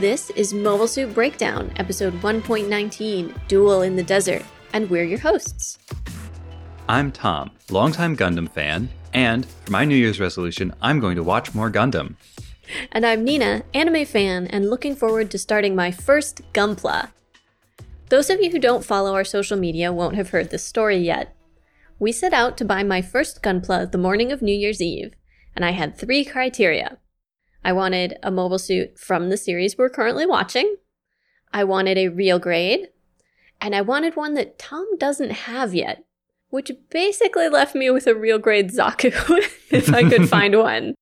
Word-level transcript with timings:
This 0.00 0.30
is 0.30 0.54
Mobile 0.54 0.86
Suit 0.86 1.12
Breakdown, 1.12 1.72
episode 1.74 2.12
1.19 2.20 3.34
Duel 3.48 3.82
in 3.82 3.96
the 3.96 4.02
Desert, 4.04 4.44
and 4.72 4.88
we're 4.88 5.02
your 5.02 5.18
hosts. 5.18 5.76
I'm 6.88 7.10
Tom, 7.10 7.50
longtime 7.68 8.16
Gundam 8.16 8.48
fan, 8.48 8.90
and 9.12 9.44
for 9.44 9.72
my 9.72 9.84
New 9.84 9.96
Year's 9.96 10.20
resolution, 10.20 10.72
I'm 10.80 11.00
going 11.00 11.16
to 11.16 11.24
watch 11.24 11.52
more 11.52 11.68
Gundam. 11.68 12.14
And 12.92 13.04
I'm 13.04 13.24
Nina, 13.24 13.64
anime 13.74 14.04
fan, 14.04 14.46
and 14.46 14.70
looking 14.70 14.94
forward 14.94 15.32
to 15.32 15.38
starting 15.38 15.74
my 15.74 15.90
first 15.90 16.42
Gunpla. 16.52 17.10
Those 18.08 18.30
of 18.30 18.40
you 18.40 18.52
who 18.52 18.60
don't 18.60 18.84
follow 18.84 19.14
our 19.14 19.24
social 19.24 19.58
media 19.58 19.92
won't 19.92 20.14
have 20.14 20.30
heard 20.30 20.50
this 20.50 20.62
story 20.62 20.98
yet. 20.98 21.34
We 21.98 22.12
set 22.12 22.32
out 22.32 22.56
to 22.58 22.64
buy 22.64 22.84
my 22.84 23.02
first 23.02 23.42
Gunpla 23.42 23.90
the 23.90 23.98
morning 23.98 24.30
of 24.30 24.42
New 24.42 24.54
Year's 24.54 24.80
Eve, 24.80 25.14
and 25.56 25.64
I 25.64 25.72
had 25.72 25.98
three 25.98 26.24
criteria. 26.24 26.98
I 27.64 27.72
wanted 27.72 28.18
a 28.22 28.30
mobile 28.30 28.58
suit 28.58 28.98
from 28.98 29.28
the 29.28 29.36
series 29.36 29.76
we're 29.76 29.88
currently 29.88 30.26
watching. 30.26 30.76
I 31.52 31.64
wanted 31.64 31.98
a 31.98 32.08
real 32.08 32.38
grade. 32.38 32.88
And 33.60 33.74
I 33.74 33.80
wanted 33.80 34.16
one 34.16 34.34
that 34.34 34.58
Tom 34.58 34.86
doesn't 34.98 35.30
have 35.30 35.74
yet, 35.74 36.04
which 36.50 36.70
basically 36.90 37.48
left 37.48 37.74
me 37.74 37.90
with 37.90 38.06
a 38.06 38.14
real 38.14 38.38
grade 38.38 38.70
Zaku 38.70 39.12
if 39.70 39.92
I 39.92 40.08
could 40.08 40.28
find 40.28 40.56
one. 40.58 40.94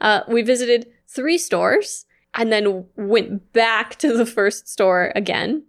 Uh, 0.00 0.22
we 0.28 0.42
visited 0.42 0.88
three 1.06 1.38
stores 1.38 2.04
and 2.34 2.52
then 2.52 2.86
went 2.96 3.52
back 3.52 3.96
to 3.96 4.16
the 4.16 4.26
first 4.26 4.68
store 4.68 5.12
again. 5.14 5.64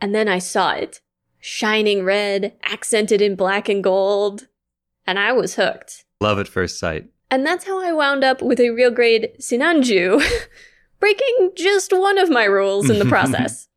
And 0.00 0.14
then 0.14 0.28
I 0.28 0.38
saw 0.38 0.72
it 0.72 1.00
shining 1.40 2.04
red, 2.04 2.54
accented 2.62 3.20
in 3.20 3.34
black 3.34 3.68
and 3.68 3.82
gold. 3.82 4.46
And 5.04 5.18
I 5.18 5.32
was 5.32 5.56
hooked. 5.56 6.04
Love 6.20 6.38
at 6.38 6.46
first 6.46 6.78
sight. 6.78 7.08
And 7.32 7.46
that's 7.46 7.64
how 7.64 7.82
I 7.82 7.92
wound 7.92 8.24
up 8.24 8.42
with 8.42 8.60
a 8.60 8.68
real 8.68 8.90
grade 8.90 9.30
Sinanju, 9.40 10.22
breaking 11.00 11.52
just 11.56 11.90
one 11.90 12.18
of 12.18 12.28
my 12.28 12.44
rules 12.44 12.90
in 12.90 12.98
the 12.98 13.04
process. 13.16 13.68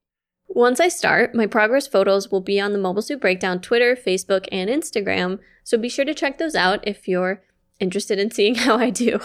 Once 0.49 0.81
I 0.81 0.89
start, 0.89 1.33
my 1.33 1.47
progress 1.47 1.87
photos 1.87 2.29
will 2.29 2.41
be 2.41 2.59
on 2.59 2.73
the 2.73 2.77
Mobile 2.77 3.01
Suit 3.01 3.21
Breakdown 3.21 3.61
Twitter, 3.61 3.95
Facebook, 3.95 4.45
and 4.51 4.69
Instagram, 4.69 5.39
so 5.63 5.77
be 5.77 5.87
sure 5.87 6.03
to 6.03 6.13
check 6.13 6.37
those 6.37 6.53
out 6.53 6.85
if 6.85 7.07
you're 7.07 7.43
interested 7.79 8.19
in 8.19 8.29
seeing 8.29 8.55
how 8.65 8.75
I 8.75 8.89
do. 8.89 9.21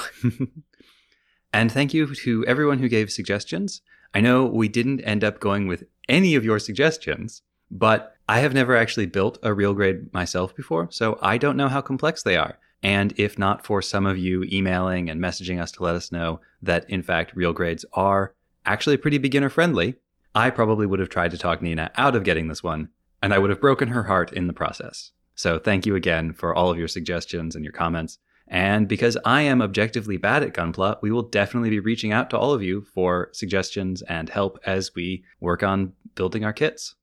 and 1.52 1.72
thank 1.72 1.92
you 1.92 2.14
to 2.14 2.46
everyone 2.46 2.78
who 2.78 2.88
gave 2.88 3.10
suggestions. 3.10 3.82
I 4.14 4.20
know 4.20 4.46
we 4.46 4.68
didn't 4.68 5.00
end 5.00 5.24
up 5.24 5.40
going 5.40 5.66
with 5.66 5.82
any 6.08 6.36
of 6.36 6.44
your 6.44 6.60
suggestions, 6.60 7.42
but 7.68 8.14
I 8.28 8.38
have 8.38 8.54
never 8.54 8.76
actually 8.76 9.06
built 9.06 9.38
a 9.42 9.52
real 9.52 9.74
grade 9.74 10.14
myself 10.14 10.54
before, 10.54 10.86
so 10.92 11.18
I 11.20 11.36
don't 11.36 11.56
know 11.56 11.68
how 11.68 11.80
complex 11.80 12.22
they 12.22 12.36
are. 12.36 12.60
And 12.82 13.12
if 13.16 13.38
not 13.38 13.64
for 13.66 13.82
some 13.82 14.06
of 14.06 14.18
you 14.18 14.44
emailing 14.44 15.10
and 15.10 15.20
messaging 15.20 15.60
us 15.60 15.70
to 15.72 15.82
let 15.82 15.94
us 15.94 16.10
know 16.10 16.40
that, 16.62 16.88
in 16.88 17.02
fact, 17.02 17.36
real 17.36 17.52
grades 17.52 17.84
are 17.92 18.34
actually 18.64 18.96
pretty 18.96 19.18
beginner 19.18 19.50
friendly, 19.50 19.96
I 20.34 20.50
probably 20.50 20.86
would 20.86 21.00
have 21.00 21.08
tried 21.08 21.32
to 21.32 21.38
talk 21.38 21.60
Nina 21.60 21.90
out 21.96 22.16
of 22.16 22.24
getting 22.24 22.48
this 22.48 22.62
one, 22.62 22.88
and 23.22 23.34
I 23.34 23.38
would 23.38 23.50
have 23.50 23.60
broken 23.60 23.88
her 23.88 24.04
heart 24.04 24.32
in 24.32 24.46
the 24.46 24.52
process. 24.52 25.12
So 25.34 25.58
thank 25.58 25.86
you 25.86 25.94
again 25.94 26.32
for 26.32 26.54
all 26.54 26.70
of 26.70 26.78
your 26.78 26.88
suggestions 26.88 27.54
and 27.54 27.64
your 27.64 27.72
comments. 27.72 28.18
And 28.46 28.88
because 28.88 29.16
I 29.24 29.42
am 29.42 29.62
objectively 29.62 30.16
bad 30.16 30.42
at 30.42 30.54
Gunpla, 30.54 30.98
we 31.02 31.12
will 31.12 31.22
definitely 31.22 31.70
be 31.70 31.80
reaching 31.80 32.12
out 32.12 32.30
to 32.30 32.38
all 32.38 32.52
of 32.52 32.62
you 32.62 32.82
for 32.94 33.30
suggestions 33.32 34.02
and 34.02 34.28
help 34.28 34.58
as 34.66 34.94
we 34.94 35.24
work 35.40 35.62
on 35.62 35.92
building 36.14 36.44
our 36.44 36.52
kits. 36.52 36.96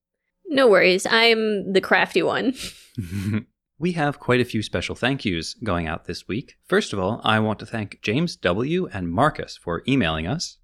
No 0.48 0.68
worries, 0.68 1.06
I'm 1.10 1.72
the 1.72 1.82
crafty 1.82 2.22
one. 2.22 2.54
We 3.80 3.92
have 3.92 4.20
quite 4.20 4.42
a 4.42 4.46
few 4.46 4.64
special 4.64 4.96
thank 4.96 5.24
yous 5.24 5.54
going 5.54 5.88
out 5.88 6.06
this 6.06 6.28
week. 6.28 6.56
First 6.66 6.94
of 6.94 7.00
all, 7.00 7.22
I 7.24 7.40
want 7.40 7.60
to 7.60 7.66
thank 7.68 8.02
James 8.02 8.36
W. 8.38 8.88
and 8.92 9.08
Marcus 9.08 9.56
for 9.56 9.84
emailing 9.88 10.26
us. 10.26 10.58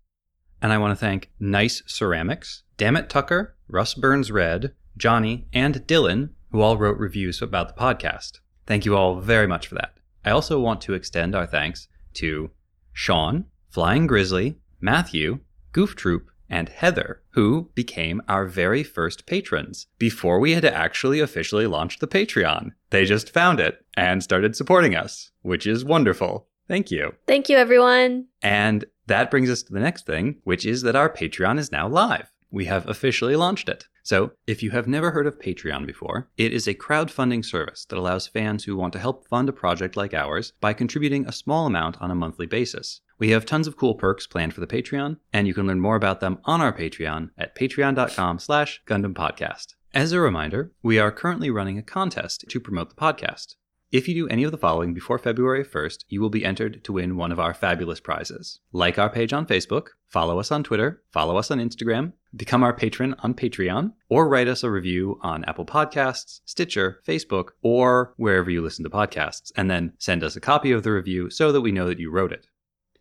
And 0.64 0.74
I 0.74 0.80
want 0.80 0.94
to 0.94 1.00
thank 1.00 1.30
Nice 1.40 1.84
Ceramics, 1.86 2.64
Dammit 2.76 3.10
Tucker, 3.10 3.56
Russ 3.68 3.94
Burns 3.94 4.32
Red, 4.32 4.74
Johnny, 4.98 5.46
and 5.54 5.76
Dylan, 5.86 6.30
who 6.52 6.62
all 6.62 6.76
wrote 6.76 6.98
reviews 6.98 7.40
about 7.40 7.68
the 7.68 7.80
podcast. 7.80 8.40
Thank 8.66 8.84
you 8.84 8.98
all 8.98 9.20
very 9.20 9.46
much 9.46 9.68
for 9.68 9.76
that. 9.76 9.94
I 10.26 10.32
also 10.32 10.60
want 10.60 10.82
to 10.82 10.96
extend 10.96 11.36
our 11.36 11.46
thanks 11.46 11.88
to 12.16 12.50
Sean, 12.94 13.46
Flying 13.70 14.08
Grizzly, 14.08 14.58
Matthew, 14.82 15.40
Goof 15.72 15.96
Troop, 15.96 16.32
and 16.54 16.70
Heather, 16.70 17.20
who 17.32 17.72
became 17.74 18.22
our 18.30 18.46
very 18.46 18.84
first 18.84 19.26
patrons 19.26 19.88
before 19.98 20.40
we 20.40 20.52
had 20.52 20.64
actually 20.64 21.20
officially 21.20 21.66
launched 21.66 22.00
the 22.00 22.08
Patreon. 22.08 22.74
They 22.92 23.06
just 23.06 23.32
found 23.32 23.60
it 23.60 23.84
and 23.98 24.22
started 24.22 24.56
supporting 24.56 24.96
us, 24.96 25.32
which 25.42 25.66
is 25.66 25.84
wonderful. 25.84 26.48
Thank 26.68 26.92
you. 26.92 27.16
Thank 27.26 27.50
you, 27.50 27.58
everyone. 27.58 28.28
And 28.44 28.86
that 29.08 29.32
brings 29.32 29.50
us 29.50 29.64
to 29.64 29.74
the 29.74 29.80
next 29.80 30.06
thing, 30.06 30.42
which 30.44 30.64
is 30.64 30.84
that 30.84 30.96
our 30.96 31.10
Patreon 31.10 31.58
is 31.58 31.72
now 31.72 31.88
live. 31.88 32.32
We 32.52 32.66
have 32.66 32.88
officially 32.88 33.36
launched 33.36 33.68
it. 33.68 33.88
So, 34.04 34.34
if 34.46 34.62
you 34.62 34.70
have 34.72 34.88
never 34.88 35.10
heard 35.10 35.26
of 35.26 35.40
Patreon 35.40 35.88
before, 35.88 36.30
it 36.38 36.54
is 36.54 36.68
a 36.68 36.76
crowdfunding 36.76 37.44
service 37.44 37.86
that 37.86 37.98
allows 37.98 38.28
fans 38.28 38.66
who 38.66 38.78
want 38.78 38.94
to 38.94 39.00
help 39.00 39.28
fund 39.28 39.50
a 39.50 39.54
project 39.54 39.98
like 39.98 40.14
ours 40.14 40.54
by 40.62 40.74
contributing 40.74 41.26
a 41.26 41.32
small 41.32 41.66
amount 41.66 42.00
on 42.00 42.12
a 42.12 42.16
monthly 42.16 42.46
basis. 42.46 43.02
We 43.20 43.30
have 43.30 43.46
tons 43.46 43.68
of 43.68 43.78
cool 43.78 43.96
perks 43.96 44.28
planned 44.28 44.54
for 44.54 44.62
the 44.62 44.68
Patreon, 44.68 45.18
and 45.32 45.48
you 45.48 45.54
can 45.54 45.68
learn 45.68 45.80
more 45.80 45.96
about 45.96 46.20
them 46.20 46.40
on 46.46 46.62
our 46.62 46.74
Patreon 46.74 47.30
at 47.38 47.56
patreon.com 47.56 48.40
slash 48.40 48.82
Gundam 48.86 49.14
Podcast. 49.14 49.76
As 49.94 50.12
a 50.12 50.20
reminder, 50.20 50.72
we 50.82 50.98
are 50.98 51.12
currently 51.12 51.52
running 51.52 51.78
a 51.78 51.84
contest 51.84 52.46
to 52.50 52.60
promote 52.60 52.90
the 52.90 52.96
podcast. 52.96 53.56
If 53.94 54.08
you 54.08 54.16
do 54.16 54.28
any 54.28 54.44
of 54.44 54.50
the 54.52 54.58
following 54.58 54.96
before 54.96 55.20
February 55.20 55.64
1st, 55.64 56.06
you 56.08 56.20
will 56.20 56.32
be 56.32 56.44
entered 56.44 56.84
to 56.84 56.94
win 56.94 57.16
one 57.16 57.32
of 57.32 57.40
our 57.40 57.54
fabulous 57.54 58.00
prizes. 58.00 58.60
Like 58.72 58.98
our 58.98 59.08
page 59.08 59.34
on 59.34 59.46
Facebook, 59.46 59.90
follow 60.10 60.40
us 60.40 60.52
on 60.52 60.64
Twitter, 60.64 61.04
follow 61.12 61.38
us 61.38 61.52
on 61.52 61.60
Instagram, 61.60 62.14
become 62.36 62.64
our 62.64 62.74
patron 62.74 63.14
on 63.20 63.36
Patreon, 63.36 63.94
or 64.10 64.28
write 64.28 64.48
us 64.48 64.64
a 64.64 64.72
review 64.72 65.20
on 65.22 65.46
Apple 65.46 65.68
Podcasts, 65.68 66.42
Stitcher, 66.44 67.02
Facebook, 67.08 67.50
or 67.62 68.16
wherever 68.18 68.50
you 68.50 68.64
listen 68.64 68.84
to 68.84 68.90
podcasts, 68.90 69.52
and 69.56 69.70
then 69.70 69.94
send 70.00 70.24
us 70.24 70.36
a 70.36 70.42
copy 70.42 70.72
of 70.72 70.82
the 70.82 70.92
review 70.92 71.30
so 71.30 71.52
that 71.52 71.62
we 71.62 71.72
know 71.72 71.86
that 71.86 72.00
you 72.00 72.10
wrote 72.10 72.32
it. 72.32 72.48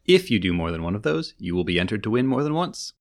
If 0.07 0.31
you 0.31 0.39
do 0.39 0.53
more 0.53 0.73
than 0.73 0.83
one 0.83 0.95
of 0.95 1.03
those, 1.03 1.35
you 1.39 1.55
will 1.55 1.65
be 1.65 1.79
entered 1.79 2.03
to 2.03 2.11
win 2.11 2.27
more 2.27 2.43
than 2.43 2.55
once. 2.55 2.93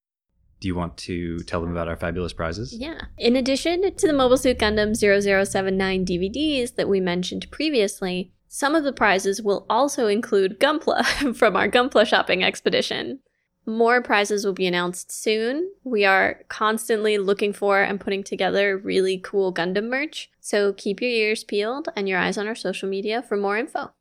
Do 0.59 0.67
you 0.67 0.75
want 0.75 0.95
to 0.97 1.39
tell 1.39 1.61
them 1.61 1.71
about 1.71 1.87
our 1.87 1.95
fabulous 1.95 2.33
prizes? 2.33 2.73
Yeah. 2.73 3.01
In 3.17 3.35
addition 3.35 3.95
to 3.95 4.07
the 4.07 4.13
Mobile 4.13 4.37
Suit 4.37 4.59
Gundam 4.59 4.95
0079 4.95 6.05
DVDs 6.05 6.75
that 6.75 6.87
we 6.87 6.99
mentioned 6.99 7.49
previously, 7.49 8.31
some 8.47 8.75
of 8.75 8.83
the 8.83 8.93
prizes 8.93 9.41
will 9.41 9.65
also 9.69 10.05
include 10.05 10.59
Gunpla 10.59 11.35
from 11.35 11.55
our 11.55 11.67
Gunpla 11.67 12.05
shopping 12.05 12.43
expedition. 12.43 13.19
More 13.65 14.01
prizes 14.01 14.45
will 14.45 14.53
be 14.53 14.67
announced 14.67 15.11
soon. 15.11 15.71
We 15.83 16.05
are 16.05 16.41
constantly 16.47 17.17
looking 17.17 17.53
for 17.53 17.81
and 17.81 17.99
putting 17.99 18.23
together 18.23 18.77
really 18.77 19.17
cool 19.17 19.53
Gundam 19.53 19.87
merch, 19.87 20.29
so 20.39 20.73
keep 20.73 21.01
your 21.01 21.09
ears 21.09 21.43
peeled 21.43 21.89
and 21.95 22.07
your 22.07 22.19
eyes 22.19 22.37
on 22.37 22.47
our 22.47 22.55
social 22.55 22.89
media 22.89 23.23
for 23.23 23.37
more 23.37 23.57
info. 23.57 23.93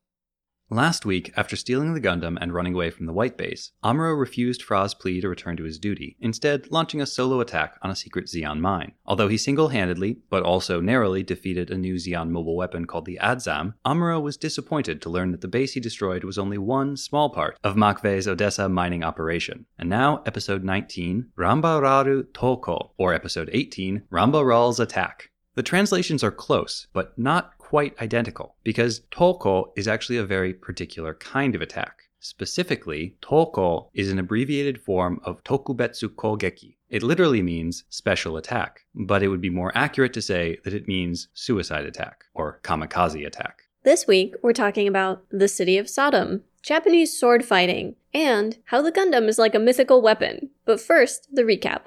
Last 0.73 1.05
week, 1.05 1.33
after 1.37 1.57
stealing 1.57 1.95
the 1.95 2.01
Gundam 2.01 2.39
and 2.41 2.55
running 2.55 2.75
away 2.75 2.91
from 2.91 3.07
the 3.07 3.13
White 3.13 3.37
Base, 3.37 3.73
Amuro 3.83 4.17
refused 4.17 4.63
Fra's 4.63 4.95
plea 4.95 5.21
to 5.21 5.29
return 5.29 5.57
to 5.57 5.65
his 5.65 5.81
duty, 5.81 6.17
instead 6.21 6.71
launching 6.71 7.01
a 7.01 7.07
solo 7.07 7.41
attack 7.41 7.77
on 7.83 7.91
a 7.91 7.97
secret 7.97 8.27
Zeon 8.27 8.61
mine. 8.61 8.93
Although 9.05 9.27
he 9.27 9.37
single-handedly, 9.37 10.19
but 10.31 10.45
also 10.45 10.81
narrowly, 10.81 11.25
defeated 11.25 11.73
a 11.73 11.77
new 11.77 11.97
Zeon 11.97 12.31
mobile 12.31 12.55
weapon 12.55 12.85
called 12.85 13.05
the 13.05 13.19
Adzam, 13.21 13.75
Amuro 13.85 14.23
was 14.23 14.37
disappointed 14.37 15.03
to 15.03 15.11
learn 15.11 15.33
that 15.33 15.41
the 15.41 15.49
base 15.49 15.73
he 15.73 15.81
destroyed 15.81 16.23
was 16.23 16.39
only 16.39 16.57
one 16.57 16.97
small 16.97 17.31
part 17.31 17.59
of 17.65 17.75
M'Quve's 17.75 18.29
Odessa 18.29 18.69
mining 18.69 19.03
operation. 19.03 19.67
And 19.77 19.89
now, 19.89 20.23
episode 20.25 20.63
19, 20.63 21.33
Ramba 21.37 21.83
Raru 21.83 22.33
Toko, 22.33 22.93
or 22.97 23.13
episode 23.13 23.51
18, 23.53 24.05
Ramba 24.13 24.47
Ral's 24.47 24.79
Attack. 24.79 25.31
The 25.57 25.65
translations 25.65 26.23
are 26.23 26.31
close, 26.31 26.87
but 26.93 27.19
not 27.19 27.59
quite 27.71 27.97
identical, 28.03 28.57
because 28.65 29.03
Toko 29.13 29.73
is 29.77 29.87
actually 29.87 30.19
a 30.19 30.25
very 30.25 30.53
particular 30.53 31.15
kind 31.15 31.55
of 31.55 31.63
attack. 31.63 32.03
Specifically, 32.19 33.15
Toko 33.23 33.89
is 33.95 34.11
an 34.11 34.19
abbreviated 34.19 34.83
form 34.83 35.21
of 35.23 35.45
Tokubetsu 35.45 36.09
Kogeki. 36.09 36.75
It 36.89 37.05
literally 37.05 37.43
means 37.43 37.85
special 37.89 38.37
attack, 38.37 38.81
but 38.93 39.23
it 39.23 39.29
would 39.29 39.41
be 39.41 39.51
more 39.51 39.71
accurate 39.77 40.13
to 40.15 40.21
say 40.21 40.59
that 40.65 40.75
it 40.75 40.89
means 40.89 41.29
suicide 41.33 41.85
attack 41.85 42.25
or 42.35 42.59
kamikaze 42.65 43.25
attack. 43.25 43.61
This 43.85 44.05
week, 44.05 44.35
we're 44.43 44.53
talking 44.53 44.89
about 44.89 45.23
the 45.31 45.47
city 45.47 45.79
of 45.79 45.89
Sodom, 45.89 46.43
Japanese 46.63 47.17
sword 47.17 47.45
fighting, 47.45 47.95
and 48.13 48.59
how 48.65 48.83
the 48.83 48.91
Gundam 48.91 49.29
is 49.29 49.39
like 49.39 49.55
a 49.55 49.61
mythical 49.61 50.03
weapon. 50.03 50.51
But 50.65 50.81
first, 50.81 51.29
the 51.33 51.43
recap. 51.43 51.83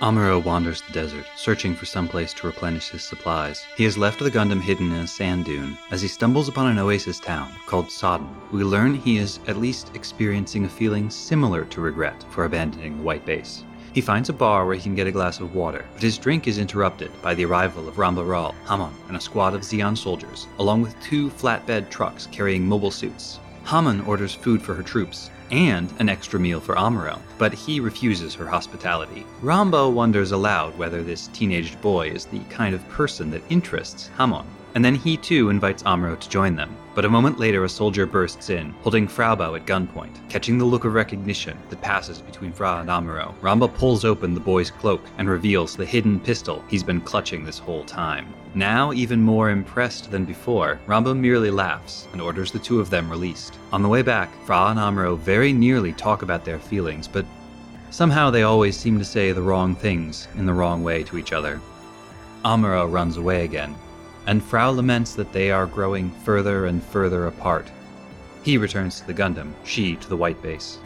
Amuro 0.00 0.42
wanders 0.42 0.80
the 0.80 0.94
desert, 0.94 1.26
searching 1.36 1.74
for 1.74 1.84
some 1.84 2.08
place 2.08 2.32
to 2.32 2.46
replenish 2.46 2.88
his 2.88 3.04
supplies. 3.04 3.66
He 3.76 3.84
has 3.84 3.98
left 3.98 4.18
the 4.18 4.30
Gundam 4.30 4.62
hidden 4.62 4.90
in 4.92 5.00
a 5.00 5.06
sand 5.06 5.44
dune. 5.44 5.76
As 5.90 6.00
he 6.00 6.08
stumbles 6.08 6.48
upon 6.48 6.68
an 6.68 6.78
oasis 6.78 7.20
town 7.20 7.52
called 7.66 7.90
Sodom, 7.90 8.34
we 8.50 8.64
learn 8.64 8.94
he 8.94 9.18
is 9.18 9.40
at 9.46 9.58
least 9.58 9.94
experiencing 9.94 10.64
a 10.64 10.70
feeling 10.70 11.10
similar 11.10 11.66
to 11.66 11.82
regret 11.82 12.24
for 12.30 12.46
abandoning 12.46 12.96
the 12.96 13.02
White 13.02 13.26
Base. 13.26 13.62
He 13.92 14.00
finds 14.00 14.30
a 14.30 14.32
bar 14.32 14.64
where 14.64 14.74
he 14.74 14.80
can 14.80 14.94
get 14.94 15.06
a 15.06 15.12
glass 15.12 15.38
of 15.38 15.54
water, 15.54 15.84
but 15.92 16.02
his 16.02 16.16
drink 16.16 16.48
is 16.48 16.56
interrupted 16.56 17.10
by 17.20 17.34
the 17.34 17.44
arrival 17.44 17.86
of 17.86 17.96
Ramba 17.96 18.26
Ral, 18.26 18.54
Hamon, 18.64 18.94
and 19.08 19.18
a 19.18 19.20
squad 19.20 19.52
of 19.52 19.60
Zeon 19.60 19.98
soldiers, 19.98 20.46
along 20.58 20.80
with 20.80 20.98
two 21.02 21.28
flatbed 21.28 21.90
trucks 21.90 22.26
carrying 22.32 22.66
mobile 22.66 22.90
suits. 22.90 23.38
Hamon 23.64 24.00
orders 24.02 24.34
food 24.34 24.62
for 24.62 24.72
her 24.72 24.82
troops, 24.82 25.30
and 25.50 25.92
an 25.98 26.08
extra 26.08 26.38
meal 26.38 26.60
for 26.60 26.74
Amuro, 26.74 27.18
but 27.38 27.52
he 27.52 27.80
refuses 27.80 28.34
her 28.34 28.46
hospitality. 28.46 29.26
Rambo 29.42 29.90
wonders 29.90 30.32
aloud 30.32 30.76
whether 30.78 31.02
this 31.02 31.28
teenaged 31.28 31.80
boy 31.80 32.08
is 32.10 32.26
the 32.26 32.40
kind 32.50 32.74
of 32.74 32.88
person 32.88 33.30
that 33.30 33.42
interests 33.48 34.10
Hamon. 34.16 34.46
And 34.74 34.84
then 34.84 34.94
he 34.94 35.16
too 35.16 35.50
invites 35.50 35.82
Amuro 35.82 36.18
to 36.18 36.28
join 36.28 36.54
them. 36.54 36.76
But 36.94 37.04
a 37.04 37.08
moment 37.08 37.38
later, 37.38 37.64
a 37.64 37.68
soldier 37.68 38.06
bursts 38.06 38.50
in, 38.50 38.70
holding 38.82 39.08
Frau 39.08 39.34
Bow 39.34 39.54
at 39.54 39.66
gunpoint. 39.66 40.28
Catching 40.28 40.58
the 40.58 40.64
look 40.64 40.84
of 40.84 40.94
recognition 40.94 41.58
that 41.70 41.80
passes 41.80 42.20
between 42.20 42.52
Fra 42.52 42.78
and 42.80 42.88
Amuro, 42.88 43.34
Ramba 43.40 43.72
pulls 43.72 44.04
open 44.04 44.34
the 44.34 44.40
boy's 44.40 44.70
cloak 44.70 45.02
and 45.18 45.28
reveals 45.28 45.76
the 45.76 45.84
hidden 45.86 46.20
pistol 46.20 46.64
he's 46.68 46.84
been 46.84 47.00
clutching 47.00 47.44
this 47.44 47.58
whole 47.58 47.84
time. 47.84 48.32
Now, 48.54 48.92
even 48.92 49.22
more 49.22 49.50
impressed 49.50 50.10
than 50.10 50.24
before, 50.24 50.80
Ramba 50.88 51.16
merely 51.16 51.50
laughs 51.50 52.08
and 52.12 52.20
orders 52.20 52.50
the 52.50 52.58
two 52.58 52.80
of 52.80 52.90
them 52.90 53.08
released. 53.08 53.56
On 53.72 53.80
the 53.80 53.88
way 53.88 54.02
back, 54.02 54.28
Fra 54.44 54.66
and 54.66 54.78
Amuro 54.78 55.16
very 55.16 55.52
nearly 55.52 55.92
talk 55.92 56.22
about 56.22 56.44
their 56.44 56.58
feelings, 56.58 57.06
but 57.06 57.24
somehow 57.90 58.28
they 58.28 58.42
always 58.42 58.76
seem 58.76 58.98
to 58.98 59.04
say 59.04 59.30
the 59.30 59.42
wrong 59.42 59.76
things 59.76 60.26
in 60.36 60.46
the 60.46 60.52
wrong 60.52 60.82
way 60.82 61.04
to 61.04 61.16
each 61.16 61.32
other. 61.32 61.60
Amuro 62.44 62.90
runs 62.90 63.18
away 63.18 63.44
again, 63.44 63.76
and 64.26 64.42
Frau 64.42 64.70
laments 64.70 65.14
that 65.14 65.32
they 65.32 65.52
are 65.52 65.66
growing 65.66 66.10
further 66.24 66.66
and 66.66 66.82
further 66.82 67.28
apart. 67.28 67.70
He 68.42 68.58
returns 68.58 69.00
to 69.00 69.06
the 69.06 69.14
Gundam, 69.14 69.52
she 69.62 69.94
to 69.94 70.08
the 70.08 70.16
White 70.16 70.42
Base. 70.42 70.78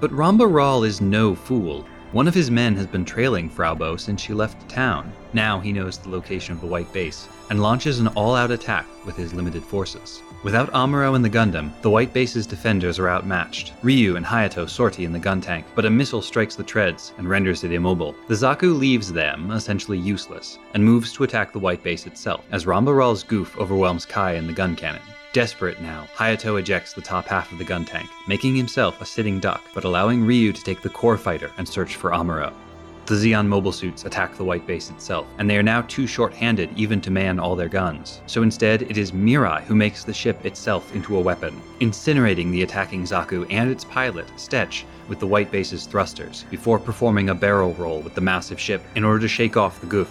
But 0.00 0.10
Ramba 0.10 0.52
Ral 0.52 0.82
is 0.82 1.00
no 1.00 1.36
fool. 1.36 1.86
One 2.12 2.28
of 2.28 2.34
his 2.34 2.52
men 2.52 2.76
has 2.76 2.86
been 2.86 3.04
trailing 3.04 3.50
Frau 3.50 3.74
Bow 3.74 3.96
since 3.96 4.22
she 4.22 4.32
left 4.32 4.68
town. 4.68 5.12
Now 5.32 5.58
he 5.58 5.72
knows 5.72 5.98
the 5.98 6.08
location 6.08 6.54
of 6.54 6.60
the 6.60 6.66
White 6.66 6.90
Base, 6.92 7.28
and 7.50 7.60
launches 7.60 7.98
an 7.98 8.06
all 8.08 8.36
out 8.36 8.52
attack 8.52 8.86
with 9.04 9.16
his 9.16 9.34
limited 9.34 9.62
forces. 9.62 10.22
Without 10.44 10.72
Amuro 10.72 11.16
and 11.16 11.24
the 11.24 11.28
Gundam, 11.28 11.72
the 11.82 11.90
White 11.90 12.12
Base's 12.12 12.46
defenders 12.46 13.00
are 13.00 13.08
outmatched. 13.08 13.72
Ryu 13.82 14.14
and 14.14 14.24
Hayato 14.24 14.68
sortie 14.70 15.04
in 15.04 15.12
the 15.12 15.18
gun 15.18 15.40
tank, 15.40 15.66
but 15.74 15.84
a 15.84 15.90
missile 15.90 16.22
strikes 16.22 16.54
the 16.54 16.62
treads 16.62 17.12
and 17.18 17.28
renders 17.28 17.64
it 17.64 17.72
immobile. 17.72 18.14
The 18.28 18.34
Zaku 18.34 18.78
leaves 18.78 19.12
them 19.12 19.50
essentially 19.50 19.98
useless, 19.98 20.60
and 20.74 20.84
moves 20.84 21.12
to 21.14 21.24
attack 21.24 21.52
the 21.52 21.58
White 21.58 21.82
Base 21.82 22.06
itself, 22.06 22.44
as 22.52 22.66
Ramba 22.66 22.96
Ral's 22.96 23.24
Gouf 23.24 23.58
overwhelms 23.58 24.06
Kai 24.06 24.34
and 24.34 24.48
the 24.48 24.52
gun 24.52 24.76
cannon. 24.76 25.02
Desperate 25.32 25.80
now, 25.82 26.06
Hayato 26.16 26.58
ejects 26.58 26.94
the 26.94 27.02
top 27.02 27.26
half 27.26 27.52
of 27.52 27.58
the 27.58 27.64
gun 27.64 27.84
tank, 27.84 28.08
making 28.26 28.56
himself 28.56 29.00
a 29.00 29.06
sitting 29.06 29.38
duck, 29.38 29.62
but 29.74 29.84
allowing 29.84 30.24
Ryu 30.24 30.52
to 30.52 30.62
take 30.62 30.80
the 30.80 30.88
core 30.88 31.18
fighter 31.18 31.50
and 31.58 31.68
search 31.68 31.96
for 31.96 32.10
Amuro. 32.10 32.52
The 33.06 33.14
Zeon 33.14 33.46
mobile 33.46 33.70
suits 33.70 34.04
attack 34.04 34.34
the 34.34 34.44
White 34.44 34.66
Base 34.66 34.90
itself, 34.90 35.28
and 35.38 35.48
they 35.48 35.56
are 35.56 35.62
now 35.62 35.82
too 35.82 36.08
short 36.08 36.34
handed 36.34 36.76
even 36.76 37.00
to 37.02 37.10
man 37.12 37.38
all 37.38 37.54
their 37.54 37.68
guns. 37.68 38.20
So 38.26 38.42
instead, 38.42 38.82
it 38.82 38.98
is 38.98 39.12
Mirai 39.12 39.62
who 39.62 39.76
makes 39.76 40.02
the 40.02 40.12
ship 40.12 40.44
itself 40.44 40.92
into 40.92 41.16
a 41.16 41.20
weapon, 41.20 41.62
incinerating 41.80 42.50
the 42.50 42.62
attacking 42.62 43.04
Zaku 43.04 43.46
and 43.48 43.70
its 43.70 43.84
pilot, 43.84 44.26
Stetch, 44.36 44.84
with 45.06 45.20
the 45.20 45.26
White 45.26 45.52
Base's 45.52 45.86
thrusters, 45.86 46.46
before 46.50 46.80
performing 46.80 47.28
a 47.28 47.34
barrel 47.34 47.74
roll 47.74 48.00
with 48.00 48.16
the 48.16 48.20
massive 48.20 48.58
ship 48.58 48.82
in 48.96 49.04
order 49.04 49.20
to 49.20 49.28
shake 49.28 49.56
off 49.56 49.80
the 49.80 49.86
Gouf. 49.86 50.08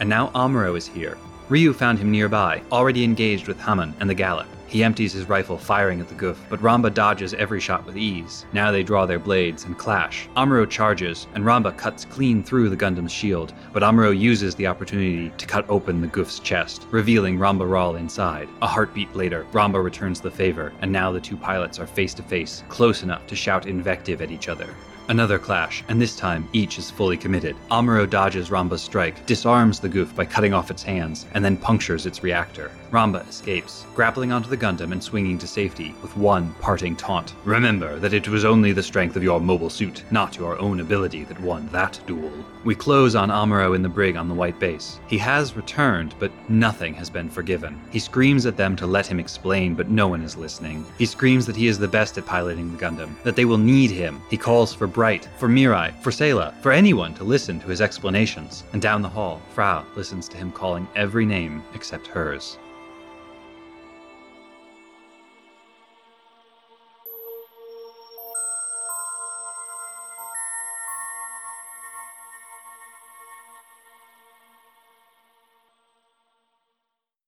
And 0.00 0.08
now 0.08 0.30
Amuro 0.34 0.76
is 0.76 0.88
here. 0.88 1.16
Ryu 1.50 1.74
found 1.74 1.98
him 1.98 2.10
nearby, 2.10 2.62
already 2.72 3.04
engaged 3.04 3.48
with 3.48 3.60
Hamon 3.60 3.92
and 4.00 4.08
the 4.08 4.14
Gallop. 4.14 4.46
He 4.66 4.82
empties 4.82 5.12
his 5.12 5.28
rifle, 5.28 5.58
firing 5.58 6.00
at 6.00 6.08
the 6.08 6.14
Gouf, 6.14 6.38
but 6.48 6.60
Ramba 6.60 6.92
dodges 6.92 7.34
every 7.34 7.60
shot 7.60 7.84
with 7.84 7.98
ease. 7.98 8.46
Now 8.54 8.72
they 8.72 8.82
draw 8.82 9.04
their 9.04 9.18
blades 9.18 9.64
and 9.64 9.76
clash. 9.76 10.26
Amuro 10.36 10.68
charges, 10.68 11.26
and 11.34 11.44
Ramba 11.44 11.76
cuts 11.76 12.06
clean 12.06 12.42
through 12.42 12.70
the 12.70 12.76
Gundam's 12.76 13.12
shield, 13.12 13.52
but 13.72 13.82
Amuro 13.82 14.18
uses 14.18 14.54
the 14.54 14.66
opportunity 14.66 15.30
to 15.36 15.46
cut 15.46 15.68
open 15.68 16.00
the 16.00 16.08
Gouf's 16.08 16.40
chest, 16.40 16.86
revealing 16.90 17.38
Ramba 17.38 17.70
Ral 17.70 17.96
inside. 17.96 18.48
A 18.62 18.66
heartbeat 18.66 19.14
later, 19.14 19.46
Ramba 19.52 19.84
returns 19.84 20.20
the 20.20 20.30
favor, 20.30 20.72
and 20.80 20.90
now 20.90 21.12
the 21.12 21.20
two 21.20 21.36
pilots 21.36 21.78
are 21.78 21.86
face 21.86 22.14
to 22.14 22.22
face, 22.22 22.64
close 22.68 23.02
enough 23.02 23.26
to 23.26 23.36
shout 23.36 23.66
invective 23.66 24.22
at 24.22 24.30
each 24.30 24.48
other. 24.48 24.74
Another 25.08 25.38
clash, 25.38 25.84
and 25.88 26.00
this 26.00 26.16
time 26.16 26.48
each 26.54 26.78
is 26.78 26.90
fully 26.90 27.18
committed. 27.18 27.56
Amuro 27.70 28.08
dodges 28.08 28.48
Ramba's 28.48 28.80
strike, 28.80 29.26
disarms 29.26 29.78
the 29.78 29.88
Gouf 29.88 30.14
by 30.16 30.24
cutting 30.24 30.54
off 30.54 30.70
its 30.70 30.82
hands, 30.82 31.26
and 31.34 31.44
then 31.44 31.58
punctures 31.58 32.06
its 32.06 32.22
reactor. 32.22 32.70
Ramba 32.94 33.28
escapes, 33.28 33.86
grappling 33.92 34.30
onto 34.30 34.48
the 34.48 34.56
Gundam 34.56 34.92
and 34.92 35.02
swinging 35.02 35.36
to 35.38 35.48
safety 35.48 35.96
with 36.00 36.16
one 36.16 36.54
parting 36.60 36.94
taunt. 36.94 37.34
Remember 37.44 37.98
that 37.98 38.12
it 38.12 38.28
was 38.28 38.44
only 38.44 38.70
the 38.70 38.84
strength 38.84 39.16
of 39.16 39.24
your 39.24 39.40
mobile 39.40 39.68
suit, 39.68 40.04
not 40.12 40.36
your 40.36 40.56
own 40.60 40.78
ability, 40.78 41.24
that 41.24 41.40
won 41.40 41.66
that 41.72 41.98
duel. 42.06 42.30
We 42.62 42.76
close 42.76 43.16
on 43.16 43.30
Amuro 43.30 43.74
in 43.74 43.82
the 43.82 43.88
brig 43.88 44.14
on 44.14 44.28
the 44.28 44.34
White 44.34 44.60
Base. 44.60 45.00
He 45.08 45.18
has 45.18 45.56
returned, 45.56 46.14
but 46.20 46.30
nothing 46.48 46.94
has 46.94 47.10
been 47.10 47.28
forgiven. 47.28 47.80
He 47.90 47.98
screams 47.98 48.46
at 48.46 48.56
them 48.56 48.76
to 48.76 48.86
let 48.86 49.08
him 49.08 49.18
explain, 49.18 49.74
but 49.74 49.90
no 49.90 50.06
one 50.06 50.22
is 50.22 50.36
listening. 50.36 50.86
He 50.96 51.04
screams 51.04 51.46
that 51.46 51.56
he 51.56 51.66
is 51.66 51.80
the 51.80 51.88
best 51.88 52.16
at 52.16 52.26
piloting 52.26 52.70
the 52.70 52.78
Gundam, 52.78 53.20
that 53.24 53.34
they 53.34 53.44
will 53.44 53.58
need 53.58 53.90
him. 53.90 54.22
He 54.30 54.36
calls 54.36 54.72
for 54.72 54.86
Bright, 54.86 55.28
for 55.36 55.48
Mirai, 55.48 56.00
for 56.00 56.12
Sayla, 56.12 56.54
for 56.62 56.70
anyone 56.70 57.12
to 57.14 57.24
listen 57.24 57.58
to 57.58 57.66
his 57.66 57.80
explanations. 57.80 58.62
And 58.72 58.80
down 58.80 59.02
the 59.02 59.08
hall, 59.08 59.42
Frau 59.50 59.84
listens 59.96 60.28
to 60.28 60.36
him 60.36 60.52
calling 60.52 60.86
every 60.94 61.26
name 61.26 61.64
except 61.74 62.06
hers. 62.06 62.56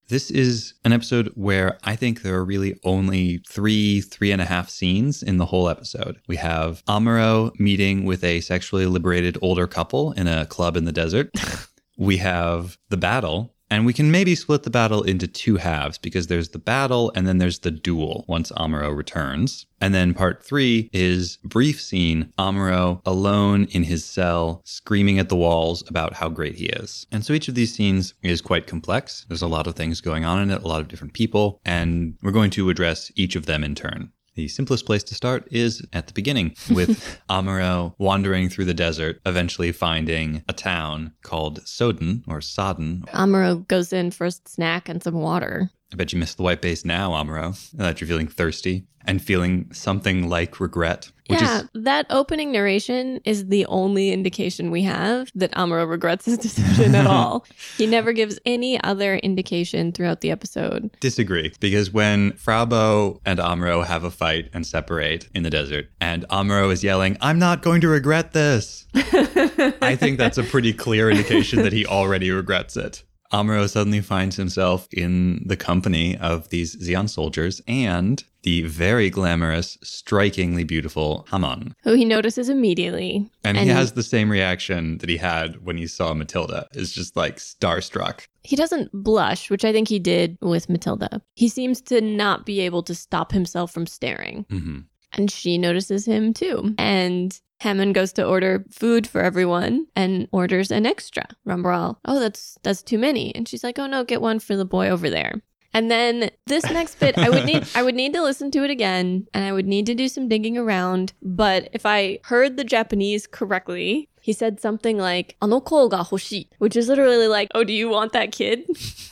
This 0.09 0.31
is 0.31 0.75
an 0.85 0.93
episode 0.93 1.33
where 1.35 1.79
I 1.83 1.97
think 1.97 2.23
there 2.23 2.37
are 2.37 2.45
really 2.45 2.79
only 2.85 3.39
three, 3.49 4.01
three 4.01 4.31
and 4.31 4.41
a 4.41 4.45
half 4.45 4.71
scenes 4.71 5.21
in 5.21 5.39
the 5.39 5.47
whole 5.47 5.69
episode. 5.69 6.21
We 6.29 6.37
have 6.37 6.85
Amuro 6.85 7.51
meeting 7.59 8.05
with 8.05 8.23
a 8.23 8.41
sexually 8.41 8.87
liberated 8.87 9.37
older 9.43 9.67
couple 9.67 10.13
in 10.13 10.29
a 10.29 10.47
club 10.47 10.77
in 10.77 10.85
the 10.85 10.93
desert. 10.93 11.31
we 11.99 12.19
have 12.19 12.79
the 12.89 12.97
battle 12.97 13.56
and 13.71 13.85
we 13.85 13.93
can 13.93 14.11
maybe 14.11 14.35
split 14.35 14.63
the 14.63 14.71
battle 14.71 15.03
into 15.03 15.27
two 15.27 15.57
halves 15.57 15.99
because 15.99 16.27
there's 16.27 16.51
the 16.51 16.59
battle 16.59 17.13
and 17.15 17.27
then 17.27 17.39
there's 17.39 17.61
the 17.61 17.71
duel 17.71 18.25
once 18.29 18.53
Amuro 18.53 18.97
returns. 18.97 19.67
And 19.81 19.95
then 19.95 20.15
part 20.15 20.43
three 20.43 20.89
is 20.93 21.39
brief 21.45 21.81
scene 21.81 22.33
Amuro 22.39 23.01
alone 23.05 23.65
in 23.71 23.83
his 23.83 24.05
cell 24.05 24.63
screaming 24.65 25.19
at 25.19 25.29
the 25.29 25.37
walls 25.37 25.85
about 25.89 26.15
how 26.15 26.29
great 26.29 26.55
he 26.55 26.67
is. 26.67 27.07
And 27.13 27.25
so 27.25 27.33
each 27.33 27.49
of 27.49 27.55
these 27.55 27.75
scenes 27.75 28.15
is 28.23 28.41
quite 28.41 28.67
complex. 28.67 29.27
There's 29.29 29.43
a 29.43 29.49
lot 29.49 29.67
of 29.67 29.75
things 29.75 30.01
going 30.01 30.25
on 30.25 30.41
in 30.41 30.51
it, 30.51 30.63
a 30.63 30.69
lot 30.69 30.81
of 30.81 30.89
different 30.89 31.13
people, 31.13 31.61
and 31.65 32.15
we're 32.23 32.33
going 32.33 32.51
to 32.51 32.71
address 32.71 33.11
each 33.17 33.37
of 33.37 33.47
them 33.47 33.63
in 33.63 33.75
turn. 33.75 34.13
The 34.37 34.49
simplest 34.49 34.85
place 34.85 35.03
to 35.05 35.15
start 35.15 35.49
is 35.51 35.83
at 35.95 36.09
the 36.09 36.13
beginning 36.13 36.55
with 36.71 37.19
Amuro 37.31 37.95
wandering 37.97 38.51
through 38.51 38.67
the 38.67 38.75
desert, 38.75 39.19
eventually 39.25 39.73
finding 39.73 40.45
a 40.47 40.53
town 40.53 41.13
called 41.23 41.67
Soden 41.67 42.23
or 42.29 42.43
Sodden. 42.43 43.05
Amuro 43.15 43.67
goes 43.67 43.95
in 43.95 44.11
for 44.11 44.27
a 44.27 44.31
snack 44.31 44.91
and 44.91 45.03
some 45.03 45.15
water. 45.15 45.71
I 45.91 45.97
bet 45.97 46.13
you 46.13 46.19
missed 46.19 46.37
the 46.37 46.43
white 46.43 46.61
base 46.61 46.85
now, 46.85 47.13
Amuro, 47.13 47.59
that 47.73 47.97
uh, 47.97 47.99
you're 47.99 48.09
feeling 48.09 48.29
thirsty 48.29 48.85
and 49.07 49.23
feeling 49.23 49.73
something 49.73 50.29
like 50.29 50.61
regret. 50.61 51.11
Yeah, 51.29 51.61
is, 51.61 51.69
that 51.75 52.07
opening 52.11 52.53
narration 52.53 53.21
is 53.25 53.47
the 53.47 53.67
only 53.67 54.13
indication 54.13 54.71
we 54.71 54.83
have 54.83 55.31
that 55.35 55.53
Amuro 55.53 55.89
regrets 55.89 56.25
his 56.25 56.39
decision 56.39 56.95
at 56.95 57.07
all. 57.09 57.45
He 57.77 57.87
never 57.87 58.13
gives 58.13 58.39
any 58.47 58.83
other 58.83 59.17
indication 59.17 59.93
throughout 59.93 60.21
the 60.21 60.31
episode. 60.31 60.91
Disagree, 61.01 61.53
because 61.61 61.91
when 61.91 62.33
Frau 62.33 62.65
Bow 62.65 63.21
and 63.25 63.39
Amuro 63.39 63.85
have 63.85 64.05
a 64.05 64.11
fight 64.11 64.49
and 64.53 64.67
separate 64.67 65.29
in 65.35 65.43
the 65.43 65.51
desert, 65.51 65.91
and 66.01 66.25
Amuro 66.29 66.73
is 66.73 66.85
yelling, 66.85 67.17
I'm 67.21 67.39
not 67.39 67.63
going 67.63 67.81
to 67.83 67.89
regret 67.89 68.33
this, 68.33 68.87
I 68.95 69.97
think 69.99 70.19
that's 70.19 70.39
a 70.39 70.43
pretty 70.43 70.73
clear 70.73 71.11
indication 71.11 71.63
that 71.63 71.73
he 71.73 71.87
already 71.87 72.31
regrets 72.31 72.77
it. 72.77 73.03
Amuro 73.33 73.69
suddenly 73.69 74.01
finds 74.01 74.37
himself 74.37 74.89
in 74.93 75.43
the 75.47 75.57
company 75.57 76.17
of 76.17 76.49
these 76.51 76.77
Zeon 76.77 77.09
soldiers 77.09 77.61
and 77.67 78.23
the 78.43 78.63
very 78.63 79.11
glamorous, 79.11 79.77
strikingly 79.83 80.63
beautiful 80.63 81.27
Hamon. 81.31 81.75
Who 81.83 81.95
he 81.95 82.05
notices 82.05 82.49
immediately. 82.49 83.29
And, 83.43 83.59
he 83.59 83.67
has 83.69 83.93
the 83.93 84.03
same 84.05 84.31
reaction 84.31 84.99
that 84.99 85.09
he 85.09 85.17
had 85.17 85.65
when 85.65 85.77
he 85.77 85.87
saw 85.87 86.15
Matilda. 86.15 86.69
Is 86.73 86.93
just 86.93 87.17
like 87.17 87.37
starstruck. 87.39 88.27
He 88.45 88.55
doesn't 88.55 88.91
blush, 88.93 89.51
which 89.51 89.65
I 89.65 89.73
think 89.73 89.89
he 89.89 89.99
did 89.99 90.39
with 90.41 90.69
Matilda. 90.69 91.21
He 91.35 91.49
seems 91.49 91.81
to 91.83 92.01
not 92.01 92.47
be 92.47 92.61
able 92.61 92.85
to 92.85 92.95
stop 92.95 93.33
himself 93.33 93.73
from 93.73 93.87
staring. 93.87 94.47
hmm 94.49 94.81
And 95.13 95.31
she 95.31 95.59
notices 95.59 96.07
him 96.07 96.33
too. 96.33 96.75
And 96.79 97.39
Hamon 97.61 97.93
goes 97.93 98.13
to 98.15 98.25
order 98.25 98.65
food 98.71 99.07
for 99.07 99.23
everyone 99.23 99.87
and 99.97 100.29
orders 100.31 100.71
an 100.71 100.87
extra. 100.87 101.25
Ramba 101.47 101.65
Ral, 101.65 102.01
oh, 102.05 102.21
that's 102.21 102.59
that's 102.63 102.83
too 102.83 102.99
many. 102.99 103.35
And 103.35 103.49
she's 103.49 103.65
like, 103.65 103.79
oh 103.79 103.87
no, 103.87 104.05
get 104.05 104.21
one 104.21 104.39
for 104.39 104.57
the 104.57 104.65
boy 104.65 104.89
over 104.89 105.09
there. 105.09 105.43
And 105.77 105.91
then 105.91 106.31
this 106.47 106.65
next 106.71 106.99
bit, 107.01 107.19
I 107.19 107.29
would 107.29 107.45
need 107.45 107.67
I 107.75 107.83
would 107.83 107.95
need 107.95 108.15
to 108.15 108.23
listen 108.23 108.51
to 108.53 108.65
it 108.65 108.71
again, 108.71 109.27
and 109.35 109.45
I 109.45 109.53
would 109.53 109.67
need 109.67 109.85
to 109.87 109.95
do 109.95 110.09
some 110.09 110.27
digging 110.27 110.57
around. 110.57 111.13
But 111.21 111.69
if 111.75 111.85
I 111.85 112.21
heard 112.25 112.57
the 112.57 112.65
Japanese 112.65 113.27
correctly, 113.27 114.09
he 114.23 114.33
said 114.33 114.59
something 114.59 114.97
like 114.97 115.37
"ano 115.43 115.61
ko 115.61 115.89
ga 115.89 116.03
hoshi," 116.03 116.49
which 116.57 116.77
is 116.77 116.89
literally 116.89 117.29
like, 117.29 117.49
"Oh, 117.55 117.63
do 117.63 117.75
you 117.75 117.91
want 117.91 118.13
that 118.13 118.33
kid?" 118.33 118.65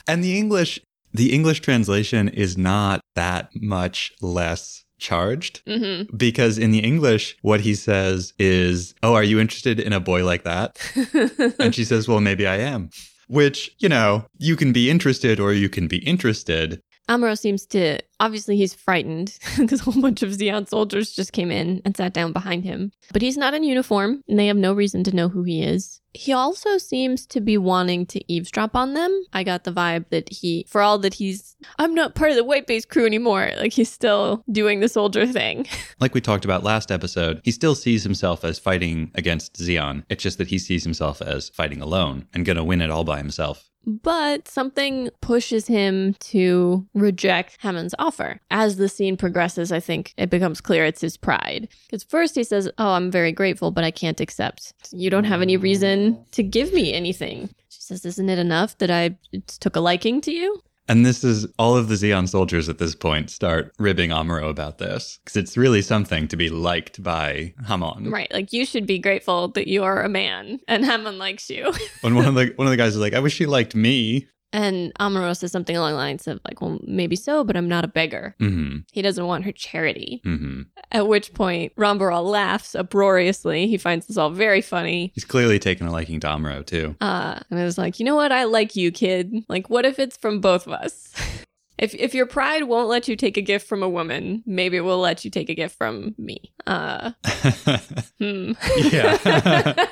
And 0.07 0.23
the 0.23 0.39
English, 0.39 0.79
the 1.13 1.33
English 1.33 1.61
translation 1.61 2.29
is 2.29 2.57
not 2.57 3.01
that 3.13 3.49
much 3.53 4.13
less 4.21 4.84
charged 4.97 5.61
hmm 5.67 6.03
because 6.15 6.57
in 6.57 6.71
the 6.71 6.79
English, 6.79 7.37
what 7.41 7.61
he 7.61 7.75
says 7.75 8.33
is, 8.39 8.93
"Oh, 9.03 9.13
are 9.13 9.23
you 9.23 9.39
interested 9.39 9.79
in 9.79 9.93
a 9.93 9.99
boy 9.99 10.23
like 10.25 10.43
that?" 10.43 10.77
And 11.59 11.73
she 11.75 11.83
says, 11.83 12.07
Well, 12.07 12.21
maybe 12.21 12.47
I 12.47 12.57
am. 12.57 12.89
Which, 13.27 13.75
you 13.79 13.89
know, 13.89 14.25
you 14.37 14.55
can 14.55 14.71
be 14.71 14.89
interested 14.89 15.39
or 15.39 15.51
you 15.51 15.67
can 15.67 15.87
be 15.87 15.97
interested. 15.97 16.81
Amuro 17.09 17.37
seems 17.37 17.65
to 17.67 17.99
obviously 18.19 18.57
he's 18.57 18.73
frightened 18.73 19.37
because 19.57 19.81
a 19.81 19.83
whole 19.83 20.01
bunch 20.01 20.23
of 20.23 20.31
Zeon 20.31 20.67
soldiers 20.67 21.11
just 21.11 21.33
came 21.33 21.51
in 21.51 21.81
and 21.85 21.95
sat 21.95 22.13
down 22.13 22.33
behind 22.33 22.63
him. 22.63 22.91
But 23.13 23.21
he's 23.21 23.37
not 23.37 23.53
in 23.53 23.63
uniform 23.63 24.23
and 24.27 24.39
they 24.39 24.47
have 24.47 24.57
no 24.57 24.73
reason 24.73 25.03
to 25.05 25.15
know 25.15 25.29
who 25.29 25.43
he 25.43 25.61
is. 25.61 26.01
He 26.13 26.31
also 26.31 26.77
seems 26.77 27.25
to 27.27 27.41
be 27.41 27.57
wanting 27.57 28.05
to 28.07 28.31
eavesdrop 28.31 28.73
on 28.75 28.93
them. 28.93 29.11
I 29.33 29.43
got 29.43 29.65
the 29.65 29.73
vibe 29.73 30.09
that 30.09 30.29
he, 30.31 30.65
for 30.69 30.81
all 30.81 30.97
that 30.99 31.15
he's, 31.15 31.57
I'm 31.77 31.93
not 31.93 32.15
part 32.15 32.29
of 32.31 32.37
the 32.37 32.43
white 32.45 32.67
base 32.67 32.85
crew 32.85 33.05
anymore. 33.05 33.51
Like 33.57 33.73
he's 33.73 33.91
still 33.91 34.41
doing 34.49 34.79
the 34.79 34.89
soldier 34.89 35.27
thing. 35.27 35.67
Like 35.99 36.13
we 36.13 36.21
talked 36.21 36.45
about 36.45 36.63
last 36.63 36.91
episode, 36.91 37.39
he 37.43 37.51
still 37.51 37.73
sees 37.73 38.03
himself 38.03 38.43
as 38.43 38.59
fighting 38.59 39.11
against 39.15 39.55
Zeon. 39.55 40.03
It's 40.09 40.21
just 40.21 40.37
that 40.39 40.49
he 40.49 40.59
sees 40.59 40.83
himself 40.83 41.21
as 41.21 41.49
fighting 41.49 41.81
alone 41.81 42.27
and 42.33 42.45
gonna 42.45 42.63
win 42.65 42.81
it 42.81 42.89
all 42.89 43.05
by 43.05 43.17
himself. 43.17 43.69
But 43.85 44.47
something 44.47 45.09
pushes 45.21 45.67
him 45.67 46.15
to 46.21 46.85
reject 46.93 47.57
Hamon's 47.61 47.95
offer. 47.99 48.39
As 48.49 48.77
the 48.77 48.89
scene 48.89 49.17
progresses, 49.17 49.71
I 49.71 49.79
think 49.79 50.13
it 50.17 50.29
becomes 50.29 50.61
clear 50.61 50.85
it's 50.85 51.01
his 51.01 51.17
pride. 51.17 51.67
Because 51.85 52.03
first 52.03 52.35
he 52.35 52.43
says, 52.43 52.69
Oh, 52.77 52.91
I'm 52.91 53.11
very 53.11 53.31
grateful, 53.31 53.71
but 53.71 53.83
I 53.83 53.91
can't 53.91 54.19
accept. 54.19 54.73
You 54.91 55.09
don't 55.09 55.23
have 55.25 55.41
any 55.41 55.57
reason 55.57 56.23
to 56.31 56.43
give 56.43 56.73
me 56.73 56.93
anything. 56.93 57.49
She 57.69 57.81
says, 57.81 58.05
Isn't 58.05 58.29
it 58.29 58.39
enough 58.39 58.77
that 58.79 58.91
I 58.91 59.17
took 59.59 59.75
a 59.75 59.81
liking 59.81 60.21
to 60.21 60.31
you? 60.31 60.61
And 60.87 61.05
this 61.05 61.23
is 61.23 61.47
all 61.57 61.75
of 61.75 61.87
the 61.87 61.95
Zeon 61.95 62.29
soldiers 62.29 62.69
at 62.69 62.77
this 62.77 62.93
point 62.95 63.29
start 63.31 63.73
ribbing 63.79 64.11
Amuro 64.11 64.49
about 64.49 64.77
this 64.77 65.19
because 65.23 65.35
it's 65.35 65.57
really 65.57 65.81
something 65.81 66.27
to 66.27 66.37
be 66.37 66.49
liked 66.49 67.01
by 67.01 67.53
Hamon. 67.65 68.11
Right. 68.11 68.31
Like 68.31 68.53
you 68.53 68.65
should 68.65 68.85
be 68.85 68.99
grateful 68.99 69.47
that 69.49 69.67
you 69.67 69.83
are 69.83 70.03
a 70.03 70.09
man 70.09 70.59
and 70.67 70.85
Hamon 70.85 71.17
likes 71.17 71.49
you. 71.49 71.73
and 72.03 72.15
one 72.15 72.25
of 72.27 72.35
the 72.35 72.53
one 72.55 72.67
of 72.67 72.71
the 72.71 72.77
guys 72.77 72.93
is 72.95 73.01
like, 73.01 73.13
"I 73.13 73.19
wish 73.19 73.33
she 73.33 73.45
liked 73.45 73.75
me." 73.75 74.27
And 74.55 74.93
Amuro 75.01 75.35
says 75.35 75.51
something 75.51 75.75
along 75.75 75.91
the 75.91 75.97
lines 75.97 76.27
of, 76.27 76.39
like, 76.45 76.61
well, 76.61 76.79
maybe 76.87 77.17
so, 77.17 77.43
but 77.43 77.57
I'm 77.57 77.67
not 77.67 77.83
a 77.83 77.89
beggar. 77.89 78.35
hmm 78.39 78.77
He 78.93 79.01
doesn't 79.01 79.25
want 79.25 79.43
her 79.43 79.51
charity. 79.51 80.21
hmm 80.23 80.61
At 80.93 81.09
which 81.09 81.33
point, 81.33 81.75
Ramba 81.75 82.07
Ral 82.07 82.23
laughs 82.23 82.73
uproariously. 82.73 83.67
He 83.67 83.77
finds 83.77 84.07
this 84.07 84.15
all 84.15 84.29
very 84.29 84.61
funny. 84.61 85.11
He's 85.13 85.25
clearly 85.25 85.59
taken 85.59 85.87
a 85.87 85.91
liking 85.91 86.21
to 86.21 86.27
Amuro 86.27 86.65
too. 86.65 86.95
Uh, 87.01 87.37
and 87.49 87.59
I 87.59 87.65
was 87.65 87.77
like, 87.77 87.99
you 87.99 88.05
know 88.05 88.15
what? 88.15 88.31
I 88.31 88.45
like 88.45 88.77
you, 88.77 88.93
kid. 88.93 89.33
Like, 89.49 89.69
what 89.69 89.85
if 89.85 89.99
it's 89.99 90.15
from 90.15 90.39
both 90.39 90.67
of 90.67 90.71
us? 90.71 91.11
if 91.77 91.93
if 91.95 92.13
your 92.13 92.25
pride 92.25 92.63
won't 92.63 92.87
let 92.87 93.09
you 93.09 93.17
take 93.17 93.35
a 93.35 93.41
gift 93.41 93.67
from 93.67 93.83
a 93.83 93.89
woman, 93.89 94.41
maybe 94.45 94.77
it 94.77 94.81
will 94.85 94.99
let 94.99 95.25
you 95.25 95.31
take 95.31 95.49
a 95.49 95.53
gift 95.55 95.77
from 95.77 96.15
me. 96.17 96.53
Uh, 96.65 97.11
hmm. 98.19 98.53
yeah. 98.77 99.85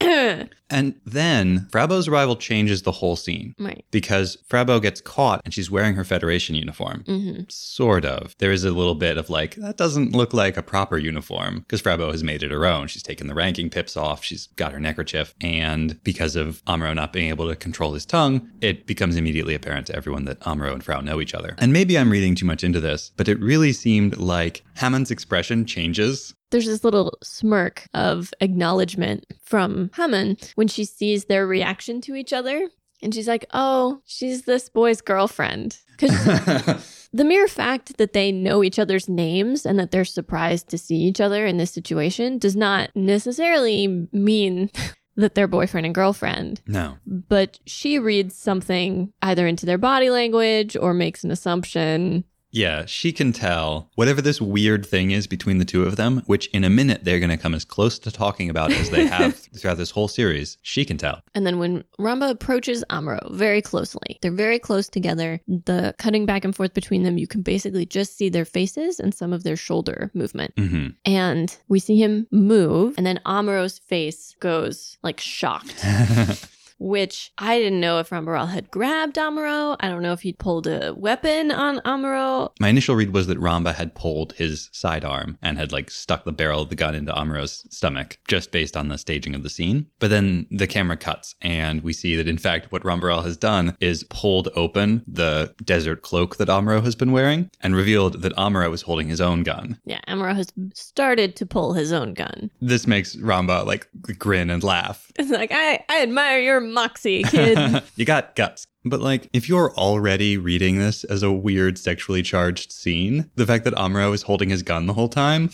and 0.74 0.94
then 1.04 1.68
Frau 1.70 1.86
Bow's 1.86 2.08
arrival 2.08 2.36
changes 2.36 2.82
the 2.82 2.92
whole 2.92 3.16
scene 3.16 3.54
right. 3.58 3.84
because 3.90 4.36
Frau 4.48 4.64
Bow 4.64 4.80
gets 4.80 5.00
caught 5.00 5.40
and 5.44 5.54
she's 5.54 5.70
wearing 5.70 5.94
her 5.94 6.04
Federation 6.04 6.54
uniform. 6.54 7.04
hmm 7.06 7.40
Sort 7.48 8.04
of. 8.04 8.34
There 8.38 8.52
is 8.52 8.64
a 8.64 8.70
little 8.70 8.94
bit 8.94 9.16
of 9.16 9.30
like, 9.30 9.54
that 9.56 9.76
doesn't 9.76 10.12
look 10.12 10.34
like 10.34 10.56
a 10.56 10.62
proper 10.62 10.98
uniform 10.98 11.60
because 11.60 11.80
Frau 11.80 11.96
Bow 11.96 12.10
has 12.10 12.24
made 12.24 12.42
it 12.42 12.50
her 12.50 12.66
own. 12.66 12.88
She's 12.88 13.02
taken 13.02 13.28
the 13.28 13.34
ranking 13.34 13.70
pips 13.70 13.96
off, 13.96 14.24
she's 14.24 14.48
got 14.56 14.72
her 14.72 14.80
neckerchief. 14.80 15.34
And 15.40 16.02
because 16.02 16.36
of 16.36 16.64
Amuro 16.64 16.94
not 16.94 17.12
being 17.12 17.28
able 17.28 17.48
to 17.48 17.56
control 17.56 17.94
his 17.94 18.04
tongue, 18.04 18.50
it 18.60 18.86
becomes 18.86 19.16
immediately 19.16 19.54
apparent 19.54 19.86
to 19.88 19.96
everyone 19.96 20.24
that 20.24 20.40
Amuro 20.40 20.72
and 20.72 20.82
Frau 20.82 21.00
know 21.00 21.20
each 21.20 21.34
other. 21.34 21.54
And 21.58 21.72
maybe 21.72 21.96
I'm 21.96 22.10
reading 22.10 22.34
too 22.34 22.46
much 22.46 22.64
into 22.64 22.80
this, 22.80 23.12
but 23.16 23.28
it 23.28 23.38
really 23.40 23.72
seemed 23.72 24.16
like 24.16 24.64
Hamon's 24.74 25.10
expression 25.10 25.66
changes 25.66 26.34
There's 26.54 26.66
this 26.66 26.84
little 26.84 27.18
smirk 27.20 27.88
of 27.94 28.32
acknowledgement 28.40 29.26
from 29.42 29.90
Hamon 29.94 30.36
when 30.54 30.68
she 30.68 30.84
sees 30.84 31.24
their 31.24 31.48
reaction 31.48 32.00
to 32.02 32.14
each 32.14 32.32
other. 32.32 32.68
And 33.02 33.12
she's 33.12 33.26
like, 33.26 33.44
oh, 33.52 34.02
she's 34.04 34.42
this 34.42 34.68
boy's 34.68 35.00
girlfriend. 35.00 35.78
Because 35.98 37.08
the 37.12 37.24
mere 37.24 37.48
fact 37.48 37.96
that 37.98 38.12
they 38.12 38.30
know 38.30 38.62
each 38.62 38.78
other's 38.78 39.08
names 39.08 39.66
and 39.66 39.80
that 39.80 39.90
they're 39.90 40.04
surprised 40.04 40.68
to 40.68 40.78
see 40.78 40.94
each 40.94 41.20
other 41.20 41.44
in 41.44 41.56
this 41.56 41.72
situation 41.72 42.38
does 42.38 42.54
not 42.54 42.90
necessarily 42.94 44.06
mean 44.12 44.70
that 45.16 45.34
they're 45.34 45.48
boyfriend 45.48 45.86
and 45.86 45.94
girlfriend. 45.94 46.60
no. 46.68 46.98
But 47.04 47.58
she 47.66 47.98
reads 47.98 48.36
something 48.36 49.12
either 49.22 49.48
into 49.48 49.66
their 49.66 49.76
body 49.76 50.08
language 50.08 50.76
or 50.76 50.94
makes 50.94 51.24
an 51.24 51.32
assumption. 51.32 52.22
Yeah, 52.54 52.84
she 52.86 53.12
can 53.12 53.32
tell 53.32 53.90
whatever 53.96 54.22
this 54.22 54.40
weird 54.40 54.86
thing 54.86 55.10
is 55.10 55.26
between 55.26 55.58
the 55.58 55.64
two 55.64 55.82
of 55.82 55.96
them, 55.96 56.22
which 56.26 56.46
in 56.48 56.62
a 56.62 56.70
minute 56.70 57.02
they're 57.02 57.18
going 57.18 57.30
to 57.30 57.36
come 57.36 57.52
as 57.52 57.64
close 57.64 57.98
to 57.98 58.12
talking 58.12 58.48
about 58.48 58.70
as 58.70 58.90
they 58.90 59.06
have 59.06 59.34
throughout 59.58 59.76
this 59.76 59.90
whole 59.90 60.06
series. 60.06 60.56
She 60.62 60.84
can 60.84 60.96
tell. 60.96 61.20
And 61.34 61.44
then 61.44 61.58
when 61.58 61.82
Ramba 61.98 62.30
approaches 62.30 62.84
Amuro 62.90 63.32
very 63.32 63.60
closely, 63.60 64.18
they're 64.22 64.30
very 64.30 64.60
close 64.60 64.88
together. 64.88 65.40
The 65.48 65.96
cutting 65.98 66.26
back 66.26 66.44
and 66.44 66.54
forth 66.54 66.74
between 66.74 67.02
them, 67.02 67.18
you 67.18 67.26
can 67.26 67.42
basically 67.42 67.86
just 67.86 68.16
see 68.16 68.28
their 68.28 68.44
faces 68.44 69.00
and 69.00 69.12
some 69.12 69.32
of 69.32 69.42
their 69.42 69.56
shoulder 69.56 70.12
movement. 70.14 70.52
hmm 70.56 70.90
And 71.04 71.56
we 71.68 71.80
see 71.80 72.00
him 72.00 72.28
move, 72.30 72.94
and 72.96 73.04
then 73.04 73.18
Amuro's 73.26 73.80
face 73.80 74.36
goes 74.38 74.96
like 75.02 75.18
shocked. 75.18 75.84
Which 76.84 77.32
I 77.38 77.58
didn't 77.58 77.80
know 77.80 77.98
if 77.98 78.10
Ramba 78.10 78.26
Ral 78.34 78.46
had 78.48 78.70
grabbed 78.70 79.16
Amuro. 79.16 79.74
I 79.80 79.88
don't 79.88 80.02
know 80.02 80.12
if 80.12 80.20
he'd 80.20 80.38
pulled 80.38 80.66
a 80.66 80.92
weapon 80.94 81.50
on 81.50 81.78
Amuro. 81.78 82.50
My 82.60 82.68
initial 82.68 82.94
read 82.94 83.14
was 83.14 83.26
that 83.28 83.40
Ramba 83.40 83.74
had 83.74 83.94
pulled 83.94 84.34
his 84.34 84.68
sidearm 84.70 85.38
and 85.40 85.56
had 85.56 85.72
like 85.72 85.90
stuck 85.90 86.24
the 86.24 86.32
barrel 86.32 86.60
of 86.60 86.68
the 86.68 86.76
gun 86.76 86.94
into 86.94 87.10
Amuro's 87.10 87.66
stomach 87.74 88.18
just 88.28 88.52
based 88.52 88.76
on 88.76 88.88
the 88.88 88.98
staging 88.98 89.34
of 89.34 89.42
the 89.42 89.48
scene. 89.48 89.86
But 89.98 90.10
then 90.10 90.46
the 90.50 90.66
camera 90.66 90.98
cuts 90.98 91.34
and 91.40 91.80
we 91.82 91.94
see 91.94 92.16
that 92.16 92.28
in 92.28 92.36
fact 92.36 92.70
what 92.70 92.82
Ramba 92.82 93.04
Ral 93.04 93.22
has 93.22 93.38
done 93.38 93.78
is 93.80 94.04
pulled 94.04 94.50
open 94.54 95.04
the 95.08 95.54
desert 95.64 96.02
cloak 96.02 96.36
that 96.36 96.48
Amuro 96.48 96.84
has 96.84 96.94
been 96.94 97.12
wearing 97.12 97.50
and 97.62 97.74
revealed 97.74 98.20
that 98.20 98.36
Amuro 98.36 98.70
was 98.70 98.82
holding 98.82 99.08
his 99.08 99.22
own 99.22 99.42
gun. 99.42 99.80
Yeah, 99.86 100.00
Amuro 100.06 100.34
has 100.34 100.52
started 100.74 101.34
to 101.36 101.46
pull 101.46 101.72
his 101.72 101.92
own 101.92 102.12
gun. 102.12 102.50
This 102.60 102.86
makes 102.86 103.16
Ramba 103.16 103.64
like 103.64 103.88
grin 104.18 104.50
and 104.50 104.62
laugh. 104.62 105.10
It's 105.16 105.30
like, 105.30 105.50
I, 105.50 105.82
I 105.88 106.02
admire 106.02 106.40
your 106.40 106.60
moxie, 106.74 107.22
kid. 107.22 107.82
you 107.96 108.04
got 108.04 108.34
guts. 108.34 108.66
But 108.84 109.00
like, 109.00 109.30
if 109.32 109.48
you're 109.48 109.72
already 109.74 110.36
reading 110.36 110.78
this 110.78 111.04
as 111.04 111.22
a 111.22 111.32
weird 111.32 111.78
sexually 111.78 112.22
charged 112.22 112.70
scene, 112.70 113.30
the 113.36 113.46
fact 113.46 113.64
that 113.64 113.74
Amuro 113.74 114.12
is 114.12 114.22
holding 114.22 114.50
his 114.50 114.62
gun 114.62 114.86
the 114.86 114.92
whole 114.92 115.08
time, 115.08 115.48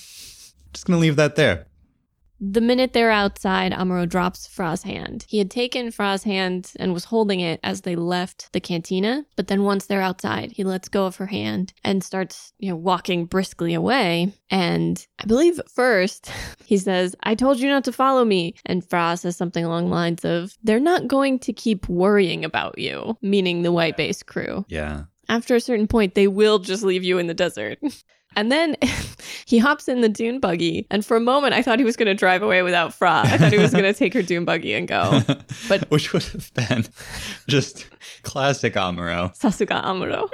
just 0.73 0.87
gonna 0.87 0.99
leave 0.99 1.17
that 1.17 1.37
there. 1.37 1.67
The 2.43 2.63
minute 2.63 2.95
they're 2.95 3.11
outside, 3.11 3.73
Amuro 3.73 4.09
drops 4.09 4.47
Fra's 4.47 4.83
hand. 4.83 5.27
He 5.29 5.39
had 5.39 5.51
taken 5.51 5.91
Fra's 5.91 6.23
hand 6.23 6.73
and 6.77 6.95
was 6.95 7.05
holding 7.05 7.41
it 7.41 7.61
as 7.63 7.83
they 7.83 7.95
left 7.95 8.51
the 8.53 8.61
cantina, 8.61 9.27
but 9.37 9.49
then 9.49 9.63
once 9.63 9.85
they're 9.85 10.01
outside, 10.01 10.53
he 10.53 10.65
lets 10.65 10.89
go 10.89 11.05
of 11.05 11.17
her 11.17 11.27
hand 11.27 11.75
and 11.85 12.03
starts, 12.03 12.55
you 12.59 12.71
know, 12.71 12.77
walking 12.77 13.27
briskly 13.27 13.75
away. 13.75 14.33
And 14.49 15.07
I 15.19 15.27
believe 15.27 15.59
at 15.59 15.71
first 15.71 16.33
he 16.65 16.79
says, 16.79 17.15
I 17.23 17.35
told 17.35 17.61
you 17.61 17.69
not 17.69 17.85
to 17.85 17.93
follow 17.93 18.25
me. 18.25 18.55
And 18.65 18.89
Fra 18.89 19.19
says 19.19 19.37
something 19.37 19.65
along 19.65 19.87
the 19.87 19.95
lines 19.95 20.25
of, 20.25 20.57
They're 20.63 20.81
not 20.81 21.09
going 21.09 21.41
to 21.41 21.53
keep 21.53 21.89
worrying 21.91 22.45
about 22.45 22.79
you, 22.79 23.19
meaning 23.21 23.63
the 23.63 23.73
white 23.73 23.99
base 23.99 24.23
crew. 24.23 24.65
Yeah. 24.69 25.05
After 25.29 25.55
a 25.55 25.61
certain 25.61 25.87
point, 25.87 26.15
they 26.15 26.27
will 26.27 26.59
just 26.59 26.83
leave 26.83 27.05
you 27.05 27.19
in 27.19 27.27
the 27.27 27.35
desert. 27.35 27.79
And 28.37 28.51
then 28.51 28.77
he 29.47 29.59
hops 29.59 29.89
in 29.89 30.01
the 30.01 30.09
dune 30.09 30.39
buggy. 30.41 30.87
And 30.91 31.05
for 31.05 31.17
a 31.17 31.21
moment, 31.21 31.55
I 31.55 31.63
thought 31.63 31.79
he 31.79 31.85
was 31.85 31.97
going 31.97 32.07
to 32.07 32.15
drive 32.15 32.43
away 32.43 32.63
without 32.63 32.95
Fra. 32.95 33.23
I 33.25 33.39
thought 33.39 33.53
he 33.53 33.59
was 33.59 33.73
going 33.73 33.85
to 33.85 33.93
take 33.93 34.15
her 34.15 34.23
dune 34.23 34.45
buggy 34.45 34.75
and 34.75 34.87
go. 34.87 35.21
But 35.69 35.91
Which 35.91 36.13
would 36.13 36.23
have 36.25 36.53
been 36.55 36.87
just 37.49 37.87
classic 38.23 38.75
Amuro. 38.75 39.37
Sasuga 39.39 39.83
Amuro. 39.85 40.29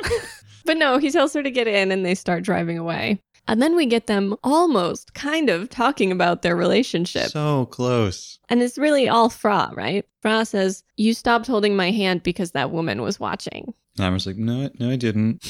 but 0.65 0.77
no, 0.77 0.99
he 0.99 1.11
tells 1.11 1.33
her 1.35 1.43
to 1.43 1.51
get 1.51 1.67
in 1.67 1.91
and 1.91 2.05
they 2.05 2.15
start 2.15 2.43
driving 2.43 2.79
away. 2.79 3.21
And 3.49 3.63
then 3.63 3.77
we 3.77 3.87
get 3.87 4.09
them 4.09 4.35
almost 4.43 5.15
kind 5.15 5.49
of 5.49 5.71
talking 5.71 6.11
about 6.11 6.43
their 6.43 6.57
relationship. 6.57 7.29
So 7.29 7.67
close. 7.67 8.39
and 8.49 8.61
it's 8.61 8.77
really 8.77 9.09
all 9.09 9.31
Fra, 9.31 9.71
right? 9.75 10.05
Fra 10.21 10.45
says, 10.45 10.83
You 10.97 11.15
stopped 11.15 11.47
holding 11.47 11.77
my 11.77 11.93
hand 11.93 12.23
because 12.25 12.51
that 12.53 12.73
woman 12.73 13.03
was 13.03 13.21
watching. 13.21 13.73
And 13.99 14.07
Amuro's 14.15 14.27
like, 14.27 14.37
no, 14.37 14.69
no, 14.81 14.91
I 14.91 14.97
didn't. 14.97 15.43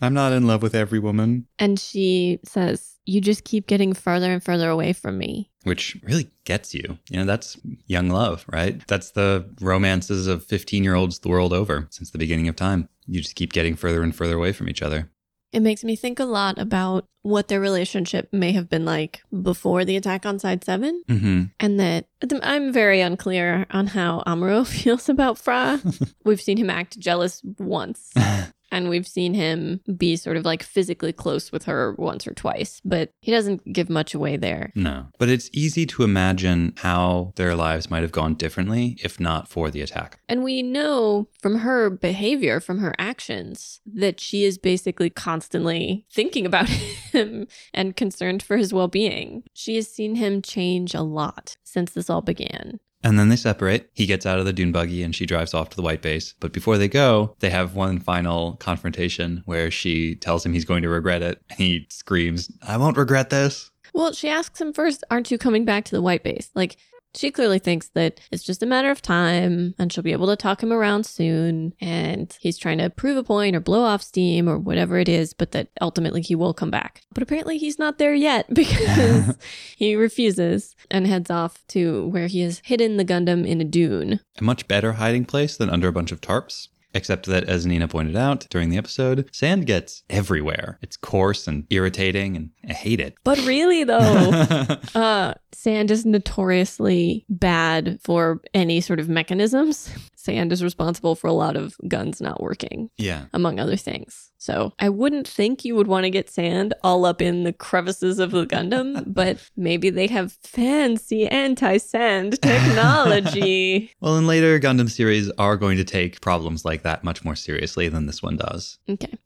I'm 0.00 0.14
not 0.14 0.32
in 0.32 0.46
love 0.46 0.62
with 0.62 0.74
every 0.74 0.98
woman. 0.98 1.46
And 1.58 1.78
she 1.78 2.40
says, 2.44 2.96
You 3.04 3.20
just 3.20 3.44
keep 3.44 3.66
getting 3.66 3.92
further 3.92 4.32
and 4.32 4.42
further 4.42 4.70
away 4.70 4.92
from 4.92 5.18
me. 5.18 5.50
Which 5.64 5.96
really 6.02 6.30
gets 6.44 6.74
you. 6.74 6.98
You 7.10 7.18
know, 7.18 7.24
that's 7.24 7.58
young 7.86 8.10
love, 8.10 8.44
right? 8.50 8.86
That's 8.86 9.10
the 9.10 9.48
romances 9.60 10.26
of 10.26 10.44
15 10.44 10.84
year 10.84 10.94
olds 10.94 11.18
the 11.18 11.28
world 11.28 11.52
over 11.52 11.86
since 11.90 12.10
the 12.10 12.18
beginning 12.18 12.48
of 12.48 12.56
time. 12.56 12.88
You 13.06 13.20
just 13.20 13.36
keep 13.36 13.52
getting 13.52 13.76
further 13.76 14.02
and 14.02 14.14
further 14.14 14.36
away 14.36 14.52
from 14.52 14.68
each 14.68 14.82
other. 14.82 15.10
It 15.50 15.60
makes 15.60 15.82
me 15.82 15.96
think 15.96 16.20
a 16.20 16.26
lot 16.26 16.58
about 16.58 17.06
what 17.22 17.48
their 17.48 17.60
relationship 17.60 18.28
may 18.32 18.52
have 18.52 18.68
been 18.68 18.84
like 18.84 19.22
before 19.42 19.84
the 19.84 19.96
attack 19.96 20.26
on 20.26 20.38
Side 20.38 20.62
7. 20.62 21.02
Mm-hmm. 21.08 21.42
And 21.58 21.80
that 21.80 22.06
I'm 22.42 22.72
very 22.72 23.00
unclear 23.00 23.66
on 23.70 23.88
how 23.88 24.22
Amuro 24.26 24.66
feels 24.82 25.08
about 25.08 25.38
Fra. 25.38 25.80
we've 26.24 26.40
seen 26.40 26.58
him 26.58 26.70
act 26.70 26.98
jealous 26.98 27.42
once. 27.58 28.12
And 28.70 28.88
we've 28.88 29.06
seen 29.06 29.34
him 29.34 29.80
be 29.96 30.16
sort 30.16 30.36
of 30.36 30.44
like 30.44 30.62
physically 30.62 31.12
close 31.12 31.50
with 31.50 31.64
her 31.64 31.94
once 31.96 32.26
or 32.26 32.34
twice, 32.34 32.80
but 32.84 33.10
he 33.20 33.32
doesn't 33.32 33.72
give 33.72 33.88
much 33.88 34.14
away 34.14 34.36
there. 34.36 34.72
No. 34.74 35.06
But 35.18 35.28
it's 35.28 35.50
easy 35.52 35.86
to 35.86 36.02
imagine 36.02 36.74
how 36.78 37.32
their 37.36 37.54
lives 37.54 37.90
might 37.90 38.02
have 38.02 38.12
gone 38.12 38.34
differently 38.34 38.98
if 39.02 39.18
not 39.18 39.48
for 39.48 39.70
the 39.70 39.80
attack. 39.80 40.20
And 40.28 40.42
we 40.44 40.62
know 40.62 41.28
from 41.40 41.60
her 41.60 41.90
behavior, 41.90 42.60
from 42.60 42.78
her 42.78 42.94
actions, 42.98 43.80
that 43.86 44.20
she 44.20 44.44
is 44.44 44.58
basically 44.58 45.10
constantly 45.10 46.04
thinking 46.10 46.44
about 46.46 46.68
him 47.12 47.46
and 47.72 47.96
concerned 47.96 48.42
for 48.42 48.56
his 48.56 48.72
well 48.72 48.88
being. 48.88 49.44
She 49.54 49.76
has 49.76 49.88
seen 49.88 50.16
him 50.16 50.42
change 50.42 50.94
a 50.94 51.02
lot 51.02 51.56
since 51.64 51.92
this 51.92 52.10
all 52.10 52.22
began. 52.22 52.80
And 53.02 53.18
then 53.18 53.28
they 53.28 53.36
separate. 53.36 53.90
He 53.94 54.06
gets 54.06 54.26
out 54.26 54.38
of 54.38 54.44
the 54.44 54.52
dune 54.52 54.72
buggy 54.72 55.02
and 55.02 55.14
she 55.14 55.26
drives 55.26 55.54
off 55.54 55.70
to 55.70 55.76
the 55.76 55.82
white 55.82 56.02
base. 56.02 56.34
But 56.40 56.52
before 56.52 56.78
they 56.78 56.88
go, 56.88 57.36
they 57.38 57.50
have 57.50 57.74
one 57.74 58.00
final 58.00 58.56
confrontation 58.56 59.42
where 59.46 59.70
she 59.70 60.16
tells 60.16 60.44
him 60.44 60.52
he's 60.52 60.64
going 60.64 60.82
to 60.82 60.88
regret 60.88 61.22
it. 61.22 61.40
And 61.50 61.58
he 61.58 61.86
screams, 61.90 62.50
I 62.66 62.76
won't 62.76 62.96
regret 62.96 63.30
this. 63.30 63.70
Well, 63.94 64.12
she 64.12 64.28
asks 64.28 64.60
him 64.60 64.72
first, 64.72 65.04
Aren't 65.10 65.30
you 65.30 65.38
coming 65.38 65.64
back 65.64 65.84
to 65.86 65.92
the 65.92 66.02
white 66.02 66.22
base? 66.22 66.50
Like, 66.54 66.76
she 67.14 67.30
clearly 67.30 67.58
thinks 67.58 67.88
that 67.90 68.20
it's 68.30 68.44
just 68.44 68.62
a 68.62 68.66
matter 68.66 68.90
of 68.90 69.02
time 69.02 69.74
and 69.78 69.92
she'll 69.92 70.04
be 70.04 70.12
able 70.12 70.26
to 70.28 70.36
talk 70.36 70.62
him 70.62 70.72
around 70.72 71.04
soon. 71.06 71.74
And 71.80 72.36
he's 72.40 72.58
trying 72.58 72.78
to 72.78 72.90
prove 72.90 73.16
a 73.16 73.22
point 73.22 73.56
or 73.56 73.60
blow 73.60 73.82
off 73.82 74.02
steam 74.02 74.48
or 74.48 74.58
whatever 74.58 74.98
it 74.98 75.08
is, 75.08 75.32
but 75.32 75.52
that 75.52 75.68
ultimately 75.80 76.22
he 76.22 76.34
will 76.34 76.54
come 76.54 76.70
back. 76.70 77.02
But 77.12 77.22
apparently 77.22 77.58
he's 77.58 77.78
not 77.78 77.98
there 77.98 78.14
yet 78.14 78.46
because 78.54 79.36
he 79.76 79.96
refuses 79.96 80.76
and 80.90 81.06
heads 81.06 81.30
off 81.30 81.64
to 81.68 82.06
where 82.08 82.26
he 82.26 82.40
has 82.40 82.60
hidden 82.64 82.96
the 82.96 83.04
Gundam 83.04 83.46
in 83.46 83.60
a 83.60 83.64
dune. 83.64 84.20
A 84.38 84.44
much 84.44 84.68
better 84.68 84.92
hiding 84.92 85.24
place 85.24 85.56
than 85.56 85.70
under 85.70 85.88
a 85.88 85.92
bunch 85.92 86.12
of 86.12 86.20
tarps. 86.20 86.68
Except 86.94 87.26
that, 87.26 87.44
as 87.44 87.66
Nina 87.66 87.86
pointed 87.86 88.16
out 88.16 88.46
during 88.48 88.70
the 88.70 88.78
episode, 88.78 89.28
sand 89.32 89.66
gets 89.66 90.02
everywhere. 90.08 90.78
It's 90.80 90.96
coarse 90.96 91.46
and 91.46 91.66
irritating, 91.70 92.34
and 92.36 92.50
I 92.68 92.72
hate 92.72 92.98
it. 92.98 93.14
But 93.24 93.38
really, 93.44 93.84
though, 93.84 93.98
uh, 94.94 95.34
sand 95.52 95.90
is 95.90 96.06
notoriously 96.06 97.26
bad 97.28 98.00
for 98.02 98.40
any 98.54 98.80
sort 98.80 99.00
of 99.00 99.08
mechanisms. 99.08 99.90
Sand 100.20 100.52
is 100.52 100.64
responsible 100.64 101.14
for 101.14 101.28
a 101.28 101.32
lot 101.32 101.56
of 101.56 101.76
guns 101.86 102.20
not 102.20 102.42
working. 102.42 102.90
yeah. 102.98 103.26
among 103.32 103.60
other 103.60 103.76
things. 103.76 104.32
So 104.36 104.72
I 104.80 104.88
wouldn't 104.88 105.28
think 105.28 105.64
you 105.64 105.76
would 105.76 105.86
want 105.86 106.04
to 106.04 106.10
get 106.10 106.28
sand 106.28 106.74
all 106.82 107.04
up 107.04 107.22
in 107.22 107.44
the 107.44 107.52
crevices 107.52 108.18
of 108.18 108.32
the 108.32 108.44
Gundam, 108.44 109.04
but 109.06 109.48
maybe 109.56 109.90
they 109.90 110.08
have 110.08 110.32
fancy 110.42 111.28
anti-sand 111.28 112.42
technology. 112.42 113.92
Well, 114.00 114.16
in 114.16 114.26
later 114.26 114.58
Gundam 114.60 114.90
series 114.90 115.30
are 115.38 115.56
going 115.56 115.76
to 115.76 115.84
take 115.84 116.20
problems 116.20 116.64
like 116.64 116.82
that 116.82 117.04
much 117.04 117.24
more 117.24 117.36
seriously 117.36 117.88
than 117.88 118.06
this 118.06 118.22
one 118.22 118.36
does. 118.36 118.78
okay. 118.88 119.18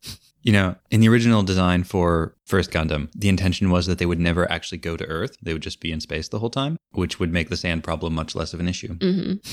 You 0.43 0.51
know, 0.51 0.75
in 0.91 0.99
the 0.99 1.07
original 1.09 1.41
design 1.41 1.83
for 1.85 2.35
First 2.45 2.69
Gundam, 2.71 3.09
the 3.15 3.29
intention 3.29 3.69
was 3.71 3.85
that 3.87 3.97
they 3.97 4.05
would 4.05 4.19
never 4.19 4.51
actually 4.51 4.79
go 4.79 4.97
to 4.97 5.05
Earth. 5.05 5.37
They 5.41 5.53
would 5.53 5.61
just 5.61 5.79
be 5.79 5.91
in 5.91 6.01
space 6.01 6.27
the 6.27 6.39
whole 6.39 6.49
time, 6.49 6.77
which 6.91 7.19
would 7.19 7.31
make 7.31 7.49
the 7.49 7.55
sand 7.57 7.83
problem 7.83 8.13
much 8.13 8.35
less 8.35 8.53
of 8.53 8.59
an 8.59 8.67
issue. 8.67 8.93
hmm 8.95 9.33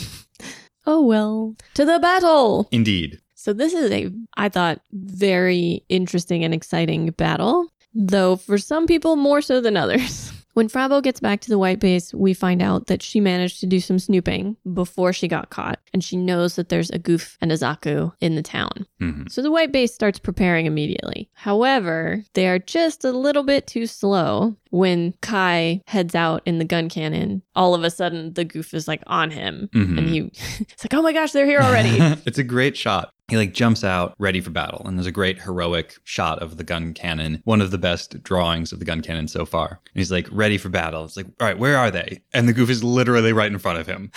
Oh 0.93 1.01
well. 1.03 1.55
To 1.75 1.85
the 1.85 2.01
battle. 2.01 2.69
Indeed. 2.73 3.21
So 3.37 3.53
this 3.53 3.73
is 3.73 3.93
a 3.93 4.11
I 4.37 4.49
thought 4.49 4.81
very 4.91 5.85
interesting 5.89 6.43
and 6.43 6.53
exciting 6.53 7.11
battle, 7.13 7.73
though 7.95 8.35
for 8.35 8.59
some 8.59 8.89
people 8.89 9.15
more 9.15 9.41
so 9.41 9.61
than 9.61 9.77
others. 9.77 10.33
When 10.61 10.69
Frau 10.69 10.89
Bow 10.89 11.01
gets 11.01 11.21
back 11.21 11.41
to 11.41 11.49
the 11.49 11.57
White 11.59 11.81
Base, 11.81 12.13
we 12.13 12.35
find 12.35 12.61
out 12.61 12.87
that 12.89 13.03
she 13.03 13.19
managed 13.19 13.61
to 13.61 13.67
do 13.67 13.81
some 13.81 13.99
snooping 13.99 14.59
before 14.75 15.11
she 15.11 15.27
got 15.27 15.49
caught, 15.49 15.79
and 15.95 16.05
she 16.05 16.19
knows 16.19 16.57
that 16.57 16.69
there's 16.69 16.91
a 16.91 16.99
Gouf 16.99 17.39
and 17.41 17.51
a 17.51 17.55
Zaku 17.55 18.13
in 18.21 18.35
the 18.35 18.43
town. 18.43 18.87
hmm 18.99 19.23
So 19.31 19.41
the 19.41 19.51
White 19.51 19.73
Base 19.73 19.95
starts 19.95 20.19
preparing 20.19 20.67
immediately. 20.67 21.31
However, 21.33 22.25
they 22.35 22.47
are 22.47 22.59
just 22.59 23.07
a 23.07 23.11
little 23.11 23.43
bit 23.43 23.67
too 23.67 23.87
slow. 23.87 24.55
When 24.69 25.15
Kai 25.23 25.81
heads 25.87 26.15
out 26.15 26.43
in 26.45 26.59
the 26.59 26.65
gun 26.67 26.91
cannon, 26.91 27.41
all 27.57 27.75
of 27.75 27.83
a 27.83 27.91
sudden 27.91 28.35
the 28.35 28.45
Gouf 28.45 28.75
is 28.75 28.87
like 28.87 29.03
on 29.07 29.31
him, 29.31 29.71
Mhm. 29.75 29.97
and 29.99 30.09
he 30.11 30.19
it's 30.61 30.85
like, 30.85 30.93
oh 30.93 31.01
my 31.01 31.15
gosh, 31.15 31.33
they're 31.33 31.47
here 31.47 31.61
already. 31.61 31.97
it's 32.27 32.39
a 32.39 32.45
great 32.45 32.77
shot. 32.77 33.15
He 33.31 33.37
like 33.37 33.55
jumps 33.55 33.85
out 33.85 34.15
ready 34.19 34.41
for 34.41 34.51
battle, 34.51 34.83
and 34.85 34.99
there's 34.99 35.07
a 35.07 35.13
great 35.13 35.41
heroic 35.41 35.97
shot 36.05 36.43
of 36.43 36.57
the 36.57 36.65
gun 36.65 36.93
cannon, 36.95 37.41
one 37.45 37.61
of 37.61 37.71
the 37.71 37.79
best 37.79 38.23
drawings 38.23 38.73
of 38.73 38.79
the 38.81 38.85
gun 38.85 39.01
cannon 39.03 39.29
so 39.29 39.47
far. 39.47 39.69
And 39.69 39.79
he's 39.95 40.11
like 40.13 40.29
ready 40.31 40.59
for 40.59 40.69
battle. 40.69 41.05
It's 41.05 41.17
like, 41.17 41.27
all 41.41 41.47
right, 41.47 41.59
where 41.59 41.79
are 41.79 41.91
they? 41.91 42.21
And 42.33 42.49
the 42.49 42.53
Gouf 42.55 42.69
is 42.69 42.83
literally 42.85 43.33
right 43.33 43.51
in 43.51 43.59
front 43.59 43.79
of 43.79 43.87
him, 43.87 44.11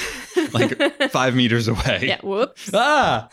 like 0.51 0.77
five 1.11 1.35
meters 1.35 1.67
away. 1.67 1.99
yeah, 2.03 2.19
whoops. 2.21 2.71
Ah! 2.73 3.29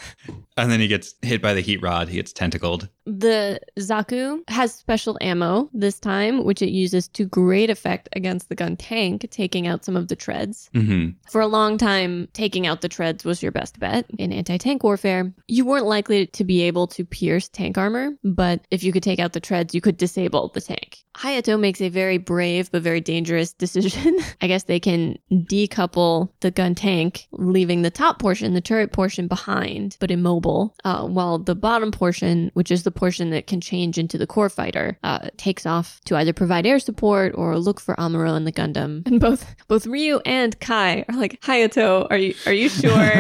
And 0.61 0.71
then 0.71 0.81
he 0.81 0.89
gets 0.89 1.15
hit 1.23 1.41
by 1.41 1.55
the 1.55 1.61
heat 1.61 1.83
rod. 1.83 2.09
He 2.09 2.17
gets 2.17 2.33
tentacled. 2.33 2.89
The 3.07 3.61
Zaku 3.79 4.41
has 4.49 4.75
special 4.75 5.19
ammo 5.21 5.69
this 5.73 5.99
time, 5.99 6.45
which 6.45 6.63
it 6.63 6.71
uses 6.71 7.09
to 7.09 7.25
great 7.25 7.71
effect 7.71 8.09
against 8.13 8.49
the 8.49 8.55
gun 8.55 8.77
tank, 8.77 9.27
taking 9.31 9.67
out 9.67 9.85
some 9.85 9.97
of 9.97 10.09
the 10.09 10.17
treads. 10.17 10.71
hmm 10.75 11.09
For 11.29 11.41
a 11.41 11.47
long 11.47 11.79
time, 11.79 12.29
taking 12.35 12.67
out 12.67 12.83
the 12.83 12.89
treads 12.89 13.25
was 13.25 13.43
your 13.43 13.53
best 13.53 13.79
bet 13.81 14.07
in 14.19 14.33
anti 14.33 14.59
tank 14.59 14.85
warfare. 14.85 15.33
You 15.49 15.65
weren't 15.65 15.87
likely 15.87 16.27
to 16.27 16.45
be 16.45 16.63
able 16.63 16.87
to 16.89 17.05
pierce 17.05 17.49
tank 17.49 17.79
armor, 17.79 18.11
but 18.23 18.61
if 18.71 18.85
you 18.85 18.93
could 18.93 19.03
take 19.03 19.19
out 19.19 19.33
the 19.33 19.41
treads, 19.41 19.75
you 19.75 19.81
could 19.81 19.97
disable 19.97 20.51
the 20.55 20.61
tank. 20.61 20.99
Hayato 21.17 21.59
makes 21.59 21.81
a 21.81 21.89
very 21.89 22.19
brave 22.19 22.71
but 22.71 22.83
very 22.83 23.01
dangerous 23.01 23.53
decision. 23.65 24.19
I 24.41 24.47
guess 24.47 24.65
they 24.65 24.81
can 24.81 25.19
decouple 25.33 26.31
the 26.41 26.51
gun 26.51 26.75
tank, 26.75 27.27
leaving 27.33 27.83
the 27.83 27.91
top 27.91 28.19
portion, 28.19 28.55
the 28.55 28.61
turret 28.61 28.93
portion, 28.93 29.27
behind, 29.27 29.97
but 30.01 30.11
immobile, 30.11 30.50
uh, 30.85 31.07
while 31.07 31.39
the 31.39 31.55
bottom 31.55 31.91
portion, 31.91 32.51
which 32.55 32.71
is 32.71 32.83
the 32.83 32.91
portion 32.91 33.31
that 33.31 33.47
can 33.47 33.61
change 33.61 33.99
into 33.99 34.19
the 34.19 34.27
core 34.27 34.49
fighter, 34.49 34.99
uh, 35.03 35.29
takes 35.37 35.67
off 35.67 36.01
to 36.07 36.17
either 36.17 36.33
provide 36.33 36.67
air 36.67 36.79
support 36.79 37.33
or 37.35 37.59
look 37.59 37.81
for 37.81 37.95
Amuro 37.97 38.37
and 38.37 38.47
the 38.47 38.53
Gundam. 38.53 39.07
And 39.07 39.21
both 39.21 39.45
both 39.69 39.87
Ryu 39.87 40.21
and 40.25 40.59
Kai 40.61 41.05
are 41.09 41.17
like, 41.17 41.41
Hayato, 41.41 42.07
are 42.11 42.17
you 42.17 42.35
are 42.47 42.53
you 42.53 42.69
sure? 42.69 43.13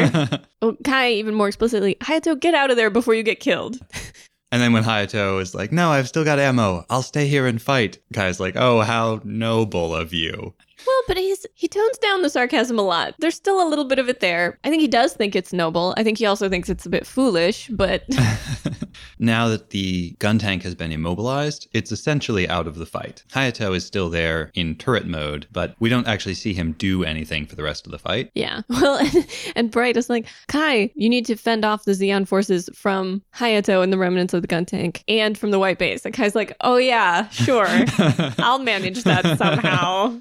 oh, 0.62 0.76
Kai 0.84 1.12
even 1.12 1.34
more 1.34 1.48
explicitly, 1.48 1.96
Hayato, 2.00 2.38
get 2.38 2.54
out 2.54 2.70
of 2.70 2.76
there 2.76 2.90
before 2.90 3.14
you 3.14 3.22
get 3.22 3.40
killed. 3.40 3.78
And 4.52 4.60
then 4.60 4.72
when 4.72 4.82
Hayato 4.82 5.40
is 5.40 5.54
like, 5.54 5.70
no, 5.70 5.90
I've 5.90 6.08
still 6.08 6.24
got 6.24 6.40
ammo. 6.40 6.84
I'll 6.90 7.02
stay 7.02 7.28
here 7.28 7.46
and 7.46 7.62
fight. 7.62 7.98
Kai's 8.12 8.40
like, 8.40 8.56
oh, 8.56 8.80
how 8.80 9.20
noble 9.22 9.94
of 9.94 10.12
you. 10.12 10.54
Well, 10.86 11.02
but 11.08 11.16
he's 11.16 11.46
he 11.54 11.68
tones 11.68 11.98
down 11.98 12.22
the 12.22 12.30
sarcasm 12.30 12.78
a 12.78 12.82
lot. 12.82 13.14
There's 13.18 13.34
still 13.34 13.66
a 13.66 13.68
little 13.68 13.84
bit 13.84 13.98
of 13.98 14.08
it 14.08 14.20
there. 14.20 14.58
I 14.64 14.70
think 14.70 14.80
he 14.80 14.88
does 14.88 15.12
think 15.12 15.34
it's 15.36 15.52
noble. 15.52 15.94
I 15.96 16.02
think 16.04 16.18
he 16.18 16.26
also 16.26 16.48
thinks 16.48 16.68
it's 16.68 16.86
a 16.86 16.90
bit 16.90 17.06
foolish, 17.06 17.68
but 17.68 18.04
now 19.18 19.48
that 19.48 19.70
the 19.70 20.12
gun 20.18 20.38
tank 20.38 20.62
has 20.62 20.74
been 20.74 20.92
immobilized, 20.92 21.68
it's 21.72 21.92
essentially 21.92 22.48
out 22.48 22.66
of 22.66 22.76
the 22.76 22.86
fight. 22.86 23.22
Hayato 23.32 23.74
is 23.74 23.84
still 23.84 24.08
there 24.10 24.50
in 24.54 24.76
turret 24.76 25.06
mode, 25.06 25.46
but 25.52 25.74
we 25.80 25.88
don't 25.88 26.06
actually 26.06 26.34
see 26.34 26.52
him 26.52 26.72
do 26.72 27.04
anything 27.04 27.46
for 27.46 27.56
the 27.56 27.62
rest 27.62 27.86
of 27.86 27.92
the 27.92 27.98
fight. 27.98 28.30
yeah. 28.34 28.62
Well, 28.80 28.96
and, 28.96 29.26
and 29.56 29.70
Bright 29.70 29.98
is 29.98 30.08
like, 30.08 30.26
Kai, 30.48 30.90
you 30.94 31.10
need 31.10 31.26
to 31.26 31.36
fend 31.36 31.66
off 31.66 31.84
the 31.84 31.92
Zeon 31.92 32.26
forces 32.26 32.70
from 32.74 33.22
Hayato 33.34 33.82
and 33.82 33.92
the 33.92 33.98
remnants 33.98 34.32
of 34.32 34.40
the 34.40 34.48
gun 34.48 34.64
tank 34.64 35.04
and 35.06 35.36
from 35.36 35.50
the 35.50 35.58
White 35.58 35.78
Base. 35.78 36.06
And 36.06 36.14
Kai's 36.14 36.34
like, 36.34 36.56
oh 36.62 36.76
yeah, 36.78 37.28
sure. 37.28 37.66
I'll 38.38 38.58
manage 38.58 39.04
that 39.04 39.36
somehow. 39.36 40.18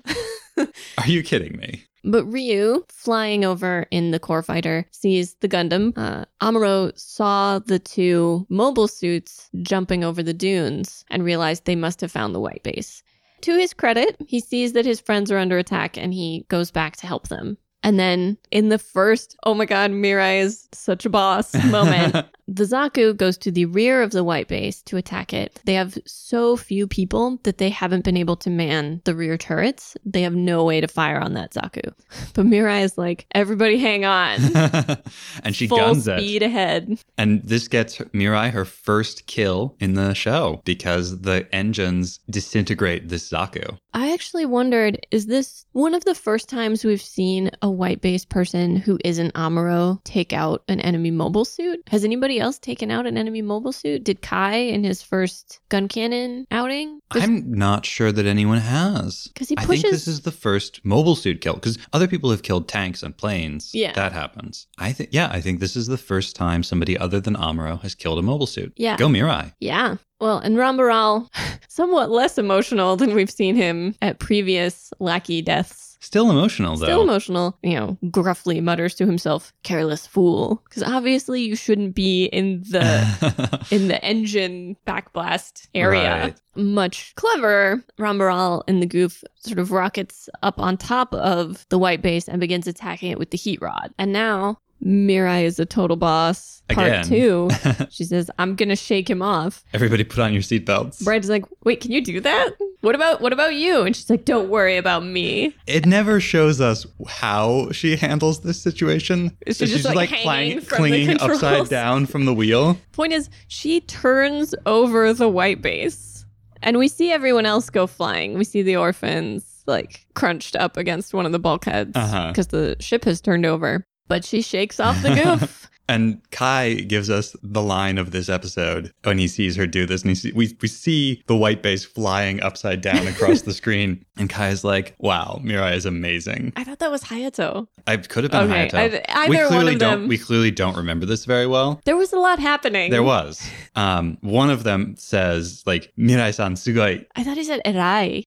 Are 0.98 1.08
you 1.08 1.24
kidding 1.24 1.58
me? 1.58 1.86
But 2.04 2.26
Ryu, 2.26 2.86
flying 2.88 3.44
over 3.44 3.86
in 3.92 4.12
the 4.12 4.20
core 4.20 4.42
fighter, 4.42 4.86
sees 4.92 5.36
the 5.42 5.50
Gundam. 5.50 5.94
Uh, 5.98 6.26
Amuro 6.42 6.98
saw 6.98 7.60
the 7.60 7.80
two 7.80 8.46
mobile 8.50 8.88
suits 8.88 9.50
jumping 9.62 10.04
over 10.04 10.24
the 10.24 10.34
dunes 10.34 11.04
and 11.10 11.24
realized 11.24 11.66
they 11.66 11.76
must 11.76 12.00
have 12.02 12.12
found 12.12 12.34
the 12.34 12.40
white 12.40 12.64
base. 12.64 13.04
To 13.42 13.58
his 13.58 13.74
credit, 13.74 14.16
he 14.28 14.40
sees 14.40 14.74
that 14.74 14.86
his 14.86 15.00
friends 15.00 15.32
are 15.32 15.38
under 15.38 15.58
attack 15.58 15.98
and 15.98 16.14
he 16.14 16.46
goes 16.50 16.72
back 16.72 16.98
to 16.98 17.08
help 17.08 17.28
them. 17.28 17.58
And 17.84 17.98
then 17.98 18.38
in 18.52 18.70
the 18.70 18.80
first, 18.80 19.38
oh 19.46 19.54
my 19.54 19.66
god, 19.66 19.92
Mirai 19.92 20.42
is 20.42 20.68
such 20.74 21.06
a 21.06 21.10
boss 21.10 21.54
moment, 21.66 22.16
the 22.50 22.64
Zaku 22.64 23.16
goes 23.16 23.38
to 23.40 23.52
the 23.52 23.66
rear 23.66 24.02
of 24.02 24.12
the 24.12 24.24
white 24.24 24.48
base 24.48 24.82
to 24.84 24.98
attack 24.98 25.34
it. 25.34 25.60
They 25.66 25.76
have 25.76 25.98
so 26.06 26.58
few 26.58 26.88
people 26.88 27.40
that 27.44 27.60
they 27.60 27.70
haven't 27.70 28.04
been 28.04 28.18
able 28.18 28.36
to 28.38 28.50
man 28.50 29.02
the 29.06 29.16
rear 29.16 29.38
turrets. 29.38 29.96
They 30.04 30.24
have 30.24 30.34
no 30.34 30.64
way 30.64 30.82
to 30.82 30.88
fire 30.88 31.20
on 31.20 31.34
that 31.34 31.54
Zaku. 31.54 31.94
But 32.34 32.46
Mirai 32.46 32.84
is 32.84 32.98
like, 32.98 33.26
everybody 33.34 33.78
hang 33.78 34.06
on. 34.06 34.40
and 35.44 35.56
she 35.56 35.68
Full 35.68 35.78
guns 35.78 36.04
speed 36.04 36.42
it. 36.42 36.46
ahead. 36.48 37.00
And 37.18 37.44
this 37.44 37.68
gets 37.68 37.98
Mirai 37.98 38.52
her 38.52 38.66
first 38.66 39.28
kill 39.28 39.76
in 39.80 39.94
the 39.94 40.14
show 40.14 40.62
because 40.66 41.22
the 41.22 41.48
engines 41.54 42.20
disintegrate 42.30 43.10
this 43.10 43.30
Zaku. 43.30 43.78
I 43.94 44.14
actually 44.14 44.46
wondered 44.46 45.06
is 45.12 45.26
this 45.26 45.66
one 45.74 45.94
of 45.94 46.06
the 46.06 46.16
first 46.16 46.50
times 46.50 46.84
we've 46.86 47.02
seen 47.02 47.52
a 47.62 47.70
white 47.70 48.02
base 48.02 48.26
person 48.26 48.76
who 48.76 48.98
isn't 49.04 49.34
Amuro 49.34 50.04
take 50.04 50.34
out 50.34 50.64
an 50.68 50.80
enemy 50.80 51.12
mobile 51.12 51.46
suit? 51.46 51.82
Has 51.88 52.04
anybody 52.04 52.39
else 52.40 52.58
taken 52.60 52.92
out 52.92 53.06
an 53.06 53.18
enemy 53.18 53.42
mobile 53.42 53.72
suit? 53.72 54.04
Did 54.04 54.22
Kai 54.22 54.56
in 54.56 54.84
his 54.84 55.02
first 55.02 55.60
gun 55.70 55.88
cannon 55.88 56.46
outing? 56.52 57.00
I'm 57.12 57.52
not 57.54 57.86
sure 57.86 58.12
that 58.12 58.26
anyone 58.26 58.60
has. 58.60 59.28
Because 59.34 59.50
he 59.50 59.56
I 59.58 59.62
think 59.66 59.84
pushes- 59.84 59.92
this 59.92 60.08
is 60.08 60.22
the 60.22 60.32
first 60.32 60.84
mobile 60.84 61.16
suit 61.16 61.42
kill 61.42 61.56
because 61.56 61.78
other 61.94 62.08
people 62.08 62.32
have 62.32 62.44
killed 62.44 62.68
tanks 62.68 63.04
and 63.04 63.16
planes. 63.16 63.72
Yeah. 63.74 63.94
that 63.94 64.12
happens. 64.12 64.68
I 64.78 64.92
think. 64.92 65.10
Yeah, 65.12 65.30
I 65.32 65.42
think 65.42 65.60
this 65.60 65.76
is 65.76 65.88
the 65.88 65.98
first 65.98 66.36
time 66.36 66.64
somebody 66.64 66.98
other 66.98 67.20
than 67.20 67.36
Amuro 67.36 67.82
has 67.82 67.96
killed 67.96 68.20
a 68.20 68.22
mobile 68.22 68.48
suit. 68.48 68.74
Yeah. 68.76 68.98
go 68.98 69.08
Mirai. 69.08 69.54
Yeah. 69.60 69.98
Well, 70.22 70.40
and 70.40 70.58
Ramba 70.58 70.86
Ral, 70.88 71.32
somewhat 71.70 72.10
less 72.12 72.38
emotional 72.38 72.98
than 72.98 73.14
we've 73.16 73.32
seen 73.32 73.56
him 73.56 73.96
at 74.02 74.20
previous 74.20 74.92
lackey 75.00 75.42
deaths. 75.42 75.89
Still 76.00 76.32
emotional 76.32 76.78
though. 76.78 76.86
Still 76.86 77.02
emotional, 77.02 77.58
you 77.62 77.76
know, 77.76 77.98
gruffly 78.10 78.62
mutters 78.62 78.96
to 78.96 79.06
himself, 79.06 79.54
careless 79.64 80.08
fool. 80.08 80.62
Because 80.64 80.84
obviously 80.84 81.42
you 81.42 81.56
shouldn't 81.56 81.94
be 81.94 82.26
in 82.26 82.62
the 82.62 83.68
in 83.72 83.90
the 83.90 84.04
engine 84.04 84.78
backblast 84.88 85.68
area. 85.76 86.22
Right. 86.22 86.42
Much 86.56 87.14
clever, 87.16 87.84
Ramba 88.00 88.28
Ral 88.28 88.64
in 88.68 88.80
the 88.80 88.88
Gouf 88.88 89.24
sort 89.36 89.60
of 89.60 89.72
rockets 89.72 90.30
up 90.42 90.60
on 90.60 90.78
top 90.78 91.14
of 91.14 91.66
the 91.70 91.78
white 91.78 92.02
base 92.02 92.28
and 92.28 92.40
begins 92.40 92.68
attacking 92.68 93.12
it 93.12 93.20
with 93.20 93.32
the 93.32 93.38
heat 93.38 93.62
rod. 93.62 93.94
And 93.98 94.12
now 94.12 94.60
Mirai 94.84 95.44
is 95.44 95.60
a 95.60 95.66
total 95.66 95.98
boss. 95.98 96.62
Part 96.70 96.88
Again. 96.88 97.04
two. 97.06 97.50
She 97.90 98.04
says, 98.04 98.30
I'm 98.38 98.56
gonna 98.56 98.76
shake 98.76 99.10
him 99.10 99.22
off. 99.24 99.64
Everybody, 99.74 100.04
put 100.04 100.20
on 100.20 100.34
your 100.34 100.44
seatbelts. 100.44 101.04
Brad's 101.04 101.28
like, 101.30 101.44
wait, 101.64 101.82
can 101.82 101.92
you 101.92 102.02
do 102.02 102.20
that? 102.22 102.52
What 102.82 102.94
about 102.96 103.22
what 103.22 103.34
about 103.34 103.56
you? 103.56 103.82
And 103.82 103.96
she's 103.96 104.10
like, 104.10 104.24
don't 104.26 104.50
worry 104.50 104.78
about 104.78 105.04
me. 105.04 105.56
It 105.68 105.86
never 105.88 106.20
shows 106.20 106.62
us 106.62 106.86
how 107.08 107.72
she 107.72 107.96
handles 107.96 108.42
this 108.42 108.62
situation. 108.62 109.36
Is 109.48 109.58
she 109.58 109.66
she's 109.66 109.84
just, 109.84 109.96
like, 109.96 110.10
hanging 110.10 110.62
from 110.62 110.84
the 110.84 110.90
clinging 110.90 111.08
controls? 111.18 111.44
upside 111.44 111.70
down 111.70 112.06
from 112.06 112.26
the 112.26 112.34
wheel. 112.34 112.78
Point 112.92 113.14
is, 113.14 113.30
she 113.48 113.82
turns 113.82 114.54
over 114.68 115.12
the 115.14 115.28
white 115.28 115.62
base, 115.64 116.24
and 116.62 116.78
we 116.78 116.88
see 116.88 117.12
everyone 117.12 117.46
else 117.48 117.70
go 117.72 117.88
flying. 117.88 118.38
We 118.38 118.44
see 118.44 118.62
the 118.62 118.76
orphans 118.78 119.46
like 119.66 120.06
crunched 120.16 120.56
up 120.56 120.78
against 120.78 121.14
one 121.14 121.26
of 121.26 121.32
the 121.32 121.38
bulkheads 121.40 121.96
Uh-huh. 121.96 122.30
because 122.30 122.48
the 122.48 122.76
ship 122.80 123.04
has 123.06 123.22
turned 123.22 123.46
over. 123.46 123.86
But 124.10 124.26
she 124.26 124.42
shakes 124.42 124.80
off 124.82 125.02
the 125.02 125.10
Gouf. 125.10 125.68
And 125.90 126.22
Kai 126.30 126.76
gives 126.76 127.10
us 127.10 127.36
the 127.42 127.64
line 127.64 127.98
of 127.98 128.12
this 128.12 128.30
episode 128.30 128.94
when 129.06 129.18
he 129.18 129.28
sees 129.28 129.56
her 129.56 129.66
do 129.66 129.88
this. 129.88 130.04
And 130.04 130.10
he 130.12 130.14
see, 130.16 130.32
we, 130.34 130.56
we 130.62 130.68
see 130.68 131.24
the 131.26 131.36
white 131.36 131.64
base 131.64 131.84
flying 131.84 132.44
upside 132.44 132.82
down 132.82 133.08
across 133.08 133.42
the 133.42 133.54
screen. 133.62 134.06
And 134.16 134.30
Kai 134.30 134.50
is 134.50 134.64
like, 134.64 134.94
wow, 135.00 135.42
Mirai 135.44 135.74
is 135.76 135.88
amazing. 135.88 136.54
I 136.56 136.64
thought 136.64 136.78
that 136.78 136.92
was 136.92 137.02
Hayato. 137.06 137.66
I 137.88 137.98
could 137.98 138.24
have 138.24 138.32
been 138.32 138.52
Okay, 138.52 138.68
Hayato. 138.70 139.04
I- 139.10 139.30
we 139.30 139.38
either 139.38 139.46
one 139.46 139.54
clearly 139.56 139.74
of 139.74 139.80
don't 139.80 140.00
them. 140.02 140.08
we 140.10 140.20
clearly 140.20 140.52
don't 140.52 140.78
remember 140.78 141.08
this 141.08 141.26
very 141.26 141.48
well. 141.48 141.82
There 141.86 141.98
was 141.98 142.14
a 142.14 142.20
lot 142.20 142.38
happening. 142.38 142.92
There 142.92 143.02
was. 143.02 143.50
Um, 143.76 144.20
one 144.22 144.52
of 144.52 144.64
them 144.64 144.94
says, 144.96 145.64
like, 145.66 145.92
Mirai-san 145.98 146.54
sugoi. 146.54 147.04
I 147.16 147.24
thought 147.24 147.36
he 147.38 147.44
said 147.44 147.62
Erai. 147.66 148.26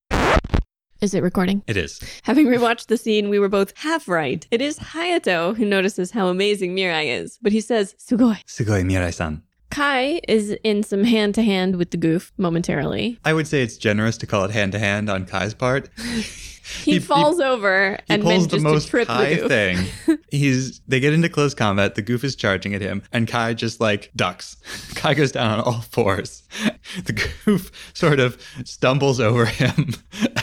Is 1.03 1.13
it 1.13 1.21
recording? 1.21 1.63
It 1.67 1.75
is. 1.75 1.99
Having 2.23 2.47
rewatched 2.47 2.87
the 2.87 2.95
scene, 2.95 3.27
we 3.27 3.37
were 3.37 3.49
both 3.49 3.73
half 3.75 4.07
right. 4.07 4.47
It 4.51 4.61
is 4.61 4.79
Hayato 4.79 5.53
who 5.53 5.65
notices 5.65 6.11
how 6.11 6.29
amazing 6.29 6.77
Mirai 6.77 7.07
is, 7.07 7.37
but 7.41 7.51
he 7.51 7.59
says, 7.59 7.93
Sugoi. 7.99 8.41
Sugoi 8.45 8.85
Mirai-san. 8.85 9.43
Kai 9.69 10.21
is 10.29 10.55
in 10.63 10.81
some 10.81 11.03
hand 11.03 11.35
to 11.35 11.41
hand 11.41 11.75
with 11.75 11.91
the 11.91 11.97
Gouf 11.97 12.31
momentarily. 12.37 13.19
I 13.25 13.33
would 13.33 13.47
say 13.49 13.61
it's 13.61 13.75
generous 13.75 14.15
to 14.19 14.25
call 14.25 14.45
it 14.45 14.51
hand 14.51 14.71
to 14.71 14.79
hand 14.79 15.09
on 15.09 15.25
Kai's 15.25 15.53
part. 15.53 15.89
He, 16.63 16.99
falls 16.99 17.39
over 17.39 17.97
He 18.07 18.13
and 18.13 18.23
pulls 18.23 18.47
the 18.47 18.59
most 18.59 18.87
trip 18.87 19.07
Kai 19.07 19.35
the 19.35 19.47
thing. 19.49 20.17
He's 20.31 20.79
they 20.87 20.99
get 20.99 21.13
into 21.13 21.29
close 21.29 21.53
combat. 21.53 21.95
The 21.95 22.03
Gouf 22.03 22.23
is 22.23 22.35
charging 22.35 22.73
at 22.73 22.81
him, 22.81 23.03
and 23.11 23.27
Kai 23.27 23.53
just 23.53 23.81
like 23.81 24.11
ducks. 24.15 24.57
Kai 24.95 25.13
goes 25.13 25.31
down 25.31 25.59
on 25.59 25.59
all 25.61 25.81
fours. 25.81 26.43
The 27.05 27.13
Gouf 27.13 27.71
sort 27.93 28.19
of 28.19 28.39
stumbles 28.65 29.19
over 29.19 29.45
him 29.45 29.93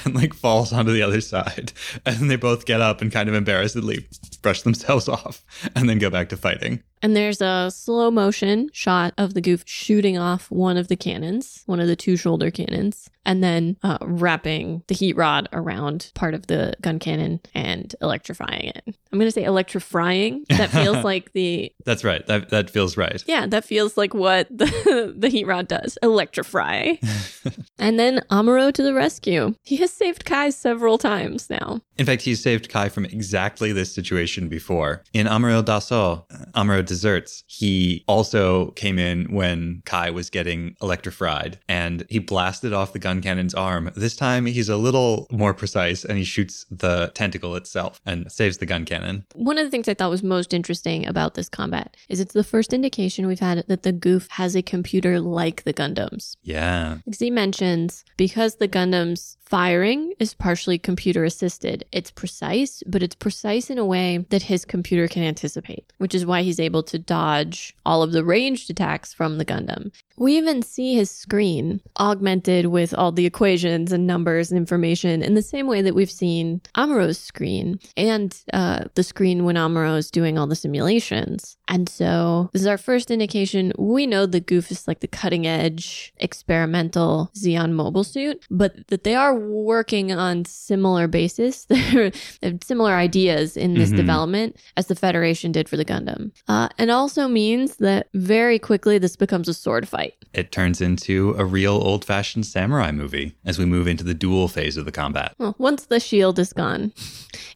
and 0.05 0.15
like 0.15 0.35
falls 0.35 0.73
onto 0.73 0.93
the 0.93 1.03
other 1.03 1.21
side. 1.21 1.73
And 2.05 2.17
then 2.17 2.29
they 2.29 2.37
both 2.37 2.67
get 2.67 2.81
up 2.81 3.01
and 3.01 3.13
kind 3.13 3.29
of 3.29 3.35
embarrassedly 3.37 4.09
brush 4.43 4.63
themselves 4.63 5.09
off 5.09 5.45
and 5.77 5.89
then 5.89 5.99
go 5.99 6.11
back 6.11 6.29
to 6.31 6.37
fighting. 6.37 6.83
And 7.03 7.17
there's 7.17 7.41
a 7.41 7.71
slow 7.75 8.11
motion 8.11 8.69
shot 8.73 9.15
of 9.17 9.35
the 9.35 9.41
Gouf 9.43 9.63
shooting 9.65 10.19
off 10.19 10.51
one 10.51 10.77
of 10.77 10.89
the 10.89 10.97
cannons, 10.97 11.63
one 11.67 11.81
of 11.81 11.87
the 11.87 11.97
two 11.97 12.17
shoulder 12.17 12.51
cannons, 12.51 13.09
and 13.25 13.43
then 13.43 13.77
uh, 13.83 13.99
wrapping 14.03 14.83
the 14.89 14.95
heat 14.95 15.17
rod 15.17 15.49
around 15.53 16.11
part 16.15 16.35
of 16.35 16.47
the 16.47 16.75
gun 16.81 16.99
cannon 16.99 17.41
and 17.55 17.95
electrifying 18.01 18.65
it. 18.69 18.83
I'm 18.87 19.19
going 19.19 19.29
to 19.29 19.33
say 19.33 19.45
electrifying. 19.45 20.45
That 20.61 20.71
feels 20.71 21.03
like 21.03 21.33
the, 21.33 21.73
That's 21.87 22.05
right. 22.05 22.27
That 22.27 22.51
that 22.51 22.69
feels 22.69 22.99
right. 22.99 23.25
yeah, 23.27 23.47
that 23.47 23.65
feels 23.65 23.97
like 23.97 24.13
what 24.13 24.47
the, 24.51 25.15
the 25.17 25.29
heat 25.31 25.47
rod 25.47 25.69
does 25.69 25.97
electrify. 26.03 26.97
and 27.79 27.99
then 27.99 28.21
Amuro 28.31 28.71
to 28.75 28.83
the 28.83 28.93
rescue. 28.93 29.55
He 29.63 29.77
has 29.79 29.91
saved 29.91 30.27
Kai 30.27 30.51
several 30.51 30.99
times 30.99 31.49
now. 31.49 31.81
In 31.97 32.05
fact, 32.05 32.23
he 32.23 32.35
saved 32.35 32.69
Kai 32.69 32.91
from 32.91 33.07
exactly 33.07 33.73
this 33.73 33.95
situation 33.95 34.49
before. 34.49 35.03
In 35.15 35.27
Amuro 35.27 35.63
Daso, 35.63 36.29
Amuro 36.53 36.85
Desserts, 36.91 37.45
he 37.47 38.03
also 38.09 38.73
came 38.73 38.99
in 38.99 39.33
when 39.33 39.81
Kai 39.85 40.11
was 40.11 40.29
getting 40.29 40.75
electrified 40.83 41.61
and 41.69 42.05
he 42.09 42.19
blasted 42.19 42.73
off 42.73 42.93
the 42.93 42.99
gun 42.99 43.23
cannon's 43.23 43.55
arm. 43.55 43.93
This 43.95 44.17
time 44.17 44.45
he's 44.45 44.69
a 44.69 44.77
little 44.77 45.29
more 45.31 45.55
precise 45.55 46.05
and 46.05 46.19
he 46.19 46.25
shoots 46.25 46.67
the 46.69 47.13
tentacle 47.15 47.55
itself 47.55 48.01
and 48.05 48.31
saves 48.33 48.59
the 48.59 48.67
gun 48.67 48.85
cannon. 48.85 49.25
One 49.37 49.57
of 49.57 49.65
the 49.65 49.71
things 49.71 49.89
I 49.89 49.95
thought 49.95 50.11
was 50.11 50.25
most 50.25 50.53
interesting 50.53 51.07
about 51.07 51.35
this 51.35 51.49
combat 51.49 51.97
is 52.09 52.19
it's 52.19 52.35
the 52.35 52.43
first 52.43 52.73
indication 52.73 53.29
we've 53.29 53.39
had 53.39 53.65
that 53.69 53.85
the 53.85 53.93
Gouf 53.93 54.27
has 54.31 54.57
a 54.57 54.63
computer 54.63 55.21
like 55.21 55.63
the 55.63 55.73
Gundams. 55.73 56.37
Yeah. 56.43 56.99
Because 57.05 57.21
he 57.21 57.31
mentions 57.31 58.05
because 58.17 58.57
the 58.57 58.67
Gundam's 58.67 59.37
firing 59.51 60.15
is 60.21 60.33
partially 60.33 60.79
computer 60.79 61.25
assisted, 61.25 61.85
it's 61.91 62.13
precise, 62.13 62.85
but 62.87 63.03
it's 63.03 63.17
precise 63.17 63.69
in 63.69 63.79
a 63.79 63.85
way 63.85 64.25
that 64.31 64.45
his 64.45 64.65
computer 64.65 65.09
can 65.09 65.25
anticipate, 65.25 65.93
which 65.99 66.15
is 66.15 66.25
why 66.25 66.43
he's 66.43 66.61
able 66.61 66.85
to 66.85 67.01
dodge 67.01 67.75
all 67.85 68.05
of 68.05 68.13
the 68.13 68.25
ranged 68.25 68.71
attacks 68.71 69.13
from 69.13 69.39
the 69.39 69.45
Gundam. 69.45 69.91
We 70.21 70.37
even 70.37 70.61
see 70.63 70.95
his 70.95 71.11
screen 71.11 71.81
augmented 71.99 72.67
with 72.67 72.93
all 72.95 73.11
the 73.11 73.25
equations 73.27 73.91
and 73.91 74.07
numbers 74.07 74.53
and 74.53 74.59
information 74.59 75.23
in 75.23 75.35
the 75.35 75.43
same 75.43 75.67
way 75.67 75.81
that 75.81 75.95
we've 75.95 76.11
seen 76.11 76.61
Amuro's 76.77 77.19
screen 77.19 77.81
and 77.97 78.39
uh, 78.53 78.85
the 78.97 79.03
screen 79.03 79.45
when 79.45 79.57
Amuro 79.57 79.97
is 79.97 80.11
doing 80.11 80.39
all 80.39 80.47
the 80.47 80.55
simulations. 80.55 81.57
And 81.69 81.89
so 81.89 82.51
this 82.53 82.61
is 82.63 82.69
our 82.69 82.77
first 82.79 83.11
indication. 83.11 83.73
We 83.79 84.07
know 84.07 84.27
the 84.27 84.41
Gouf 84.43 84.71
is 84.71 84.87
like 84.87 85.01
the 85.01 85.09
cutting 85.09 85.47
edge 85.47 86.13
experimental 86.19 87.31
Zeon 87.35 87.73
mobile 87.73 88.05
suit, 88.05 88.45
but 88.51 88.87
that 88.89 89.05
they 89.05 89.15
are 89.15 89.35
working 89.35 90.13
on 90.13 90.45
similar 90.45 91.09
basis, 91.09 91.67
similar 92.63 92.93
ideas 92.93 93.57
in 93.57 93.75
this 93.75 93.91
Mhm. 93.91 93.97
development 93.97 94.57
as 94.77 94.89
the 94.89 94.95
Federation 94.95 95.53
did 95.53 95.69
for 95.69 95.77
the 95.79 95.85
Gundam. 95.85 96.31
Uh, 96.49 96.69
and 96.77 96.91
also 96.91 97.27
means 97.29 97.77
that 97.77 98.09
very 98.15 98.59
quickly 98.59 98.99
this 98.99 99.17
becomes 99.17 99.49
a 99.49 99.55
sword 99.55 99.89
fight. 99.89 100.10
It 100.33 100.53
turns 100.53 100.81
into 100.81 101.35
a 101.37 101.45
real 101.45 101.73
old 101.73 102.05
fashioned 102.05 102.47
samurai 102.47 102.93
movie 102.93 103.35
as 103.45 103.59
we 103.59 103.65
move 103.65 103.89
into 103.89 104.05
the 104.05 104.15
duel 104.15 104.47
phase 104.47 104.77
of 104.77 104.85
the 104.85 104.93
combat. 104.93 105.35
Well, 105.39 105.57
once 105.59 105.87
the 105.87 105.99
shield 105.99 106.39
is 106.39 106.53
gone, 106.53 106.93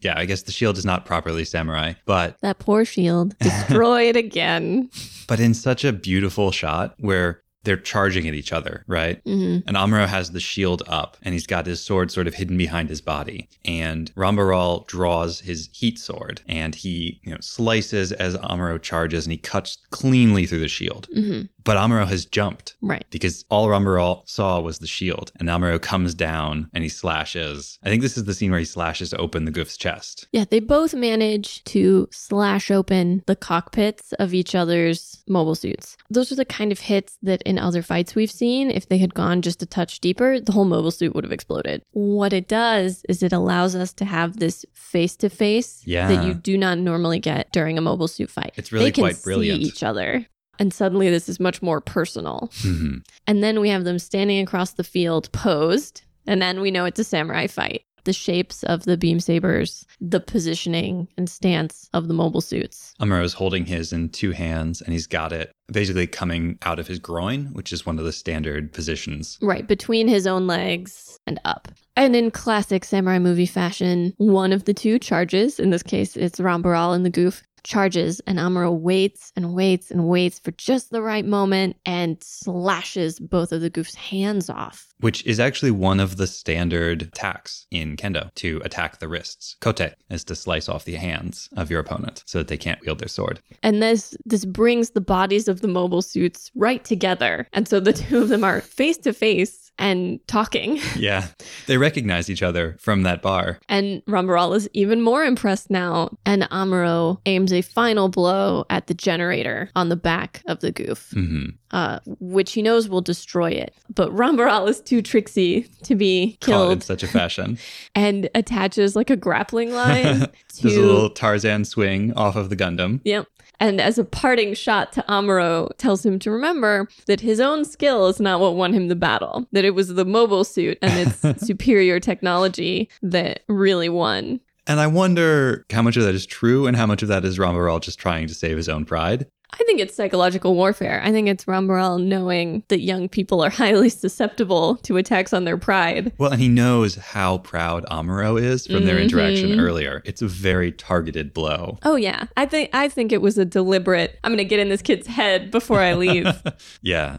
Yeah, 0.01 0.19
I 0.19 0.25
guess 0.25 0.43
the 0.43 0.53
shield 0.53 0.77
is 0.77 0.85
not 0.85 1.07
properly 1.07 1.45
samurai, 1.45 1.95
but 2.05 2.37
that 2.41 2.59
poor 2.59 2.85
shield 2.85 3.39
destroyed 3.39 4.17
again. 4.17 4.91
but 5.29 5.39
in 5.41 5.55
such 5.55 5.85
a 5.85 5.93
beautiful 5.93 6.51
shot 6.51 6.95
where 6.99 7.43
they're 7.65 7.77
charging 7.77 8.29
at 8.29 8.35
each 8.35 8.53
other, 8.53 8.85
right? 8.87 9.21
hmm 9.25 9.59
And 9.67 9.77
Amuro 9.77 10.07
has 10.07 10.31
the 10.31 10.41
shield 10.41 10.83
up 10.87 11.17
and 11.23 11.33
he's 11.33 11.47
got 11.47 11.67
his 11.67 11.81
sword 11.83 12.11
sort 12.11 12.27
of 12.27 12.35
hidden 12.35 12.57
behind 12.57 12.89
his 12.89 13.01
body. 13.01 13.49
And 13.65 14.15
Ramba 14.15 14.49
Ral 14.49 14.85
draws 14.87 15.41
his 15.41 15.69
heat 15.73 15.99
sword 15.99 16.41
and 16.49 16.75
he, 16.75 17.21
you 17.25 17.33
know, 17.33 17.39
slices 17.41 18.13
as 18.13 18.37
Amuro 18.37 18.81
charges 18.81 19.25
and 19.27 19.33
he 19.33 19.39
cuts 19.39 19.79
cleanly 19.91 20.47
through 20.47 20.61
the 20.61 20.69
shield. 20.69 21.09
hmm 21.15 21.43
But 21.65 21.77
Amuro 21.77 22.07
has 22.07 22.27
jumped 22.27 22.75
Right. 22.83 23.05
because 23.11 23.45
all 23.51 23.69
Ramba 23.69 23.95
Ral 23.97 24.23
saw 24.27 24.61
was 24.61 24.79
the 24.79 24.87
shield. 24.87 25.33
And 25.41 25.49
Amuro 25.49 25.81
comes 25.81 26.15
down 26.15 26.69
and 26.75 26.83
he 26.85 26.91
slashes. 26.91 27.79
I 27.83 27.89
think 27.89 28.03
this 28.03 28.17
is 28.19 28.25
the 28.25 28.35
scene 28.35 28.51
where 28.51 28.61
he 28.61 28.67
slashes 28.67 29.15
open 29.15 29.45
the 29.45 29.51
Gouf's 29.51 29.77
chest. 29.77 30.27
Yeah, 30.33 30.45
they 30.49 30.61
both 30.61 30.95
manage 30.95 31.65
to 31.65 32.09
slash 32.13 32.71
open 32.71 33.23
the 33.27 33.37
cockpits 33.37 34.13
of 34.15 34.35
each 34.35 34.55
other's 34.55 35.23
mobile 35.29 35.55
suits. 35.55 35.97
Those 36.11 36.31
are 36.33 36.37
the 36.37 36.45
kind 36.45 36.71
of 36.73 36.81
hits 36.81 37.17
that 37.23 37.41
in 37.43 37.54
other 37.59 37.83
fights 37.83 38.15
we've 38.15 38.31
seen, 38.31 38.71
if 38.71 38.89
they 38.89 38.99
had 38.99 39.15
gone 39.15 39.43
just 39.43 39.63
a 39.63 39.67
touch 39.67 40.01
deeper, 40.01 40.41
the 40.41 40.53
whole 40.53 40.65
mobile 40.65 40.91
suit 40.91 41.15
would 41.15 41.25
have 41.25 41.33
exploded. 41.33 41.83
What 41.93 42.33
it 42.33 42.49
does 42.49 43.05
is 43.09 43.23
it 43.23 43.33
allows 43.33 43.75
us 43.75 43.93
to 43.95 44.05
have 44.05 44.39
this 44.39 44.65
face 44.73 45.17
to 45.17 45.29
face 45.29 45.83
that 45.87 46.25
you 46.27 46.35
do 46.35 46.57
not 46.59 46.79
normally 46.79 47.19
get 47.19 47.53
during 47.53 47.79
a 47.79 47.81
mobile 47.81 48.09
suit 48.09 48.31
fight. 48.31 48.53
It's 48.57 48.73
really 48.73 48.87
they 48.87 48.93
can 48.93 49.03
quite 49.05 49.23
brilliant. 49.23 49.63
See 49.63 49.69
each 49.69 49.83
other. 49.83 50.27
And 50.59 50.73
suddenly 50.73 51.11
this 51.11 51.29
is 51.29 51.41
much 51.41 51.63
more 51.63 51.81
personal. 51.81 52.51
Mhm. 52.63 53.05
And 53.27 53.43
then 53.43 53.61
we 53.61 53.71
have 53.71 53.85
them 53.85 53.99
standing 53.99 54.39
across 54.41 54.73
the 54.73 54.85
field 54.85 55.31
posed. 55.33 56.03
And 56.27 56.41
then 56.41 56.61
we 56.61 56.71
know 56.71 56.85
it's 56.85 57.01
a 57.01 57.05
samurai 57.05 57.49
fight. 57.49 57.83
The 58.05 58.13
shapes 58.13 58.63
of 58.65 58.85
the 58.85 58.97
beam 58.99 59.19
sabers, 59.19 59.87
the 60.01 60.21
positioning 60.21 61.09
and 61.17 61.29
stance 61.29 61.89
of 61.95 62.07
the 62.07 62.15
mobile 62.15 62.43
suits. 62.43 62.95
Amuro's 63.01 63.33
holding 63.33 63.65
his 63.65 63.93
in 63.95 64.11
two 64.11 64.33
hands 64.33 64.83
and 64.83 64.93
he's 64.93 65.07
got 65.07 65.33
it 65.33 65.51
basically 65.71 66.07
coming 66.07 66.59
out 66.63 66.79
of 66.79 66.87
his 66.87 66.99
groin, 66.99 67.47
which 67.53 67.73
is 67.73 67.87
one 67.87 67.99
of 67.99 68.05
the 68.05 68.13
standard 68.13 68.73
positions. 68.73 69.39
Right, 69.41 69.67
between 69.67 70.09
his 70.09 70.27
own 70.27 70.47
legs 70.47 71.19
and 71.27 71.41
up. 71.45 71.69
And 71.97 72.15
in 72.15 72.31
classic 72.31 72.85
samurai 72.85 73.19
movie 73.19 73.47
fashion, 73.47 74.15
one 74.19 74.53
of 74.53 74.65
the 74.65 74.75
two 74.75 74.99
charges, 74.99 75.59
in 75.59 75.71
this 75.71 75.83
case 75.83 76.17
it's 76.17 76.41
Ramba 76.41 76.67
Ral 76.67 76.93
and 76.93 77.05
the 77.05 77.11
Gouf, 77.11 77.43
charges 77.65 78.21
and 78.27 78.39
Amuro 78.39 78.73
waits 78.73 79.33
and 79.35 79.55
waits 79.55 79.91
and 79.91 80.07
waits 80.07 80.39
for 80.39 80.53
just 80.53 80.91
the 80.91 81.03
right 81.03 81.25
moment 81.25 81.77
and 81.85 82.23
slashes 82.23 83.19
both 83.19 83.53
of 83.53 83.61
the 83.61 83.71
Gouf's 83.71 83.95
hands 83.95 84.49
off. 84.49 84.95
Which 85.01 85.27
is 85.27 85.41
actually 85.41 85.73
one 85.73 85.99
of 85.99 86.17
the 86.17 86.27
standard 86.27 87.03
attacks 87.03 87.67
in 87.71 87.97
kendo 87.97 88.33
to 88.37 88.61
attack 88.65 89.01
the 89.01 89.09
wrists. 89.09 89.57
Kote 89.61 89.95
is 90.11 90.25
to 90.25 90.37
slice 90.37 90.69
off 90.69 90.85
the 90.85 90.95
hands 90.95 91.49
of 91.57 91.71
your 91.71 91.81
opponent 91.81 92.23
so 92.27 92.39
that 92.39 92.49
they 92.49 92.57
can't 92.57 92.81
wield 92.83 93.01
their 93.01 93.09
sword. 93.09 93.41
And 93.63 93.83
this 93.83 94.17
this 94.25 94.45
brings 94.45 94.91
the 94.91 95.01
bodies 95.01 95.49
of 95.49 95.61
the 95.61 95.69
mobile 95.69 96.03
suits 96.03 96.51
right 96.55 96.85
together. 96.85 97.49
And 97.53 97.67
so 97.67 97.81
the 97.81 97.93
two 97.93 98.23
of 98.23 98.29
them 98.29 98.45
are 98.45 98.61
face 98.61 98.99
to 98.99 99.13
face 99.13 99.64
and 99.79 100.21
talking. 100.27 100.81
Yeah, 100.97 101.27
they 101.67 101.77
recognize 101.77 102.31
each 102.31 102.43
other 102.43 102.77
from 102.79 103.03
that 103.03 103.21
bar. 103.21 103.59
And 103.69 104.03
Ramba 104.07 104.35
Ral 104.35 104.55
is 104.55 104.69
even 104.73 105.03
more 105.03 105.25
impressed 105.25 105.69
now. 105.69 106.17
And 106.25 106.43
Amuro 106.45 107.19
aims 107.27 107.53
a 107.53 107.63
final 107.63 108.09
blow 108.09 108.65
at 108.71 108.87
the 108.87 108.95
generator 108.95 109.71
on 109.75 109.89
the 109.89 109.97
back 109.97 110.43
of 110.47 110.61
the 110.61 110.73
Gouf, 110.73 111.13
hmm 111.13 111.51
uh, 111.75 111.99
which 112.21 112.53
he 112.53 112.63
knows 112.63 112.89
will 112.89 113.01
destroy 113.01 113.51
it. 113.51 113.75
But 113.93 114.15
Ramba 114.15 114.47
Ral 114.47 114.69
is 114.69 114.81
too 114.81 115.03
tricksy 115.03 115.63
to 115.83 115.97
be 115.97 116.39
Caught 116.41 116.71
in 116.71 116.81
such 116.81 117.03
a 117.03 117.09
fashion. 117.09 117.59
and 117.97 118.31
attaches 118.37 118.95
like 118.95 119.11
a 119.11 119.17
grappling 119.17 119.73
line 119.75 120.21
to 120.21 120.63
There's 120.63 120.77
a 120.77 120.81
little 120.81 121.11
Tarzan 121.11 121.65
swing 121.65 122.13
off 122.15 122.37
of 122.37 122.49
the 122.49 122.57
Gundam. 122.57 123.01
Yep. 123.05 123.27
And 123.61 123.81
as 123.81 123.99
a 123.99 124.05
parting 124.05 124.55
shot 124.55 124.93
to 124.95 125.05
Amuro, 125.09 125.71
tells 125.79 126.05
him 126.05 126.19
to 126.21 126.31
remember 126.31 126.89
that 127.07 127.21
his 127.21 127.41
own 127.41 127.65
skill 127.65 128.09
is 128.09 128.21
not 128.21 128.41
what 128.41 128.57
won 128.57 128.73
him 128.73 128.89
the 128.89 128.97
battle, 128.97 129.47
that 129.53 129.65
it 129.65 129.75
was 129.75 129.95
the 129.95 130.05
mobile 130.05 130.45
suit 130.45 130.79
and 130.83 131.09
its 131.09 131.47
superior 131.47 132.01
technology 132.01 132.89
that 133.03 133.41
really 133.49 133.89
won. 133.89 134.41
And 134.67 134.81
I 134.81 134.87
wonder 134.87 135.67
how 135.71 135.83
much 135.83 135.97
of 135.97 136.05
that 136.05 136.15
is 136.15 136.25
true 136.25 136.67
and 136.67 136.77
how 136.77 136.87
much 136.87 137.03
of 137.03 137.09
that 137.09 137.25
is 137.25 137.39
Ramba 137.39 137.65
Ral 137.65 137.81
just 137.81 137.99
trying 137.99 138.27
to 138.29 138.35
save 138.35 138.57
his 138.57 138.69
own 138.69 138.85
pride. 138.85 139.27
I 139.55 139.65
think 139.65 139.81
it's 139.81 139.95
psychological 139.95 140.55
warfare. 140.55 141.01
I 141.05 141.13
think 141.13 141.29
it's 141.29 141.45
Ramba 141.45 141.77
Ral 141.77 141.99
knowing 141.99 142.65
that 142.69 142.81
young 142.81 143.09
people 143.09 143.43
are 143.43 143.51
highly 143.65 143.89
susceptible 143.89 144.77
to 144.79 144.97
attacks 144.97 145.33
on 145.33 145.45
their 145.45 145.57
pride. 145.57 146.13
Well, 146.19 146.33
and 146.33 146.41
he 146.41 146.49
knows 146.49 146.97
how 146.97 147.39
proud 147.39 147.85
Amuro 147.87 148.41
is 148.41 148.67
from 148.67 148.85
their 148.85 148.99
interaction 148.99 149.51
Mhm. 149.51 149.61
earlier. 149.61 150.03
It's 150.05 150.23
a 150.23 150.27
very 150.29 150.73
targeted 150.73 151.33
blow. 151.33 151.79
Oh 151.85 151.97
yeah, 151.97 152.25
I 152.37 152.47
think 152.47 152.71
I 152.73 152.89
think 152.89 153.13
it 153.13 153.23
was 153.23 153.39
a 153.39 153.45
deliberate. 153.45 154.19
I'm 154.25 154.31
going 154.33 154.39
to 154.39 154.45
get 154.45 154.59
in 154.59 154.69
this 154.69 154.83
kid's 154.83 155.07
head 155.07 155.51
before 155.51 155.81
I 155.81 155.95
leave. 155.95 156.27
yeah. 156.83 157.19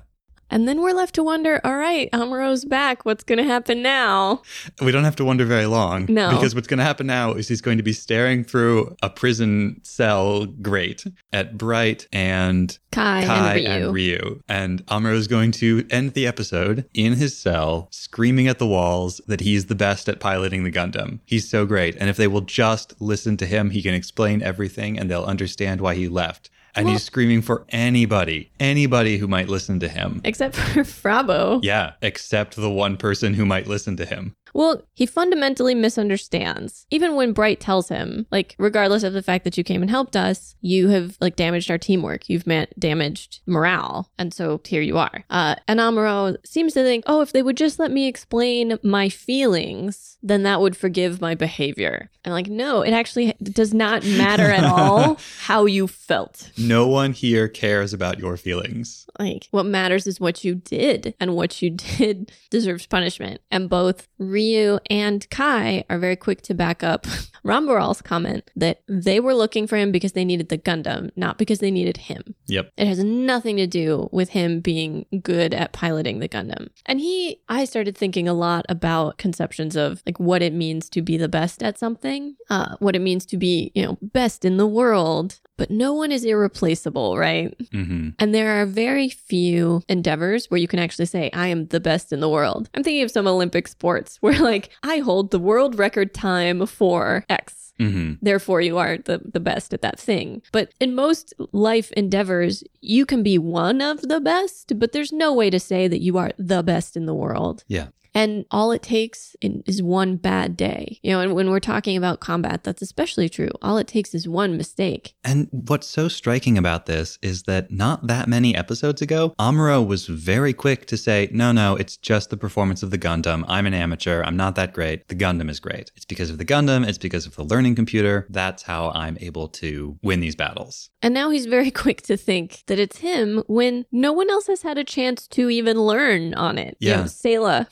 And 0.51 0.67
then 0.67 0.81
we're 0.81 0.93
left 0.93 1.15
to 1.15 1.23
wonder, 1.23 1.59
all 1.63 1.75
right, 1.77 2.09
Amuro's 2.11 2.65
back. 2.65 3.05
What's 3.05 3.23
going 3.23 3.37
to 3.39 3.43
happen 3.43 3.81
now? 3.81 4.41
We 4.81 4.91
don't 4.91 5.03
have 5.03 5.15
to 5.17 5.25
wonder 5.25 5.45
very 5.45 5.65
long. 5.65 6.05
No. 6.09 6.29
Because 6.29 6.53
what's 6.53 6.67
going 6.67 6.77
to 6.77 6.83
happen 6.83 7.07
now 7.07 7.33
is 7.33 7.47
he's 7.47 7.61
going 7.61 7.77
to 7.77 7.83
be 7.83 7.93
staring 7.93 8.43
through 8.43 8.95
a 9.01 9.09
prison 9.09 9.79
cell 9.83 10.45
grate 10.45 11.05
at 11.33 11.57
Bright 11.57 12.07
and 12.13 12.77
Kai, 12.91 13.25
Kai 13.25 13.57
and 13.57 13.65
Ryu. 13.65 13.85
and 13.85 13.93
Ryu. 13.93 14.41
And 14.47 14.85
Amuro 14.87 15.15
is 15.15 15.27
going 15.27 15.51
to 15.53 15.85
end 15.89 16.13
the 16.13 16.27
episode 16.27 16.85
in 16.93 17.13
his 17.13 17.37
cell, 17.37 17.87
screaming 17.91 18.47
at 18.47 18.59
the 18.59 18.67
walls 18.67 19.19
that 19.27 19.41
he's 19.41 19.65
the 19.65 19.75
best 19.75 20.07
at 20.07 20.19
piloting 20.19 20.63
the 20.63 20.71
Gundam. 20.71 21.19
He's 21.25 21.49
so 21.49 21.65
great. 21.65 21.95
And 21.99 22.09
if 22.09 22.17
they 22.17 22.27
will 22.27 22.41
just 22.41 22.99
listen 23.01 23.35
to 23.37 23.45
him, 23.45 23.71
he 23.71 23.81
can 23.81 23.93
explain 23.93 24.41
everything 24.41 24.99
and 24.99 25.09
they'll 25.09 25.23
understand 25.23 25.81
why 25.81 25.95
he 25.95 26.07
left. 26.07 26.49
And 26.75 26.85
Well- 26.85 26.93
he's 26.95 27.03
screaming 27.03 27.41
for 27.41 27.65
anybody, 27.69 28.51
anybody 28.59 29.17
who 29.17 29.27
might 29.27 29.47
listen 29.47 29.79
to 29.79 29.87
him. 29.87 30.21
Except 30.23 30.55
for 30.55 30.83
Frau 31.01 31.23
Bow. 31.23 31.59
Yeah, 31.63 31.93
except 32.01 32.55
the 32.57 32.69
one 32.69 32.97
person 32.97 33.33
who 33.33 33.45
might 33.45 33.67
listen 33.67 33.95
to 33.97 34.05
him. 34.05 34.35
Well, 34.55 34.83
he 34.93 35.05
fundamentally 35.05 35.75
misunderstands. 35.75 36.87
Even 36.89 37.15
when 37.15 37.33
Bright 37.33 37.59
tells 37.59 37.89
him, 37.89 38.25
like, 38.31 38.55
regardless 38.57 39.03
of 39.03 39.11
the 39.11 39.21
fact 39.21 39.43
that 39.43 39.57
you 39.57 39.65
came 39.65 39.81
and 39.81 39.91
helped 39.91 40.15
us, 40.15 40.55
you 40.61 40.87
have 40.87 41.17
like 41.19 41.35
damaged 41.35 41.69
our 41.69 41.77
teamwork. 41.77 42.29
You've 42.29 42.47
ma- 42.47 42.65
damaged 42.79 43.41
morale, 43.45 44.09
and 44.17 44.33
so 44.33 44.61
here 44.63 44.81
you 44.81 44.97
are. 44.97 45.25
Uh, 45.29 45.55
and 45.67 45.81
Amuro 45.81 46.37
seems 46.45 46.73
to 46.73 46.83
think, 46.83 47.03
oh, 47.05 47.19
if 47.19 47.33
they 47.33 47.43
would 47.43 47.57
just 47.57 47.79
let 47.79 47.91
me 47.91 48.07
explain 48.07 48.79
my 48.81 49.09
feelings, 49.09 50.17
then 50.23 50.43
that 50.43 50.61
would 50.61 50.77
forgive 50.77 51.19
my 51.19 51.35
behavior. 51.35 52.09
And 52.23 52.33
like, 52.33 52.47
no, 52.47 52.81
it 52.81 52.91
actually 52.91 53.33
does 53.43 53.73
not 53.73 54.05
matter 54.05 54.49
at 54.49 54.63
all 54.63 55.19
how 55.41 55.65
you 55.65 55.85
felt. 55.85 56.49
No 56.57 56.87
one 56.87 57.11
here 57.11 57.49
cares 57.49 57.91
about 57.91 58.19
your 58.19 58.37
feelings. 58.37 59.05
Like, 59.19 59.49
what 59.51 59.65
matters 59.65 60.07
is 60.07 60.19
what 60.19 60.45
you 60.45 60.55
did, 60.55 61.13
and 61.19 61.35
what 61.35 61.61
you 61.61 61.69
did 61.97 62.31
deserves 62.49 62.85
punishment. 62.85 63.41
And 63.51 63.69
both 63.69 64.07
Ryu 64.45 64.79
and 64.89 65.27
Kai 65.29 65.85
are 65.89 65.97
very 65.97 66.15
quick 66.15 66.41
to 66.43 66.53
back 66.53 66.83
up 66.83 67.05
Ramba 67.45 67.75
Ral's 67.75 68.01
comment 68.01 68.49
that 68.55 68.81
they 68.87 69.19
were 69.19 69.33
looking 69.33 69.67
for 69.67 69.77
him 69.77 69.91
because 69.91 70.13
they 70.13 70.25
needed 70.25 70.49
the 70.49 70.57
Gundam, 70.57 71.11
not 71.15 71.37
because 71.37 71.59
they 71.59 71.71
needed 71.71 71.97
him. 71.97 72.35
Yep. 72.47 72.71
It 72.77 72.87
has 72.87 73.03
nothing 73.03 73.57
to 73.57 73.67
do 73.67 74.09
with 74.11 74.29
him 74.29 74.61
being 74.61 75.05
good 75.21 75.53
at 75.53 75.71
piloting 75.71 76.19
the 76.19 76.29
Gundam. 76.29 76.69
And 76.85 76.99
he, 76.99 77.39
I 77.47 77.65
started 77.65 77.97
thinking 77.97 78.27
a 78.27 78.33
lot 78.33 78.65
about 78.67 79.17
conceptions 79.17 79.75
of 79.75 80.01
like 80.05 80.19
what 80.19 80.41
it 80.41 80.53
means 80.53 80.89
to 80.89 81.01
be 81.01 81.17
the 81.17 81.29
best 81.29 81.61
at 81.61 81.77
something, 81.77 82.35
uh, 82.49 82.75
what 82.79 82.95
it 82.95 83.01
means 83.01 83.25
to 83.27 83.37
be, 83.37 83.71
you 83.75 83.85
know, 83.85 83.97
best 84.01 84.43
in 84.43 84.57
the 84.57 84.67
world. 84.67 85.39
But 85.57 85.71
no 85.71 85.93
one 85.93 86.11
is 86.11 86.23
irreplaceable, 86.25 87.17
right? 87.17 87.53
hmm 87.71 88.09
And 88.19 88.33
there 88.35 88.61
are 88.61 88.65
very 88.65 89.09
few 89.09 89.81
endeavors 89.87 90.47
where 90.51 90.59
you 90.59 90.67
can 90.67 90.79
actually 90.79 91.05
say, 91.05 91.29
I 91.33 91.47
am 91.47 91.67
the 91.67 91.79
best 91.79 92.11
in 92.11 92.19
the 92.19 92.29
world. 92.29 92.69
I'm 92.73 92.83
thinking 92.83 93.03
of 93.03 93.11
some 93.11 93.27
Olympic 93.27 93.67
sports 93.67 94.17
where, 94.21 94.39
like, 94.39 94.69
I 94.83 94.97
hold 94.99 95.31
the 95.31 95.39
world 95.39 95.77
record 95.79 96.13
time 96.13 96.65
for 96.65 97.25
X. 97.29 97.73
hmm 97.79 98.13
Therefore, 98.21 98.61
you 98.61 98.77
are 98.77 98.97
the, 98.97 99.21
the 99.23 99.39
best 99.39 99.73
at 99.73 99.81
that 99.81 99.99
thing. 99.99 100.41
But 100.51 100.73
in 100.79 100.93
most 100.95 101.33
life 101.51 101.91
endeavors, 101.93 102.63
you 102.81 103.05
can 103.05 103.23
be 103.23 103.37
one 103.37 103.81
of 103.81 104.01
the 104.01 104.19
best, 104.19 104.77
but 104.79 104.91
there's 104.91 105.11
no 105.13 105.33
way 105.33 105.49
to 105.49 105.59
say 105.59 105.87
that 105.87 106.01
you 106.01 106.17
are 106.17 106.31
the 106.37 106.63
best 106.63 106.97
in 106.97 107.05
the 107.05 107.13
world. 107.15 107.63
Yeah. 107.67 107.87
And 108.15 108.45
all 108.49 108.71
it 108.71 108.81
takes 108.81 109.35
is 109.41 109.83
one 109.83 110.15
bad 110.15 110.55
day. 110.55 110.99
You 111.03 111.11
know, 111.11 111.19
and 111.19 111.35
when 111.35 111.49
we're 111.49 111.59
talking 111.59 111.97
about 111.97 112.21
combat, 112.21 112.63
that's 112.63 112.81
especially 112.81 113.27
true. 113.27 113.49
All 113.61 113.77
it 113.77 113.87
takes 113.87 114.15
is 114.15 114.27
one 114.27 114.55
mistake. 114.55 115.13
And 115.25 115.49
what's 115.51 115.85
so 115.87 116.07
striking 116.07 116.57
about 116.57 116.85
this 116.85 117.19
is 117.21 117.43
that 117.43 117.71
not 117.71 118.07
that 118.07 118.29
many 118.29 118.55
episodes 118.55 119.01
ago, 119.01 119.35
Amuro 119.37 119.85
was 119.85 120.07
very 120.07 120.53
quick 120.53 120.85
to 120.87 120.95
say, 120.97 121.27
no, 121.31 121.51
no, 121.51 121.75
it's 121.75 121.97
just 121.97 122.29
the 122.29 122.37
performance 122.37 122.81
of 122.81 122.89
the 122.89 122.97
Gundam. 122.97 123.43
I'm 123.49 123.65
an 123.65 123.73
amateur. 123.73 124.23
I'm 124.23 124.37
not 124.37 124.55
that 124.55 124.73
great. 124.73 125.05
The 125.09 125.15
Gundam 125.15 125.49
is 125.49 125.59
great. 125.59 125.91
It's 125.97 126.05
because 126.05 126.29
of 126.29 126.37
the 126.37 126.45
Gundam. 126.45 126.87
It's 126.87 126.97
because 126.97 127.25
of 127.25 127.35
the 127.35 127.43
learning 127.43 127.75
computer. 127.75 128.25
That's 128.29 128.63
how 128.63 128.91
I'm 128.91 129.17
able 129.19 129.49
to 129.49 129.97
win 130.01 130.21
these 130.21 130.35
battles. 130.37 130.89
And 131.01 131.13
now 131.13 131.29
he's 131.31 131.47
very 131.47 131.69
quick 131.83 132.01
to 132.03 132.15
think 132.15 132.63
that 132.67 132.79
it's 132.79 132.99
him 132.99 133.43
when 133.47 133.85
no 133.91 134.13
one 134.13 134.29
else 134.29 134.47
has 134.47 134.61
had 134.61 134.77
a 134.77 134.85
chance 134.85 135.27
to 135.27 135.49
even 135.49 135.77
learn 135.81 136.33
on 136.35 136.57
it. 136.57 136.77
You 136.79 136.91
Yeah. 136.91 136.95
know, 136.97 137.03
Sayla 137.03 137.67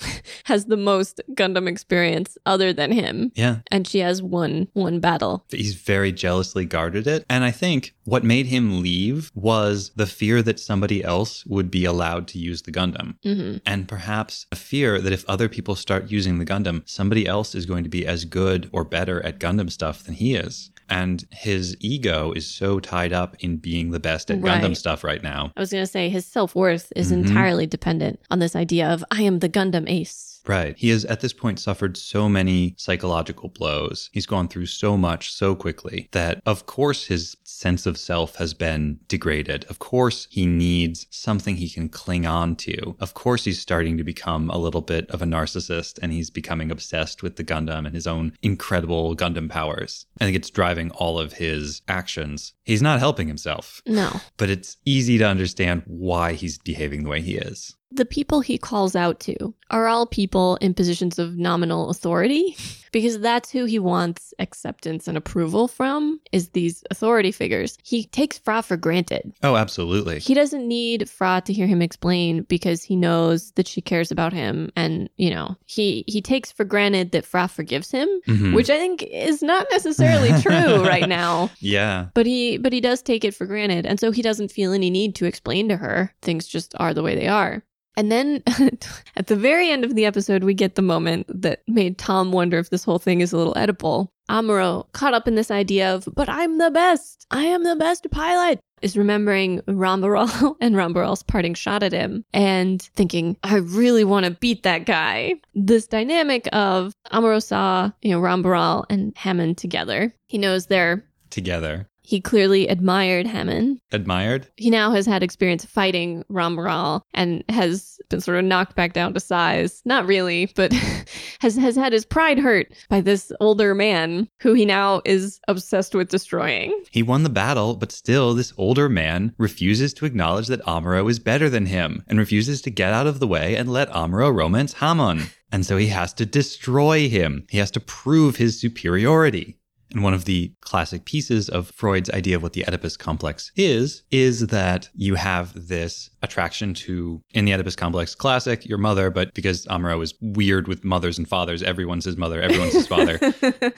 has 0.45 0.65
the 0.65 0.77
most 0.77 1.21
Gundam 1.31 1.67
experience 1.67 2.37
other 2.45 2.73
than 2.73 2.91
him. 2.91 3.31
Yeah. 3.35 3.57
And 3.71 3.87
she 3.87 3.99
has 3.99 4.21
one 4.21 4.67
one 4.73 4.99
battle. 4.99 5.45
He's 5.49 5.75
very 5.75 6.11
jealously 6.11 6.65
guarded 6.65 7.07
it. 7.07 7.25
And 7.29 7.43
I 7.43 7.51
think 7.51 7.93
what 8.05 8.23
made 8.23 8.47
him 8.47 8.81
leave 8.81 9.31
was 9.33 9.91
the 9.95 10.07
fear 10.07 10.41
that 10.41 10.59
somebody 10.59 11.03
else 11.03 11.45
would 11.45 11.71
be 11.71 11.85
allowed 11.85 12.27
to 12.29 12.39
use 12.39 12.63
the 12.63 12.71
Gundam. 12.71 13.15
hmm 13.23 13.57
And 13.65 13.87
perhaps 13.87 14.45
a 14.51 14.55
fear 14.55 14.99
that 14.99 15.13
if 15.13 15.25
other 15.27 15.49
people 15.49 15.75
start 15.75 16.11
using 16.11 16.39
the 16.39 16.45
Gundam, 16.45 16.83
somebody 16.85 17.27
else 17.27 17.55
is 17.55 17.65
going 17.65 17.83
to 17.83 17.89
be 17.89 18.05
as 18.05 18.25
good 18.25 18.69
or 18.71 18.83
better 18.83 19.23
at 19.25 19.39
Gundam 19.39 19.71
stuff 19.71 20.03
than 20.03 20.15
he 20.15 20.35
is. 20.35 20.71
And 20.93 21.25
his 21.32 21.75
ego 21.79 22.32
is 22.34 22.45
so 22.47 22.79
tied 22.79 23.13
up 23.13 23.36
in 23.39 23.58
being 23.58 23.91
the 23.91 23.99
best 23.99 24.29
at 24.29 24.39
Gundam 24.41 24.75
stuff 24.77 25.03
right 25.03 25.23
now. 25.23 25.51
I 25.58 25.60
was 25.60 25.71
going 25.71 25.84
to 25.84 25.88
say 25.91 26.10
his 26.10 26.25
self 26.25 26.56
worth 26.56 26.93
is 26.95 27.10
Mhm. 27.12 27.25
entirely 27.27 27.65
dependent 27.67 28.19
on 28.29 28.39
this 28.39 28.56
idea 28.56 28.88
of 28.89 29.03
I 29.10 29.23
am 29.23 29.39
the 29.39 29.49
Gundam 29.49 29.89
ace. 29.89 30.29
Right. 30.45 30.75
He 30.77 30.89
has 30.89 31.06
at 31.06 31.21
this 31.21 31.32
point 31.32 31.58
suffered 31.60 31.95
so 31.95 32.27
many 32.27 32.75
psychological 32.77 33.47
blows. 33.47 34.10
He's 34.12 34.25
gone 34.25 34.49
through 34.49 34.65
so 34.65 34.97
much 34.97 35.32
so 35.32 35.56
quickly 35.56 36.10
that, 36.12 36.41
of 36.45 36.65
course, 36.65 37.06
his 37.06 37.38
sense 37.63 37.86
of 37.86 37.97
self 37.97 38.36
has 38.36 38.54
been 38.54 38.99
degraded. 39.08 39.65
Of 39.69 39.80
course, 39.80 40.28
he 40.30 40.45
needs 40.45 41.08
something 41.10 41.56
he 41.56 41.69
can 41.69 41.88
cling 41.88 42.26
on 42.26 42.56
to. 42.58 42.95
Of 42.99 43.13
course, 43.13 43.45
he's 43.45 43.62
starting 43.62 43.97
to 43.97 44.04
become 44.04 44.49
a 44.49 44.58
little 44.58 44.82
bit 44.82 45.10
of 45.10 45.21
a 45.21 45.26
narcissist 45.26 45.97
and 46.02 46.12
he's 46.12 46.30
becoming 46.30 46.69
obsessed 46.71 47.23
with 47.23 47.38
the 47.38 47.43
Gundam 47.52 47.86
and 47.86 47.95
his 47.95 48.06
own 48.06 48.34
incredible 48.41 49.15
Gundam 49.15 49.49
powers. 49.49 50.06
I 50.19 50.26
think 50.26 50.36
it's 50.36 50.49
driving 50.49 50.91
all 50.91 51.17
of 51.17 51.34
his 51.34 51.82
actions. 51.88 52.54
He's 52.65 52.82
not 52.82 52.99
helping 52.99 53.28
himself, 53.30 53.82
No. 53.88 54.10
but 54.38 54.49
it's 54.49 54.76
easy 54.86 55.17
to 55.19 55.26
understand 55.28 55.84
why 55.86 56.34
he's 56.34 56.58
behaving 56.58 57.04
the 57.04 57.10
way 57.10 57.21
he 57.21 57.36
is. 57.36 57.76
The 57.91 58.06
people 58.06 58.41
he 58.41 58.58
calls 58.58 58.95
out 58.95 59.19
to 59.21 59.54
are 59.73 59.88
all 59.88 60.05
people 60.05 60.55
in 60.62 60.73
positions 60.73 61.17
of 61.19 61.36
nominal 61.38 61.89
authority 61.89 62.55
because 62.91 63.19
that's 63.19 63.49
who 63.49 63.65
he 63.65 63.79
wants 63.79 64.33
acceptance 64.38 65.07
and 65.07 65.17
approval 65.17 65.67
from 65.67 66.19
is 66.31 66.49
these 66.49 66.83
authority 66.91 67.31
figures. 67.31 67.77
He 67.83 68.05
takes 68.05 68.38
Frau 68.38 68.62
for 68.62 68.77
granted. 68.77 69.33
Oh, 69.41 69.55
absolutely. 69.55 70.19
He 70.19 70.36
doesn't 70.36 70.67
need 70.67 71.09
Frau 71.09 71.39
to 71.41 71.51
hear 71.51 71.65
him 71.65 71.81
explain 71.81 72.43
because 72.43 72.83
he 72.83 72.95
knows 72.95 73.51
that 73.53 73.67
she 73.67 73.81
cares 73.81 74.12
about 74.12 74.31
him 74.31 74.71
and, 74.75 75.09
you 75.17 75.31
know, 75.31 75.57
he 75.65 76.03
he 76.07 76.21
takes 76.21 76.51
for 76.51 76.63
granted 76.65 77.12
that 77.12 77.25
Frau 77.25 77.47
forgives 77.47 77.89
him, 77.89 78.07
Mhm. 78.27 78.53
which 78.53 78.69
I 78.69 78.77
think 78.77 79.01
is 79.03 79.41
not 79.41 79.65
necessarily 79.71 80.29
true 80.41 80.83
right 80.88 81.09
now. 81.09 81.49
yeah. 81.59 82.07
But 82.13 82.27
he 82.27 82.57
but 82.57 82.73
he 82.73 82.79
does 82.79 83.01
take 83.01 83.25
it 83.25 83.33
for 83.33 83.47
granted 83.47 83.88
and 83.88 83.99
so 83.99 84.12
he 84.12 84.21
doesn't 84.21 84.51
feel 84.51 84.71
any 84.71 84.91
need 84.91 85.15
to 85.15 85.25
explain 85.25 85.67
to 85.69 85.77
her. 85.77 86.13
Things 86.21 86.45
just 86.47 86.73
are 86.79 86.93
the 86.93 87.01
way 87.03 87.15
they 87.15 87.27
are. 87.27 87.63
And 87.95 88.12
then 88.12 88.43
at 89.15 89.27
the 89.27 89.36
very 89.36 89.69
end 89.69 89.84
of 89.84 89.95
the 89.95 90.06
episode 90.06 90.43
we 90.43 90.53
get 90.53 90.75
the 90.75 90.82
moment 90.82 91.27
that 91.41 91.62
made 91.67 91.97
Tom 91.97 92.32
wonder 92.32 92.60
if 92.60 92.69
this 92.69 92.84
whole 92.84 92.99
thing 92.99 93.21
is 93.21 93.34
a 93.34 93.38
little 93.38 93.53
Oedipal. 93.53 94.10
Amuro, 94.29 94.91
caught 94.93 95.13
up 95.13 95.27
in 95.27 95.36
this 95.36 95.51
idea 95.51 95.93
of, 95.93 96.08
but 96.15 96.29
I'm 96.29 96.58
the 96.58 96.71
best. 96.71 97.27
I 97.29 97.43
am 97.43 97.63
the 97.63 97.75
best 97.75 98.10
pilot. 98.10 98.60
Is 98.82 98.97
remembering 98.97 99.62
Ramba 99.62 100.12
Ral 100.12 100.58
and 100.62 100.75
Ramba 100.75 100.97
Ral's 100.97 101.23
parting 101.23 101.53
shot 101.53 101.84
at 101.84 101.93
him 101.93 102.25
and 102.34 102.82
thinking, 102.82 103.38
I 103.41 103.58
really 103.58 104.03
want 104.03 104.25
to 104.25 104.32
beat 104.32 104.63
that 104.63 104.86
guy. 104.86 105.36
This 105.56 105.88
dynamic 105.88 106.49
of 106.51 106.93
Amuro 107.12 107.41
saw, 107.41 107.91
you 108.01 108.12
know, 108.12 108.19
Ramba 108.19 108.45
Ral 108.45 108.86
and 108.89 109.15
Hamon 109.17 109.56
together. 109.56 110.13
He 110.27 110.38
knows 110.38 110.67
they're 110.67 111.06
Together. 111.29 111.88
He 112.13 112.21
clearly 112.21 112.67
admired 112.67 113.26
Hamon. 113.26 113.82
Admired? 113.91 114.47
He 114.56 114.69
now 114.69 114.91
has 114.91 115.08
had 115.08 115.23
experience 115.23 115.65
fighting 115.65 116.23
Ramba 116.30 116.65
Ral 116.65 117.04
and 117.15 117.43
has 117.49 117.99
been 118.12 118.21
sort 118.21 118.38
of 118.38 118.45
knocked 118.45 118.76
back 118.76 118.93
down 118.93 119.15
to 119.15 119.19
size. 119.19 119.82
Not 119.84 120.06
really, 120.06 120.45
but 120.56 120.71
has 121.39 121.56
has 121.56 121.76
had 121.76 121.91
his 121.91 122.06
pride 122.06 122.38
hurt 122.38 122.71
by 122.88 123.02
this 123.02 123.32
older 123.39 123.73
man 123.73 124.30
who 124.41 124.54
he 124.54 124.63
now 124.63 125.02
is 125.06 125.39
obsessed 125.47 125.95
with 125.95 126.10
destroying. 126.10 126.84
He 126.91 127.02
won 127.02 127.23
the 127.23 127.32
battle, 127.32 127.76
but 127.76 127.91
still, 127.91 128.36
this 128.36 128.54
older 128.58 128.89
man 128.89 129.34
refuses 129.39 129.91
to 129.95 130.06
acknowledge 130.06 130.45
that 130.49 130.63
Amuro 130.67 131.10
is 131.10 131.17
better 131.17 131.49
than 131.49 131.65
him 131.65 132.04
and 132.08 132.19
refuses 132.19 132.62
to 132.62 132.69
get 132.69 132.93
out 132.93 133.08
of 133.08 133.21
the 133.21 133.28
way 133.28 133.56
and 133.56 133.73
let 133.73 133.89
Amuro 133.89 134.32
romance 134.32 134.73
Hamon. 134.73 135.32
And 135.52 135.65
so 135.65 135.78
he 135.78 135.88
has 135.88 136.13
to 136.13 136.28
destroy 136.28 137.10
him. 137.10 137.47
He 137.49 137.58
has 137.58 137.71
to 137.71 137.80
prove 137.80 138.36
his 138.36 138.60
superiority. 138.60 139.58
And 139.93 140.03
one 140.03 140.13
of 140.13 140.25
the 140.25 140.51
classic 140.62 141.06
pieces 141.06 141.49
of 141.49 141.69
Freud's 141.69 142.10
idea 142.10 142.36
of 142.36 142.43
what 142.43 142.53
the 142.53 142.65
Oedipus 142.67 142.97
complex 142.97 143.51
is, 143.56 144.03
is 144.12 144.47
that 144.47 144.89
you 144.95 145.15
have 145.15 145.67
this 145.67 146.10
attraction 146.21 146.73
to, 146.73 147.21
in 147.32 147.45
the 147.45 147.53
Oedipus 147.53 147.75
complex, 147.75 148.15
classic, 148.15 148.65
your 148.65 148.79
mother, 148.79 149.10
but 149.10 149.34
because 149.34 149.65
Amuro 149.67 150.03
is 150.03 150.15
weird 150.19 150.67
with 150.67 150.84
mothers 150.84 151.17
and 151.17 151.27
fathers, 151.27 151.62
everyone's 151.62 152.06
his 152.06 152.17
mother, 152.17 152.41
everyone's 152.41 152.73
his 152.73 152.88
father. 152.88 153.19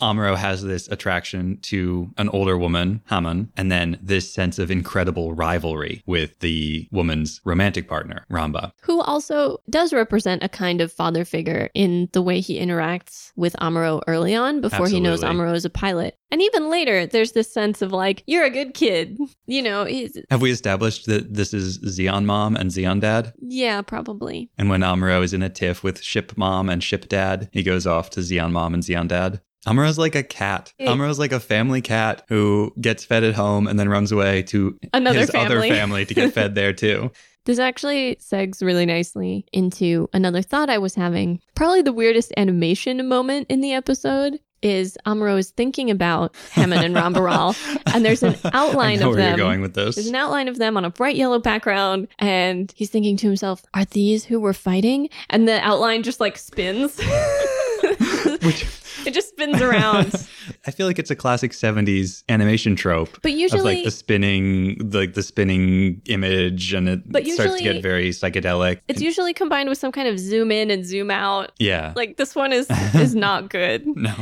Amuro 0.00 0.36
has 0.36 0.62
this 0.62 0.88
attraction 0.88 1.58
to 1.62 2.10
an 2.18 2.28
older 2.30 2.56
woman, 2.56 3.02
Hamon, 3.06 3.50
and 3.56 3.70
then 3.70 3.98
this 4.02 4.32
sense 4.32 4.58
of 4.58 4.70
incredible 4.70 5.32
rivalry 5.34 6.02
with 6.06 6.38
the 6.40 6.88
woman's 6.92 7.40
romantic 7.44 7.88
partner, 7.88 8.24
Ramba. 8.30 8.72
who 8.82 9.00
also 9.00 9.58
does 9.70 9.92
represent 9.92 10.42
a 10.42 10.48
kind 10.48 10.80
of 10.80 10.92
father 10.92 11.24
figure 11.24 11.70
in 11.74 12.08
the 12.12 12.22
way 12.22 12.40
he 12.40 12.58
interacts 12.58 13.32
with 13.36 13.54
Amuro 13.60 14.00
early 14.06 14.34
on 14.34 14.60
before 14.60 14.88
he 14.88 15.00
knows 15.00 15.22
Amuro 15.22 15.54
is 15.54 15.64
a 15.64 15.70
pilot. 15.70 16.16
And 16.30 16.42
even 16.42 16.68
later, 16.70 17.06
there's 17.06 17.32
this 17.32 17.50
sense 17.50 17.80
of 17.80 17.90
like, 17.92 18.22
you're 18.26 18.44
a 18.44 18.50
good 18.50 18.74
kid. 18.74 19.18
You 19.50 19.62
know, 19.62 19.86
he's, 19.86 20.18
Have 20.30 20.42
we 20.42 20.50
established 20.50 21.06
that 21.06 21.32
this 21.32 21.54
is 21.54 21.78
Zeon 21.78 22.26
mom 22.26 22.54
and 22.54 22.70
Zeon 22.70 23.00
dad? 23.00 23.32
yeah, 23.40 23.80
probably. 23.80 24.50
And 24.58 24.68
when 24.68 24.82
Amuro 24.82 25.22
is 25.24 25.32
in 25.32 25.42
a 25.42 25.48
tiff 25.48 25.82
with 25.82 26.02
ship 26.02 26.36
mom 26.36 26.68
and 26.68 26.84
ship 26.84 27.08
dad, 27.08 27.48
he 27.50 27.62
goes 27.62 27.86
off 27.86 28.10
to 28.10 28.20
Zeon 28.20 28.52
mom 28.52 28.74
and 28.74 28.82
Zeon 28.82 29.08
dad. 29.08 29.40
Amuro's 29.68 29.98
like 29.98 30.14
a 30.14 30.22
cat. 30.22 30.72
It- 30.78 30.88
Amuro's 30.88 31.18
like 31.18 31.32
a 31.32 31.40
family 31.40 31.80
cat 31.82 32.24
who 32.28 32.72
gets 32.80 33.04
fed 33.04 33.24
at 33.24 33.34
home 33.34 33.66
and 33.66 33.78
then 33.78 33.88
runs 33.88 34.10
away 34.12 34.42
to 34.44 34.78
Another 34.94 35.20
his 35.20 35.30
other 35.34 35.48
family. 35.60 35.70
family 35.70 36.04
to 36.06 36.14
get 36.14 36.32
fed 36.32 36.54
there 36.54 36.72
too. 36.72 37.10
This 37.44 37.58
actually 37.58 38.16
segs 38.16 38.60
really 38.62 38.84
nicely 38.84 39.46
into 39.54 40.10
another 40.12 40.42
thought 40.42 40.68
I 40.68 40.76
was 40.76 40.94
having. 40.94 41.40
Probably 41.54 41.80
the 41.80 41.94
weirdest 41.94 42.30
animation 42.36 43.08
moment 43.08 43.46
in 43.48 43.62
the 43.62 43.72
episode 43.72 44.38
is 44.60 44.98
Amuro 45.06 45.38
is 45.38 45.48
thinking 45.52 45.90
about 45.90 46.36
Hamon 46.52 46.84
and 46.84 46.94
Ramba 46.94 47.24
Ral, 47.24 47.56
and 47.86 48.04
there's 48.04 48.22
an 48.22 48.36
outline 48.52 48.98
I 48.98 49.00
know 49.00 49.08
of 49.10 49.16
where 49.16 49.24
them. 49.30 49.38
you're 49.38 49.46
going 49.46 49.62
with 49.62 49.72
this. 49.72 49.94
There's 49.94 50.08
an 50.08 50.14
outline 50.14 50.48
of 50.48 50.58
them 50.58 50.76
on 50.76 50.84
a 50.84 50.90
bright 50.90 51.16
yellow 51.16 51.38
background, 51.38 52.08
and 52.18 52.70
he's 52.76 52.90
thinking 52.90 53.16
to 53.16 53.26
himself, 53.28 53.62
Are 53.72 53.86
these 53.86 54.26
who 54.26 54.40
were 54.40 54.52
fighting? 54.52 55.08
And 55.30 55.48
the 55.48 55.58
outline 55.64 56.02
just 56.02 56.20
like 56.20 56.36
spins. 56.36 57.00
Which 58.42 58.64
it 59.08 59.14
just 59.14 59.30
spins 59.30 59.60
around. 59.60 60.14
I 60.66 60.70
feel 60.70 60.86
like 60.86 60.98
it's 60.98 61.10
a 61.10 61.16
classic 61.16 61.52
70s 61.52 62.22
animation 62.28 62.76
trope. 62.76 63.18
But 63.22 63.32
of 63.32 63.38
usually, 63.38 63.76
like 63.76 63.84
the 63.84 63.90
spinning 63.90 64.90
like 64.92 65.14
the 65.14 65.22
spinning 65.22 66.00
image 66.06 66.72
and 66.74 66.88
it 66.88 67.10
But 67.10 67.26
starts 67.26 67.36
to 67.36 67.42
usually- 67.58 67.62
get 67.74 67.82
very 67.82 68.10
psychedelic. 68.10 68.80
it's 68.88 69.00
usually 69.00 69.32
combined 69.34 69.68
with 69.68 69.78
some 69.78 69.92
kind 69.92 70.06
of 70.08 70.18
zoom 70.18 70.50
in 70.52 70.70
and 70.70 70.84
zoom 70.86 71.10
out. 71.10 71.52
yeah. 71.58 71.92
Like 71.96 72.16
this 72.16 72.34
one 72.34 72.52
is 72.52 72.66
is 72.94 73.14
not 73.14 73.50
good. 73.50 73.84
no. 73.96 74.14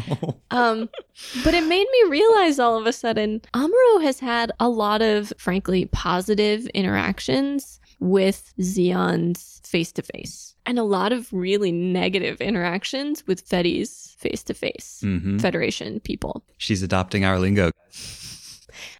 Um, 0.50 0.88
but 1.44 1.54
it 1.54 1.66
made 1.66 1.86
me 1.90 2.10
realize 2.10 2.58
all 2.58 2.78
of 2.78 2.86
a 2.86 2.92
sudden, 2.92 3.40
Amuro 3.54 4.02
has 4.02 4.20
had 4.20 4.52
a 4.60 4.68
lot 4.68 5.02
of, 5.02 5.32
frankly, 5.38 5.86
positive 5.86 6.66
interactions 6.68 7.80
with 8.00 8.52
Zeon's 8.62 9.60
face 9.64 9.90
to 9.92 10.02
face, 10.02 10.54
and 10.66 10.78
a 10.78 10.82
lot 10.82 11.12
of 11.12 11.32
really 11.32 11.72
negative 11.72 12.40
interactions 12.40 13.26
with 13.26 13.40
Fetty's 13.40 14.16
face 14.18 14.42
to 14.44 14.54
face 14.54 15.02
Federation 15.40 16.00
people. 16.00 16.44
She's 16.58 16.82
adopting 16.82 17.24
our 17.24 17.38
lingo. 17.38 17.70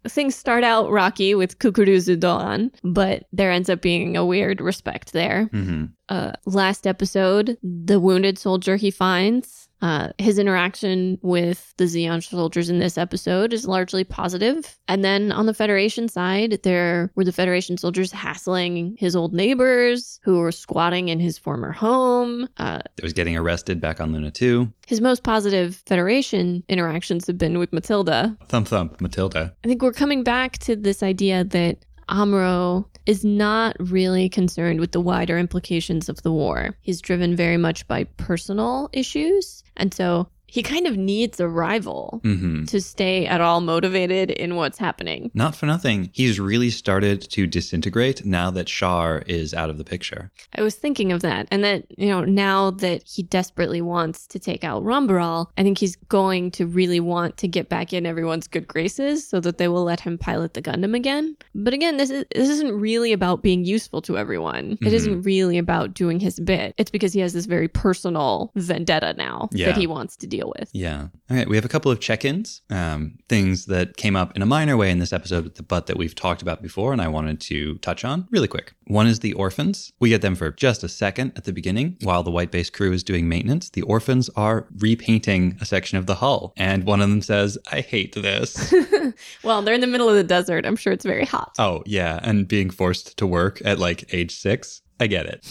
Things 0.09 0.35
start 0.35 0.65
out 0.65 0.91
rocky 0.91 1.35
with 1.35 1.59
Cucuruz 1.59 2.19
Doan, 2.19 2.71
but 2.83 3.27
there 3.33 3.51
ends 3.51 3.69
up 3.69 3.83
being 3.83 4.17
a 4.17 4.25
weird 4.25 4.61
respect 4.61 5.13
there. 5.13 5.47
hmm 5.53 5.87
uh, 6.09 6.33
last 6.45 6.87
episode, 6.87 7.59
the 7.65 7.99
wounded 7.99 8.39
soldier 8.39 8.77
he 8.77 8.93
finds, 8.93 9.66
uh, 9.83 10.09
his 10.19 10.39
interaction 10.39 11.19
with 11.23 11.75
the 11.77 11.85
Zeon 11.85 12.23
soldiers 12.25 12.71
in 12.71 12.79
this 12.79 12.97
episode 12.97 13.53
is 13.53 13.67
largely 13.67 14.05
positive. 14.05 14.77
And 14.89 15.05
then 15.05 15.33
on 15.33 15.47
the 15.47 15.53
Federation 15.55 16.09
side, 16.09 16.61
there 16.63 17.11
were 17.15 17.25
the 17.25 17.33
Federation 17.33 17.77
soldiers 17.77 18.11
hassling 18.13 18.97
his 18.99 19.15
old 19.15 19.35
neighbors 19.35 20.19
who 20.23 20.39
were 20.39 20.53
squatting 20.53 21.09
in 21.09 21.21
his 21.21 21.37
former 21.39 21.73
home. 21.73 22.49
Uh, 22.57 22.81
There 22.97 23.05
was 23.05 23.13
getting 23.13 23.37
arrested 23.37 23.81
back 23.81 24.01
on 24.01 24.13
Luna 24.13 24.31
2. 24.31 24.73
his 24.87 25.01
most 25.01 25.23
positive 25.23 25.83
Federation 25.87 26.63
interactions 26.69 27.27
have 27.27 27.39
been 27.39 27.59
with 27.59 27.73
Matilda, 27.73 28.37
Thump 28.49 28.69
thump, 28.69 29.01
Matilda. 29.01 29.55
I 29.65 29.69
think 29.69 29.83
we're 29.83 29.93
coming 29.93 30.23
back 30.23 30.59
to 30.61 30.75
this 30.77 31.03
idea 31.03 31.45
that 31.45 31.85
Amuro 32.09 32.87
is 33.07 33.25
not 33.25 33.77
really 33.79 34.29
concerned 34.29 34.81
with 34.81 34.93
the 34.93 35.01
wider 35.01 35.39
implications 35.39 36.09
of 36.09 36.23
the 36.23 36.33
war. 36.33 36.77
He's 36.83 37.01
driven 37.01 37.37
very 37.37 37.57
much 37.57 37.87
by 37.87 38.05
personal 38.05 38.91
issues. 38.93 39.63
And 39.77 39.95
so 39.95 40.29
he 40.57 40.63
kind 40.63 40.87
of 40.87 40.97
needs 40.97 41.39
a 41.41 41.49
rival 41.49 42.21
hmm 42.25 42.65
to 42.67 42.81
stay 42.81 43.27
at 43.35 43.41
all 43.47 43.61
motivated 43.61 44.31
in 44.45 44.57
what's 44.57 44.79
happening. 44.79 45.31
Not 45.35 45.55
for 45.55 45.67
nothing, 45.67 45.99
he's 46.13 46.41
really 46.41 46.71
started 46.71 47.19
to 47.37 47.47
disintegrate 47.47 48.25
now 48.25 48.51
that 48.57 48.67
Char 48.77 49.23
is 49.27 49.53
out 49.61 49.71
of 49.71 49.77
the 49.79 49.85
picture. 49.85 50.23
I 50.59 50.63
was 50.63 50.75
thinking 50.75 51.13
of 51.13 51.21
that, 51.23 51.47
and 51.53 51.63
that, 51.67 51.81
you 51.99 52.09
know, 52.09 52.23
now 52.25 52.71
that 52.85 53.03
he 53.07 53.23
desperately 53.39 53.83
wants 53.83 54.27
to 54.29 54.39
take 54.39 54.65
out 54.65 54.83
Rambaral, 54.91 55.47
I 55.59 55.63
think 55.63 55.79
he's 55.79 55.97
going 56.09 56.51
to 56.53 56.67
really 56.67 57.01
want 57.01 57.37
to 57.43 57.49
get 57.57 57.69
back 57.69 57.93
in 57.93 58.07
everyone's 58.07 58.49
good 58.49 58.67
graces 58.67 59.27
so 59.29 59.39
that 59.41 59.59
they 59.59 59.69
will 59.69 59.85
let 59.85 60.01
him 60.01 60.17
pilot 60.19 60.55
the 60.55 60.63
Gundam 60.63 60.95
again. 60.97 61.37
But 61.55 61.75
again, 61.75 61.99
this, 61.99 62.11
is, 62.11 62.25
this 62.35 62.49
isn't 62.57 62.73
really 62.89 63.13
about 63.13 63.43
being 63.43 63.65
useful 63.65 64.01
to 64.03 64.17
everyone. 64.19 64.79
It 64.81 64.91
Mhm. 64.91 64.93
isn't 65.01 65.23
really 65.23 65.59
about 65.59 65.95
doing 65.95 66.19
his 66.21 66.41
bit. 66.41 66.75
It's 66.79 66.91
because 66.91 67.13
he 67.13 67.21
has 67.21 67.33
this 67.35 67.47
very 67.47 67.69
personal 67.69 68.51
vendetta 68.57 69.15
now 69.17 69.49
Yeah. 69.53 69.67
that 69.67 69.77
he 69.77 69.87
wants 69.87 70.17
to 70.17 70.27
deal 70.27 70.46
with. 70.57 70.71
Yeah. 70.73 71.09
All 71.31 71.37
right. 71.37 71.49
We 71.49 71.57
have 71.57 71.65
a 71.65 71.69
couple 71.69 71.91
of 71.91 72.01
check 72.01 72.25
ins, 72.25 72.63
um, 72.71 73.19
things 73.29 73.67
that 73.67 73.97
came 73.97 74.17
up 74.17 74.35
in 74.37 74.43
a 74.43 74.47
minor 74.47 74.77
way 74.77 74.91
in 74.91 74.99
this 74.99 75.13
episode, 75.13 75.53
but 75.69 75.87
that 75.87 75.97
we've 75.97 76.15
talked 76.15 76.43
about 76.43 76.63
before, 76.63 76.93
and 76.93 77.01
I 77.01 77.09
wanted 77.09 77.41
to 77.43 77.77
touch 77.79 78.05
on 78.05 78.27
really 78.31 78.49
quick. 78.49 78.75
One 78.87 79.07
is 79.07 79.21
the 79.21 79.33
orphans. 79.33 79.93
We 80.01 80.11
get 80.11 80.23
them 80.23 80.37
for 80.37 80.51
just 80.51 80.85
a 80.85 80.89
second 80.89 81.33
at 81.37 81.45
the 81.45 81.53
beginning 81.53 81.97
while 82.03 82.23
the 82.23 82.31
white 82.31 82.51
base 82.51 82.71
crew 82.71 82.93
is 82.93 83.03
doing 83.03 83.29
maintenance. 83.29 83.71
The 83.71 83.83
orphans 83.83 84.29
are 84.37 84.67
repainting 84.79 85.57
a 85.61 85.65
section 85.65 85.99
of 85.99 86.07
the 86.07 86.17
hull, 86.17 86.53
and 86.57 86.85
one 86.85 87.01
of 87.01 87.09
them 87.09 87.23
says, 87.23 87.59
I 87.73 87.81
hate 87.81 88.15
this. 88.15 88.73
well, 89.43 89.63
they're 89.63 89.75
in 89.75 89.81
the 89.81 89.87
middle 89.87 90.09
of 90.09 90.17
the 90.17 90.25
desert. 90.25 90.67
I'm 90.67 90.77
sure 90.77 90.93
it's 90.93 91.05
very 91.05 91.25
hot. 91.25 91.55
oh, 91.59 91.83
yeah. 91.87 92.21
And 92.23 92.47
being 92.47 92.71
forced 92.71 93.17
to 93.19 93.27
work 93.27 93.61
at 93.65 93.79
like 93.79 94.13
age 94.15 94.37
six, 94.37 94.83
I 95.01 95.07
get 95.07 95.27
it. 95.27 95.45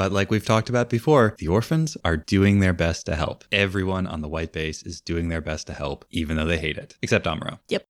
But 0.00 0.12
like 0.12 0.30
we've 0.30 0.46
talked 0.46 0.70
about 0.70 0.88
before, 0.88 1.34
the 1.36 1.48
orphans 1.48 1.94
are 2.06 2.16
doing 2.16 2.60
their 2.60 2.72
best 2.72 3.04
to 3.04 3.14
help. 3.14 3.44
Everyone 3.52 4.06
on 4.06 4.22
the 4.22 4.28
white 4.28 4.50
base 4.50 4.82
is 4.82 5.02
doing 5.02 5.28
their 5.28 5.42
best 5.42 5.66
to 5.66 5.74
help, 5.74 6.06
even 6.10 6.38
though 6.38 6.46
they 6.46 6.56
hate 6.56 6.78
it, 6.78 6.96
except 7.02 7.26
Amuro. 7.26 7.58
Yep. 7.68 7.84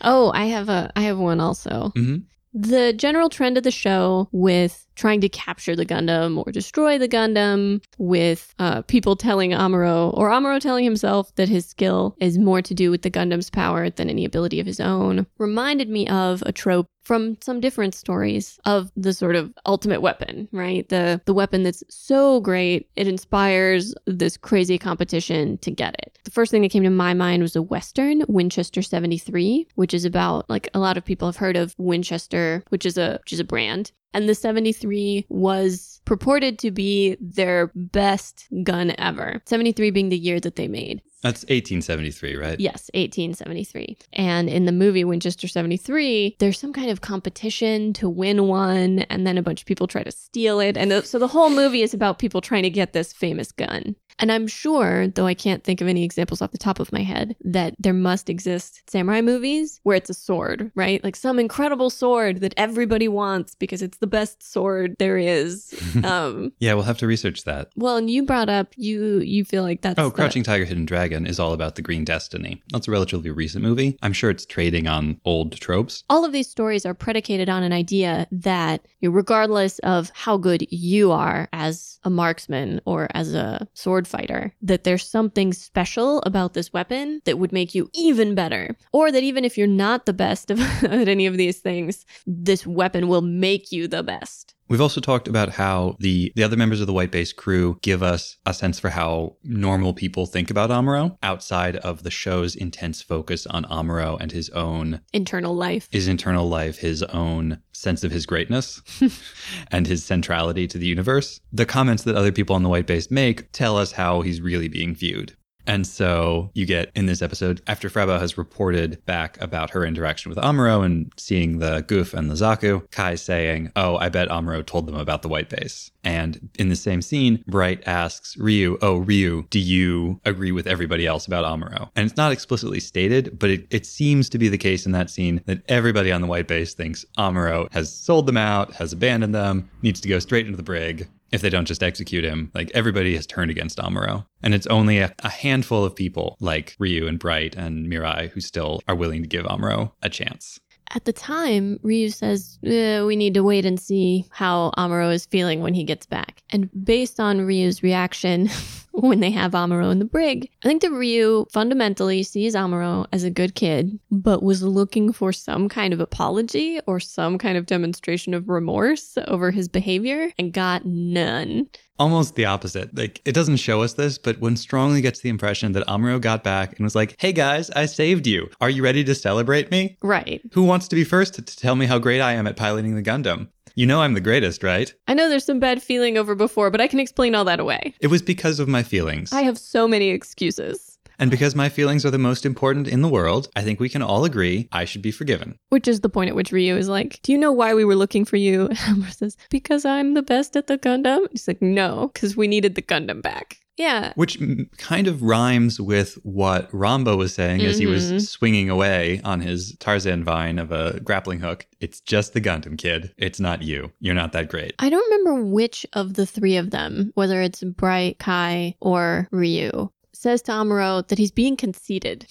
Oh, 0.00 0.32
I 0.34 0.46
have 0.46 0.68
a 0.68 0.90
I 0.96 1.02
have 1.02 1.18
one 1.18 1.38
also. 1.38 1.92
hmm 1.94 2.16
The 2.52 2.92
general 2.92 3.28
trend 3.28 3.58
of 3.58 3.62
the 3.62 3.70
show 3.70 4.28
with 4.32 4.88
trying 4.94 5.20
to 5.20 5.28
capture 5.28 5.76
the 5.76 5.86
Gundam 5.86 6.44
or 6.44 6.52
destroy 6.52 6.98
the 6.98 7.08
Gundam, 7.08 7.82
with 7.98 8.54
uh, 8.58 8.82
people 8.82 9.16
telling 9.16 9.50
Amuro 9.50 10.16
or 10.16 10.30
Amuro 10.30 10.60
telling 10.60 10.84
himself 10.84 11.34
that 11.36 11.48
his 11.48 11.66
skill 11.66 12.16
is 12.20 12.38
more 12.38 12.62
to 12.62 12.74
do 12.74 12.90
with 12.90 13.02
the 13.02 13.10
Gundam's 13.10 13.50
power 13.50 13.90
than 13.90 14.10
any 14.10 14.24
ability 14.24 14.60
of 14.60 14.66
his 14.66 14.80
own, 14.80 15.26
reminded 15.38 15.88
me 15.88 16.08
of 16.08 16.42
a 16.46 16.52
trope 16.52 16.88
from 17.02 17.36
some 17.40 17.60
different 17.60 17.94
stories 17.94 18.58
of 18.64 18.90
the 18.96 19.12
sort 19.12 19.36
of 19.36 19.52
ultimate 19.66 20.00
weapon, 20.00 20.48
right? 20.52 20.88
The 20.88 21.20
the 21.24 21.34
weapon 21.34 21.62
that's 21.62 21.82
so 21.88 22.40
great 22.40 22.88
it 22.96 23.08
inspires 23.08 23.94
this 24.06 24.36
crazy 24.36 24.78
competition 24.78 25.58
to 25.58 25.70
get 25.70 25.96
it. 25.98 26.18
The 26.24 26.30
first 26.30 26.50
thing 26.50 26.62
that 26.62 26.70
came 26.70 26.84
to 26.84 26.90
my 26.90 27.14
mind 27.14 27.42
was 27.42 27.56
a 27.56 27.62
western, 27.62 28.22
Winchester 28.28 28.82
73, 28.82 29.66
which 29.74 29.94
is 29.94 30.04
about 30.04 30.48
like 30.48 30.68
a 30.74 30.78
lot 30.78 30.96
of 30.96 31.04
people 31.04 31.28
have 31.28 31.36
heard 31.36 31.56
of 31.56 31.74
Winchester, 31.78 32.62
which 32.68 32.86
is 32.86 32.96
a 32.96 33.18
which 33.24 33.32
is 33.32 33.40
a 33.40 33.44
brand. 33.44 33.92
And 34.14 34.28
the 34.28 34.34
73 34.34 35.26
was 35.28 36.00
purported 36.04 36.58
to 36.60 36.70
be 36.70 37.16
their 37.20 37.70
best 37.74 38.48
gun 38.62 38.94
ever. 38.98 39.40
73 39.46 39.90
being 39.90 40.08
the 40.08 40.18
year 40.18 40.40
that 40.40 40.56
they 40.56 40.68
made. 40.68 41.02
That's 41.22 41.42
1873, 41.44 42.36
right? 42.36 42.58
Yes, 42.60 42.90
1873. 42.94 43.96
And 44.12 44.48
in 44.48 44.64
the 44.66 44.72
movie 44.72 45.04
Winchester 45.04 45.46
73, 45.48 46.36
there's 46.38 46.58
some 46.58 46.72
kind 46.72 46.90
of 46.90 47.00
competition 47.00 47.92
to 47.94 48.08
win 48.08 48.46
one, 48.48 49.00
and 49.10 49.26
then 49.26 49.38
a 49.38 49.42
bunch 49.42 49.60
of 49.62 49.66
people 49.66 49.86
try 49.86 50.02
to 50.02 50.12
steal 50.12 50.60
it. 50.60 50.76
And 50.76 50.90
the- 50.90 51.02
so 51.02 51.18
the 51.18 51.28
whole 51.28 51.50
movie 51.50 51.82
is 51.82 51.94
about 51.94 52.18
people 52.18 52.40
trying 52.40 52.64
to 52.64 52.70
get 52.70 52.92
this 52.92 53.12
famous 53.12 53.52
gun. 53.52 53.96
And 54.18 54.30
I'm 54.30 54.46
sure, 54.46 55.08
though 55.08 55.26
I 55.26 55.32
can't 55.32 55.64
think 55.64 55.80
of 55.80 55.88
any 55.88 56.04
examples 56.04 56.42
off 56.42 56.52
the 56.52 56.58
top 56.58 56.78
of 56.78 56.92
my 56.92 57.02
head, 57.02 57.34
that 57.44 57.74
there 57.78 57.94
must 57.94 58.28
exist 58.28 58.82
samurai 58.88 59.22
movies 59.22 59.80
where 59.84 59.96
it's 59.96 60.10
a 60.10 60.14
sword, 60.14 60.70
right? 60.74 61.02
Like 61.02 61.16
some 61.16 61.38
incredible 61.38 61.88
sword 61.88 62.40
that 62.42 62.52
everybody 62.58 63.08
wants 63.08 63.54
because 63.54 63.80
it's 63.80 63.98
the 63.98 64.06
best 64.06 64.42
sword 64.42 64.96
there 64.98 65.16
is. 65.16 65.74
um, 66.04 66.52
Yeah, 66.60 66.74
we'll 66.74 66.82
have 66.84 66.98
to 66.98 67.06
research 67.06 67.44
that. 67.44 67.70
well, 67.74 67.96
and 67.96 68.10
you 68.10 68.24
brought 68.24 68.50
up 68.50 68.74
you 68.76 69.20
you 69.20 69.44
feel 69.46 69.62
like 69.62 69.80
that's 69.80 69.98
Oh, 69.98 70.04
the- 70.10 70.14
Crouching 70.14 70.42
Tiger, 70.44 70.66
Hidden 70.66 70.84
Dragon 70.84 71.11
is 71.12 71.38
all 71.38 71.52
about 71.52 71.74
the 71.76 71.82
Green 71.82 72.04
Destiny. 72.04 72.62
That's 72.72 72.88
a 72.88 72.90
relatively 72.90 73.30
recent 73.30 73.62
movie. 73.62 73.98
I'm 74.02 74.12
sure 74.12 74.30
it's 74.30 74.46
trading 74.46 74.86
on 74.86 75.20
old 75.24 75.52
tropes. 75.60 76.04
all 76.10 76.24
of 76.24 76.32
these 76.32 76.48
stories 76.48 76.84
are 76.86 76.94
predicated 76.94 77.48
on 77.48 77.62
an 77.62 77.72
idea 77.72 78.26
that 78.30 78.86
regardless 79.02 79.78
of 79.80 80.10
how 80.14 80.36
good 80.36 80.66
you 80.70 81.10
are 81.12 81.48
as 81.52 81.98
a 82.04 82.10
marksman 82.10 82.80
or 82.84 83.08
as 83.14 83.34
a 83.34 83.66
sword 83.74 84.06
fighter 84.08 84.52
that 84.62 84.84
there's 84.84 85.06
something 85.08 85.52
special 85.52 86.20
about 86.26 86.54
this 86.54 86.72
weapon 86.72 87.20
that 87.24 87.38
would 87.38 87.52
make 87.52 87.74
you 87.74 87.90
even 87.94 88.34
better 88.34 88.76
or 88.92 89.12
that 89.12 89.22
even 89.22 89.44
if 89.44 89.56
you're 89.58 89.66
not 89.66 90.06
the 90.06 90.12
best 90.12 90.50
at 90.50 91.08
any 91.08 91.26
of 91.26 91.36
these 91.36 91.58
things 91.58 92.04
this 92.26 92.66
weapon 92.66 93.08
will 93.08 93.22
make 93.22 93.70
you 93.72 93.86
the 93.86 94.02
best 94.02 94.54
We've 94.68 94.80
also 94.80 95.00
talked 95.00 95.28
about 95.28 95.50
how 95.50 95.96
the, 95.98 96.32
the 96.34 96.42
other 96.42 96.56
members 96.56 96.80
of 96.80 96.86
the 96.86 96.92
White 96.92 97.10
Base 97.10 97.32
crew 97.32 97.78
give 97.82 98.02
us 98.02 98.36
a 98.46 98.54
sense 98.54 98.78
for 98.80 98.90
how 98.90 99.36
normal 99.44 99.92
people 99.92 100.24
think 100.24 100.50
about 100.50 100.70
Amuro 100.70 101.18
outside 101.22 101.76
of 101.76 102.02
the 102.02 102.10
show's 102.10 102.54
intense 102.54 103.02
focus 103.02 103.46
on 103.46 103.64
Amuro 103.64 104.18
and 104.18 104.32
his 104.32 104.48
own 104.50 105.00
internal 105.12 105.54
life 105.54 105.88
his 105.90 106.08
internal 106.08 106.48
life, 106.48 106.78
his 106.78 107.02
own 107.02 107.58
sense 107.72 108.04
of 108.04 108.12
his 108.12 108.26
greatness, 108.26 108.80
and 109.70 109.86
his 109.86 110.04
centrality 110.04 110.66
to 110.68 110.78
the 110.78 110.86
universe. 110.86 111.40
The 111.52 111.66
comments 111.66 112.04
that 112.04 112.16
other 112.16 112.32
people 112.32 112.56
on 112.56 112.62
the 112.62 112.68
white 112.68 112.86
base 112.86 113.10
make 113.10 113.50
tell 113.52 113.76
us 113.76 113.92
how 113.92 114.22
he's 114.22 114.40
really 114.40 114.68
being 114.68 114.94
viewed. 114.94 115.36
And 115.66 115.86
so 115.86 116.50
you 116.54 116.66
get 116.66 116.90
in 116.94 117.06
this 117.06 117.22
episode, 117.22 117.62
after 117.66 117.88
Frau 117.88 118.06
Bow 118.06 118.18
has 118.18 118.36
reported 118.36 119.04
back 119.06 119.40
about 119.40 119.70
her 119.70 119.84
interaction 119.84 120.30
with 120.30 120.38
Amuro 120.38 120.84
and 120.84 121.12
seeing 121.16 121.58
the 121.58 121.82
Gouf 121.82 122.14
and 122.14 122.30
the 122.30 122.34
Zaku, 122.34 122.90
Kai 122.90 123.14
saying, 123.14 123.70
Oh, 123.76 123.96
I 123.96 124.08
bet 124.08 124.28
Amuro 124.28 124.64
told 124.64 124.86
them 124.86 124.96
about 124.96 125.22
the 125.22 125.28
white 125.28 125.48
base. 125.48 125.90
And 126.04 126.50
in 126.58 126.68
the 126.68 126.76
same 126.76 127.00
scene, 127.00 127.44
Bright 127.46 127.82
asks 127.86 128.36
Ryu, 128.36 128.76
Oh, 128.82 128.98
Ryu, 128.98 129.46
do 129.50 129.60
you 129.60 130.20
agree 130.24 130.52
with 130.52 130.66
everybody 130.66 131.06
else 131.06 131.26
about 131.26 131.44
Amuro? 131.44 131.90
And 131.94 132.06
it's 132.06 132.16
not 132.16 132.32
explicitly 132.32 132.80
stated, 132.80 133.38
but 133.38 133.50
it, 133.50 133.66
it 133.70 133.86
seems 133.86 134.28
to 134.30 134.38
be 134.38 134.48
the 134.48 134.58
case 134.58 134.84
in 134.84 134.92
that 134.92 135.10
scene 135.10 135.42
that 135.46 135.62
everybody 135.68 136.10
on 136.10 136.20
the 136.20 136.26
white 136.26 136.48
base 136.48 136.74
thinks 136.74 137.04
Amuro 137.18 137.72
has 137.72 137.92
sold 137.92 138.26
them 138.26 138.36
out, 138.36 138.72
has 138.74 138.92
abandoned 138.92 139.34
them, 139.34 139.70
needs 139.82 140.00
to 140.00 140.08
go 140.08 140.18
straight 140.18 140.46
into 140.46 140.56
the 140.56 140.62
brig 140.62 141.08
if 141.32 141.40
they 141.40 141.50
don't 141.50 141.64
just 141.64 141.82
execute 141.82 142.24
him. 142.24 142.50
Like 142.54 142.70
everybody 142.74 143.16
has 143.16 143.26
turned 143.26 143.50
against 143.50 143.78
Amuro. 143.78 144.26
And 144.42 144.54
it's 144.54 144.66
only 144.68 144.98
a, 144.98 145.14
a 145.20 145.30
handful 145.30 145.84
of 145.84 145.96
people 145.96 146.36
like 146.40 146.76
Ryu 146.78 147.08
and 147.08 147.18
Bright 147.18 147.56
and 147.56 147.90
Mirai 147.90 148.30
who 148.30 148.40
still 148.40 148.80
are 148.86 148.94
willing 148.94 149.22
to 149.22 149.28
give 149.28 149.46
Amuro 149.46 149.92
a 150.02 150.08
chance. 150.08 150.60
At 150.94 151.06
the 151.06 151.12
time, 151.12 151.78
Ryu 151.82 152.10
says, 152.10 152.58
eh, 152.64 153.02
we 153.02 153.16
need 153.16 153.34
to 153.34 153.42
wait 153.42 153.64
and 153.64 153.80
see 153.80 154.26
how 154.30 154.72
Amuro 154.76 155.12
is 155.12 155.24
feeling 155.24 155.60
when 155.62 155.72
he 155.72 155.84
gets 155.84 156.04
back. 156.04 156.42
And 156.50 156.68
based 156.84 157.18
on 157.18 157.40
Ryu's 157.40 157.82
reaction 157.82 158.50
when 158.92 159.20
they 159.20 159.30
have 159.30 159.52
Amuro 159.52 159.90
in 159.90 159.98
the 160.00 160.04
brig, 160.04 160.50
I 160.62 160.68
think 160.68 160.82
that 160.82 160.92
Ryu 160.92 161.46
fundamentally 161.50 162.22
sees 162.22 162.54
Amuro 162.54 163.06
as 163.10 163.24
a 163.24 163.30
good 163.30 163.54
kid, 163.54 163.98
but 164.10 164.42
was 164.42 164.62
looking 164.62 165.12
for 165.12 165.32
some 165.32 165.68
kind 165.68 165.94
of 165.94 166.00
apology 166.00 166.78
or 166.86 167.00
some 167.00 167.38
kind 167.38 167.56
of 167.56 167.64
demonstration 167.66 168.34
of 168.34 168.50
remorse 168.50 169.16
over 169.28 169.50
his 169.50 169.68
behavior 169.68 170.30
and 170.38 170.52
got 170.52 170.84
none. 170.84 171.68
Almost 172.02 172.34
the 172.34 172.46
opposite. 172.46 172.96
Like 172.98 173.20
it 173.24 173.30
doesn't 173.32 173.58
show 173.58 173.82
us 173.82 173.92
this, 173.92 174.18
but 174.18 174.40
one 174.40 174.56
strongly 174.56 175.00
gets 175.00 175.20
the 175.20 175.28
impression 175.28 175.70
that 175.70 175.86
Amuro 175.86 176.20
got 176.20 176.42
back 176.42 176.76
and 176.76 176.82
was 176.82 176.96
like, 176.96 177.14
"Hey 177.20 177.32
guys, 177.32 177.70
I 177.70 177.86
saved 177.86 178.26
you. 178.26 178.50
Are 178.60 178.68
you 178.68 178.82
ready 178.82 179.04
to 179.04 179.14
celebrate 179.14 179.70
me? 179.70 179.96
Right. 180.02 180.40
Who 180.54 180.64
wants 180.64 180.88
to 180.88 180.96
be 180.96 181.04
first 181.04 181.34
to, 181.34 181.42
to 181.42 181.56
tell 181.56 181.76
me 181.76 181.86
how 181.86 182.00
great 182.00 182.20
I 182.20 182.32
am 182.32 182.48
at 182.48 182.56
piloting 182.56 182.96
the 182.96 183.04
Gundam? 183.04 183.46
You 183.76 183.86
know 183.86 184.02
I'm 184.02 184.14
the 184.14 184.20
greatest, 184.20 184.64
right? 184.64 184.92
I 185.06 185.14
know 185.14 185.28
there's 185.28 185.44
some 185.44 185.60
bad 185.60 185.80
feeling 185.80 186.18
over 186.18 186.34
before, 186.34 186.72
but 186.72 186.80
I 186.80 186.88
can 186.88 186.98
explain 186.98 187.36
all 187.36 187.44
that 187.44 187.60
away. 187.60 187.94
It 188.00 188.08
was 188.08 188.20
because 188.20 188.58
of 188.58 188.66
my 188.66 188.82
feelings. 188.82 189.32
I 189.32 189.42
have 189.42 189.56
so 189.56 189.86
many 189.86 190.08
excuses. 190.08 190.91
And 191.22 191.30
because 191.30 191.54
my 191.54 191.68
feelings 191.68 192.04
are 192.04 192.10
the 192.10 192.18
most 192.18 192.44
important 192.44 192.88
in 192.88 193.00
the 193.00 193.08
world, 193.08 193.48
I 193.54 193.62
think 193.62 193.78
we 193.78 193.88
can 193.88 194.02
all 194.02 194.24
agree 194.24 194.68
I 194.72 194.84
should 194.84 195.02
be 195.02 195.12
forgiven. 195.12 195.56
Which 195.68 195.86
is 195.86 196.00
the 196.00 196.08
point 196.08 196.30
at 196.30 196.34
which 196.34 196.50
Ryu 196.50 196.76
is 196.76 196.88
like, 196.88 197.20
Do 197.22 197.30
you 197.30 197.38
know 197.38 197.52
why 197.52 197.74
we 197.74 197.84
were 197.84 197.94
looking 197.94 198.24
for 198.24 198.34
you? 198.34 198.62
And 198.70 199.04
Amuro 199.04 199.14
says, 199.14 199.36
Because 199.48 199.84
I'm 199.84 200.14
the 200.14 200.22
best 200.22 200.56
at 200.56 200.66
the 200.66 200.78
Gundam. 200.78 201.28
He's 201.30 201.46
like, 201.46 201.62
No, 201.62 202.10
because 202.12 202.36
we 202.36 202.48
needed 202.48 202.74
the 202.74 202.82
Gundam 202.82 203.22
back. 203.22 203.58
Yeah. 203.76 204.12
Which 204.16 204.38
kind 204.78 205.06
of 205.06 205.22
rhymes 205.22 205.80
with 205.80 206.14
what 206.24 206.70
Ramba 206.72 207.16
was 207.16 207.34
saying 207.34 207.62
as 207.62 207.78
he 207.78 207.86
was 207.86 208.08
mm-hmm. 208.08 208.18
swinging 208.18 208.68
away 208.68 209.20
on 209.24 209.40
his 209.40 209.76
Tarzan 209.78 210.24
vine 210.24 210.58
of 210.58 210.72
a 210.72 211.00
grappling 211.00 211.40
hook. 211.40 211.66
It's 211.80 212.00
just 212.00 212.34
the 212.34 212.40
Gundam 212.40 212.76
kid. 212.76 213.14
It's 213.16 213.40
not 213.40 213.62
you. 213.62 213.92
You're 214.00 214.14
not 214.14 214.32
that 214.32 214.48
great. 214.48 214.74
I 214.78 214.90
don't 214.90 215.10
remember 215.10 215.44
which 215.44 215.86
of 215.94 216.14
the 216.14 216.26
three 216.26 216.56
of 216.56 216.70
them, 216.70 217.12
whether 217.14 217.40
it's 217.40 217.62
Bright, 217.62 218.18
Kai, 218.18 218.74
or 218.80 219.28
Ryu, 219.30 219.90
says 220.22 220.40
to 220.42 220.52
Amuro 220.52 221.06
that 221.08 221.18
he's 221.18 221.32
being 221.32 221.56
conceited. 221.56 222.26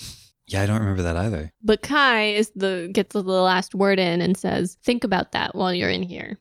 Yeah, 0.47 0.63
I 0.63 0.65
don't 0.65 0.79
remember 0.79 1.03
that 1.03 1.17
either. 1.17 1.51
But 1.63 1.81
Kai 1.81 2.33
is 2.33 2.51
the 2.55 2.89
gets 2.91 3.13
the 3.13 3.21
last 3.21 3.75
word 3.75 3.99
in 3.99 4.21
and 4.21 4.35
says, 4.35 4.77
"Think 4.83 5.03
about 5.03 5.31
that 5.33 5.55
while 5.55 5.73
you're 5.73 5.89
in 5.89 6.03
here." 6.03 6.39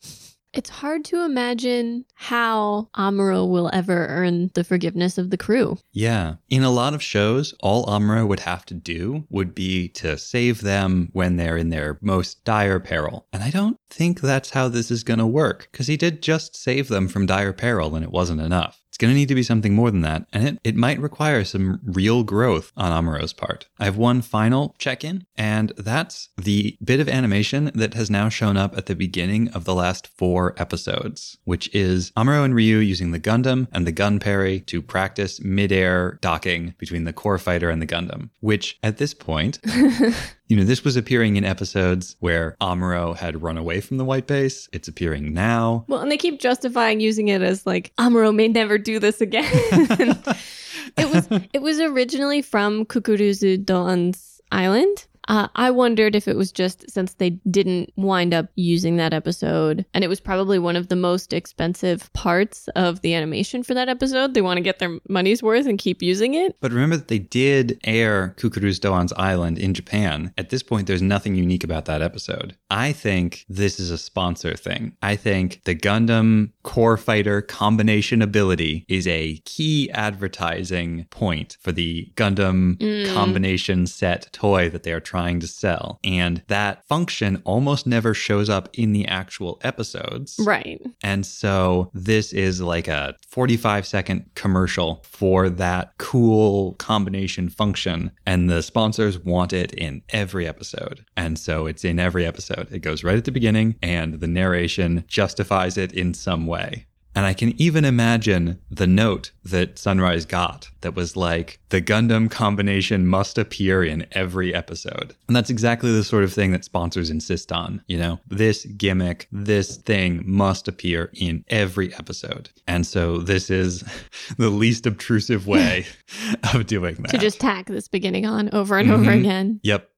It's 0.53 0.69
hard 0.69 1.05
to 1.05 1.25
imagine 1.25 2.07
how 2.15 2.89
Amuro 2.97 3.49
will 3.49 3.71
ever 3.73 4.09
earn 4.09 4.51
the 4.55 4.65
forgiveness 4.65 5.17
of 5.17 5.31
the 5.31 5.37
crew. 5.37 5.79
Yeah. 5.93 6.37
In 6.49 6.65
a 6.65 6.73
lot 6.73 6.93
of 6.93 7.05
shows, 7.05 7.55
all 7.61 7.87
Amuro 7.87 8.27
would 8.27 8.41
have 8.41 8.67
to 8.67 8.75
do 8.75 9.27
would 9.31 9.55
be 9.55 9.87
to 9.91 10.19
save 10.19 10.63
them 10.63 11.11
when 11.13 11.37
they're 11.37 11.57
in 11.57 11.69
their 11.69 11.99
most 12.03 12.45
dire 12.45 12.81
peril. 12.81 13.29
And 13.33 13.45
I 13.45 13.51
don't 13.51 13.77
think 13.91 14.21
that's 14.21 14.51
how 14.51 14.67
this 14.67 14.91
is 14.91 15.05
going 15.05 15.21
to 15.21 15.27
work, 15.27 15.69
because 15.71 15.87
he 15.87 15.97
did 15.97 16.21
just 16.21 16.57
save 16.57 16.89
them 16.89 17.07
from 17.07 17.27
dire 17.27 17.53
peril 17.53 17.95
and 17.95 18.05
it 18.05 18.11
wasn't 18.11 18.41
enough 18.41 18.80
going 19.01 19.11
to 19.11 19.19
need 19.19 19.29
to 19.29 19.35
be 19.35 19.43
something 19.43 19.75
more 19.75 19.91
than 19.91 20.03
that, 20.03 20.27
and 20.33 20.47
it, 20.47 20.59
it 20.63 20.77
might 20.77 21.01
require 21.01 21.43
some 21.43 21.81
real 21.83 22.23
growth 22.23 22.71
on 22.77 22.93
Amuro's 22.93 23.33
part. 23.33 23.67
I 23.79 23.87
have 23.87 23.97
one 23.97 24.21
final 24.21 24.75
check 24.79 25.03
in, 25.03 25.27
and 25.37 25.73
that's 25.77 26.29
the 26.37 26.77
bit 26.85 27.01
of 27.01 27.09
animation 27.09 27.73
that 27.75 27.95
has 27.95 28.11
now 28.11 28.29
shown 28.29 28.57
up 28.57 28.77
at 28.77 28.87
the 28.87 28.95
beginning 28.95 29.49
of 29.49 29.65
the 29.65 29.75
last 29.75 30.07
four 30.07 30.55
episodes, 30.59 31.39
which 31.45 31.75
is 31.75 32.13
Amuro 32.13 32.45
and 32.45 32.55
Ryu 32.55 32.77
using 32.77 33.11
the 33.11 33.19
Gundam 33.19 33.67
and 33.73 33.87
the 33.87 33.93
Gunperry 33.93 34.65
to 34.67 34.83
practice 34.83 35.41
midair 35.41 36.19
docking 36.21 36.75
between 36.79 37.05
the 37.05 37.13
core 37.15 37.39
fighter 37.39 37.71
and 37.71 37.81
the 37.81 37.87
Gundam, 37.87 38.29
which 38.41 38.79
at 38.83 38.99
this 38.99 39.15
point 39.15 39.59
You 40.51 40.57
know, 40.57 40.65
this 40.65 40.83
was 40.83 40.97
appearing 40.97 41.37
in 41.37 41.45
episodes 41.45 42.17
where 42.19 42.57
Amuro 42.61 43.17
had 43.17 43.41
run 43.41 43.57
away 43.57 43.81
from 43.81 43.99
the 43.99 44.05
white 44.05 44.27
base. 44.27 44.69
It's 44.73 44.89
appearing 44.89 45.33
now. 45.33 45.85
Well, 45.87 46.01
and 46.01 46.11
they 46.11 46.17
keep 46.17 46.41
justifying 46.41 46.99
using 46.99 47.29
it 47.29 47.41
as 47.41 47.65
like 47.67 47.93
Amuro 47.99 48.35
may 48.35 48.49
never 48.49 48.77
do 48.77 48.99
this 48.99 49.21
again. 49.21 49.45
it 49.53 51.15
was 51.15 51.29
it 51.53 51.63
was 51.63 51.79
originally 51.79 52.43
from 52.43 52.85
Cucuruz 52.85 53.65
Doan's 53.65 54.41
island. 54.51 55.07
Uh, 55.31 55.47
I 55.55 55.71
wondered 55.71 56.17
if 56.17 56.27
it 56.27 56.35
was 56.35 56.51
just 56.51 56.91
since 56.91 57.15
they 57.15 57.31
didn't 57.31 57.93
wind 57.95 58.35
up 58.35 58.47
using 58.57 58.97
that 58.97 59.15
episode, 59.15 59.87
and 59.95 60.03
it 60.03 60.09
was 60.09 60.19
probably 60.19 60.59
one 60.59 60.75
of 60.75 60.89
the 60.89 60.97
most 60.97 61.33
expensive 61.33 62.13
parts 62.15 62.67
of 62.75 63.01
the 63.03 63.15
animation 63.15 63.63
for 63.63 63.73
that 63.75 63.89
episode. 63.89 64.35
They 64.35 64.43
want 64.43 64.57
to 64.57 64.63
get 64.63 64.81
their 64.81 64.99
money's 65.09 65.41
worth 65.41 65.67
and 65.67 65.79
keep 65.79 66.03
using 66.03 66.35
it. 66.35 66.57
But 66.61 66.73
remember 66.73 66.97
that 66.97 67.07
they 67.07 67.21
did 67.21 67.79
air 67.85 68.35
Cucuruz 68.39 68.81
Doan's 68.81 69.13
Island 69.13 69.57
in 69.57 69.73
Japan. 69.73 70.35
At 70.37 70.51
this 70.51 70.65
point, 70.65 70.89
there's 70.89 71.01
nothing 71.01 71.37
unique 71.37 71.63
about 71.63 71.85
that 71.85 72.03
episode. 72.03 72.57
I 72.69 72.91
think 72.91 73.47
this 73.49 73.79
is 73.79 73.93
a 73.93 73.99
sponsor 73.99 74.57
thing. 74.57 74.97
I 75.01 75.15
think 75.15 75.63
the 75.63 75.77
Gundam 75.77 76.51
core 76.65 76.97
fighter 76.97 77.41
combination 77.41 78.21
ability 78.21 78.85
is 78.89 79.07
a 79.07 79.37
key 79.45 79.93
advertising 79.93 81.07
point 81.11 81.57
for 81.61 81.71
the 81.71 82.11
Gundam 82.17 82.79
mm. 82.79 83.15
combination 83.15 83.87
set 83.87 84.33
toy 84.33 84.69
that 84.71 84.83
they 84.83 84.93
are 84.93 84.99
trying 84.99 85.20
trying 85.21 85.41
to 85.41 85.47
sell. 85.47 86.01
And 86.03 86.43
that 86.49 86.87
function 86.89 87.43
almost 87.45 87.87
never 87.87 88.15
shows 88.15 88.49
up 88.49 88.71
in 88.73 88.93
the 88.93 89.07
actual 89.07 89.61
episodes. 89.63 90.41
Right. 90.43 90.81
And 91.03 91.27
so 91.27 91.91
this 91.93 92.33
is 92.33 92.63
like 92.63 92.89
a 92.89 93.15
45 93.29 93.87
second 93.87 94.31
commercial 94.35 95.05
for 95.05 95.51
that 95.51 95.93
cool 95.99 96.73
combination 96.75 97.51
function. 97.51 98.13
And 98.25 98.49
the 98.49 98.63
sponsors 98.63 99.19
want 99.19 99.53
it 99.53 99.75
in 99.75 100.03
every 100.09 100.49
episode. 100.49 101.05
And 101.19 101.39
so 101.39 101.67
it's 101.67 101.85
in 101.85 101.99
every 101.99 102.25
episode. 102.25 102.69
It 102.73 102.79
goes 102.81 103.05
right 103.05 103.19
at 103.19 103.27
the 103.27 103.33
beginning, 103.33 103.77
and 103.83 104.21
the 104.21 104.27
narration 104.27 105.05
justifies 105.07 105.77
it 105.77 105.93
in 105.93 106.15
some 106.15 106.47
way. 106.47 106.87
And 107.15 107.27
I 107.27 107.35
can 107.35 107.61
even 107.61 107.85
imagine 107.85 108.61
the 108.71 108.87
note 108.87 109.33
that 109.45 109.79
Sunrise 109.79 110.25
got 110.25 110.71
that 110.83 110.95
was 110.95 111.17
like, 111.17 111.59
the 111.71 111.83
Gundam 111.83 112.31
combination 112.31 113.07
must 113.07 113.37
appear 113.37 113.83
in 113.83 114.07
every 114.13 114.55
episode. 114.55 115.15
And 115.27 115.37
that's 115.37 115.51
exactly 115.51 115.93
the 115.93 116.05
sort 116.05 116.25
of 116.25 116.33
thing 116.33 116.53
that 116.53 116.65
sponsors 116.65 117.11
insist 117.11 117.53
on. 117.53 117.83
You 117.89 117.99
know, 117.99 118.21
this 118.29 118.65
gimmick, 118.65 119.29
this 119.33 119.77
thing 119.77 120.23
must 120.25 120.69
appear 120.69 121.11
in 121.15 121.45
every 121.49 121.93
episode. 121.95 122.51
And 122.67 122.87
so 122.87 123.19
this 123.19 123.51
is 123.51 123.85
the 124.39 124.51
least 124.51 124.87
obtrusive 124.87 125.47
way 125.47 125.87
of 126.55 126.67
doing 126.67 126.97
that. 126.97 127.11
To 127.11 127.19
just 127.19 127.41
tack 127.41 127.67
this 127.67 127.89
beginning 127.89 128.27
on 128.27 128.51
over 128.53 128.79
and 128.79 128.89
mm-hmm. 128.89 129.01
over 129.01 129.11
again. 129.11 129.61
Yep. 129.63 129.90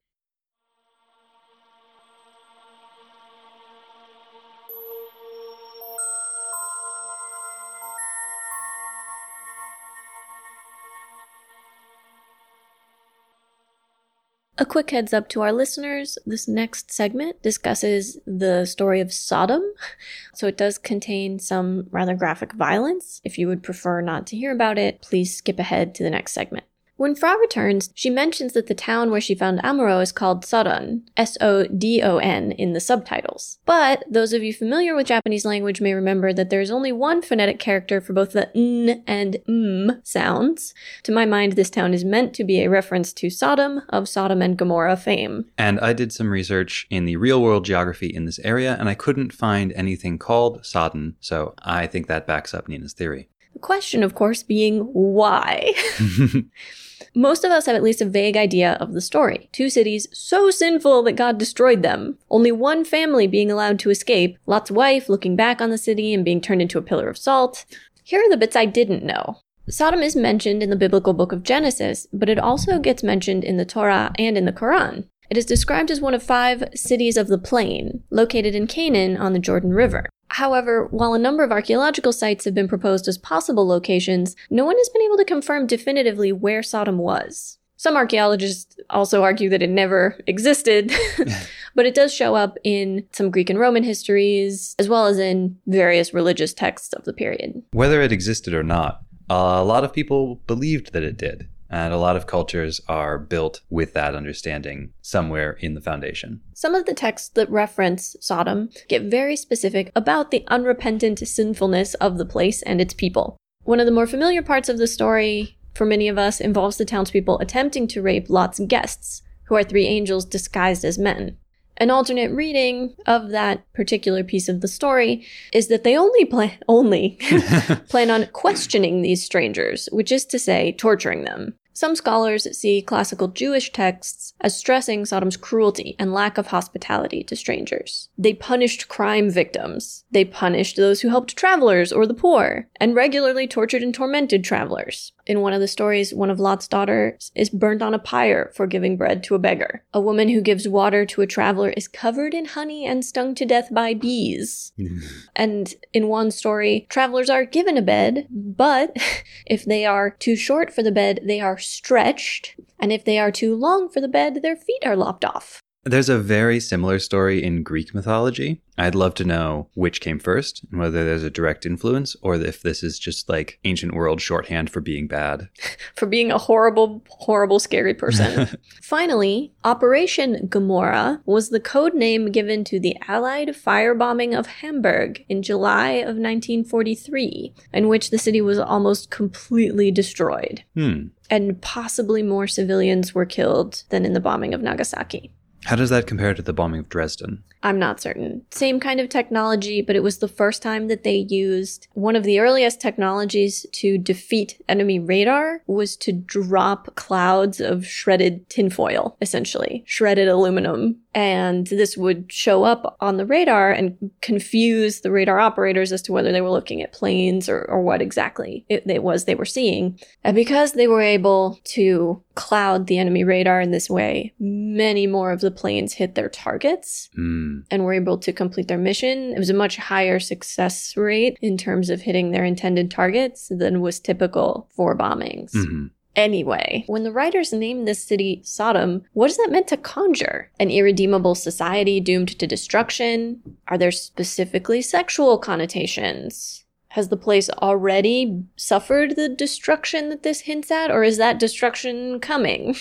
A 14.62 14.64
quick 14.64 14.92
heads 14.92 15.12
up 15.12 15.28
to 15.30 15.40
our 15.40 15.52
listeners 15.52 16.16
this 16.24 16.46
next 16.46 16.92
segment 16.92 17.42
discusses 17.42 18.20
the 18.28 18.64
story 18.64 19.00
of 19.00 19.12
Sodom. 19.12 19.60
So 20.34 20.46
it 20.46 20.56
does 20.56 20.78
contain 20.78 21.40
some 21.40 21.88
rather 21.90 22.14
graphic 22.14 22.52
violence. 22.52 23.20
If 23.24 23.38
you 23.38 23.48
would 23.48 23.64
prefer 23.64 24.00
not 24.00 24.24
to 24.28 24.36
hear 24.36 24.52
about 24.52 24.78
it, 24.78 25.02
please 25.02 25.36
skip 25.36 25.58
ahead 25.58 25.96
to 25.96 26.04
the 26.04 26.10
next 26.10 26.32
segment. 26.32 26.64
When 27.02 27.16
Fra 27.16 27.36
returns, 27.36 27.90
she 27.96 28.10
mentions 28.10 28.52
that 28.52 28.68
the 28.68 28.76
town 28.76 29.10
where 29.10 29.20
she 29.20 29.34
found 29.34 29.58
Amuro 29.64 30.00
is 30.00 30.12
called 30.12 30.44
Sodon, 30.44 31.02
S 31.16 31.36
O 31.40 31.64
D 31.66 32.00
O 32.00 32.18
N, 32.18 32.52
in 32.52 32.74
the 32.74 32.80
subtitles. 32.80 33.58
But 33.66 34.04
those 34.08 34.32
of 34.32 34.44
you 34.44 34.54
familiar 34.54 34.94
with 34.94 35.08
Japanese 35.08 35.44
language 35.44 35.80
may 35.80 35.94
remember 35.94 36.32
that 36.32 36.48
there 36.48 36.60
is 36.60 36.70
only 36.70 36.92
one 36.92 37.20
phonetic 37.20 37.58
character 37.58 38.00
for 38.00 38.12
both 38.12 38.30
the 38.30 38.56
n 38.56 39.02
and 39.04 39.38
m 39.48 40.00
sounds. 40.04 40.74
To 41.02 41.10
my 41.10 41.24
mind, 41.24 41.54
this 41.54 41.70
town 41.70 41.92
is 41.92 42.04
meant 42.04 42.34
to 42.34 42.44
be 42.44 42.60
a 42.60 42.70
reference 42.70 43.12
to 43.14 43.30
Sodom 43.30 43.82
of 43.88 44.08
Sodom 44.08 44.40
and 44.40 44.56
Gomorrah 44.56 44.96
fame. 44.96 45.46
And 45.58 45.80
I 45.80 45.94
did 45.94 46.12
some 46.12 46.30
research 46.30 46.86
in 46.88 47.04
the 47.04 47.16
real 47.16 47.42
world 47.42 47.64
geography 47.64 48.14
in 48.14 48.26
this 48.26 48.38
area, 48.44 48.76
and 48.78 48.88
I 48.88 48.94
couldn't 48.94 49.32
find 49.32 49.72
anything 49.72 50.20
called 50.20 50.64
Sodom, 50.64 51.16
so 51.18 51.54
I 51.64 51.88
think 51.88 52.06
that 52.06 52.28
backs 52.28 52.54
up 52.54 52.68
Nina's 52.68 52.92
theory. 52.92 53.28
The 53.54 53.58
question, 53.58 54.04
of 54.04 54.14
course, 54.14 54.44
being 54.44 54.82
why? 54.92 55.74
Most 57.14 57.44
of 57.44 57.50
us 57.50 57.66
have 57.66 57.76
at 57.76 57.82
least 57.82 58.00
a 58.00 58.06
vague 58.06 58.36
idea 58.36 58.72
of 58.80 58.92
the 58.92 59.00
story. 59.00 59.48
Two 59.52 59.68
cities 59.68 60.06
so 60.12 60.50
sinful 60.50 61.02
that 61.04 61.12
God 61.12 61.38
destroyed 61.38 61.82
them. 61.82 62.18
Only 62.30 62.52
one 62.52 62.84
family 62.84 63.26
being 63.26 63.50
allowed 63.50 63.78
to 63.80 63.90
escape. 63.90 64.38
Lot's 64.46 64.70
wife 64.70 65.08
looking 65.08 65.36
back 65.36 65.60
on 65.60 65.70
the 65.70 65.78
city 65.78 66.12
and 66.14 66.24
being 66.24 66.40
turned 66.40 66.62
into 66.62 66.78
a 66.78 66.82
pillar 66.82 67.08
of 67.08 67.18
salt. 67.18 67.64
Here 68.04 68.20
are 68.20 68.30
the 68.30 68.36
bits 68.36 68.56
I 68.56 68.66
didn't 68.66 69.04
know. 69.04 69.38
Sodom 69.68 70.00
is 70.00 70.16
mentioned 70.16 70.62
in 70.62 70.70
the 70.70 70.76
biblical 70.76 71.12
book 71.12 71.30
of 71.30 71.44
Genesis, 71.44 72.08
but 72.12 72.28
it 72.28 72.38
also 72.38 72.78
gets 72.78 73.02
mentioned 73.02 73.44
in 73.44 73.56
the 73.56 73.64
Torah 73.64 74.12
and 74.18 74.36
in 74.36 74.44
the 74.44 74.52
Quran. 74.52 75.06
It 75.30 75.38
is 75.38 75.46
described 75.46 75.90
as 75.90 76.00
one 76.00 76.14
of 76.14 76.22
five 76.22 76.64
cities 76.74 77.16
of 77.16 77.28
the 77.28 77.38
plain, 77.38 78.02
located 78.10 78.54
in 78.54 78.66
Canaan 78.66 79.16
on 79.16 79.32
the 79.32 79.38
Jordan 79.38 79.72
River. 79.72 80.08
However, 80.32 80.86
while 80.90 81.12
a 81.12 81.18
number 81.18 81.44
of 81.44 81.52
archaeological 81.52 82.12
sites 82.12 82.46
have 82.46 82.54
been 82.54 82.66
proposed 82.66 83.06
as 83.06 83.18
possible 83.18 83.66
locations, 83.66 84.34
no 84.48 84.64
one 84.64 84.78
has 84.78 84.88
been 84.88 85.02
able 85.02 85.18
to 85.18 85.26
confirm 85.26 85.66
definitively 85.66 86.32
where 86.32 86.62
Sodom 86.62 86.96
was. 86.96 87.58
Some 87.76 87.96
archaeologists 87.96 88.76
also 88.88 89.22
argue 89.22 89.50
that 89.50 89.62
it 89.62 89.68
never 89.68 90.18
existed, 90.26 90.90
but 91.74 91.84
it 91.84 91.94
does 91.94 92.14
show 92.14 92.34
up 92.34 92.56
in 92.64 93.04
some 93.12 93.30
Greek 93.30 93.50
and 93.50 93.58
Roman 93.58 93.82
histories, 93.82 94.74
as 94.78 94.88
well 94.88 95.06
as 95.06 95.18
in 95.18 95.58
various 95.66 96.14
religious 96.14 96.54
texts 96.54 96.94
of 96.94 97.04
the 97.04 97.12
period. 97.12 97.62
Whether 97.72 98.00
it 98.00 98.12
existed 98.12 98.54
or 98.54 98.62
not, 98.62 99.02
a 99.28 99.62
lot 99.62 99.84
of 99.84 99.92
people 99.92 100.36
believed 100.46 100.94
that 100.94 101.02
it 101.02 101.18
did. 101.18 101.48
And 101.72 101.94
a 101.94 101.98
lot 101.98 102.16
of 102.16 102.26
cultures 102.26 102.82
are 102.86 103.18
built 103.18 103.62
with 103.70 103.94
that 103.94 104.14
understanding 104.14 104.92
somewhere 105.00 105.52
in 105.60 105.72
the 105.72 105.80
foundation. 105.80 106.42
Some 106.52 106.74
of 106.74 106.84
the 106.84 106.92
texts 106.92 107.30
that 107.30 107.50
reference 107.50 108.14
Sodom 108.20 108.68
get 108.88 109.10
very 109.10 109.36
specific 109.36 109.90
about 109.96 110.30
the 110.30 110.44
unrepentant 110.48 111.26
sinfulness 111.26 111.94
of 111.94 112.18
the 112.18 112.26
place 112.26 112.60
and 112.62 112.78
its 112.78 112.92
people. 112.92 113.38
One 113.64 113.80
of 113.80 113.86
the 113.86 113.92
more 113.92 114.06
familiar 114.06 114.42
parts 114.42 114.68
of 114.68 114.76
the 114.76 114.86
story 114.86 115.56
for 115.72 115.86
many 115.86 116.08
of 116.08 116.18
us 116.18 116.40
involves 116.40 116.76
the 116.76 116.84
townspeople 116.84 117.38
attempting 117.38 117.88
to 117.88 118.02
rape 118.02 118.28
Lot's 118.28 118.60
guests, 118.60 119.22
who 119.44 119.54
are 119.54 119.64
three 119.64 119.86
angels 119.86 120.26
disguised 120.26 120.84
as 120.84 120.98
men. 120.98 121.38
An 121.78 121.90
alternate 121.90 122.30
reading 122.32 122.94
of 123.06 123.30
that 123.30 123.64
particular 123.72 124.22
piece 124.22 124.48
of 124.48 124.60
the 124.60 124.68
story 124.68 125.26
is 125.54 125.68
that 125.68 125.84
they 125.84 125.96
only 125.96 126.26
plan 126.26 126.58
only 126.68 127.18
plan 127.88 128.10
on 128.10 128.26
questioning 128.32 129.00
these 129.00 129.24
strangers, 129.24 129.88
which 129.90 130.12
is 130.12 130.26
to 130.26 130.38
say 130.38 130.72
torturing 130.72 131.24
them. 131.24 131.54
Some 131.74 131.96
scholars 131.96 132.46
see 132.56 132.82
classical 132.82 133.28
Jewish 133.28 133.72
texts 133.72 134.34
as 134.40 134.56
stressing 134.56 135.04
Sodom's 135.04 135.36
cruelty 135.36 135.96
and 135.98 136.12
lack 136.12 136.38
of 136.38 136.48
hospitality 136.48 137.22
to 137.24 137.36
strangers. 137.36 138.08
They 138.18 138.34
punished 138.34 138.88
crime 138.88 139.30
victims. 139.30 140.04
They 140.10 140.24
punished 140.24 140.76
those 140.76 141.00
who 141.00 141.08
helped 141.08 141.36
travelers 141.36 141.92
or 141.92 142.06
the 142.06 142.14
poor, 142.14 142.68
and 142.76 142.94
regularly 142.94 143.46
tortured 143.46 143.82
and 143.82 143.94
tormented 143.94 144.44
travelers. 144.44 145.12
In 145.24 145.40
one 145.40 145.52
of 145.52 145.60
the 145.60 145.68
stories, 145.68 146.12
one 146.12 146.30
of 146.30 146.40
Lot's 146.40 146.66
daughters 146.66 147.30
is 147.34 147.48
burned 147.48 147.80
on 147.80 147.94
a 147.94 147.98
pyre 147.98 148.50
for 148.54 148.66
giving 148.66 148.96
bread 148.96 149.22
to 149.24 149.36
a 149.36 149.38
beggar. 149.38 149.84
A 149.94 150.00
woman 150.00 150.28
who 150.28 150.40
gives 150.40 150.66
water 150.66 151.06
to 151.06 151.22
a 151.22 151.26
traveler 151.26 151.70
is 151.70 151.86
covered 151.86 152.34
in 152.34 152.46
honey 152.46 152.84
and 152.84 153.04
stung 153.04 153.34
to 153.36 153.46
death 153.46 153.72
by 153.72 153.94
bees. 153.94 154.72
and 155.36 155.74
in 155.92 156.08
one 156.08 156.32
story, 156.32 156.86
travelers 156.88 157.30
are 157.30 157.44
given 157.44 157.76
a 157.76 157.82
bed, 157.82 158.26
but 158.30 158.96
if 159.46 159.64
they 159.64 159.86
are 159.86 160.10
too 160.10 160.34
short 160.34 160.72
for 160.72 160.82
the 160.82 160.90
bed, 160.90 161.20
they 161.24 161.40
are 161.40 161.58
stretched, 161.62 162.56
and 162.78 162.92
if 162.92 163.04
they 163.04 163.18
are 163.18 163.32
too 163.32 163.54
long 163.54 163.88
for 163.88 164.00
the 164.00 164.08
bed, 164.08 164.42
their 164.42 164.56
feet 164.56 164.82
are 164.84 164.96
lopped 164.96 165.24
off. 165.24 165.61
There's 165.84 166.08
a 166.08 166.18
very 166.18 166.60
similar 166.60 167.00
story 167.00 167.42
in 167.42 167.64
Greek 167.64 167.92
mythology. 167.92 168.60
I'd 168.78 168.94
love 168.94 169.14
to 169.14 169.24
know 169.24 169.68
which 169.74 170.00
came 170.00 170.20
first 170.20 170.64
and 170.70 170.78
whether 170.78 171.04
there's 171.04 171.24
a 171.24 171.30
direct 171.30 171.66
influence 171.66 172.14
or 172.22 172.36
if 172.36 172.62
this 172.62 172.84
is 172.84 173.00
just 173.00 173.28
like 173.28 173.58
ancient 173.64 173.92
world 173.92 174.20
shorthand 174.20 174.70
for 174.70 174.80
being 174.80 175.08
bad. 175.08 175.48
For 175.96 176.06
being 176.06 176.32
a 176.32 176.38
horrible, 176.38 177.02
horrible, 177.08 177.58
scary 177.58 177.94
person. 177.94 178.48
Finally, 178.82 179.52
Operation 179.62 180.46
Gomorrah 180.48 181.20
was 181.26 181.50
the 181.50 181.60
code 181.60 181.94
name 181.94 182.32
given 182.32 182.64
to 182.64 182.80
the 182.80 182.96
Allied 183.06 183.48
firebombing 183.48 184.36
of 184.36 184.46
Hamburg 184.46 185.24
in 185.28 185.42
July 185.42 185.90
of 185.90 186.16
1943, 186.16 187.54
in 187.72 187.88
which 187.88 188.10
the 188.10 188.18
city 188.18 188.40
was 188.40 188.58
almost 188.58 189.10
completely 189.10 189.90
destroyed. 189.90 190.64
Hmm. 190.74 191.08
And 191.30 191.60
possibly 191.60 192.22
more 192.22 192.46
civilians 192.46 193.14
were 193.14 193.26
killed 193.26 193.84
than 193.90 194.04
in 194.04 194.12
the 194.12 194.20
bombing 194.20 194.54
of 194.54 194.62
Nagasaki. 194.62 195.32
How 195.64 195.76
does 195.76 195.90
that 195.90 196.06
compare 196.06 196.34
to 196.34 196.42
the 196.42 196.52
bombing 196.52 196.80
of 196.80 196.88
Dresden? 196.88 197.44
I'm 197.62 197.78
not 197.78 198.00
certain. 198.00 198.44
Same 198.50 198.80
kind 198.80 198.98
of 198.98 199.08
technology, 199.08 199.80
but 199.80 199.94
it 199.94 200.02
was 200.02 200.18
the 200.18 200.28
first 200.28 200.62
time 200.62 200.88
that 200.88 201.04
they 201.04 201.14
used 201.14 201.86
one 201.92 202.16
of 202.16 202.24
the 202.24 202.40
earliest 202.40 202.80
technologies 202.80 203.64
to 203.72 203.98
defeat 203.98 204.60
enemy 204.68 204.98
radar 204.98 205.62
was 205.68 205.96
to 205.98 206.12
drop 206.12 206.94
clouds 206.96 207.60
of 207.60 207.86
shredded 207.86 208.48
tinfoil, 208.48 209.16
essentially, 209.20 209.84
shredded 209.86 210.26
aluminum. 210.26 210.96
And 211.14 211.66
this 211.66 211.96
would 211.96 212.32
show 212.32 212.64
up 212.64 212.96
on 213.00 213.18
the 213.18 213.26
radar 213.26 213.70
and 213.70 214.10
confuse 214.22 215.00
the 215.00 215.10
radar 215.10 215.38
operators 215.38 215.92
as 215.92 216.00
to 216.02 216.12
whether 216.12 216.32
they 216.32 216.40
were 216.40 216.50
looking 216.50 216.80
at 216.82 216.92
planes 216.92 217.48
or, 217.48 217.62
or 217.70 217.82
what 217.82 218.00
exactly 218.00 218.64
it, 218.68 218.84
it 218.86 219.02
was 219.02 219.24
they 219.24 219.34
were 219.34 219.44
seeing. 219.44 219.98
And 220.24 220.34
because 220.34 220.72
they 220.72 220.86
were 220.88 221.02
able 221.02 221.60
to 221.64 222.22
cloud 222.34 222.86
the 222.86 222.96
enemy 222.98 223.24
radar 223.24 223.60
in 223.60 223.72
this 223.72 223.90
way, 223.90 224.32
many 224.40 225.06
more 225.06 225.32
of 225.32 225.40
the 225.40 225.50
planes 225.50 225.92
hit 225.94 226.14
their 226.14 226.30
targets 226.30 227.10
Hmm. 227.14 227.60
and 227.70 227.84
were 227.84 227.92
able 227.92 228.16
to 228.18 228.32
complete 228.32 228.68
their 228.68 228.78
mission. 228.78 229.32
It 229.34 229.38
was 229.38 229.50
a 229.50 229.54
much 229.54 229.76
higher 229.76 230.18
success 230.18 230.96
rate 230.96 231.36
in 231.42 231.58
terms 231.58 231.90
of 231.90 232.00
hitting 232.00 232.30
their 232.30 232.44
intended 232.44 232.90
targets 232.90 233.48
than 233.50 233.82
was 233.82 234.00
typical 234.00 234.68
for 234.74 234.96
bombings. 234.96 235.52
Mhm. 235.54 235.90
Anyway, 236.14 236.84
when 236.86 237.04
the 237.04 237.12
writers 237.12 237.52
named 237.52 237.88
this 237.88 238.02
city 238.02 238.42
Sodom, 238.44 239.02
what 239.14 239.30
is 239.30 239.36
that 239.38 239.50
meant 239.50 239.68
to 239.68 239.76
conjure? 239.76 240.50
An 240.60 240.70
irredeemable 240.70 241.34
society 241.34 242.00
doomed 242.00 242.38
to 242.38 242.46
destruction? 242.46 243.40
Are 243.68 243.78
there 243.78 243.90
specifically 243.90 244.82
sexual 244.82 245.38
connotations? 245.38 246.64
Has 246.88 247.08
the 247.08 247.16
place 247.16 247.48
already 247.48 248.44
suffered 248.56 249.16
the 249.16 249.28
destruction 249.28 250.10
that 250.10 250.22
this 250.22 250.40
hints 250.40 250.70
at, 250.70 250.90
or 250.90 251.02
is 251.02 251.16
that 251.16 251.38
destruction 251.38 252.20
coming? 252.20 252.76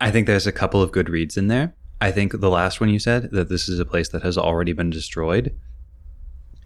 I 0.00 0.12
think 0.12 0.28
there's 0.28 0.46
a 0.46 0.52
couple 0.52 0.80
of 0.80 0.92
good 0.92 1.08
reads 1.08 1.36
in 1.36 1.48
there. 1.48 1.74
I 2.00 2.12
think 2.12 2.40
the 2.40 2.50
last 2.50 2.80
one 2.80 2.90
you 2.90 3.00
said, 3.00 3.30
that 3.32 3.48
this 3.48 3.68
is 3.68 3.80
a 3.80 3.84
place 3.84 4.10
that 4.10 4.22
has 4.22 4.38
already 4.38 4.72
been 4.72 4.90
destroyed. 4.90 5.58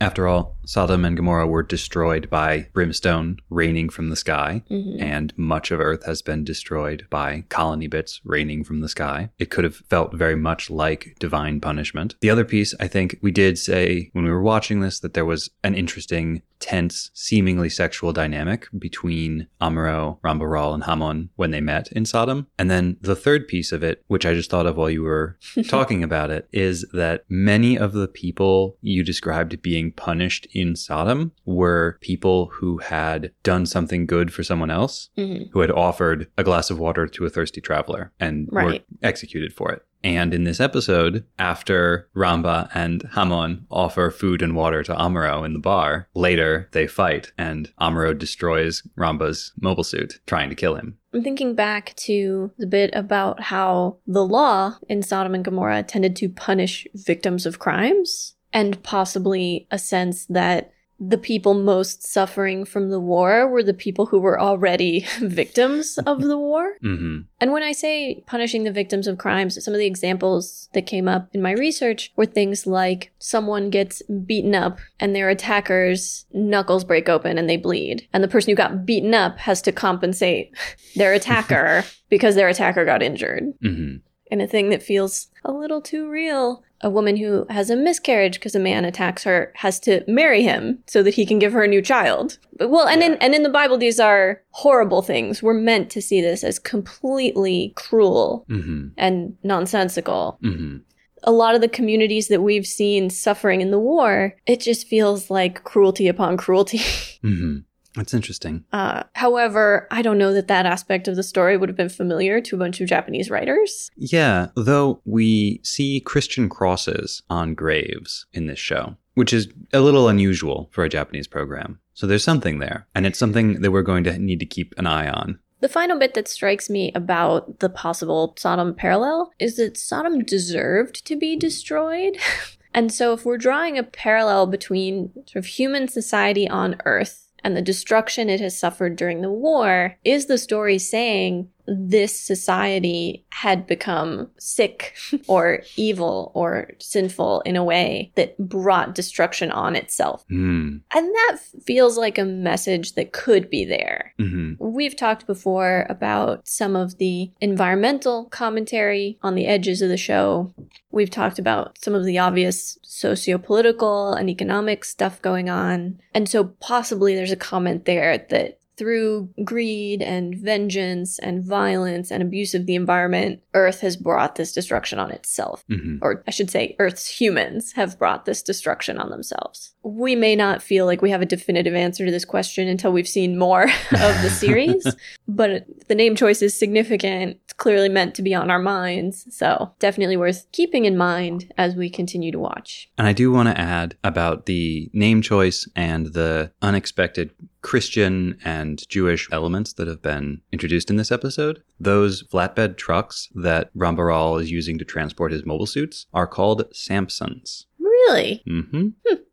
After 0.03 0.27
all, 0.27 0.57
Sodom 0.65 1.05
and 1.05 1.15
Gomorrah 1.15 1.47
were 1.47 1.63
destroyed 1.63 2.31
by 2.31 2.69
brimstone 2.73 3.37
raining 3.51 3.91
from 3.91 4.09
the 4.09 4.17
sky, 4.17 4.63
Mhm. 4.71 4.99
and 4.99 5.33
much 5.37 5.71
of 5.71 5.79
Earth 5.79 6.07
has 6.07 6.23
been 6.23 6.43
destroyed 6.43 7.07
by 7.11 7.45
colony 7.51 7.87
bits 7.87 8.21
raining 8.25 8.65
from 8.65 8.81
the 8.81 8.89
sky. 8.89 9.29
It 9.39 9.51
could 9.51 9.65
have 9.65 9.77
felt 9.77 10.15
very 10.15 10.37
much 10.37 10.71
like 10.71 11.17
divine 11.19 11.61
punishment. 11.61 12.15
The 12.23 12.31
other 12.31 12.45
piece, 12.47 12.75
I 12.81 12.89
think 12.89 13.19
we 13.21 13.31
did 13.31 13.59
say 13.59 14.09
when 14.15 14.25
we 14.25 14.31
were 14.31 14.41
watching 14.41 14.81
this 14.81 14.99
that 15.01 15.13
there 15.13 15.27
was 15.27 15.51
an 15.63 15.75
interesting, 15.75 16.41
tense, 16.61 17.11
seemingly 17.15 17.69
sexual 17.69 18.13
dynamic 18.13 18.69
between 18.79 19.49
Amuro, 19.61 20.21
Ramba 20.23 20.49
Ral, 20.51 20.75
and 20.75 20.85
Hamon 20.85 21.31
when 21.37 21.51
they 21.51 21.61
met 21.61 21.91
in 21.93 22.05
Sodom. 22.05 22.47
And 22.59 22.71
then 22.71 22.97
the 23.01 23.17
third 23.17 23.49
piece 23.49 23.73
of 23.73 23.83
it, 23.83 24.05
which 24.07 24.25
I 24.27 24.35
just 24.35 24.51
thought 24.51 24.67
of 24.67 24.77
while 24.77 24.91
you 24.91 25.03
were 25.03 25.39
talking 25.69 26.05
about 26.05 26.31
it, 26.31 26.49
is 26.53 26.85
that 26.93 27.25
many 27.29 27.77
of 27.79 27.93
the 27.93 28.09
people 28.09 28.77
you 28.83 29.03
described 29.03 29.61
being 29.63 29.91
punished 29.93 30.47
in 30.53 30.77
Sodom 30.77 31.33
were 31.45 31.99
people 32.01 32.47
who 32.55 32.79
had 32.79 33.33
done 33.43 33.67
something 33.67 34.07
good 34.07 34.33
for 34.33 34.43
someone 34.43 34.71
else, 34.71 35.09
Mhm. 35.17 35.51
who 35.53 35.61
had 35.61 35.71
offered 35.71 36.29
a 36.37 36.45
glass 36.45 36.71
of 36.71 36.79
water 36.79 37.07
to 37.07 37.25
a 37.25 37.31
thirsty 37.31 37.61
traveler 37.61 38.13
and 38.21 38.49
were 38.51 38.79
executed 39.03 39.53
for 39.53 39.73
it. 39.73 39.83
And 40.03 40.33
in 40.33 40.45
this 40.45 40.61
episode, 40.61 41.25
after 41.39 42.09
Ramba 42.17 42.71
and 42.75 43.03
Hamon 43.13 43.67
offer 43.71 44.11
food 44.11 44.41
and 44.43 44.57
water 44.57 44.83
to 44.83 44.95
Amuro 44.95 45.45
in 45.45 45.53
the 45.53 45.59
bar, 45.59 46.09
later 46.15 46.69
they 46.73 46.87
fight 46.87 47.33
and 47.37 47.71
Amuro 47.81 48.17
destroys 48.17 48.83
Ramba's 48.97 49.53
mobile 49.61 49.85
suit, 49.85 50.21
trying 50.27 50.49
to 50.49 50.57
kill 50.57 50.77
him. 50.77 50.97
I'm 51.13 51.23
thinking 51.23 51.55
back 51.55 51.95
to 51.97 52.53
the 52.57 52.67
bit 52.67 52.91
about 52.95 53.41
how 53.41 53.99
the 54.07 54.25
law 54.25 54.77
in 54.89 55.03
Sodom 55.03 55.35
and 55.35 55.45
Gomorrah 55.45 55.83
tended 55.83 56.17
to 56.17 56.29
punish 56.29 56.87
victims 56.95 57.47
of 57.47 57.59
crimes, 57.59 58.37
and 58.53 58.83
possibly 58.83 59.67
a 59.71 59.79
sense 59.79 60.27
that 60.27 60.73
the 61.01 61.19
people 61.19 61.55
most 61.55 62.07
suffering 62.07 62.65
from 62.67 62.91
the 62.91 63.01
war 63.01 63.49
were 63.49 63.63
the 63.63 63.73
people 63.73 64.07
who 64.07 64.21
were 64.21 64.39
already 64.39 65.07
victims 65.21 65.99
of 66.07 66.21
the 66.21 66.37
war. 66.37 66.75
hmm 66.83 67.21
And 67.41 67.53
when 67.53 67.63
I 67.63 67.73
say 67.73 68.23
punishing 68.27 68.65
the 68.65 68.73
victims 68.73 69.07
of 69.07 69.17
crimes, 69.17 69.63
some 69.65 69.73
of 69.73 69.81
the 69.81 69.87
examples 69.87 70.69
that 70.75 70.87
came 70.87 71.09
up 71.09 71.29
in 71.33 71.41
my 71.41 71.53
research 71.53 72.13
were 72.17 72.27
things 72.27 72.67
like 72.67 73.13
someone 73.19 73.71
gets 73.71 74.03
beaten 74.27 74.55
up 74.55 74.79
and 75.01 75.17
their 75.17 75.31
attacker's 75.31 76.27
knuckles 76.33 76.85
break 76.85 77.09
open 77.09 77.39
and 77.39 77.49
they 77.49 77.57
bleed. 77.57 78.07
And 78.13 78.23
the 78.23 78.29
person 78.29 78.51
who 78.51 78.57
got 78.57 78.85
beaten 78.85 79.15
up 79.15 79.39
has 79.39 79.63
to 79.63 79.73
compensate 79.73 80.55
their 80.97 81.15
attacker 81.15 81.85
because 82.11 82.35
their 82.35 82.49
attacker 82.49 82.85
got 82.85 83.03
injured. 83.03 83.45
hmm 83.63 83.97
And 84.31 84.41
a 84.41 84.47
thing 84.47 84.71
that 84.71 84.83
feels 84.83 85.29
a 85.45 85.53
little 85.53 85.81
too 85.81 86.09
real. 86.09 86.63
A 86.83 86.89
woman 86.89 87.17
who 87.17 87.45
has 87.51 87.69
a 87.69 87.77
miscarriage 87.77 88.35
because 88.35 88.55
a 88.55 88.59
man 88.61 88.87
attacks 88.87 89.25
her 89.25 89.53
has 89.57 89.79
to 89.81 90.03
marry 90.09 90.43
him 90.43 90.83
so 90.87 91.03
that 91.03 91.15
he 91.15 91.27
can 91.27 91.39
give 91.39 91.53
her 91.53 91.63
a 91.63 91.69
new 91.69 91.83
child. 91.83 92.39
But, 92.57 92.71
well, 92.71 92.89
and 92.89 93.03
in 93.03 93.15
and 93.17 93.35
in 93.35 93.43
the 93.43 93.51
Bible, 93.51 93.77
these 93.77 94.01
are 94.01 94.41
horrible 94.51 95.03
things. 95.03 95.43
We're 95.43 95.53
meant 95.53 95.91
to 95.91 96.01
see 96.01 96.23
this 96.23 96.43
as 96.43 96.59
completely 96.59 97.75
cruel 97.77 98.47
hmm 98.49 98.89
and 98.97 99.37
nonsensical. 99.43 100.39
hmm 100.41 100.79
A 101.25 101.33
lot 101.33 101.55
of 101.55 101.61
the 101.61 101.69
communities 101.69 102.29
that 102.29 102.43
we've 102.43 102.67
seen 102.67 103.11
suffering 103.11 103.61
in 103.61 103.71
the 103.71 103.79
war, 103.79 104.37
it 104.47 104.61
just 104.61 104.87
feels 104.89 105.31
like 105.31 105.65
cruelty 105.65 106.09
upon 106.09 106.39
cruelty. 106.39 106.81
hmm 107.23 107.59
That's 107.95 108.15
interesting. 108.15 108.65
Uh, 108.73 109.03
however, 109.15 109.89
I 109.91 110.03
don't 110.03 110.19
know 110.19 110.33
that 110.33 110.49
that 110.49 110.67
aspect 110.67 111.09
of 111.09 111.17
the 111.17 111.23
story 111.23 111.57
would 111.57 111.69
have 111.69 111.77
been 111.77 111.89
familiar 111.89 112.41
to 112.41 112.55
a 112.55 112.59
bunch 112.59 112.81
of 112.81 112.89
Japanese 112.89 113.31
writers. 113.31 113.91
Yeah, 113.97 114.49
though 114.55 115.01
we 115.05 115.61
see 115.65 116.01
Christian 116.01 116.49
crosses 116.49 117.23
on 117.29 117.55
graves 117.55 118.27
in 118.33 118.47
this 118.47 118.59
show, 118.59 118.97
which 119.15 119.33
is 119.33 119.49
a 119.73 119.81
little 119.81 120.09
unusual 120.09 120.69
for 120.73 120.85
a 120.85 120.89
Japanese 120.89 121.27
program. 121.27 121.81
So 121.95 122.07
there's 122.07 122.25
something 122.25 122.61
there, 122.61 122.87
and 122.95 123.07
it's 123.07 123.19
something 123.19 123.61
that 123.61 123.73
we're 123.73 123.83
going 123.83 124.05
to 124.05 124.19
need 124.19 124.41
to 124.41 124.47
keep 124.47 124.73
an 124.79 124.87
eye 124.87 125.09
on. 125.09 125.39
The 125.61 125.69
final 125.69 125.99
bit 125.99 126.15
that 126.15 126.29
strikes 126.29 126.71
me 126.71 126.91
about 126.95 127.59
the 127.59 127.69
possible 127.69 128.35
Sodom 128.39 128.75
parallel 128.75 129.31
is 129.39 129.57
that 129.57 129.77
Sodom 129.77 130.25
deserved 130.25 131.05
to 131.05 131.17
be 131.17 131.37
destroyed. 131.37 132.17
and 132.75 132.91
so, 132.91 133.13
if 133.13 133.27
we're 133.27 133.37
drawing 133.37 133.77
a 133.77 133.83
parallel 133.83 134.47
between 134.47 135.13
sort 135.27 135.37
of 135.37 135.47
human 135.47 135.87
society 135.87 136.49
on 136.49 136.81
Earth 136.87 137.30
and 137.43 137.57
the 137.57 137.63
destruction 137.63 138.29
it 138.29 138.41
has 138.41 138.59
suffered 138.59 138.97
during 138.97 139.21
the 139.21 139.31
war, 139.31 139.97
is 140.05 140.27
the 140.27 140.39
story 140.39 140.79
saying 140.79 141.49
this 141.67 142.19
society 142.19 143.25
had 143.31 143.67
become 143.67 144.31
sick 144.39 144.97
or 145.27 145.63
evil 145.77 146.33
or 146.35 146.71
sinful 146.79 147.41
in 147.43 147.57
a 147.57 147.65
way 147.65 148.13
that 148.17 148.37
brought 148.39 148.95
destruction 148.95 149.51
on 149.51 149.77
itself? 149.77 150.25
Hmm. 150.29 150.79
And 150.95 151.07
that 151.07 151.39
feels 151.65 151.99
like 151.99 152.19
a 152.19 152.25
message 152.25 152.95
that 152.95 153.13
could 153.13 153.51
be 153.51 153.65
there. 153.65 154.15
hmm 154.19 154.55
We've 154.59 154.97
talked 154.97 155.27
before 155.27 155.87
about 155.89 156.49
some 156.49 156.77
of 156.77 156.99
the 156.99 157.31
environmental 157.41 158.27
commentary 158.27 159.19
on 159.23 159.35
the 159.35 159.47
edges 159.47 159.83
of 159.83 159.89
the 159.89 159.97
show. 159.97 160.55
We've 160.91 161.11
talked 161.11 161.39
about 161.39 161.77
some 161.83 161.95
of 161.95 162.05
the 162.05 162.19
obvious 162.19 162.79
socio-political 162.83 164.13
and 164.15 164.29
economic 164.31 164.85
stuff 164.85 165.21
going 165.23 165.49
on. 165.49 166.01
And 166.15 166.29
so 166.29 166.45
possibly 166.61 167.15
there's 167.15 167.33
a 167.33 167.37
comment 167.37 167.85
there 167.85 168.19
that 168.31 168.60
through 168.81 169.29
greed 169.45 170.01
and 170.01 170.35
vengeance 170.35 171.19
and 171.19 171.45
violence 171.45 172.11
and 172.11 172.23
abuse 172.23 172.55
of 172.55 172.65
the 172.65 172.75
environment, 172.75 173.43
Earth 173.53 173.83
has 173.83 173.95
brought 173.95 174.37
this 174.37 174.55
destruction 174.55 174.99
on 174.99 175.11
itself 175.11 175.63
hmm 175.69 175.99
or 176.03 176.23
I 176.27 176.31
should 176.31 176.51
say, 176.51 176.77
Earth's 176.79 177.07
humans 177.07 177.73
have 177.73 177.99
brought 177.99 178.25
this 178.25 178.43
destruction 178.43 178.97
on 178.99 179.11
themselves. 179.11 179.73
We 179.83 180.17
may 180.17 180.35
not 180.35 180.63
feel 180.63 180.87
like 180.87 181.03
we 181.03 181.11
have 181.11 181.21
a 181.21 181.27
definitive 181.27 181.75
answer 181.75 182.07
to 182.07 182.11
this 182.11 182.25
question 182.25 182.69
until 182.69 182.93
we've 182.93 183.09
seen 183.09 183.39
more 183.39 183.65
of 183.93 184.23
the 184.23 184.31
series, 184.31 184.87
but 185.29 185.67
the 185.89 185.95
name 185.95 186.17
choice 186.17 186.41
is 186.41 186.59
significant. 186.59 187.39
It's 187.45 187.53
clearly 187.53 187.89
meant 187.89 188.15
to 188.15 188.23
be 188.23 188.35
on 188.35 188.51
our 188.51 188.59
minds, 188.59 189.27
so 189.37 189.75
definitely 189.79 190.17
worth 190.17 190.47
keeping 190.53 190.87
in 190.87 190.97
mind 190.97 191.53
as 191.59 191.75
we 191.75 191.91
continue 191.91 192.33
to 192.33 192.39
watch. 192.39 192.89
And 192.97 193.07
I 193.07 193.13
do 193.13 193.31
want 193.31 193.49
to 193.49 193.61
add 193.61 193.97
about 194.03 194.47
the 194.47 194.89
name 194.95 195.21
choice 195.21 195.69
and 195.77 196.07
the 196.07 196.53
unexpected 196.63 197.31
Christian 197.63 198.39
and 198.45 198.87
Jewish 198.89 199.29
elements 199.33 199.73
that 199.75 199.89
have 199.89 200.03
been 200.03 200.41
introduced 200.53 200.91
in 200.91 200.97
this 200.97 201.13
episode. 201.13 201.63
Those 201.79 202.23
flatbed 202.23 202.77
trucks 202.77 203.29
that 203.35 203.75
Ramba 203.75 204.07
Ral 204.07 204.39
is 204.39 204.51
using 204.51 204.79
to 204.79 204.85
transport 204.85 205.33
his 205.33 205.47
mobile 205.47 205.67
suits 205.67 206.07
are 206.13 206.27
called 206.27 206.71
Samsons. 206.73 207.67
Really? 207.79 208.43
Mm-hmm. 208.49 208.89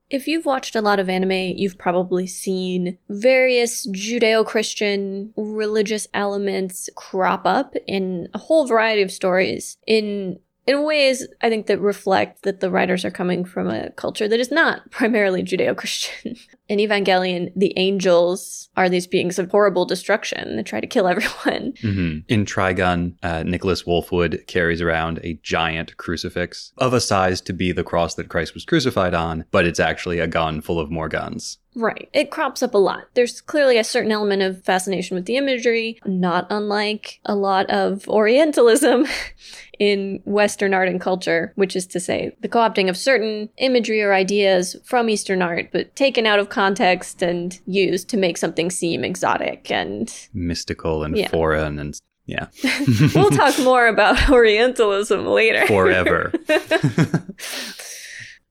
If 0.09 0.27
you've 0.27 0.45
watched 0.45 0.75
a 0.75 0.81
lot 0.81 0.99
of 0.99 1.09
anime, 1.09 1.57
you've 1.57 1.77
probably 1.77 2.27
seen 2.27 2.97
various 3.09 3.85
Judeo 3.87 4.45
Christian 4.45 5.33
religious 5.35 6.07
elements 6.13 6.89
crop 6.95 7.45
up 7.45 7.75
in 7.87 8.29
a 8.33 8.37
whole 8.37 8.65
variety 8.65 9.01
of 9.01 9.11
stories 9.11 9.77
in 9.85 10.39
in 10.65 10.83
ways 10.83 11.25
I 11.41 11.49
think 11.49 11.67
that 11.67 11.79
reflect 11.79 12.43
that 12.43 12.59
the 12.59 12.69
writers 12.69 13.05
are 13.05 13.11
coming 13.11 13.45
from 13.45 13.69
a 13.69 13.89
culture 13.91 14.27
that 14.27 14.39
is 14.39 14.51
not 14.51 14.91
primarily 14.91 15.43
Judeo 15.43 15.75
Christian. 15.75 16.37
In 16.69 16.79
Evangelion, 16.79 17.51
the 17.55 17.73
angels 17.77 18.69
are 18.75 18.89
these 18.89 19.07
beings 19.07 19.39
of 19.39 19.49
horrible 19.49 19.85
destruction 19.85 20.55
that 20.55 20.65
try 20.65 20.79
to 20.79 20.87
kill 20.87 21.07
everyone. 21.13 21.73
hmm 21.81 22.19
In 22.27 22.45
Trigun, 22.45 23.15
uh, 23.23 23.43
Nicholas 23.43 23.83
Wolfwood 23.83 24.45
carries 24.47 24.81
around 24.81 25.19
a 25.23 25.39
giant 25.43 25.97
crucifix 25.97 26.73
of 26.77 26.93
a 26.93 27.01
size 27.01 27.41
to 27.41 27.53
be 27.53 27.71
the 27.71 27.83
cross 27.83 28.15
that 28.15 28.29
Christ 28.29 28.53
was 28.53 28.65
crucified 28.65 29.13
on, 29.13 29.45
but 29.51 29.65
it's 29.65 29.79
actually 29.79 30.19
a 30.19 30.27
gun 30.27 30.61
full 30.61 30.79
of 30.79 30.91
more 30.91 31.09
guns. 31.09 31.57
Right. 31.77 32.09
It 32.11 32.31
crops 32.31 32.63
up 32.63 32.73
a 32.73 32.79
lot. 32.79 33.03
There's 33.13 33.39
clearly 33.39 33.77
a 33.77 33.83
certain 33.83 34.11
element 34.11 34.41
of 34.41 34.63
fascination 34.63 35.13
with 35.13 35.25
the 35.25 35.37
imagery, 35.37 35.99
not 36.07 36.47
unlike 36.49 37.19
a 37.23 37.35
lot 37.35 37.69
of 37.69 38.07
Orientalism 38.09 39.05
in 39.79 40.19
Western 40.25 40.73
art 40.73 40.89
and 40.89 40.99
culture, 40.99 41.53
which 41.55 41.75
is 41.75 41.85
to 41.87 41.99
say, 41.99 42.35
the 42.41 42.47
co 42.47 42.59
opting 42.59 42.89
of 42.89 42.97
certain 42.97 43.49
imagery 43.57 44.01
or 44.01 44.11
ideas 44.11 44.75
from 44.85 45.07
Eastern 45.07 45.43
art, 45.43 45.69
but 45.71 45.95
taken 45.95 46.25
out 46.25 46.39
of 46.39 46.49
context 46.61 47.21
and 47.21 47.59
used 47.67 48.09
to 48.09 48.17
make 48.17 48.37
something 48.37 48.69
seem 48.71 49.03
exotic. 49.03 49.69
And 49.71 50.07
Mystical 50.33 51.03
and 51.05 51.15
Yeah. 51.17 51.29
foreign 51.29 51.77
and 51.79 51.93
yeah, 52.25 52.47
we'll 53.15 53.29
talk 53.29 53.57
more 53.59 53.87
about 53.87 54.29
Orientalism 54.37 55.25
later. 55.25 55.65
forever. 55.67 56.31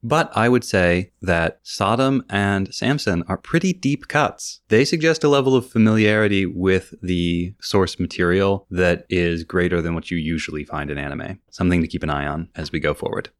But 0.02 0.30
I 0.36 0.48
would 0.48 0.62
say 0.62 1.10
that 1.22 1.58
Sodom 1.64 2.22
and 2.30 2.72
Samson 2.72 3.24
are 3.26 3.36
pretty 3.50 3.72
deep 3.72 4.06
cuts. 4.06 4.60
They 4.68 4.84
suggest 4.84 5.24
a 5.24 5.28
level 5.28 5.56
of 5.56 5.68
familiarity 5.68 6.46
with 6.46 6.94
the 7.02 7.54
source 7.60 7.98
material 7.98 8.66
that 8.70 9.04
is 9.08 9.42
greater 9.42 9.82
than 9.82 9.94
what 9.96 10.10
you 10.12 10.18
usually 10.18 10.64
find 10.64 10.90
in 10.90 10.98
anime. 10.98 11.40
Something 11.50 11.80
to 11.82 11.88
keep 11.88 12.04
an 12.04 12.10
eye 12.10 12.26
on 12.26 12.48
as 12.54 12.70
we 12.70 12.78
go 12.78 12.94
forward. 12.94 13.30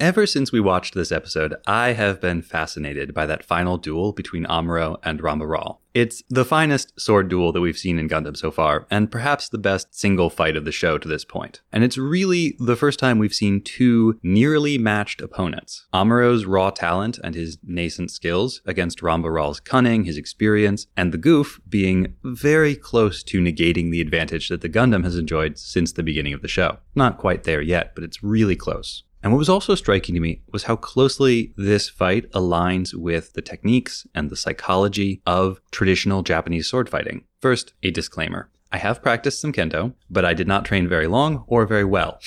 Ever 0.00 0.26
since 0.26 0.52
we 0.52 0.60
watched 0.60 0.94
this 0.94 1.10
episode, 1.10 1.56
I 1.66 1.88
have 1.88 2.20
been 2.20 2.40
fascinated 2.40 3.12
by 3.12 3.26
that 3.26 3.44
final 3.44 3.78
duel 3.78 4.12
between 4.12 4.46
Amuro 4.46 4.98
and 5.02 5.20
Ramba 5.20 5.78
It's 5.92 6.22
the 6.30 6.44
finest 6.44 7.00
sword 7.00 7.28
duel 7.28 7.50
that 7.50 7.60
we've 7.60 7.76
seen 7.76 7.98
in 7.98 8.08
Gundam 8.08 8.36
so 8.36 8.52
far, 8.52 8.86
and 8.92 9.10
perhaps 9.10 9.48
the 9.48 9.58
best 9.58 9.92
single 9.98 10.30
fight 10.30 10.54
of 10.54 10.64
the 10.64 10.70
show 10.70 10.98
to 10.98 11.08
this 11.08 11.24
point. 11.24 11.62
And 11.72 11.82
it's 11.82 11.98
really 11.98 12.56
the 12.60 12.76
first 12.76 13.00
time 13.00 13.18
we've 13.18 13.34
seen 13.34 13.60
two 13.60 14.20
nearly 14.22 14.78
matched 14.78 15.20
opponents. 15.20 15.88
Amuro's 15.92 16.46
raw 16.46 16.70
talent 16.70 17.18
and 17.24 17.34
his 17.34 17.58
nascent 17.64 18.12
skills 18.12 18.62
against 18.66 19.00
Ramba 19.00 19.64
cunning, 19.64 20.04
his 20.04 20.16
experience, 20.16 20.86
and 20.96 21.10
the 21.10 21.18
Gouf 21.18 21.58
being 21.68 22.14
very 22.22 22.76
close 22.76 23.24
to 23.24 23.40
negating 23.40 23.90
the 23.90 24.00
advantage 24.00 24.48
that 24.48 24.60
the 24.60 24.68
Gundam 24.68 25.02
has 25.02 25.18
enjoyed 25.18 25.58
since 25.58 25.90
the 25.90 26.04
beginning 26.04 26.34
of 26.34 26.42
the 26.42 26.46
show. 26.46 26.78
Not 26.94 27.18
quite 27.18 27.42
there 27.42 27.60
yet, 27.60 27.96
but 27.96 28.04
it's 28.04 28.22
really 28.22 28.54
close. 28.54 29.02
And 29.22 29.32
what 29.32 29.38
was 29.38 29.48
also 29.48 29.74
striking 29.74 30.14
to 30.14 30.20
me 30.20 30.42
was 30.52 30.64
how 30.64 30.76
closely 30.76 31.52
this 31.56 31.88
fight 31.88 32.30
aligns 32.32 32.94
with 32.94 33.32
the 33.32 33.42
techniques 33.42 34.06
and 34.14 34.30
the 34.30 34.36
psychology 34.36 35.20
of 35.26 35.60
traditional 35.70 36.22
Japanese 36.22 36.68
sword 36.68 36.88
fighting. 36.88 37.24
First, 37.40 37.74
a 37.82 37.90
disclaimer. 37.90 38.50
I 38.70 38.78
have 38.78 39.02
practiced 39.02 39.40
some 39.40 39.52
kendo, 39.52 39.94
but 40.10 40.24
I 40.24 40.34
did 40.34 40.46
not 40.46 40.64
train 40.64 40.88
very 40.88 41.06
long 41.06 41.44
or 41.46 41.66
very 41.66 41.84
well. 41.84 42.20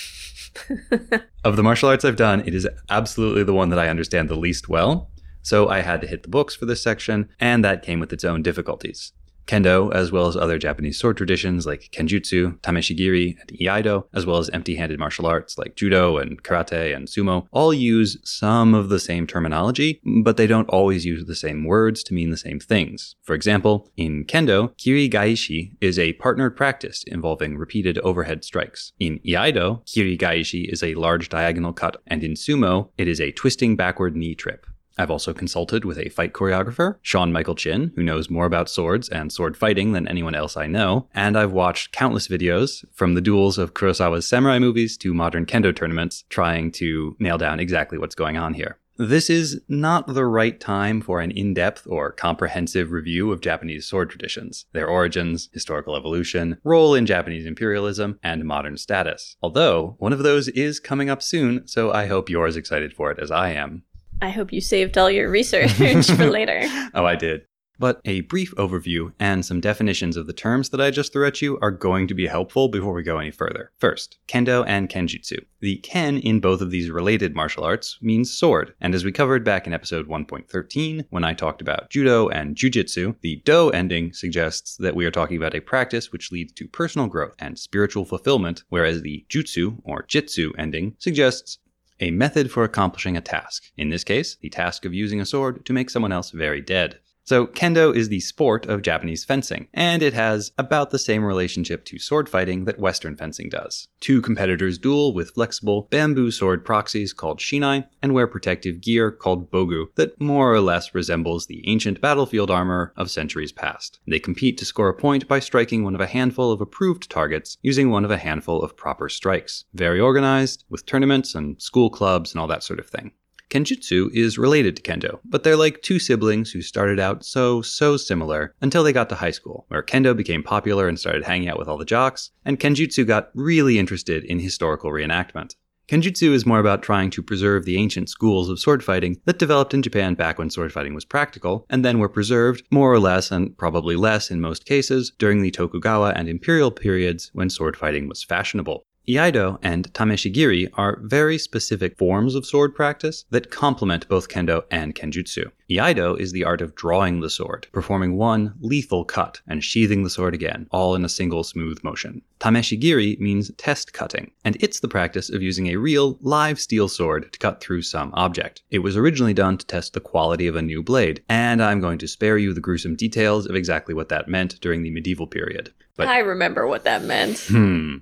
of 1.44 1.56
the 1.56 1.64
martial 1.64 1.90
arts 1.90 2.04
I've 2.04 2.16
done, 2.16 2.42
it 2.46 2.54
is 2.54 2.68
absolutely 2.90 3.44
the 3.44 3.54
one 3.54 3.70
that 3.70 3.80
I 3.80 3.88
understand 3.88 4.28
the 4.28 4.36
least 4.36 4.68
well. 4.68 5.12
So 5.44 5.70
I 5.70 5.82
had 5.82 6.02
to 6.02 6.08
hit 6.08 6.24
the 6.24 6.30
books 6.30 6.56
for 6.56 6.66
this 6.66 6.84
section, 6.84 7.30
and 7.40 7.64
that 7.64 7.84
came 7.84 8.00
with 8.00 8.14
its 8.14 8.24
own 8.24 8.42
difficulties. 8.42 9.14
Kendo, 9.48 9.94
as 9.94 10.12
well 10.12 10.28
as 10.28 10.36
other 10.36 10.58
Japanese 10.58 11.00
sword 11.00 11.18
traditions 11.18 11.66
like 11.66 11.90
Kenjutsu, 11.92 12.60
Tameshigiri, 12.60 13.38
and 13.40 13.60
Iaido, 13.60 14.06
as 14.14 14.26
well 14.26 14.38
as 14.38 14.50
empty 14.50 14.76
handed 14.76 15.00
martial 15.00 15.26
arts 15.26 15.58
like 15.58 15.76
Judo 15.76 16.18
and 16.18 16.42
Karate 16.44 16.96
and 16.96 17.08
Sumo, 17.08 17.48
all 17.52 17.74
use 17.74 18.18
some 18.24 18.74
of 18.74 18.90
the 18.90 19.00
same 19.00 19.28
terminology, 19.28 20.02
but 20.24 20.38
they 20.38 20.48
don't 20.48 20.70
always 20.70 21.06
use 21.06 21.26
the 21.26 21.36
same 21.36 21.66
words 21.66 22.04
to 22.04 22.14
mean 22.14 22.30
the 22.30 22.38
same 22.38 22.60
things. 22.60 23.16
For 23.22 23.34
example, 23.34 23.92
in 23.98 24.26
Kendo, 24.26 24.76
Kirikaeshi 24.78 25.74
is 25.82 26.00
a 26.00 26.14
partnered 26.14 26.56
practice 26.56 27.04
involving 27.08 27.58
repeated 27.58 27.98
overhead 28.00 28.44
strikes. 28.44 28.94
In 29.00 29.20
Iaido, 29.20 29.86
Kirikaeshi 29.86 30.72
is 30.72 30.84
a 30.84 30.96
large 30.96 31.30
diagonal 31.30 31.74
cut, 31.74 32.02
and 32.08 32.24
in 32.24 32.34
Sumo, 32.34 32.90
it 32.98 33.08
is 33.08 33.20
a 33.20 33.32
twisting 33.32 33.76
backward 33.76 34.16
knee 34.16 34.36
trip. 34.36 34.66
I've 34.98 35.12
also 35.12 35.34
consulted 35.34 35.86
with 35.86 35.98
a 35.98 36.10
fight 36.10 36.34
choreographer, 36.34 36.98
Sean 37.02 37.32
Michael 37.32 37.56
Chin, 37.56 37.92
who 37.96 38.04
knows 38.04 38.30
more 38.30 38.46
about 38.46 38.70
swords 38.70 39.10
and 39.10 39.32
sword 39.32 39.58
fighting 39.58 39.94
than 39.94 40.08
anyone 40.08 40.36
else 40.36 40.58
I 40.58 40.68
know, 40.68 41.08
and 41.14 41.38
I've 41.38 41.54
watched 41.54 41.92
countless 41.92 42.28
videos 42.28 42.84
from 42.94 43.14
the 43.14 43.22
duels 43.22 43.58
of 43.58 43.74
Kurosawa's 43.74 44.28
samurai 44.28 44.60
movies 44.60 44.98
to 44.98 45.14
modern 45.14 45.46
kendo 45.46 45.76
tournaments 45.76 46.24
trying 46.30 46.72
to 46.74 47.16
nail 47.20 47.38
down 47.38 47.60
exactly 47.60 47.98
what's 47.98 48.16
going 48.16 48.38
on 48.38 48.54
here. 48.54 48.78
This 48.98 49.32
is 49.32 49.62
not 49.68 50.06
the 50.06 50.26
right 50.26 50.60
time 50.60 51.02
for 51.02 51.22
an 51.22 51.32
in 51.32 51.56
depth 51.56 51.88
or 51.88 52.12
comprehensive 52.12 52.92
review 52.92 53.32
of 53.32 53.42
Japanese 53.42 53.88
sword 53.88 54.12
traditions, 54.12 54.66
their 54.74 54.88
origins, 54.88 55.50
historical 55.54 55.96
evolution, 55.96 56.58
role 56.64 56.94
in 56.94 57.08
Japanese 57.08 57.48
imperialism, 57.48 58.20
and 58.22 58.46
modern 58.46 58.78
status. 58.78 59.38
Although, 59.42 59.96
one 59.98 60.14
of 60.14 60.20
those 60.20 60.50
is 60.50 60.80
coming 60.80 61.10
up 61.10 61.24
soon, 61.24 61.68
so 61.68 61.92
I 61.92 62.06
hope 62.06 62.30
you're 62.30 62.46
as 62.46 62.58
excited 62.58 62.94
for 62.94 63.10
it 63.10 63.18
as 63.18 63.32
I 63.32 63.54
am. 63.54 63.84
I 64.22 64.30
hope 64.30 64.54
you 64.54 64.62
saved 64.62 64.98
all 64.98 65.10
your 65.10 65.30
research 65.30 65.72
for 65.72 66.30
later. 66.30 66.62
Oh, 66.94 67.06
I 67.06 67.16
did. 67.16 67.46
But 67.82 68.00
a 68.06 68.22
brief 68.22 68.54
overview 68.58 69.12
and 69.20 69.44
some 69.44 69.60
definitions 69.60 70.16
of 70.16 70.28
the 70.28 70.34
terms 70.34 70.70
that 70.70 70.80
I 70.80 70.92
just 70.92 71.12
threw 71.12 71.26
at 71.26 71.42
you 71.42 71.58
are 71.64 71.72
going 71.72 72.08
to 72.10 72.14
be 72.14 72.28
helpful 72.28 72.68
before 72.68 72.94
we 72.94 73.02
go 73.02 73.18
any 73.18 73.32
further. 73.32 73.72
First, 73.80 74.20
kendo 74.28 74.64
and 74.68 74.88
kenjutsu. 74.88 75.44
The 75.62 75.78
ken 75.78 76.20
in 76.20 76.40
both 76.40 76.62
of 76.62 76.70
these 76.70 76.92
related 76.92 77.36
martial 77.36 77.64
arts 77.64 77.98
means 78.00 78.32
sword, 78.32 78.76
and 78.80 78.94
as 78.94 79.04
we 79.04 79.12
covered 79.12 79.44
back 79.44 79.66
in 79.66 79.74
episode 79.74 80.08
1.13 80.08 81.06
when 81.10 81.24
I 81.24 81.34
talked 81.34 81.60
about 81.60 81.90
judo 81.90 82.30
and 82.30 82.56
jujitsu, 82.56 83.16
the 83.22 83.38
do 83.46 83.72
ending 83.72 84.14
suggests 84.14 84.78
that 84.78 84.96
we 84.96 85.08
are 85.08 85.12
talking 85.12 85.38
about 85.38 85.56
a 85.56 85.60
practice 85.60 86.12
which 86.12 86.32
leads 86.32 86.54
to 86.54 86.68
personal 86.68 87.08
growth 87.08 87.34
and 87.40 87.58
spiritual 87.58 88.06
fulfillment, 88.06 88.64
whereas 88.70 89.02
the 89.02 89.26
jutsu 89.28 89.82
or 89.84 90.04
jitsu 90.04 90.52
ending 90.56 90.96
suggests 91.00 91.58
a 92.02 92.12
method 92.12 92.52
for 92.52 92.64
accomplishing 92.64 93.16
a 93.16 93.22
task. 93.22 93.64
In 93.78 93.90
this 93.90 94.04
case, 94.04 94.36
the 94.36 94.50
task 94.50 94.84
of 94.86 94.94
using 94.94 95.22
a 95.22 95.26
sword 95.26 95.66
to 95.66 95.74
make 95.74 95.90
someone 95.90 96.12
else 96.12 96.32
very 96.32 96.60
dead. 96.60 97.00
So, 97.24 97.48
kendo 97.48 97.96
is 97.96 98.10
the 98.10 98.20
sport 98.20 98.66
of 98.66 98.82
Japanese 98.82 99.24
fencing, 99.24 99.68
and 99.74 100.02
it 100.02 100.14
has 100.14 100.52
about 100.58 100.90
the 100.90 101.00
same 101.00 101.24
relationship 101.24 101.86
to 101.86 102.00
sword 102.00 102.28
fighting 102.28 102.66
that 102.66 102.80
Western 102.80 103.16
fencing 103.16 103.50
does. 103.50 103.88
Two 104.00 104.22
competitors 104.22 104.78
duel 104.78 105.14
with 105.14 105.32
flexible 105.32 105.88
bamboo 105.92 106.32
sword 106.32 106.66
proxies 106.66 107.14
called 107.14 107.40
shinai, 107.40 107.88
and 108.02 108.14
wear 108.14 108.28
protective 108.28 108.82
gear 108.82 109.12
called 109.12 109.52
bogu 109.52 109.86
that 109.96 110.20
more 110.20 110.52
or 110.54 110.62
less 110.62 110.96
resembles 110.96 111.46
the 111.46 111.64
ancient 111.68 112.02
battlefield 112.02 112.50
armor 112.50 112.92
of 112.98 113.12
centuries 113.12 113.52
past. 113.52 114.00
They 114.08 114.20
compete 114.20 114.58
to 114.58 114.66
score 114.66 114.90
a 114.90 114.94
point 114.94 115.28
by 115.28 115.40
striking 115.40 115.84
one 115.84 115.96
of 115.96 116.02
a 116.02 116.08
handful 116.08 116.52
of 116.52 116.60
approved 116.60 117.10
targets 117.10 117.58
using 117.62 117.90
one 117.90 118.04
of 118.04 118.12
a 118.12 118.18
handful 118.18 118.62
of 118.62 118.76
proper 118.76 119.08
strikes. 119.10 119.66
Very 119.74 120.00
organized, 120.00 120.66
with 120.70 120.86
tournaments 120.86 121.36
and 121.36 121.62
school 121.62 121.90
clubs 121.90 122.34
and 122.34 122.42
all 122.42 122.48
that 122.48 122.64
sort 122.64 122.80
of 122.80 122.88
thing. 122.88 123.12
Kenjutsu 123.52 124.10
is 124.14 124.38
related 124.38 124.78
to 124.78 124.82
Kendo, 124.82 125.20
but 125.26 125.44
they're 125.44 125.58
like 125.58 125.82
two 125.82 126.00
siblings 126.00 126.52
who 126.52 126.62
started 126.62 127.02
out 127.02 127.26
so, 127.26 127.62
so 127.62 127.98
similar 127.98 128.56
until 128.62 128.82
they 128.82 128.94
got 128.94 129.10
to 129.10 129.16
high 129.16 129.32
school, 129.32 129.66
where 129.68 129.84
Kendo 129.84 130.16
became 130.16 130.42
popular 130.42 130.88
and 130.88 130.98
started 130.98 131.26
hanging 131.26 131.50
out 131.50 131.60
with 131.60 131.68
all 131.68 131.78
the 131.78 131.84
jocks, 131.84 132.32
and 132.46 132.62
Kenjutsu 132.62 133.06
got 133.06 133.30
really 133.36 133.78
interested 133.78 134.24
in 134.24 134.40
historical 134.40 134.90
reenactment. 134.90 135.56
Kenjutsu 135.90 136.32
is 136.32 136.46
more 136.46 136.60
about 136.60 136.82
trying 136.82 137.10
to 137.10 137.22
preserve 137.22 137.66
the 137.66 137.76
ancient 137.76 138.08
schools 138.08 138.48
of 138.48 138.58
sword 138.58 138.82
fighting 138.82 139.20
that 139.26 139.40
developed 139.40 139.74
in 139.74 139.82
Japan 139.82 140.14
back 140.14 140.40
when 140.40 140.50
sword 140.50 140.72
fighting 140.72 140.96
was 140.96 141.04
practical, 141.04 141.66
and 141.70 141.84
then 141.84 142.00
were 142.00 142.08
preserved, 142.08 142.66
more 142.72 142.94
or 142.94 143.00
less, 143.00 143.32
and 143.32 143.58
probably 143.58 143.98
less 143.98 144.32
in 144.32 144.40
most 144.40 144.66
cases, 144.66 145.12
during 145.18 145.42
the 145.42 145.52
Tokugawa 145.52 146.14
and 146.16 146.30
Imperial 146.30 146.72
periods 146.72 147.30
when 147.34 147.50
sword 147.50 147.76
fighting 147.76 148.08
was 148.08 148.24
fashionable. 148.24 148.86
Iaido 149.08 149.58
and 149.64 149.92
Tameshigiri 149.94 150.70
are 150.76 151.00
very 151.02 151.38
specific 151.38 151.98
forms 151.98 152.36
of 152.36 152.46
sword 152.46 152.76
practice 152.76 153.26
that 153.32 153.50
complement 153.50 154.08
both 154.08 154.30
kendo 154.30 154.64
and 154.70 154.94
kenjutsu. 154.94 155.52
Iaido 155.72 156.20
is 156.20 156.34
the 156.34 156.44
art 156.44 156.62
of 156.62 156.76
drawing 156.76 157.22
the 157.22 157.30
sword, 157.30 157.68
performing 157.72 158.18
one 158.18 158.54
lethal 158.60 159.06
cut 159.06 159.40
and 159.48 159.64
sheathing 159.64 160.04
the 160.04 160.10
sword 160.10 160.34
again, 160.34 160.68
all 160.72 160.96
in 160.96 161.06
a 161.06 161.10
single 161.10 161.44
smooth 161.44 161.82
motion. 161.84 162.22
Tameshigiri 162.42 163.20
means 163.20 163.52
test 163.56 163.94
cutting, 163.94 164.32
and 164.44 164.58
it's 164.60 164.82
the 164.82 164.88
practice 164.88 165.30
of 165.30 165.42
using 165.42 165.68
a 165.68 165.78
real, 165.78 166.18
live 166.22 166.60
steel 166.60 166.90
sword 166.90 167.32
to 167.32 167.40
cut 167.40 167.62
through 167.62 167.84
some 167.84 168.12
object. 168.16 168.64
It 168.70 168.80
was 168.80 168.98
originally 168.98 169.34
done 169.34 169.58
to 169.58 169.66
test 169.66 169.94
the 169.94 170.00
quality 170.00 170.48
of 170.48 170.56
a 170.56 170.62
new 170.62 170.84
blade, 170.84 171.24
and 171.30 171.64
I'm 171.64 171.80
going 171.80 172.00
to 172.00 172.08
spare 172.08 172.38
you 172.38 172.54
the 172.54 172.60
gruesome 172.60 172.96
details 172.96 173.46
of 173.46 173.56
exactly 173.56 173.94
what 173.94 174.10
that 174.10 174.28
meant 174.28 174.60
during 174.60 174.84
the 174.84 174.92
medieval 174.92 175.28
period. 175.28 175.72
But 175.98 176.08
I 176.08 176.20
remember 176.20 176.68
what 176.68 176.84
that 176.86 177.04
meant. 177.04 177.48
Hmm. 177.52 177.98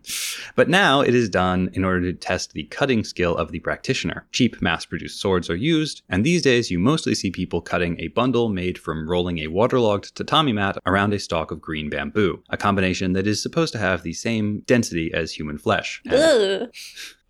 But 0.56 0.70
now 0.70 1.02
it 1.02 1.16
is 1.16 1.28
done 1.28 1.72
in 1.74 1.84
order 1.84 2.02
to 2.02 2.14
test 2.14 2.54
the 2.54 2.64
cutting 2.66 3.04
skill 3.04 3.36
of 3.36 3.52
the 3.52 3.60
practitioner. 3.60 4.28
Cheap 4.32 4.62
mass 4.62 4.86
produced 4.86 5.20
swords 5.20 5.50
are 5.50 5.56
used, 5.56 6.04
and 6.08 6.24
these 6.24 6.42
days 6.42 6.70
you 6.70 6.78
mostly 6.78 7.16
see 7.16 7.32
people 7.32 7.59
cutting 7.62 8.00
a 8.00 8.08
bundle 8.10 8.50
made 8.50 8.78
from 8.78 9.10
rolling 9.10 9.40
a 9.40 9.48
waterlogged 9.48 10.16
tatami 10.16 10.54
mat 10.54 10.78
around 10.86 11.14
a 11.14 11.20
stalk 11.20 11.52
of 11.52 11.62
green 11.62 11.90
bamboo, 11.90 12.42
a 12.50 12.58
combination 12.58 13.14
that 13.14 13.28
is 13.28 13.42
supposed 13.42 13.74
to 13.74 13.80
have 13.80 14.04
the 14.04 14.14
same 14.14 14.60
density 14.62 15.12
as 15.14 15.32
human 15.32 15.58
flesh. 15.58 16.02
And- 16.06 16.72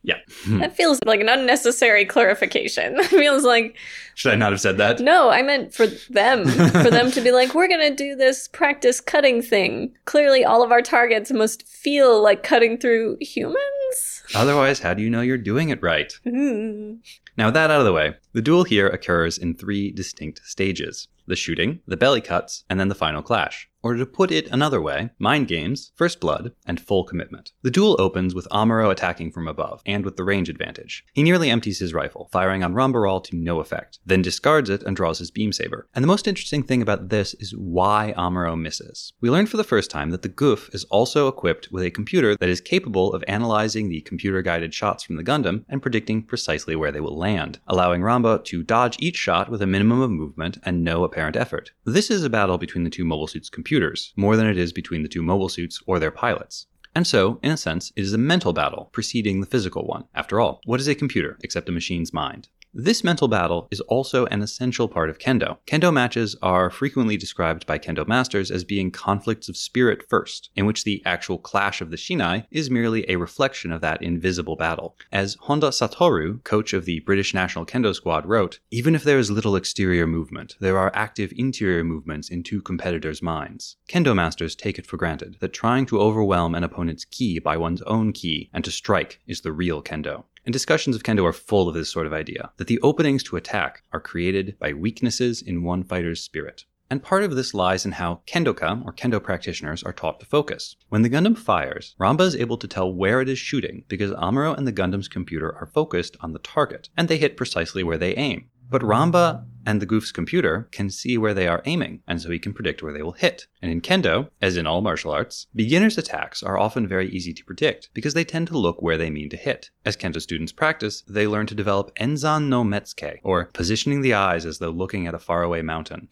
yeah. 0.01 0.15
That 0.47 0.75
feels 0.77 0.99
like 1.05 1.19
an 1.19 1.27
unnecessary 1.29 2.05
clarification. 2.05 2.95
It 2.99 3.07
feels 3.07 3.43
like, 3.43 3.75
Should 4.15 4.31
I 4.31 4.35
not 4.35 4.51
have 4.53 4.61
said 4.61 4.77
that? 4.77 5.01
no, 5.01 5.29
I 5.29 5.41
meant 5.41 5.73
for 5.73 5.87
them. 5.87 6.45
for 6.47 6.89
them 6.89 7.11
to 7.11 7.21
be 7.21 7.31
like, 7.31 7.53
we're 7.53 7.67
going 7.67 7.81
to 7.89 7.95
do 7.95 8.15
this 8.15 8.47
practice 8.47 9.01
cutting 9.01 9.41
thing. 9.41 9.93
Clearly, 10.05 10.45
all 10.45 10.63
of 10.63 10.71
our 10.71 10.81
targets 10.81 11.31
must 11.31 11.67
feel 11.67 12.21
like 12.23 12.43
cutting 12.43 12.77
through 12.77 13.17
humans. 13.19 14.23
Otherwise, 14.35 14.79
how 14.79 14.93
do 14.93 15.01
you 15.03 15.09
know 15.09 15.21
you're 15.21 15.37
doing 15.37 15.67
it 15.69 15.81
right? 15.83 16.13
Hmm. 16.23 16.93
Now, 17.39 17.45
with 17.45 17.53
that 17.53 17.71
out 17.71 17.79
of 17.79 17.85
the 17.85 17.93
way, 17.93 18.15
the 18.33 18.41
duel 18.41 18.65
here 18.65 18.89
occurs 18.89 19.37
in 19.37 19.53
three 19.53 19.91
distinct 19.91 20.41
stages 20.43 21.07
the 21.25 21.37
shooting, 21.37 21.79
the 21.87 21.95
belly 21.95 22.19
cuts, 22.19 22.65
and 22.69 22.77
then 22.77 22.89
the 22.89 22.95
final 22.95 23.21
clash. 23.21 23.69
Or 23.81 23.95
to 23.95 24.05
put 24.05 24.31
it 24.31 24.47
another 24.51 24.81
way, 24.81 25.11
mind 25.19 25.47
games, 25.47 25.91
first 25.95 26.19
blood, 26.19 26.51
and 26.65 26.81
full 26.81 27.05
commitment. 27.05 27.53
The 27.61 27.71
duel 27.71 27.95
opens 27.97 28.35
with 28.35 28.47
Amuro 28.51 28.91
attacking 28.91 29.31
from 29.31 29.47
above, 29.47 29.81
and 29.85 30.03
with 30.03 30.17
the 30.17 30.25
range 30.25 30.49
advantage. 30.49 31.05
He 31.13 31.23
nearly 31.23 31.49
empties 31.49 31.79
his 31.79 31.93
rifle, 31.93 32.27
firing 32.33 32.61
on 32.61 32.73
Ramba 32.73 33.01
Ral 33.01 33.21
to 33.21 33.37
no 33.37 33.61
effect, 33.61 33.99
then 34.05 34.21
discards 34.21 34.69
it 34.69 34.83
and 34.83 34.97
draws 34.97 35.19
his 35.19 35.31
beam 35.31 35.53
saber. 35.53 35.87
And 35.95 36.03
the 36.03 36.07
most 36.07 36.27
interesting 36.27 36.61
thing 36.61 36.81
about 36.81 37.07
this 37.07 37.33
is 37.35 37.55
why 37.55 38.13
Amuro 38.17 38.59
misses. 38.59 39.13
We 39.21 39.29
learned 39.29 39.49
for 39.49 39.55
the 39.55 39.63
first 39.63 39.89
time 39.89 40.09
that 40.09 40.23
the 40.23 40.29
Gouf 40.29 40.73
is 40.75 40.83
also 40.85 41.29
equipped 41.29 41.71
with 41.71 41.83
a 41.85 41.91
computer 41.91 42.35
that 42.35 42.49
is 42.49 42.59
capable 42.59 43.13
of 43.13 43.23
analyzing 43.29 43.87
the 43.87 44.01
computer 44.01 44.41
guided 44.41 44.73
shots 44.73 45.03
from 45.05 45.15
the 45.15 45.23
Gundam 45.23 45.63
and 45.69 45.81
predicting 45.81 46.21
precisely 46.23 46.75
where 46.75 46.91
they 46.91 46.99
will 46.99 47.17
land, 47.17 47.59
allowing 47.65 48.01
Ramba 48.01 48.43
to 48.43 48.61
dodge 48.61 48.97
each 48.99 49.15
shot 49.15 49.49
with 49.49 49.61
a 49.61 49.67
minimum 49.67 50.01
of 50.01 50.11
movement 50.11 50.57
and 50.63 50.83
no 50.83 51.05
apparent 51.05 51.37
effort. 51.37 51.71
This 51.85 52.11
is 52.11 52.25
a 52.25 52.29
battle 52.29 52.57
between 52.57 52.83
the 52.83 52.89
two 52.89 53.05
mobile 53.05 53.27
suits' 53.27 53.49
computers, 53.49 53.68
more 54.15 54.35
than 54.35 54.47
it 54.47 54.57
is 54.57 54.73
between 54.73 55.03
the 55.03 55.09
two 55.09 55.21
mobile 55.21 55.49
suits 55.49 55.81
or 55.85 55.99
their 55.99 56.11
pilots. 56.11 56.65
And 56.95 57.05
so, 57.05 57.39
in 57.43 57.51
a 57.51 57.57
sense, 57.57 57.91
it 57.95 58.03
is 58.03 58.13
a 58.13 58.17
mental 58.17 58.51
battle 58.51 58.89
preceding 58.91 59.41
the 59.41 59.47
physical 59.47 59.85
one. 59.85 60.05
After 60.15 60.39
all, 60.39 60.59
what 60.65 60.79
is 60.79 60.87
a 60.87 60.95
computer 60.95 61.37
except 61.43 61.69
a 61.69 61.71
machine's 61.71 62.13
mind? 62.13 62.49
This 62.71 63.03
mental 63.03 63.27
battle 63.27 63.67
is 63.71 63.81
also 63.81 64.27
an 64.27 64.43
essential 64.43 64.87
part 64.87 65.09
of 65.09 65.17
kendo. 65.17 65.57
Kendo 65.65 65.91
matches 65.91 66.35
are 66.43 66.69
frequently 66.69 67.17
described 67.17 67.65
by 67.65 67.79
kendo 67.79 68.07
masters 68.07 68.51
as 68.51 68.63
being 68.63 68.91
conflicts 68.91 69.49
of 69.49 69.57
spirit 69.57 70.07
first, 70.07 70.51
in 70.55 70.67
which 70.67 70.83
the 70.83 71.01
actual 71.03 71.39
clash 71.39 71.81
of 71.81 71.89
the 71.89 71.97
shinai 71.97 72.45
is 72.51 72.69
merely 72.69 73.09
a 73.09 73.15
reflection 73.15 73.71
of 73.71 73.81
that 73.81 74.03
invisible 74.03 74.55
battle. 74.55 74.95
As 75.11 75.35
Honda 75.41 75.69
Satoru, 75.69 76.43
coach 76.43 76.71
of 76.73 76.85
the 76.85 76.99
British 76.99 77.33
national 77.33 77.65
kendo 77.65 77.93
squad, 77.95 78.27
wrote, 78.27 78.59
even 78.69 78.93
if 78.93 79.03
there 79.03 79.17
is 79.17 79.31
little 79.31 79.55
exterior 79.55 80.05
movement, 80.05 80.55
there 80.59 80.77
are 80.77 80.91
active 80.93 81.33
interior 81.35 81.83
movements 81.83 82.29
in 82.29 82.43
two 82.43 82.61
competitors' 82.61 83.23
minds. 83.23 83.77
Kendo 83.89 84.13
masters 84.13 84.55
take 84.55 84.77
it 84.77 84.85
for 84.85 84.97
granted 84.97 85.37
that 85.39 85.53
trying 85.53 85.87
to 85.87 85.99
overwhelm 85.99 86.53
an 86.53 86.63
opponent's 86.63 87.05
ki 87.05 87.39
by 87.39 87.57
one's 87.57 87.81
own 87.83 88.13
ki 88.13 88.51
and 88.53 88.63
to 88.63 88.69
strike 88.69 89.21
is 89.25 89.41
the 89.41 89.51
real 89.51 89.81
kendo. 89.81 90.25
And 90.49 90.53
discussions 90.53 90.95
of 90.95 91.03
kendo 91.03 91.25
are 91.25 91.31
full 91.31 91.69
of 91.69 91.75
this 91.75 91.91
sort 91.91 92.07
of 92.07 92.13
idea 92.13 92.49
that 92.57 92.65
the 92.65 92.79
openings 92.79 93.21
to 93.25 93.35
attack 93.35 93.83
are 93.93 93.99
created 93.99 94.57
by 94.57 94.73
weaknesses 94.73 95.43
in 95.43 95.61
one 95.61 95.83
fighter's 95.83 96.23
spirit. 96.23 96.65
And 96.89 97.03
part 97.03 97.23
of 97.23 97.35
this 97.35 97.53
lies 97.53 97.85
in 97.85 97.91
how 97.91 98.21
kendoka, 98.25 98.83
or 98.83 98.91
kendo 98.91 99.21
practitioners, 99.21 99.83
are 99.83 99.93
taught 99.93 100.19
to 100.21 100.25
focus. 100.25 100.75
When 100.87 101.03
the 101.03 101.09
Gundam 101.11 101.37
fires, 101.37 101.95
Ramba 102.01 102.21
is 102.21 102.35
able 102.35 102.57
to 102.57 102.67
tell 102.67 102.91
where 102.91 103.21
it 103.21 103.29
is 103.29 103.37
shooting 103.37 103.83
because 103.87 104.09
Amuro 104.09 104.57
and 104.57 104.65
the 104.65 104.73
Gundam's 104.73 105.07
computer 105.07 105.55
are 105.55 105.67
focused 105.67 106.17
on 106.21 106.33
the 106.33 106.39
target, 106.39 106.89
and 106.97 107.07
they 107.07 107.19
hit 107.19 107.37
precisely 107.37 107.83
where 107.83 107.99
they 107.99 108.15
aim. 108.15 108.49
But 108.69 108.81
Ramba 108.81 109.45
and 109.65 109.81
the 109.81 109.85
Gouf's 109.85 110.11
computer 110.11 110.67
can 110.71 110.89
see 110.89 111.17
where 111.17 111.33
they 111.33 111.47
are 111.47 111.61
aiming, 111.65 112.01
and 112.07 112.21
so 112.21 112.29
he 112.29 112.39
can 112.39 112.53
predict 112.53 112.81
where 112.81 112.93
they 112.93 113.03
will 113.03 113.11
hit. 113.11 113.47
And 113.61 113.71
in 113.71 113.81
Kendo, 113.81 114.29
as 114.41 114.57
in 114.57 114.65
all 114.65 114.81
martial 114.81 115.11
arts, 115.11 115.47
beginners' 115.55 115.97
attacks 115.97 116.41
are 116.41 116.57
often 116.57 116.87
very 116.87 117.09
easy 117.09 117.33
to 117.33 117.45
predict 117.45 117.89
because 117.93 118.13
they 118.13 118.23
tend 118.23 118.47
to 118.47 118.57
look 118.57 118.81
where 118.81 118.97
they 118.97 119.09
mean 119.09 119.29
to 119.29 119.37
hit. 119.37 119.69
As 119.85 119.97
Kendo 119.97 120.21
students 120.21 120.51
practice, 120.51 121.01
they 121.07 121.27
learn 121.27 121.45
to 121.47 121.55
develop 121.55 121.95
Enzan 121.95 122.47
no 122.47 122.63
Metsuke, 122.63 123.19
or 123.23 123.45
positioning 123.45 124.01
the 124.01 124.13
eyes 124.13 124.45
as 124.45 124.59
though 124.59 124.69
looking 124.69 125.07
at 125.07 125.15
a 125.15 125.19
faraway 125.19 125.61
mountain. 125.61 126.07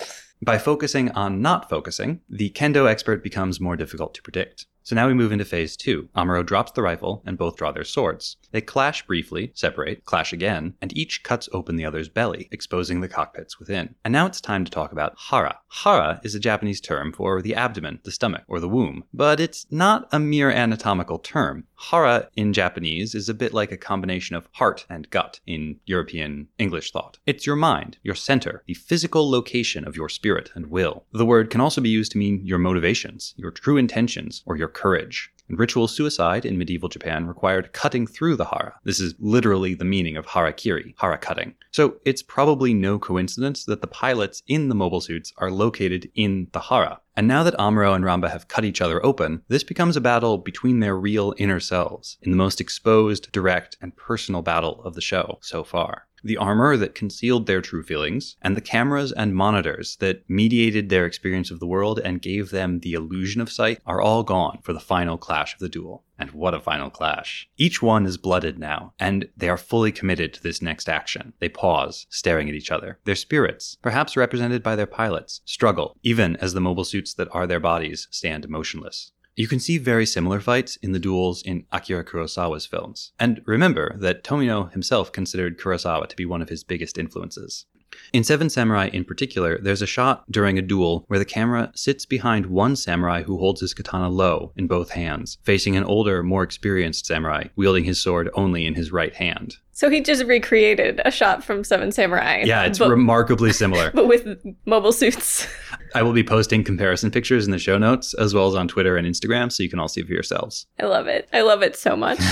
By 0.43 0.57
focusing 0.57 1.11
on 1.11 1.43
not 1.43 1.69
focusing, 1.69 2.21
the 2.29 2.51
kendo 2.51 2.89
expert 2.89 3.23
becomes 3.23 3.61
more 3.61 3.77
difficult 3.77 4.15
to 4.15 4.23
predict. 4.23 4.67
So 4.83 4.97
now 4.97 5.07
we 5.07 5.15
move 5.15 5.33
into 5.33 5.45
phase 5.45 5.77
two. 5.77 6.09
Amuro 6.17 6.45
drops 6.45 6.73
the 6.73 6.83
rifle, 6.83 7.23
and 7.27 7.39
both 7.39 7.57
draw 7.57 7.71
their 7.73 7.85
swords. 7.85 8.37
They 8.51 8.61
clash 8.61 9.07
briefly, 9.07 9.53
separate, 9.55 10.05
clash 10.05 10.33
again, 10.33 10.75
and 10.81 10.97
each 10.97 11.23
cuts 11.23 11.49
open 11.53 11.77
the 11.77 11.85
other's 11.85 12.09
belly, 12.09 12.49
exposing 12.51 13.01
the 13.01 13.09
cockpits 13.09 13.59
within. 13.59 13.95
And 14.05 14.13
now 14.13 14.27
it's 14.27 14.41
time 14.41 14.65
to 14.65 14.71
talk 14.71 14.93
about 14.93 15.15
hara. 15.19 15.59
Hara 15.69 16.21
is 16.25 16.35
a 16.35 16.41
Japanese 16.41 16.81
term 16.81 17.13
for 17.13 17.41
the 17.43 17.55
abdomen, 17.55 18.01
the 18.03 18.11
stomach, 18.11 18.43
or 18.49 18.59
the 18.59 18.69
womb, 18.69 19.05
but 19.13 19.39
it's 19.39 19.67
not 19.71 20.09
a 20.13 20.19
mere 20.19 20.51
anatomical 20.51 21.19
term. 21.19 21.65
Hara 21.77 22.29
in 22.37 22.53
Japanese 22.53 23.15
is 23.15 23.29
a 23.29 23.35
bit 23.35 23.55
like 23.55 23.73
a 23.73 23.77
combination 23.77 24.37
of 24.37 24.49
heart 24.53 24.85
and 24.91 25.09
gut 25.11 25.41
in 25.47 25.79
European 25.87 26.49
English 26.59 26.91
thought. 26.91 27.19
It's 27.27 27.47
your 27.47 27.57
mind, 27.57 27.99
your 28.03 28.15
center, 28.15 28.63
the 28.67 28.75
physical 28.75 29.31
location 29.31 29.87
of 29.87 29.97
your 29.97 30.09
spirit 30.09 30.51
and 30.55 30.67
will. 30.67 31.05
The 31.13 31.25
word 31.25 31.51
can 31.51 31.61
also 31.61 31.81
be 31.81 31.89
used 31.89 32.13
to 32.13 32.19
mean 32.19 32.45
your 32.45 32.59
motivations, 32.59 33.35
your 33.37 33.51
true 33.51 33.77
intentions, 33.77 34.43
or 34.47 34.57
your 34.57 34.69
courage. 34.71 35.33
And 35.49 35.59
ritual 35.59 35.89
suicide 35.89 36.45
in 36.45 36.59
medieval 36.59 36.89
Japan 36.89 37.27
required 37.27 37.73
cutting 37.73 38.07
through 38.07 38.37
the 38.37 38.45
hara. 38.45 38.77
This 38.85 39.01
is 39.01 39.17
literally 39.19 39.75
the 39.75 39.85
meaning 39.85 40.17
of 40.17 40.25
harakiri, 40.25 40.95
hara 40.97 41.19
cutting. 41.19 41.57
So 41.73 41.97
it's 42.05 42.23
probably 42.23 42.73
no 42.73 43.01
coincidence 43.01 43.65
that 43.65 43.81
the 43.81 43.89
pilots 43.89 44.45
in 44.47 44.69
the 44.69 44.77
mobile 44.77 45.01
suits 45.01 45.33
are 45.39 45.51
located 45.51 46.09
in 46.15 46.47
the 46.53 46.61
hara. 46.61 47.01
And 47.21 47.29
now 47.29 47.43
that 47.43 47.59
Amuro 47.59 47.95
and 47.95 48.03
Ramba 48.03 48.31
have 48.31 48.49
cut 48.49 48.65
each 48.65 48.81
other 48.81 49.05
open, 49.05 49.43
this 49.47 49.63
becomes 49.63 49.95
a 49.95 50.01
battle 50.01 50.39
between 50.39 50.81
their 50.81 50.97
real 50.97 51.35
inner 51.37 51.61
selves, 51.61 52.17
in 52.23 52.31
the 52.31 52.37
most 52.39 52.63
exposed, 52.63 53.31
direct, 53.31 53.77
and 53.83 53.95
personal 53.95 54.41
battle 54.41 54.81
of 54.85 54.95
the 54.95 55.03
show 55.03 55.39
so 55.43 55.63
far. 55.63 56.07
The 56.23 56.39
armor 56.39 56.77
that 56.77 56.95
concealed 56.95 57.47
their 57.47 57.61
true 57.61 57.83
feelings, 57.83 58.37
and 58.43 58.57
the 58.57 58.63
cameras 58.63 59.13
and 59.13 59.35
monitors 59.35 59.97
that 59.97 60.29
mediated 60.29 60.89
their 60.89 61.07
experience 61.07 61.51
of 61.51 61.61
the 61.61 61.67
world 61.67 61.99
and 61.99 62.23
gave 62.23 62.51
them 62.51 62.81
the 62.81 62.93
illusion 62.95 63.41
of 63.41 63.51
sight 63.51 63.81
are 63.87 64.01
all 64.01 64.23
gone 64.23 64.59
for 64.63 64.73
the 64.73 64.81
final 64.81 65.17
clash 65.17 65.55
of 65.55 65.61
the 65.61 65.69
duel. 65.69 66.05
And 66.19 66.33
what 66.33 66.53
a 66.53 66.61
final 66.61 66.91
clash. 66.91 67.49
Each 67.57 67.81
one 67.81 68.05
is 68.05 68.19
blooded 68.19 68.59
now, 68.59 68.93
and 69.01 69.31
they 69.35 69.49
are 69.49 69.57
fully 69.57 69.91
committed 69.91 70.35
to 70.35 70.43
this 70.43 70.61
next 70.61 70.87
action. 70.87 71.33
They 71.39 71.49
pause, 71.49 72.07
staring 72.11 72.51
at 72.51 72.55
each 72.55 72.71
other. 72.71 72.99
Their 73.07 73.15
spirits, 73.15 73.79
perhaps 73.81 74.19
represented 74.19 74.63
by 74.63 74.77
their 74.77 74.87
pilots, 74.87 75.41
struggle, 75.47 75.97
even 76.03 76.37
as 76.37 76.53
the 76.53 76.61
mobile 76.61 76.85
that 77.15 77.29
are 77.33 77.47
their 77.47 77.61
bodies 77.61 78.09
stand 78.11 78.49
motionless. 78.49 79.13
You 79.37 79.49
can 79.49 79.61
see 79.61 79.79
very 79.79 80.05
similar 80.05 80.41
fights 80.41 80.77
in 80.77 80.93
the 80.93 80.99
duels 80.99 81.43
in 81.43 81.65
Akira 81.73 82.05
Kurosawa's 82.05 82.67
films. 82.67 83.13
And 83.19 83.41
remember 83.47 83.97
that 83.99 84.25
Tomino 84.25 84.71
himself 84.73 85.13
considered 85.13 85.59
Kurosawa 85.59 86.09
to 86.09 86.17
be 86.17 86.27
one 86.27 86.43
of 86.43 86.49
his 86.49 86.65
biggest 86.65 86.99
influences. 86.99 87.65
In 88.13 88.23
Seven 88.23 88.51
Samurai 88.51 88.89
in 88.93 89.05
particular, 89.05 89.59
there's 89.59 89.83
a 89.83 89.87
shot 89.87 90.31
during 90.31 90.59
a 90.59 90.63
duel 90.63 91.05
where 91.09 91.19
the 91.19 91.25
camera 91.25 91.73
sits 91.75 92.07
behind 92.07 92.47
one 92.47 92.77
samurai 92.77 93.23
who 93.23 93.39
holds 93.39 93.61
his 93.61 93.75
katana 93.75 94.09
low 94.09 94.53
in 94.57 94.67
both 94.67 94.91
hands, 94.91 95.39
facing 95.43 95.75
an 95.77 95.85
older, 95.85 96.23
more 96.23 96.43
experienced 96.43 97.07
samurai 97.07 97.49
wielding 97.57 97.85
his 97.85 98.01
sword 98.01 98.31
only 98.35 98.65
in 98.65 98.75
his 98.75 98.93
right 98.93 99.15
hand. 99.15 99.57
So 99.81 99.89
he 99.89 100.03
just 100.03 100.25
recreated 100.25 101.01
a 101.07 101.11
shot 101.11 101.43
from 101.43 101.65
Seven 101.65 101.91
Samurai. 101.91 102.43
Yeah, 102.45 102.65
it's 102.65 102.79
but, 102.79 102.91
remarkably 102.91 103.51
similar. 103.51 103.91
but 103.95 104.09
with 104.09 104.37
mobile 104.67 104.93
suits. 104.93 105.49
I 105.95 106.03
will 106.03 106.13
be 106.13 106.23
posting 106.23 106.63
comparison 106.63 107.11
pictures 107.11 107.47
in 107.47 107.51
the 107.51 107.59
show 107.59 107.79
notes 107.79 108.13
as 108.13 108.35
well 108.35 108.47
as 108.47 108.55
on 108.55 108.69
Twitter 108.69 108.99
and 108.99 109.07
Instagram 109.07 109.51
so 109.51 109.63
you 109.63 109.71
can 109.71 109.79
all 109.79 109.89
see 109.89 110.03
for 110.03 110.13
yourselves. 110.13 110.67
I 110.79 110.85
love 110.85 111.07
it. 111.07 111.31
I 111.33 111.41
love 111.41 111.63
it 111.63 111.77
so 111.77 111.97
much. 111.97 112.21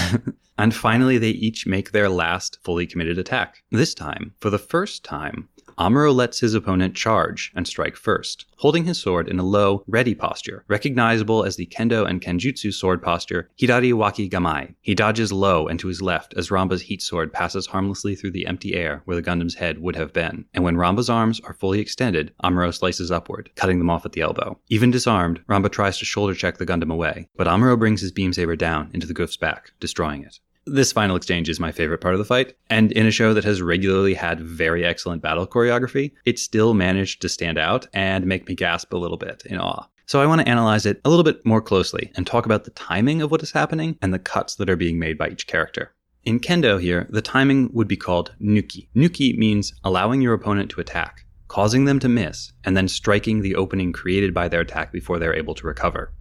And 0.60 0.74
finally, 0.74 1.18
they 1.18 1.30
each 1.30 1.68
make 1.68 1.92
their 1.92 2.08
last 2.08 2.58
fully 2.64 2.84
committed 2.84 3.16
attack. 3.16 3.62
This 3.70 3.94
time, 3.94 4.34
for 4.40 4.50
the 4.50 4.58
first 4.58 5.04
time, 5.04 5.48
Amuro 5.78 6.12
lets 6.12 6.40
his 6.40 6.54
opponent 6.54 6.96
charge 6.96 7.52
and 7.54 7.64
strike 7.64 7.94
first, 7.94 8.46
holding 8.56 8.84
his 8.84 8.98
sword 8.98 9.28
in 9.28 9.38
a 9.38 9.44
low, 9.44 9.84
ready 9.86 10.12
posture, 10.12 10.64
recognizable 10.66 11.44
as 11.44 11.54
the 11.54 11.66
kendo 11.66 12.04
and 12.04 12.20
kenjutsu 12.20 12.74
sword 12.74 13.00
posture 13.00 13.48
Hidari 13.60 13.94
Waki 13.94 14.28
Gamae. 14.28 14.74
He 14.80 14.96
dodges 14.96 15.30
low 15.30 15.68
and 15.68 15.78
to 15.78 15.86
his 15.86 16.02
left 16.02 16.34
as 16.36 16.48
Ramba's 16.48 16.82
heat 16.82 17.00
sword 17.00 17.32
passes 17.32 17.66
harmlessly 17.66 18.16
through 18.16 18.32
the 18.32 18.48
empty 18.48 18.74
air 18.74 19.02
where 19.04 19.16
the 19.16 19.22
Gundam's 19.22 19.54
head 19.54 19.78
would 19.78 19.94
have 19.94 20.12
been. 20.12 20.46
And 20.52 20.64
when 20.64 20.74
Ramba's 20.74 21.08
arms 21.08 21.40
are 21.44 21.54
fully 21.54 21.78
extended, 21.78 22.32
Amuro 22.42 22.74
slices 22.74 23.12
upward, 23.12 23.50
cutting 23.54 23.78
them 23.78 23.90
off 23.90 24.04
at 24.04 24.12
the 24.12 24.22
elbow. 24.22 24.58
Even 24.68 24.90
disarmed, 24.90 25.40
Ramba 25.48 25.70
tries 25.70 25.98
to 25.98 26.04
shoulder 26.04 26.34
check 26.34 26.58
the 26.58 26.66
Gundam 26.66 26.92
away, 26.92 27.28
but 27.36 27.46
Amuro 27.46 27.78
brings 27.78 28.00
his 28.00 28.10
beam 28.10 28.32
saber 28.32 28.56
down 28.56 28.90
into 28.92 29.06
the 29.06 29.14
Gouf's 29.14 29.36
back, 29.36 29.70
destroying 29.78 30.24
it. 30.24 30.40
This 30.70 30.92
final 30.92 31.16
exchange 31.16 31.48
is 31.48 31.58
my 31.58 31.72
favorite 31.72 32.02
part 32.02 32.12
of 32.12 32.18
the 32.18 32.26
fight, 32.26 32.54
and 32.68 32.92
in 32.92 33.06
a 33.06 33.10
show 33.10 33.32
that 33.32 33.44
has 33.44 33.62
regularly 33.62 34.12
had 34.12 34.38
very 34.38 34.84
excellent 34.84 35.22
battle 35.22 35.46
choreography, 35.46 36.12
it 36.26 36.38
still 36.38 36.74
managed 36.74 37.22
to 37.22 37.28
stand 37.30 37.56
out 37.56 37.86
and 37.94 38.26
make 38.26 38.46
me 38.46 38.54
gasp 38.54 38.92
a 38.92 38.98
little 38.98 39.16
bit 39.16 39.44
in 39.46 39.58
awe. 39.58 39.86
So 40.04 40.20
I 40.20 40.26
want 40.26 40.42
to 40.42 40.48
analyze 40.48 40.84
it 40.84 41.00
a 41.06 41.08
little 41.08 41.24
bit 41.24 41.44
more 41.46 41.62
closely 41.62 42.12
and 42.16 42.26
talk 42.26 42.44
about 42.44 42.64
the 42.64 42.70
timing 42.72 43.22
of 43.22 43.30
what 43.30 43.42
is 43.42 43.52
happening 43.52 43.96
and 44.02 44.12
the 44.12 44.18
cuts 44.18 44.56
that 44.56 44.68
are 44.68 44.76
being 44.76 44.98
made 44.98 45.16
by 45.16 45.28
each 45.28 45.46
character. 45.46 45.94
In 46.24 46.38
kendo 46.38 46.78
here, 46.78 47.06
the 47.08 47.22
timing 47.22 47.70
would 47.72 47.88
be 47.88 47.96
called 47.96 48.34
nuki. 48.38 48.88
Nuki 48.94 49.38
means 49.38 49.72
allowing 49.84 50.20
your 50.20 50.34
opponent 50.34 50.70
to 50.72 50.82
attack, 50.82 51.24
causing 51.48 51.86
them 51.86 51.98
to 52.00 52.10
miss, 52.10 52.52
and 52.64 52.76
then 52.76 52.88
striking 52.88 53.40
the 53.40 53.54
opening 53.54 53.92
created 53.92 54.34
by 54.34 54.48
their 54.48 54.60
attack 54.60 54.92
before 54.92 55.18
they're 55.18 55.34
able 55.34 55.54
to 55.54 55.66
recover. 55.66 56.12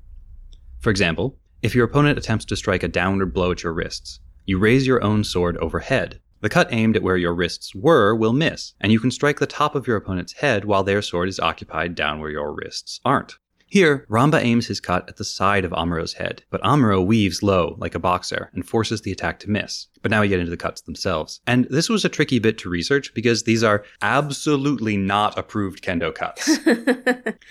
For 0.80 0.90
example, 0.90 1.38
if 1.62 1.76
your 1.76 1.84
opponent 1.84 2.18
attempts 2.18 2.46
to 2.46 2.56
strike 2.56 2.84
a 2.84 2.88
downward 2.88 3.34
blow 3.34 3.52
at 3.52 3.64
your 3.64 3.74
wrists, 3.74 4.22
you 4.48 4.58
raise 4.58 4.88
your 4.88 5.04
own 5.04 5.26
sword 5.26 5.58
overhead. 5.58 6.22
The 6.40 6.48
cut 6.50 6.70
aimed 6.72 6.96
at 6.96 7.04
where 7.04 7.18
your 7.18 7.34
wrists 7.34 7.76
were 7.76 8.16
will 8.16 8.32
miss, 8.32 8.74
and 8.80 8.94
you 8.94 9.00
can 9.00 9.12
strike 9.12 9.40
the 9.40 9.46
top 9.46 9.76
of 9.76 9.88
your 9.88 9.98
opponent's 9.98 10.34
head 10.34 10.64
while 10.64 10.84
their 10.84 11.02
sword 11.02 11.28
is 11.28 11.40
occupied 11.40 11.96
down 11.96 12.22
where 12.22 12.30
your 12.30 12.54
wrists 12.54 13.02
aren't. 13.04 13.36
Here, 13.70 14.06
Ramba 14.10 14.42
aims 14.42 14.68
his 14.68 14.80
cut 14.80 15.10
at 15.10 15.18
the 15.18 15.26
side 15.26 15.66
of 15.66 15.74
Amuro's 15.74 16.14
head, 16.14 16.44
but 16.50 16.62
Amuro 16.62 17.06
weaves 17.06 17.44
low 17.44 17.76
like 17.78 17.94
a 17.94 18.00
boxer 18.00 18.50
and 18.54 18.66
forces 18.66 19.02
the 19.02 19.12
attack 19.12 19.40
to 19.42 19.50
miss. 19.50 19.88
But 20.02 20.10
now 20.10 20.22
we 20.22 20.30
get 20.30 20.40
into 20.40 20.50
the 20.50 20.56
cuts 20.56 20.80
themselves. 20.80 21.42
And 21.46 21.68
this 21.70 21.90
was 21.90 22.06
a 22.06 22.10
tricky 22.10 22.40
bit 22.40 22.58
to 22.60 22.70
research 22.70 23.14
because 23.14 23.44
these 23.44 23.64
are 23.64 23.84
absolutely 24.02 24.96
not 24.96 25.38
approved 25.38 25.84
kendo 25.84 26.16
cuts. 26.16 26.58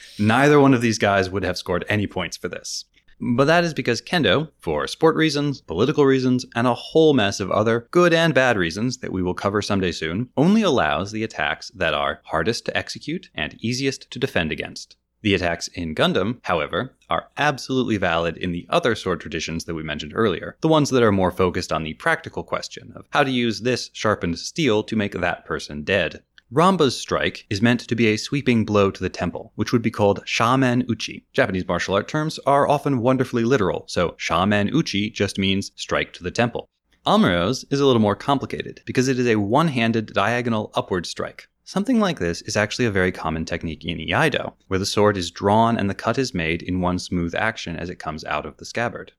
Neither 0.19 0.59
one 0.59 0.73
of 0.73 0.81
these 0.81 0.97
guys 0.97 1.29
would 1.29 1.45
have 1.45 1.59
scored 1.59 1.85
any 1.91 2.07
points 2.07 2.39
for 2.39 2.49
this. 2.49 2.87
But 3.19 3.47
that 3.47 3.65
is 3.65 3.73
because 3.73 4.03
kendo, 4.03 4.51
for 4.59 4.87
sport 4.87 5.17
reasons, 5.17 5.63
political 5.63 6.05
reasons, 6.05 6.45
and 6.55 6.67
a 6.67 6.75
whole 6.75 7.15
mess 7.15 7.41
of 7.41 7.51
other 7.51 7.89
good 7.91 8.13
and 8.13 8.35
bad 8.35 8.59
reasons 8.59 8.99
that 8.99 9.13
we 9.13 9.23
will 9.23 9.33
cover 9.33 9.63
someday 9.63 9.93
soon, 9.93 10.29
only 10.37 10.61
allows 10.61 11.13
the 11.13 11.23
attacks 11.23 11.71
that 11.71 11.95
are 11.95 12.21
hardest 12.25 12.67
to 12.67 12.77
execute 12.77 13.31
and 13.35 13.57
easiest 13.61 14.11
to 14.11 14.19
defend 14.19 14.53
against. 14.53 14.97
The 15.23 15.35
attacks 15.35 15.69
in 15.69 15.95
Gundam, 15.95 16.41
however, 16.43 16.95
are 17.09 17.31
absolutely 17.39 17.97
valid 17.97 18.37
in 18.37 18.53
the 18.53 18.67
other 18.69 18.95
sword 18.95 19.21
traditions 19.21 19.65
that 19.65 19.75
we 19.75 19.83
mentioned 19.83 20.13
earlier, 20.15 20.57
the 20.61 20.69
ones 20.69 20.91
that 20.91 21.03
are 21.03 21.11
more 21.11 21.31
focused 21.31 21.73
on 21.73 21.85
the 21.85 21.95
practical 21.95 22.43
question 22.45 22.93
of 22.95 23.07
how 23.11 23.25
to 23.25 23.31
use 23.31 23.63
this 23.63 23.91
sharpened 23.93 24.39
steel 24.39 24.83
to 24.85 24.95
make 24.95 25.13
that 25.13 25.45
person 25.47 25.83
dead. 25.83 26.23
Ramba's 26.53 26.97
strike 26.97 27.45
is 27.51 27.61
meant 27.61 27.81
to 27.81 27.97
be 27.97 28.07
a 28.07 28.17
sweeping 28.17 28.65
blow 28.65 28.93
to 28.93 29.03
the 29.03 29.09
temple, 29.09 29.51
which 29.57 29.73
would 29.73 29.83
be 29.83 29.91
called 29.91 30.25
shomen 30.27 30.89
uchi. 30.89 31.27
Japanese 31.33 31.67
martial 31.67 31.97
art 31.97 32.07
terms 32.07 32.39
are 32.47 32.69
often 32.69 33.01
wonderfully 33.01 33.43
literal, 33.43 33.85
so 33.89 34.11
shomen 34.11 34.73
uchi 34.73 35.11
just 35.11 35.39
means 35.39 35.73
strike 35.75 36.13
to 36.13 36.23
the 36.23 36.31
temple. 36.31 36.69
Amuro's 37.05 37.65
is 37.73 37.81
a 37.81 37.85
little 37.85 38.01
more 38.01 38.15
complicated 38.15 38.81
because 38.87 39.09
it 39.09 39.19
is 39.19 39.27
a 39.27 39.41
one 39.41 39.67
handed 39.67 40.13
diagonal 40.13 40.71
upward 40.75 41.05
strike. 41.05 41.49
Something 41.65 41.99
like 41.99 42.21
this 42.21 42.43
is 42.43 42.57
actually 42.57 42.85
a 42.85 42.93
very 42.93 43.11
common 43.11 43.45
technique 43.45 43.85
in 43.85 43.99
Iaido, 43.99 44.53
where 44.69 44.79
the 44.79 44.87
sword 44.87 45.17
is 45.17 45.33
drawn 45.33 45.77
and 45.77 45.91
the 45.91 45.95
cut 45.95 46.17
is 46.17 46.33
made 46.33 46.63
in 46.63 46.81
one 46.81 47.01
smooth 47.01 47.35
action 47.35 47.75
as 47.75 47.91
it 47.91 47.99
comes 47.99 48.25
out 48.25 48.47
of 48.47 48.57
the 48.59 48.65
scabbard. 48.65 49.11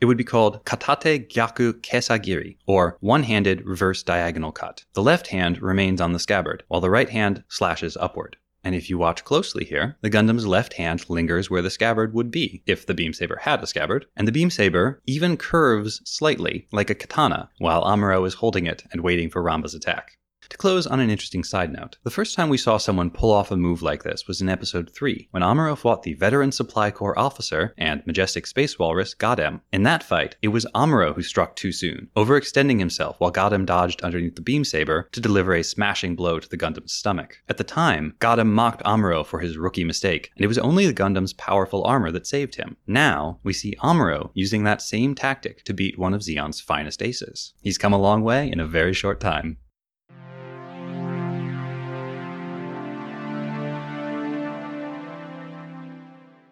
It 0.00 0.04
would 0.04 0.16
be 0.16 0.24
called 0.24 0.64
katate 0.64 1.28
gyaku 1.28 1.72
kesagiri, 1.80 2.56
or 2.66 2.96
one-handed 3.00 3.66
reverse 3.66 4.02
diagonal 4.02 4.52
cut. 4.52 4.84
The 4.92 5.02
left 5.02 5.28
hand 5.28 5.60
remains 5.60 6.00
on 6.00 6.12
the 6.12 6.20
scabbard, 6.20 6.62
while 6.68 6.80
the 6.80 6.90
right 6.90 7.08
hand 7.08 7.42
slashes 7.48 7.96
upward. 7.96 8.36
And 8.62 8.74
if 8.74 8.90
you 8.90 8.98
watch 8.98 9.24
closely 9.24 9.64
here, 9.64 9.96
the 10.00 10.10
Gundam's 10.10 10.46
left 10.46 10.74
hand 10.74 11.08
lingers 11.08 11.48
where 11.48 11.62
the 11.62 11.70
scabbard 11.70 12.12
would 12.12 12.30
be 12.30 12.62
if 12.66 12.84
the 12.84 12.94
beam 12.94 13.12
saber 13.12 13.38
had 13.42 13.62
a 13.62 13.66
scabbard, 13.66 14.06
and 14.16 14.28
the 14.28 14.32
beam 14.32 14.50
saber 14.50 15.00
even 15.06 15.36
curves 15.36 16.00
slightly 16.04 16.68
like 16.70 16.90
a 16.90 16.94
katana 16.94 17.50
while 17.58 17.84
Amuro 17.84 18.26
is 18.26 18.34
holding 18.34 18.66
it 18.66 18.84
and 18.92 19.00
waiting 19.00 19.30
for 19.30 19.42
Ramba's 19.42 19.74
attack. 19.74 20.17
To 20.50 20.56
close 20.56 20.86
on 20.86 20.98
an 20.98 21.10
interesting 21.10 21.44
side 21.44 21.70
note, 21.70 21.98
the 22.04 22.10
first 22.10 22.34
time 22.34 22.48
we 22.48 22.56
saw 22.56 22.78
someone 22.78 23.10
pull 23.10 23.32
off 23.32 23.50
a 23.50 23.56
move 23.56 23.82
like 23.82 24.02
this 24.02 24.26
was 24.26 24.40
in 24.40 24.48
episode 24.48 24.88
3, 24.94 25.28
when 25.30 25.42
Amuro 25.42 25.76
fought 25.76 26.04
the 26.04 26.14
veteran 26.14 26.52
Supply 26.52 26.90
Corps 26.90 27.18
officer 27.18 27.74
and 27.76 28.02
majestic 28.06 28.46
space 28.46 28.78
walrus 28.78 29.14
Gadem. 29.14 29.60
In 29.72 29.82
that 29.82 30.02
fight, 30.02 30.36
it 30.40 30.48
was 30.48 30.64
Amuro 30.74 31.14
who 31.14 31.22
struck 31.22 31.54
too 31.54 31.70
soon, 31.70 32.08
overextending 32.16 32.78
himself 32.78 33.20
while 33.20 33.30
Gadem 33.30 33.66
dodged 33.66 34.00
underneath 34.00 34.36
the 34.36 34.40
beam 34.40 34.64
saber 34.64 35.10
to 35.12 35.20
deliver 35.20 35.54
a 35.54 35.62
smashing 35.62 36.16
blow 36.16 36.40
to 36.40 36.48
the 36.48 36.56
Gundam's 36.56 36.94
stomach. 36.94 37.42
At 37.50 37.58
the 37.58 37.62
time, 37.64 38.14
Gadem 38.18 38.48
mocked 38.48 38.82
Amuro 38.84 39.26
for 39.26 39.40
his 39.40 39.58
rookie 39.58 39.84
mistake, 39.84 40.30
and 40.34 40.42
it 40.42 40.48
was 40.48 40.58
only 40.58 40.86
the 40.86 40.94
Gundam's 40.94 41.34
powerful 41.34 41.84
armor 41.84 42.10
that 42.12 42.26
saved 42.26 42.54
him. 42.54 42.78
Now, 42.86 43.38
we 43.42 43.52
see 43.52 43.76
Amuro 43.82 44.30
using 44.32 44.64
that 44.64 44.80
same 44.80 45.14
tactic 45.14 45.62
to 45.64 45.74
beat 45.74 45.98
one 45.98 46.14
of 46.14 46.22
Zeon's 46.22 46.58
finest 46.58 47.02
aces. 47.02 47.52
He's 47.60 47.76
come 47.76 47.92
a 47.92 47.98
long 47.98 48.22
way 48.22 48.50
in 48.50 48.60
a 48.60 48.66
very 48.66 48.94
short 48.94 49.20
time. 49.20 49.58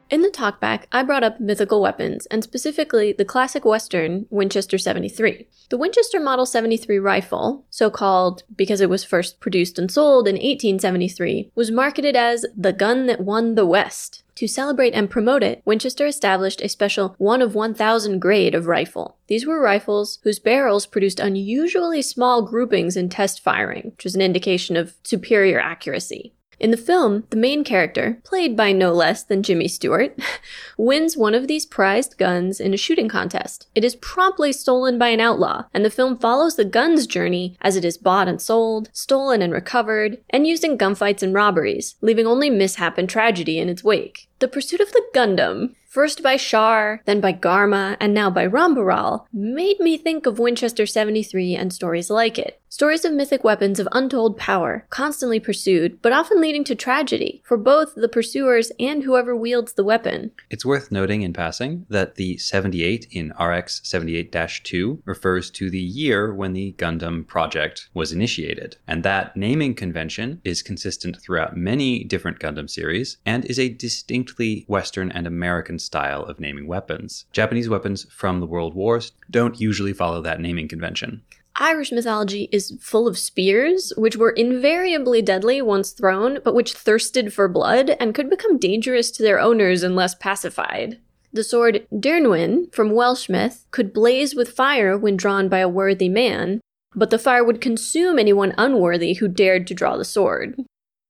In 0.09 0.23
the 0.23 0.29
talkback, 0.29 0.85
I 0.93 1.03
brought 1.03 1.25
up 1.25 1.41
mythical 1.41 1.83
weapons, 1.83 2.27
and 2.27 2.45
specifically 2.45 3.13
the 3.13 3.25
classic 3.25 3.65
Western 3.65 4.27
Winchester 4.31 4.79
73. 4.79 5.49
The 5.69 5.77
Winchester 5.77 6.21
Model 6.21 6.47
73 6.47 7.01
rifle, 7.01 7.65
so 7.71 7.91
called 7.91 8.45
because 8.55 8.81
it 8.81 8.89
was 8.89 9.03
first 9.03 9.41
produced 9.41 9.81
and 9.81 9.91
sold 9.91 10.29
in 10.29 10.37
1873, 10.37 11.51
was 11.57 11.73
marketed 11.73 12.15
as 12.15 12.47
the 12.57 12.73
gun 12.73 13.07
that 13.07 13.21
won 13.21 13.57
the 13.57 13.67
West. 13.67 14.23
To 14.37 14.47
celebrate 14.47 14.95
and 14.95 15.11
promote 15.11 15.43
it, 15.43 15.61
Winchester 15.65 16.07
established 16.07 16.61
a 16.61 16.69
special 16.69 17.17
1 17.19 17.43
of 17.43 17.57
1000 17.57 18.21
grade 18.21 18.55
of 18.55 18.69
rifle. 18.69 19.17
These 19.27 19.45
were 19.45 19.61
rifles 19.61 20.21
whose 20.23 20.39
barrels 20.39 20.87
produced 20.87 21.19
unusually 21.19 22.03
small 22.03 22.43
groupings 22.43 22.97
in 22.97 23.09
test 23.09 23.41
firing, 23.41 23.91
which 23.97 24.05
was 24.05 24.15
an 24.15 24.21
indication 24.21 24.77
of 24.77 24.95
superior 25.03 25.59
accuracy. 25.59 26.33
In 26.59 26.71
the 26.71 26.79
film, 26.79 27.25
the 27.31 27.37
main 27.37 27.65
character, 27.65 28.19
played 28.25 28.57
by 28.57 28.73
no 28.73 28.93
less 28.93 29.23
than 29.23 29.43
Jimmy 29.43 29.69
Stewart, 29.69 30.19
wins 30.79 31.17
one 31.17 31.35
of 31.35 31.49
these 31.49 31.67
prized 31.67 32.17
guns 32.17 32.61
in 32.61 32.73
a 32.73 32.79
shooting 32.79 33.09
contest. 33.09 33.67
It 33.75 33.85
is 33.85 33.97
promptly 33.97 34.53
stolen 34.53 34.99
by 34.99 35.09
an 35.09 35.21
outlaw, 35.21 35.65
and 35.75 35.85
the 35.85 35.91
film 35.91 36.17
follows 36.17 36.57
the 36.57 36.65
gun's 36.65 37.07
journey 37.07 37.57
as 37.61 37.77
it 37.77 37.85
is 37.85 37.99
bought 37.99 38.27
and 38.27 38.41
sold, 38.41 38.89
stolen 38.95 39.43
and 39.43 39.53
recovered, 39.53 40.19
and 40.31 40.47
used 40.47 40.65
in 40.65 40.79
gunfights 40.79 41.23
and 41.23 41.35
robberies, 41.35 41.97
leaving 42.01 42.27
only 42.27 42.49
mishap 42.49 42.97
and 42.97 43.11
tragedy 43.11 43.59
in 43.59 43.69
its 43.69 43.85
wake. 43.85 44.29
The 44.39 44.49
pursuit 44.49 44.81
of 44.81 44.93
the 44.93 45.03
Gundam, 45.15 45.75
first 45.87 46.23
by 46.23 46.37
Char, 46.37 47.03
then 47.07 47.21
by 47.21 47.33
Garma, 47.33 47.97
and 48.01 48.13
now 48.13 48.29
by 48.29 48.47
Ramba 48.47 48.85
Ral, 48.85 49.27
made 49.33 49.81
me 49.81 49.97
think 49.97 50.27
of 50.27 50.39
Winchester 50.39 50.85
73 50.85 51.55
and 51.55 51.73
stories 51.73 52.11
like 52.11 52.39
it. 52.39 52.61
Stories 52.77 53.07
of 53.07 53.15
mythic 53.15 53.43
weapons 53.43 53.81
of 53.81 53.89
untold 53.93 54.37
power, 54.37 54.87
constantly 54.91 55.41
pursued, 55.41 56.03
but 56.03 56.13
often 56.13 56.43
leading 56.43 56.63
to 56.65 56.75
tragedy 56.75 57.41
for 57.43 57.57
both 57.57 57.95
the 57.95 58.07
pursuers 58.07 58.71
and 58.79 59.03
whoever 59.03 59.35
wields 59.35 59.73
the 59.73 59.83
weapon. 59.83 60.31
It's 60.51 60.67
worth 60.67 60.93
noting 60.93 61.23
in 61.23 61.33
passing 61.33 61.87
that 61.89 62.17
the 62.17 62.37
78 62.37 63.07
in 63.11 63.33
RX 63.41 63.81
78 63.83 64.37
2 64.63 65.03
refers 65.07 65.51
to 65.53 65.71
the 65.71 65.81
year 65.81 66.35
when 66.35 66.53
the 66.53 66.75
Gundam 66.77 67.27
project 67.27 67.89
was 67.95 68.13
initiated, 68.13 68.77
and 68.87 69.03
that 69.05 69.35
naming 69.39 69.75
convention 69.75 70.43
is 70.45 70.61
consistent 70.61 71.17
throughout 71.23 71.57
many 71.57 72.05
different 72.05 72.41
Gundam 72.41 72.69
series 72.69 73.17
and 73.25 73.47
is 73.47 73.59
a 73.59 73.71
distinctly 73.71 74.67
Western 74.69 75.11
and 75.13 75.27
American 75.27 75.79
style 75.79 76.25
of 76.25 76.41
naming 76.41 76.67
weapons. 76.67 77.25
Japanese 77.33 77.71
weapons 77.71 78.05
from 78.11 78.41
the 78.41 78.47
World 78.47 78.75
Wars 78.75 79.13
don't 79.31 79.59
usually 79.59 79.95
follow 79.95 80.21
that 80.21 80.41
naming 80.41 80.69
convention. 80.69 81.23
Irish 81.59 81.91
mythology 81.91 82.49
is 82.53 82.77
full 82.81 83.09
of 83.09 83.17
spears, 83.17 83.93
which 83.97 84.17
were 84.17 84.31
invariably 84.31 85.23
deadly 85.23 85.63
once 85.63 85.93
thrown, 85.93 86.39
but 86.45 86.55
which 86.55 86.75
thirsted 86.75 87.33
for 87.33 87.49
blood 87.49 87.97
and 87.99 88.15
could 88.15 88.29
become 88.29 88.59
dangerous 88.59 89.11
to 89.13 89.23
their 89.23 89.41
owners 89.41 89.83
unless 89.83 90.15
pacified. 90.15 90.99
The 91.33 91.45
sword 91.45 91.87
Dyrnwyn 91.93 92.73
from 92.75 92.91
Welsh 92.91 93.29
myth 93.29 93.67
could 93.71 93.93
blaze 93.93 94.35
with 94.35 94.51
fire 94.51 94.99
when 94.99 95.17
drawn 95.17 95.49
by 95.49 95.59
a 95.59 95.69
worthy 95.69 96.09
man, 96.09 96.61
but 96.95 97.11
the 97.11 97.19
fire 97.19 97.45
would 97.45 97.61
consume 97.61 98.19
anyone 98.19 98.55
unworthy 98.59 99.15
who 99.15 99.29
dared 99.29 99.67
to 99.67 99.75
draw 99.75 99.97
the 99.97 100.05
sword. 100.05 100.57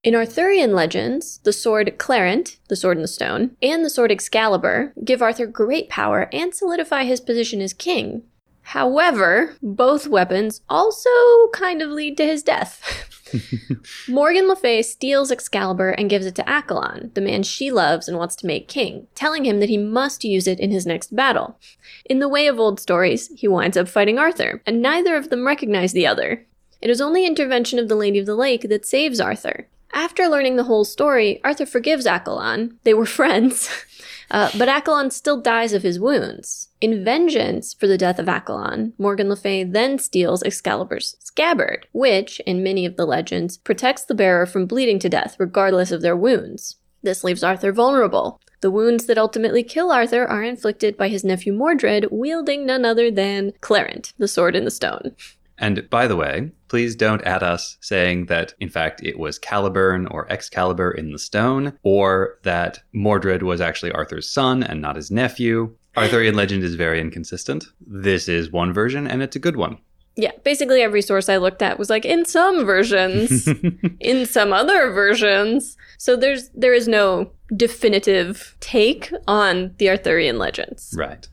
In 0.05 0.14
Arthurian 0.14 0.72
legends, 0.72 1.38
the 1.38 1.53
sword 1.53 1.99
Clarent, 1.99 2.59
the 2.68 2.76
sword 2.76 2.99
in 2.99 3.03
the 3.03 3.09
stone, 3.09 3.57
and 3.61 3.84
the 3.84 3.90
sword 3.90 4.12
Excalibur 4.12 4.92
give 5.05 5.22
Arthur 5.22 5.47
great 5.47 5.88
power 5.88 6.28
and 6.32 6.55
solidify 6.55 7.05
his 7.05 7.20
position 7.20 7.61
as 7.61 7.72
king. 7.72 8.22
However, 8.70 9.54
both 9.62 10.08
weapons 10.08 10.60
also 10.68 11.08
kind 11.52 11.80
of 11.80 11.90
lead 11.90 12.16
to 12.16 12.26
his 12.26 12.42
death. 12.42 12.82
Morgan 14.08 14.48
Le 14.48 14.56
Fay 14.56 14.82
steals 14.82 15.30
Excalibur 15.30 15.90
and 15.90 16.10
gives 16.10 16.26
it 16.26 16.34
to 16.34 16.48
Accolon, 16.48 17.12
the 17.14 17.20
man 17.20 17.44
she 17.44 17.70
loves 17.70 18.08
and 18.08 18.18
wants 18.18 18.34
to 18.36 18.46
make 18.46 18.66
king, 18.66 19.06
telling 19.14 19.44
him 19.44 19.60
that 19.60 19.68
he 19.68 19.78
must 19.78 20.24
use 20.24 20.48
it 20.48 20.58
in 20.58 20.72
his 20.72 20.84
next 20.84 21.14
battle. 21.14 21.60
In 22.06 22.18
the 22.18 22.28
way 22.28 22.48
of 22.48 22.58
old 22.58 22.80
stories, 22.80 23.30
he 23.36 23.46
winds 23.46 23.76
up 23.76 23.86
fighting 23.86 24.18
Arthur, 24.18 24.60
and 24.66 24.82
neither 24.82 25.14
of 25.14 25.30
them 25.30 25.46
recognize 25.46 25.92
the 25.92 26.08
other. 26.08 26.44
It 26.82 26.90
is 26.90 27.00
only 27.00 27.24
intervention 27.24 27.78
of 27.78 27.88
the 27.88 27.94
Lady 27.94 28.18
of 28.18 28.26
the 28.26 28.34
Lake 28.34 28.68
that 28.68 28.84
saves 28.84 29.20
Arthur. 29.20 29.68
After 29.92 30.26
learning 30.26 30.56
the 30.56 30.64
whole 30.64 30.84
story, 30.84 31.40
Arthur 31.44 31.66
forgives 31.66 32.04
Accolon. 32.04 32.78
They 32.82 32.94
were 32.94 33.06
friends. 33.20 33.70
Uh, 34.30 34.50
but 34.58 34.68
Accolon 34.68 35.10
still 35.10 35.40
dies 35.40 35.72
of 35.72 35.82
his 35.82 36.00
wounds. 36.00 36.68
In 36.80 37.04
vengeance 37.04 37.72
for 37.74 37.86
the 37.86 37.98
death 37.98 38.18
of 38.18 38.28
Accolon, 38.28 38.92
Morgan 38.98 39.28
Le 39.28 39.36
Fay 39.36 39.64
then 39.64 39.98
steals 39.98 40.42
Excalibur's 40.42 41.16
scabbard, 41.20 41.86
which, 41.92 42.40
in 42.40 42.62
many 42.62 42.84
of 42.84 42.96
the 42.96 43.06
legends, 43.06 43.56
protects 43.56 44.04
the 44.04 44.14
bearer 44.14 44.46
from 44.46 44.66
bleeding 44.66 44.98
to 44.98 45.08
death 45.08 45.36
regardless 45.38 45.92
of 45.92 46.02
their 46.02 46.16
wounds. 46.16 46.76
This 47.02 47.22
leaves 47.22 47.44
Arthur 47.44 47.72
vulnerable. 47.72 48.40
The 48.62 48.70
wounds 48.70 49.06
that 49.06 49.18
ultimately 49.18 49.62
kill 49.62 49.92
Arthur 49.92 50.26
are 50.26 50.42
inflicted 50.42 50.96
by 50.96 51.08
his 51.08 51.22
nephew 51.22 51.52
Mordred, 51.52 52.08
wielding 52.10 52.66
none 52.66 52.84
other 52.84 53.10
than 53.10 53.52
Clarent, 53.60 54.12
the 54.18 54.26
sword 54.26 54.56
in 54.56 54.64
the 54.64 54.70
stone. 54.70 55.14
And 55.58 55.88
by 55.88 56.06
the 56.06 56.16
way, 56.16 56.50
please 56.68 56.96
don't 56.96 57.22
add 57.24 57.42
us 57.42 57.76
saying 57.80 58.26
that, 58.26 58.54
in 58.60 58.68
fact, 58.68 59.02
it 59.02 59.18
was 59.18 59.38
Caliburn 59.38 60.06
or 60.10 60.30
Excalibur 60.30 60.90
in 60.90 61.12
the 61.12 61.18
stone, 61.18 61.72
or 61.82 62.38
that 62.42 62.80
Mordred 62.92 63.42
was 63.42 63.60
actually 63.60 63.92
Arthur's 63.92 64.30
son 64.30 64.62
and 64.62 64.80
not 64.80 64.96
his 64.96 65.10
nephew. 65.10 65.74
Arthurian 65.96 66.34
legend 66.34 66.62
is 66.62 66.74
very 66.74 67.00
inconsistent. 67.00 67.64
This 67.80 68.28
is 68.28 68.50
one 68.50 68.72
version, 68.72 69.06
and 69.06 69.22
it's 69.22 69.36
a 69.36 69.40
good 69.40 69.56
one. 69.56 69.78
Yeah, 70.18 70.32
basically 70.44 70.80
every 70.80 71.02
source 71.02 71.28
I 71.28 71.36
looked 71.36 71.60
at 71.60 71.78
was 71.78 71.90
like 71.90 72.06
in 72.06 72.24
some 72.24 72.64
versions, 72.64 73.46
in 74.00 74.24
some 74.24 74.52
other 74.52 74.90
versions. 74.90 75.76
So 75.98 76.16
there's 76.16 76.48
there 76.54 76.72
is 76.72 76.88
no 76.88 77.30
definitive 77.54 78.56
take 78.60 79.12
on 79.28 79.74
the 79.76 79.90
Arthurian 79.90 80.38
legends. 80.38 80.94
Right. 80.96 81.28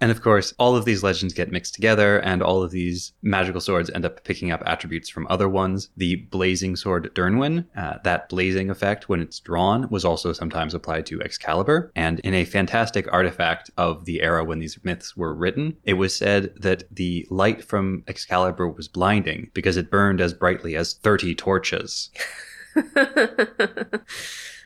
And 0.00 0.10
of 0.10 0.22
course, 0.22 0.54
all 0.58 0.76
of 0.76 0.84
these 0.84 1.02
legends 1.02 1.34
get 1.34 1.50
mixed 1.50 1.74
together, 1.74 2.18
and 2.20 2.42
all 2.42 2.62
of 2.62 2.70
these 2.70 3.12
magical 3.22 3.60
swords 3.60 3.90
end 3.90 4.04
up 4.04 4.22
picking 4.24 4.52
up 4.52 4.62
attributes 4.64 5.08
from 5.08 5.26
other 5.28 5.48
ones. 5.48 5.88
The 5.96 6.16
blazing 6.16 6.76
sword 6.76 7.12
Dyrnwyn, 7.14 7.66
uh, 7.76 7.98
that 8.04 8.28
blazing 8.28 8.70
effect 8.70 9.08
when 9.08 9.20
it's 9.20 9.40
drawn, 9.40 9.88
was 9.90 10.04
also 10.04 10.32
sometimes 10.32 10.74
applied 10.74 11.06
to 11.06 11.20
Excalibur. 11.20 11.90
And 11.96 12.20
in 12.20 12.34
a 12.34 12.44
fantastic 12.44 13.12
artifact 13.12 13.70
of 13.76 14.04
the 14.04 14.22
era 14.22 14.44
when 14.44 14.60
these 14.60 14.78
myths 14.84 15.16
were 15.16 15.34
written, 15.34 15.76
it 15.84 15.94
was 15.94 16.14
said 16.14 16.54
that 16.56 16.84
the 16.94 17.26
light 17.30 17.64
from 17.64 18.04
Excalibur 18.06 18.68
was 18.68 18.88
blinding 18.88 19.50
because 19.54 19.76
it 19.76 19.90
burned 19.90 20.20
as 20.20 20.34
brightly 20.34 20.76
as 20.76 20.94
30 20.94 21.34
torches. 21.34 22.10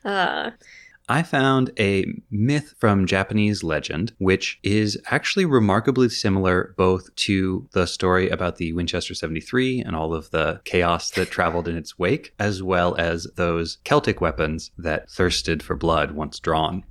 uh, 0.05 0.51
I 1.09 1.21
found 1.21 1.71
a 1.77 2.05
myth 2.31 2.75
from 2.77 3.05
Japanese 3.05 3.63
legend, 3.63 4.13
which 4.19 4.59
is 4.63 4.97
actually 5.07 5.45
remarkably 5.45 6.07
similar 6.09 6.73
both 6.77 7.13
to 7.15 7.67
the 7.73 7.85
story 7.85 8.29
about 8.29 8.55
the 8.55 8.71
Winchester 8.73 9.13
73 9.13 9.81
and 9.81 9.95
all 9.95 10.13
of 10.13 10.31
the 10.31 10.61
chaos 10.63 11.11
that 11.11 11.29
traveled 11.29 11.67
in 11.67 11.75
its 11.75 11.99
wake, 11.99 12.33
as 12.39 12.63
well 12.63 12.95
as 12.95 13.27
those 13.35 13.79
Celtic 13.83 14.21
weapons 14.21 14.71
that 14.77 15.09
thirsted 15.09 15.61
for 15.61 15.75
blood 15.75 16.11
once 16.11 16.39
drawn. 16.39 16.83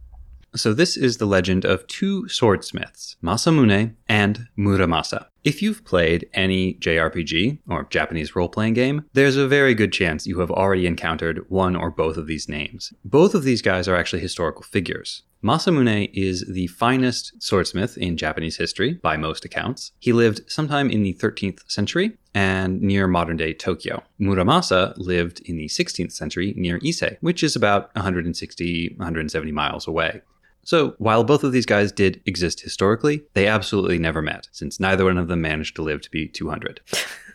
So, 0.55 0.75
this 0.75 0.99
is 0.99 1.17
the 1.17 1.25
legend 1.25 1.65
of 1.65 1.87
two 1.87 2.29
swordsmiths, 2.29 3.17
Masamune 3.25 3.95
and 4.07 4.49
Muramasa. 4.59 5.27
If 5.45 5.63
you've 5.63 5.83
played 5.83 6.29
any 6.35 6.75
JRPG 6.75 7.61
or 7.71 7.87
Japanese 7.89 8.37
role 8.37 8.51
playing 8.51 8.75
game, 8.75 9.07
there's 9.15 9.39
a 9.39 9.49
very 9.49 9.75
good 9.75 9.95
chance 9.95 10.27
you 10.27 10.41
have 10.41 10.51
already 10.51 10.87
encountered 10.87 11.49
one 11.49 11.75
or 11.75 11.91
both 11.91 12.19
of 12.19 12.27
these 12.27 12.51
names. 12.51 12.93
Both 13.03 13.35
of 13.35 13.45
these 13.45 13.63
guys 13.63 13.89
are 13.89 13.97
actually 13.97 14.21
historical 14.21 14.63
figures. 14.63 15.23
Masamune 15.43 16.11
is 16.13 16.45
the 16.47 16.67
finest 16.67 17.43
swordsmith 17.43 17.97
in 17.97 18.19
Japanese 18.19 18.59
history, 18.59 18.93
by 18.93 19.17
most 19.17 19.47
accounts. 19.47 19.93
He 19.99 20.13
lived 20.13 20.43
sometime 20.49 20.91
in 20.91 21.03
the 21.03 21.15
13th 21.15 21.61
century 21.67 22.19
and 22.35 22.81
near 22.83 23.09
modern 23.09 23.39
day 23.39 23.55
Tokyo. 23.55 24.03
Muramasa 24.21 24.93
lived 24.99 25.41
in 25.41 25.57
the 25.57 25.67
16th 25.67 26.13
century 26.13 26.53
near 26.59 26.79
Ise, 26.87 27.17
which 27.23 27.43
is 27.43 27.57
about 27.57 27.93
160, 27.97 28.95
170 28.99 29.51
miles 29.51 29.89
away. 29.89 30.21
So, 30.65 30.95
while 30.99 31.25
both 31.25 31.43
of 31.43 31.53
these 31.53 31.67
guys 31.67 31.91
did 31.91 32.21
exist 32.25 32.61
historically, 32.61 33.25
they 33.35 33.47
absolutely 33.47 33.99
never 33.99 34.23
met, 34.23 34.49
since 34.53 34.79
neither 34.79 35.05
one 35.05 35.19
of 35.19 35.29
them 35.29 35.41
managed 35.41 35.75
to 35.77 35.83
live 35.83 36.01
to 36.03 36.11
be 36.11 36.29
200. 36.29 36.81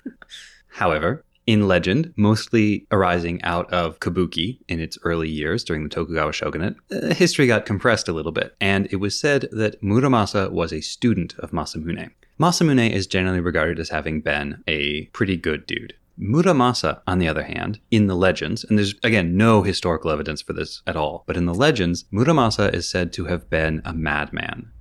However, 0.68 1.26
in 1.48 1.68
legend, 1.68 2.14
mostly 2.18 2.86
arising 2.92 3.42
out 3.42 3.72
of 3.74 4.00
kabuki 4.00 4.60
in 4.68 4.80
its 4.80 4.98
early 5.04 5.30
years 5.30 5.64
during 5.64 5.84
the 5.84 5.90
Tokugawa 5.90 6.34
shogunate, 6.34 6.76
uh, 6.92 7.14
history 7.14 7.48
got 7.48 7.66
compressed 7.66 8.08
a 8.08 8.14
little 8.14 8.34
bit, 8.34 8.56
and 8.60 8.88
it 8.92 8.98
was 8.98 9.20
said 9.20 9.48
that 9.52 9.82
Muramasa 9.82 10.52
was 10.52 10.72
a 10.72 10.82
student 10.82 11.36
of 11.40 11.52
Masamune. 11.52 12.12
Masamune 12.40 12.92
is 12.92 13.08
generally 13.08 13.40
regarded 13.40 13.80
as 13.80 13.90
having 13.90 14.22
been 14.22 14.64
a 14.68 15.06
pretty 15.08 15.38
good 15.38 15.66
dude. 15.66 15.96
Muramasa, 16.20 17.02
on 17.06 17.20
the 17.20 17.28
other 17.28 17.44
hand, 17.44 17.80
in 17.92 18.08
the 18.08 18.16
legends, 18.16 18.64
and 18.64 18.78
there's 18.78 18.96
again 19.04 19.38
no 19.38 19.62
historical 19.62 20.12
evidence 20.12 20.42
for 20.42 20.54
this 20.54 20.82
at 20.88 20.96
all, 20.96 21.24
but 21.28 21.38
in 21.38 21.46
the 21.46 21.54
legends, 21.54 22.06
Muramasa 22.12 22.74
is 22.74 22.90
said 22.90 23.14
to 23.14 23.26
have 23.26 23.50
been 23.50 23.82
a 23.86 23.94
madman, 23.94 24.72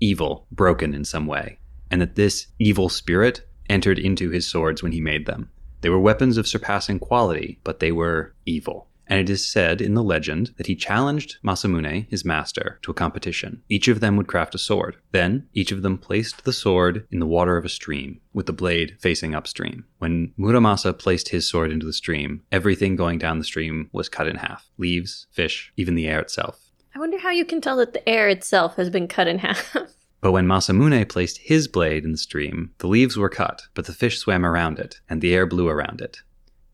evil, 0.00 0.46
broken 0.50 0.92
in 0.92 1.04
some 1.04 1.26
way, 1.26 1.58
and 1.90 2.00
that 2.00 2.16
this 2.16 2.48
evil 2.58 2.88
spirit 2.88 3.48
entered 3.68 3.98
into 3.98 4.30
his 4.30 4.46
swords 4.46 4.82
when 4.82 4.92
he 4.92 5.00
made 5.00 5.26
them. 5.26 5.50
They 5.82 5.88
were 5.88 6.00
weapons 6.00 6.36
of 6.36 6.48
surpassing 6.48 6.98
quality, 6.98 7.60
but 7.62 7.80
they 7.80 7.92
were 7.92 8.34
evil 8.44 8.88
and 9.06 9.20
it 9.20 9.30
is 9.30 9.46
said 9.46 9.80
in 9.80 9.94
the 9.94 10.02
legend 10.02 10.52
that 10.56 10.66
he 10.66 10.74
challenged 10.74 11.36
Masamune, 11.44 12.08
his 12.10 12.24
master, 12.24 12.78
to 12.82 12.90
a 12.90 12.94
competition. 12.94 13.62
Each 13.68 13.88
of 13.88 14.00
them 14.00 14.16
would 14.16 14.28
craft 14.28 14.54
a 14.54 14.58
sword. 14.58 14.96
Then, 15.12 15.48
each 15.52 15.72
of 15.72 15.82
them 15.82 15.98
placed 15.98 16.44
the 16.44 16.52
sword 16.52 17.06
in 17.10 17.20
the 17.20 17.26
water 17.26 17.56
of 17.56 17.64
a 17.64 17.68
stream, 17.68 18.20
with 18.32 18.46
the 18.46 18.52
blade 18.52 18.96
facing 19.00 19.34
upstream. 19.34 19.84
When 19.98 20.32
Muramasa 20.38 20.98
placed 20.98 21.28
his 21.28 21.48
sword 21.48 21.70
into 21.70 21.86
the 21.86 21.92
stream, 21.92 22.42
everything 22.50 22.96
going 22.96 23.18
down 23.18 23.38
the 23.38 23.44
stream 23.44 23.88
was 23.92 24.08
cut 24.08 24.28
in 24.28 24.36
half 24.36 24.68
leaves, 24.78 25.26
fish, 25.30 25.72
even 25.76 25.94
the 25.94 26.08
air 26.08 26.20
itself. 26.20 26.72
I 26.94 26.98
wonder 26.98 27.18
how 27.18 27.30
you 27.30 27.44
can 27.44 27.60
tell 27.60 27.76
that 27.76 27.92
the 27.92 28.08
air 28.08 28.28
itself 28.28 28.76
has 28.76 28.90
been 28.90 29.08
cut 29.08 29.28
in 29.28 29.38
half. 29.38 29.76
But 30.22 30.32
when 30.32 30.46
Masamune 30.46 31.08
placed 31.08 31.38
his 31.38 31.68
blade 31.68 32.04
in 32.04 32.10
the 32.10 32.18
stream, 32.18 32.72
the 32.78 32.88
leaves 32.88 33.16
were 33.16 33.28
cut, 33.28 33.62
but 33.74 33.84
the 33.84 33.92
fish 33.92 34.18
swam 34.18 34.44
around 34.44 34.78
it, 34.78 34.98
and 35.08 35.20
the 35.20 35.34
air 35.34 35.46
blew 35.46 35.68
around 35.68 36.00
it. 36.00 36.18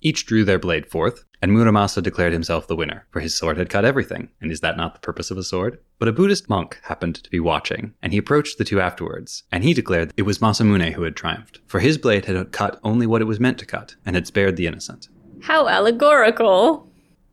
Each 0.01 0.25
drew 0.25 0.45
their 0.45 0.59
blade 0.59 0.87
forth, 0.87 1.25
and 1.43 1.51
Muramasa 1.51 2.01
declared 2.01 2.33
himself 2.33 2.69
the 2.69 2.77
winner, 2.77 3.05
for 3.11 3.19
his 3.19 3.35
sword 3.35 3.59
had 3.59 3.69
cut 3.69 3.85
everything, 3.85 4.29
and 4.41 4.53
is 4.53 4.61
that 4.61 4.77
not 4.77 4.95
the 4.95 5.01
purpose 5.01 5.33
of 5.33 5.37
a 5.37 5.43
sword? 5.43 5.81
But 5.99 6.07
a 6.07 6.13
Buddhist 6.13 6.49
monk 6.49 6.79
happened 6.85 7.17
to 7.17 7.31
be 7.31 7.41
watching, 7.41 7.95
and 8.01 8.13
he 8.13 8.19
approached 8.19 8.59
the 8.59 8.65
two 8.65 8.81
afterwards, 8.81 9.43
and 9.51 9.65
he 9.65 9.75
declared 9.75 10.13
it 10.17 10.23
was 10.23 10.39
Masamune 10.39 10.93
who 10.93 11.03
had 11.03 11.17
triumphed, 11.17 11.59
for 11.67 11.81
his 11.81 11.99
blade 11.99 12.27
had 12.27 12.53
cut 12.53 12.79
only 12.85 13.09
what 13.09 13.21
it 13.21 13.27
was 13.27 13.41
meant 13.41 13.59
to 13.59 13.67
cut, 13.67 13.97
and 14.07 14.15
had 14.15 14.29
spared 14.29 14.57
the 14.57 14.69
innocent. 14.69 15.09
How 15.43 15.67
allegorical! 15.67 16.92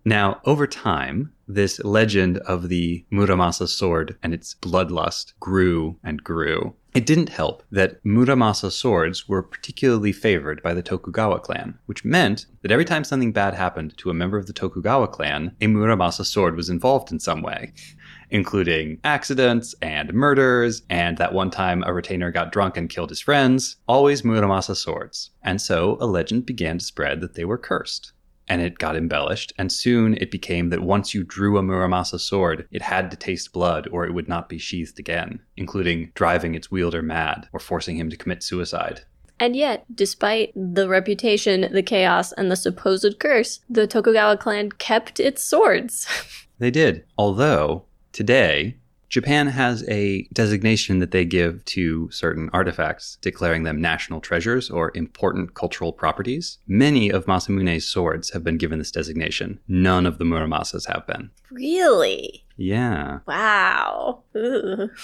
Now, 0.10 0.41
over 0.43 0.66
time, 0.66 1.34
this 1.47 1.78
legend 1.84 2.39
of 2.39 2.68
the 2.68 3.05
Muramasa 3.12 3.68
sword 3.68 4.18
and 4.24 4.34
its 4.34 4.55
bloodlust 4.55 5.34
grew 5.39 5.99
and 6.03 6.24
grew. 6.24 6.74
It 6.95 7.05
didn't 7.05 7.30
help 7.30 7.62
that 7.72 8.03
Muramasa 8.03 8.72
swords 8.72 9.30
were 9.30 9.43
particularly 9.43 10.12
favored 10.12 10.64
by 10.64 10.74
the 10.74 10.82
Tokugawa 10.82 11.41
clan, 11.41 11.78
which 11.86 12.03
meant 12.03 12.47
that 12.64 12.72
every 12.72 12.86
time 12.86 13.03
something 13.03 13.32
bad 13.32 13.53
happened 13.53 13.95
to 13.99 14.10
a 14.10 14.16
member 14.16 14.39
of 14.39 14.47
the 14.47 14.53
Tokugawa 14.53 15.10
clan, 15.10 15.55
a 15.62 15.68
Muramasa 15.68 16.26
sword 16.26 16.55
was 16.55 16.72
involved 16.72 17.12
in 17.12 17.20
some 17.20 17.43
way, 17.43 17.72
including 18.32 18.99
accidents 19.03 19.76
and 19.80 20.12
murders, 20.12 20.82
and 20.89 21.20
that 21.20 21.34
one 21.34 21.51
time 21.51 21.84
a 21.86 21.93
retainer 21.93 22.32
got 22.32 22.51
drunk 22.51 22.78
and 22.78 22.89
killed 22.89 23.12
his 23.12 23.22
friends, 23.22 23.76
always 23.88 24.24
Muramasa 24.24 24.76
swords. 24.76 25.30
And 25.43 25.62
so 25.62 25.99
a 26.01 26.07
legend 26.07 26.47
began 26.47 26.80
to 26.80 26.86
spread 26.86 27.22
that 27.22 27.36
they 27.36 27.45
were 27.45 27.60
cursed 27.60 28.12
and 28.50 28.62
it 28.62 28.80
got 28.80 28.95
embellished. 28.95 29.54
And 29.58 29.72
soon 29.72 30.16
it 30.16 30.32
became 30.32 30.70
that 30.70 30.82
once 30.82 31.14
you 31.14 31.24
drew 31.24 31.58
a 31.58 31.62
Muramasa 31.62 32.20
sword, 32.20 32.68
it 32.72 32.82
had 32.82 33.12
to 33.12 33.18
taste 33.18 33.54
blood 33.54 33.88
or 33.91 34.06
it 34.06 34.14
would 34.14 34.28
not 34.28 34.50
be 34.50 34.58
sheathed 34.58 35.00
again, 35.00 35.39
including 35.56 36.12
driving 36.16 36.56
its 36.56 36.72
wielder 36.72 37.02
mad 37.02 37.47
or 37.54 37.60
forcing 37.60 37.97
him 37.97 38.10
to 38.10 38.18
commit 38.18 38.43
suicide. 38.43 39.02
And 39.39 39.56
yet, 39.56 39.86
despite 39.95 40.52
the 40.56 40.89
reputation, 40.89 41.72
the 41.72 41.84
chaos, 41.84 42.34
and 42.34 42.52
the 42.52 42.58
supposed 42.58 43.20
curse, 43.20 43.62
the 43.70 43.88
Tokugawa 43.88 44.36
clan 44.36 44.72
kept 44.74 45.20
its 45.20 45.41
swords. 45.43 46.08
they 46.60 46.72
did. 46.72 47.06
Although, 47.18 47.86
today, 48.12 48.79
Japan 49.10 49.47
has 49.47 49.84
a 49.89 50.24
designation 50.34 50.99
that 50.99 51.10
they 51.10 51.26
give 51.26 51.66
to 51.66 52.12
certain 52.12 52.49
artifacts, 52.53 53.18
declaring 53.22 53.64
them 53.64 53.82
national 53.82 54.22
treasures 54.22 54.70
or 54.70 54.91
important 54.93 55.55
cultural 55.55 55.91
properties. 55.91 56.60
Many 56.68 57.10
of 57.10 57.26
Masamune's 57.26 57.88
swords 57.88 58.30
have 58.32 58.43
been 58.43 58.57
given 58.57 58.78
this 58.78 58.91
designation. 58.91 59.60
None 59.68 60.05
of 60.05 60.20
the 60.20 60.26
Muramasas 60.26 60.88
have 60.88 61.07
been. 61.07 61.32
Really? 61.49 62.45
Yeah. 62.60 63.19
Wow. 63.26 64.23
Ugh. 64.36 64.90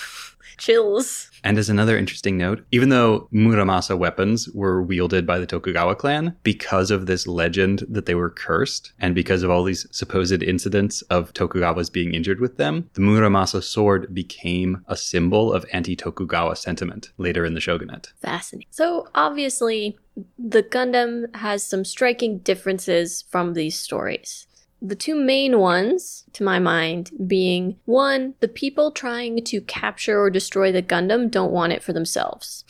Chills. 0.57 1.29
And 1.43 1.57
as 1.57 1.69
another 1.69 1.97
interesting 1.97 2.37
note, 2.37 2.65
even 2.71 2.89
though 2.89 3.27
Muramasa 3.33 3.97
weapons 3.97 4.47
were 4.49 4.81
wielded 4.81 5.25
by 5.25 5.37
the 5.37 5.45
Tokugawa 5.45 5.95
clan, 5.95 6.35
because 6.43 6.91
of 6.91 7.05
this 7.05 7.27
legend 7.27 7.83
that 7.89 8.05
they 8.05 8.15
were 8.15 8.29
cursed, 8.29 8.93
and 8.99 9.13
because 9.13 9.43
of 9.43 9.49
all 9.49 9.63
these 9.63 9.85
supposed 9.91 10.43
incidents 10.43 11.01
of 11.03 11.33
Tokugawas 11.33 11.91
being 11.91 12.13
injured 12.13 12.39
with 12.39 12.57
them, 12.57 12.89
the 12.93 13.01
Muramasa 13.01 13.61
sword 13.63 14.13
became 14.13 14.83
a 14.87 14.95
symbol 14.95 15.51
of 15.51 15.65
anti 15.73 15.95
Tokugawa 15.95 16.55
sentiment 16.55 17.11
later 17.17 17.45
in 17.45 17.53
the 17.53 17.59
shogunate. 17.59 18.13
Fascinating. 18.21 18.67
So, 18.71 19.07
obviously, 19.13 19.97
the 20.37 20.63
Gundam 20.63 21.35
has 21.35 21.65
some 21.65 21.83
striking 21.83 22.39
differences 22.39 23.25
from 23.29 23.53
these 23.53 23.77
stories. 23.77 24.47
The 24.81 24.95
two 24.95 25.15
main 25.15 25.59
ones, 25.59 26.25
to 26.33 26.43
my 26.43 26.59
mind, 26.59 27.11
being 27.25 27.77
one, 27.85 28.35
the 28.39 28.47
people 28.47 28.91
trying 28.91 29.43
to 29.45 29.61
capture 29.61 30.19
or 30.19 30.29
destroy 30.29 30.71
the 30.71 30.83
Gundam 30.83 31.31
don't 31.31 31.51
want 31.51 31.73
it 31.73 31.81
for 31.81 31.93
themselves. 31.93 32.63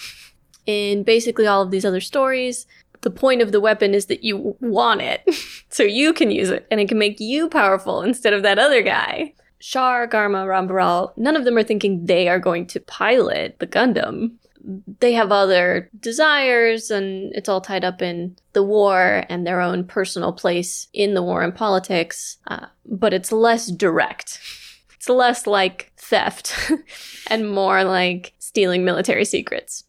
In 0.65 1.03
basically 1.03 1.47
all 1.47 1.61
of 1.61 1.71
these 1.71 1.85
other 1.85 2.01
stories, 2.01 2.67
the 3.01 3.09
point 3.11 3.41
of 3.41 3.51
the 3.51 3.61
weapon 3.61 3.93
is 3.93 4.05
that 4.07 4.23
you 4.23 4.55
want 4.59 5.01
it, 5.01 5.23
so 5.69 5.83
you 5.83 6.13
can 6.13 6.31
use 6.31 6.49
it, 6.49 6.65
and 6.71 6.79
it 6.79 6.87
can 6.87 6.97
make 6.97 7.19
you 7.19 7.49
powerful 7.49 8.01
instead 8.01 8.33
of 8.33 8.43
that 8.43 8.59
other 8.59 8.81
guy. 8.81 9.33
Char, 9.59 10.07
Garma, 10.07 10.45
Ramba 10.45 10.71
Ral, 10.71 11.13
none 11.17 11.35
of 11.35 11.45
them 11.45 11.57
are 11.57 11.63
thinking 11.63 12.05
they 12.05 12.27
are 12.27 12.39
going 12.39 12.67
to 12.67 12.79
pilot 12.79 13.57
the 13.59 13.67
Gundam 13.67 14.33
they 14.99 15.13
have 15.13 15.31
other 15.31 15.89
desires 15.99 16.89
and 16.89 17.33
it's 17.35 17.49
all 17.49 17.61
tied 17.61 17.83
up 17.83 18.01
in 18.01 18.35
the 18.53 18.63
war 18.63 19.23
and 19.29 19.45
their 19.45 19.61
own 19.61 19.85
personal 19.85 20.33
place 20.33 20.87
in 20.93 21.13
the 21.13 21.23
war 21.23 21.43
and 21.43 21.53
politics, 21.53 22.37
uh, 22.47 22.67
but 22.85 23.13
it's 23.13 23.31
less 23.31 23.67
direct. 23.67 24.39
It's 24.97 25.09
less 25.09 25.45
like 25.45 25.91
theft 25.97 26.71
and 27.27 27.47
more 27.47 27.83
like 27.83 28.33
stealing 28.39 28.83
military 28.83 29.23
secrets. 29.23 29.83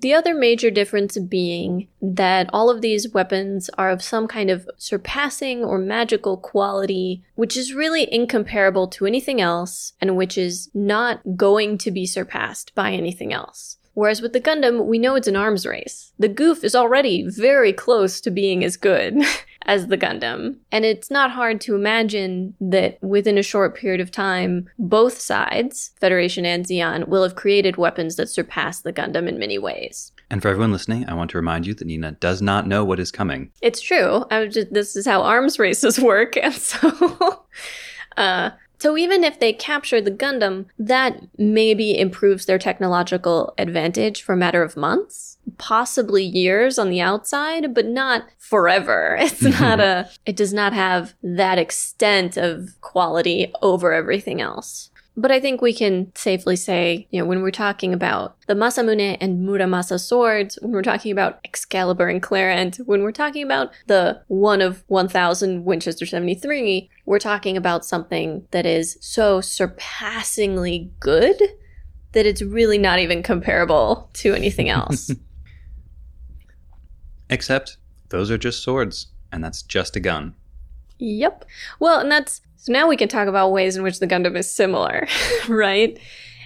The 0.00 0.12
other 0.12 0.34
major 0.34 0.72
difference 0.72 1.16
being 1.18 1.86
that 2.02 2.50
all 2.52 2.68
of 2.68 2.80
these 2.80 3.12
weapons 3.12 3.70
are 3.78 3.90
of 3.90 4.02
some 4.02 4.26
kind 4.26 4.50
of 4.50 4.68
surpassing 4.76 5.62
or 5.62 5.78
magical 5.78 6.36
quality, 6.36 7.22
which 7.36 7.56
is 7.56 7.74
really 7.74 8.12
incomparable 8.12 8.88
to 8.88 9.06
anything 9.06 9.40
else 9.40 9.92
and 10.00 10.16
which 10.16 10.36
is 10.36 10.68
not 10.74 11.20
going 11.36 11.78
to 11.78 11.92
be 11.92 12.04
surpassed 12.04 12.74
by 12.74 12.90
anything 12.90 13.32
else. 13.32 13.76
Whereas 13.94 14.20
with 14.20 14.32
the 14.32 14.40
Gundam, 14.40 14.86
we 14.86 14.98
know 14.98 15.14
it's 15.14 15.28
an 15.28 15.36
arms 15.36 15.64
race. 15.64 16.12
The 16.18 16.28
Gouf 16.28 16.64
is 16.64 16.74
already 16.74 17.28
very 17.28 17.72
close 17.72 18.20
to 18.20 18.30
being 18.30 18.64
as 18.64 18.76
good 18.76 19.22
as 19.66 19.86
the 19.86 19.98
Gundam. 19.98 20.56
And 20.70 20.84
it's 20.84 21.10
not 21.10 21.30
hard 21.30 21.60
to 21.62 21.74
imagine 21.74 22.54
that 22.60 23.02
within 23.02 23.38
a 23.38 23.42
short 23.42 23.76
period 23.76 24.00
of 24.00 24.10
time, 24.10 24.68
both 24.78 25.20
sides, 25.20 25.92
Federation 26.00 26.44
and 26.44 26.66
Zeon, 26.66 27.08
will 27.08 27.22
have 27.22 27.36
created 27.36 27.76
weapons 27.76 28.16
that 28.16 28.28
surpass 28.28 28.80
the 28.80 28.92
Gundam 28.92 29.28
in 29.28 29.38
many 29.38 29.58
ways. 29.58 30.12
And 30.30 30.42
for 30.42 30.48
everyone 30.48 30.72
listening, 30.72 31.08
I 31.08 31.14
want 31.14 31.30
to 31.30 31.38
remind 31.38 31.66
you 31.66 31.74
that 31.74 31.84
Nina 31.84 32.12
does 32.12 32.42
not 32.42 32.66
know 32.66 32.84
what 32.84 32.98
is 32.98 33.12
coming. 33.12 33.52
It's 33.62 33.80
true. 33.80 34.24
Just, 34.30 34.72
this 34.72 34.96
is 34.96 35.06
how 35.06 35.22
arms 35.22 35.58
races 35.58 36.00
work. 36.00 36.36
And 36.44 36.52
so, 36.54 37.44
uh, 38.18 38.50
so 38.84 38.98
even 38.98 39.24
if 39.24 39.40
they 39.40 39.54
capture 39.54 39.98
the 40.02 40.10
Gundam, 40.10 40.66
that 40.78 41.18
maybe 41.38 41.98
improves 41.98 42.44
their 42.44 42.58
technological 42.58 43.54
advantage 43.56 44.20
for 44.20 44.34
a 44.34 44.36
matter 44.36 44.62
of 44.62 44.76
months, 44.76 45.38
possibly 45.56 46.22
years 46.22 46.78
on 46.78 46.90
the 46.90 47.00
outside, 47.00 47.72
but 47.72 47.86
not 47.86 48.26
forever. 48.36 49.16
It's 49.24 49.40
not 49.60 49.80
a, 49.80 50.10
it 50.26 50.36
does 50.36 50.52
not 50.52 50.74
have 50.74 51.14
that 51.22 51.58
extent 51.58 52.36
of 52.36 52.78
quality 52.82 53.50
over 53.62 53.94
everything 53.94 54.42
else. 54.42 54.90
But 55.16 55.30
I 55.30 55.38
think 55.38 55.62
we 55.62 55.72
can 55.72 56.10
safely 56.16 56.56
say, 56.56 57.06
you 57.10 57.20
know, 57.20 57.24
when 57.24 57.40
we're 57.40 57.52
talking 57.52 57.94
about 57.94 58.36
the 58.48 58.54
Masamune 58.54 59.16
and 59.20 59.46
Muramasa 59.46 60.00
swords, 60.00 60.58
when 60.60 60.72
we're 60.72 60.82
talking 60.82 61.12
about 61.12 61.38
Excalibur 61.44 62.08
and 62.08 62.20
Clarent, 62.20 62.76
when 62.86 63.02
we're 63.02 63.12
talking 63.12 63.44
about 63.44 63.70
the 63.86 64.20
one 64.26 64.60
of 64.60 64.82
1000 64.88 65.64
Winchester 65.64 66.04
73, 66.04 66.90
we're 67.06 67.20
talking 67.20 67.56
about 67.56 67.84
something 67.84 68.44
that 68.50 68.66
is 68.66 68.98
so 69.00 69.40
surpassingly 69.40 70.90
good 70.98 71.40
that 72.10 72.26
it's 72.26 72.42
really 72.42 72.78
not 72.78 72.98
even 72.98 73.22
comparable 73.22 74.10
to 74.14 74.34
anything 74.34 74.68
else. 74.68 75.12
Except 77.30 77.76
those 78.08 78.32
are 78.32 78.38
just 78.38 78.64
swords, 78.64 79.06
and 79.30 79.44
that's 79.44 79.62
just 79.62 79.94
a 79.94 80.00
gun. 80.00 80.34
Yep. 80.98 81.44
Well, 81.80 82.00
and 82.00 82.10
that's 82.10 82.40
so 82.64 82.72
now 82.72 82.88
we 82.88 82.96
can 82.96 83.10
talk 83.10 83.28
about 83.28 83.52
ways 83.52 83.76
in 83.76 83.82
which 83.82 83.98
the 83.98 84.06
Gundam 84.06 84.38
is 84.38 84.50
similar, 84.50 85.06
right? 85.48 85.98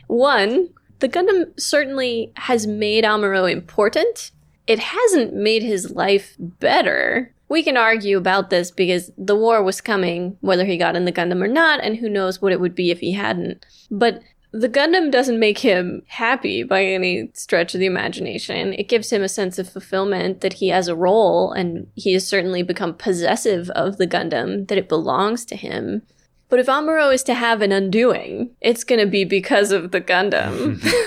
One, 0.09 0.71
the 0.99 1.09
Gundam 1.09 1.53
certainly 1.61 2.33
has 2.35 2.67
made 2.67 3.05
Amuro 3.05 3.49
important. 3.49 4.33
It 4.67 4.81
hasn't 4.81 5.33
made 5.33 5.63
his 5.63 5.93
life 5.93 6.35
better. 6.41 7.33
We 7.49 7.63
can 7.63 7.77
argue 7.77 8.19
about 8.19 8.51
this 8.51 8.73
because 8.73 9.13
the 9.17 9.37
war 9.37 9.63
was 9.63 9.81
coming, 9.81 10.37
whether 10.41 10.65
he 10.65 10.77
got 10.77 10.97
in 10.97 11.05
the 11.05 11.13
Gundam 11.13 11.41
or 11.41 11.47
not, 11.47 11.85
and 11.85 11.99
who 11.99 12.09
knows 12.09 12.43
what 12.43 12.51
it 12.51 12.59
would 12.59 12.75
be 12.75 12.91
if 12.91 12.99
he 12.99 13.13
hadn't. 13.13 13.65
But 13.89 14.21
the 14.51 14.69
Gundam 14.69 15.11
doesn't 15.11 15.39
make 15.39 15.59
him 15.59 16.03
happy 16.07 16.63
by 16.63 16.85
any 16.85 17.31
stretch 17.35 17.75
of 17.75 17.81
the 17.81 17.87
imagination. 17.87 18.73
It 18.73 18.89
gives 18.89 19.11
him 19.11 19.23
a 19.23 19.29
sense 19.29 19.59
of 19.59 19.69
fulfillment 19.69 20.41
that 20.41 20.55
he 20.55 20.69
has 20.69 20.89
a 20.89 20.97
role, 20.97 21.53
and 21.53 21.89
he 21.95 22.15
has 22.15 22.27
certainly 22.27 22.63
become 22.63 22.95
possessive 22.95 23.69
of 23.71 23.99
the 23.99 24.07
Gundam, 24.07 24.67
that 24.69 24.79
it 24.79 24.89
belongs 24.89 25.45
to 25.47 25.57
him. 25.57 26.03
But 26.49 26.61
if 26.61 26.67
Amuro 26.67 27.13
is 27.13 27.23
to 27.25 27.35
have 27.35 27.61
an 27.61 27.73
undoing, 27.73 28.51
it's 28.61 28.85
going 28.85 29.01
to 29.01 29.07
be 29.07 29.25
because 29.25 29.71
of 29.71 29.91
the 29.91 30.01
Gundam. 30.01 30.83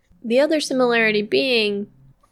the 0.22 0.40
other 0.40 0.60
similarity 0.60 1.22
being 1.22 1.86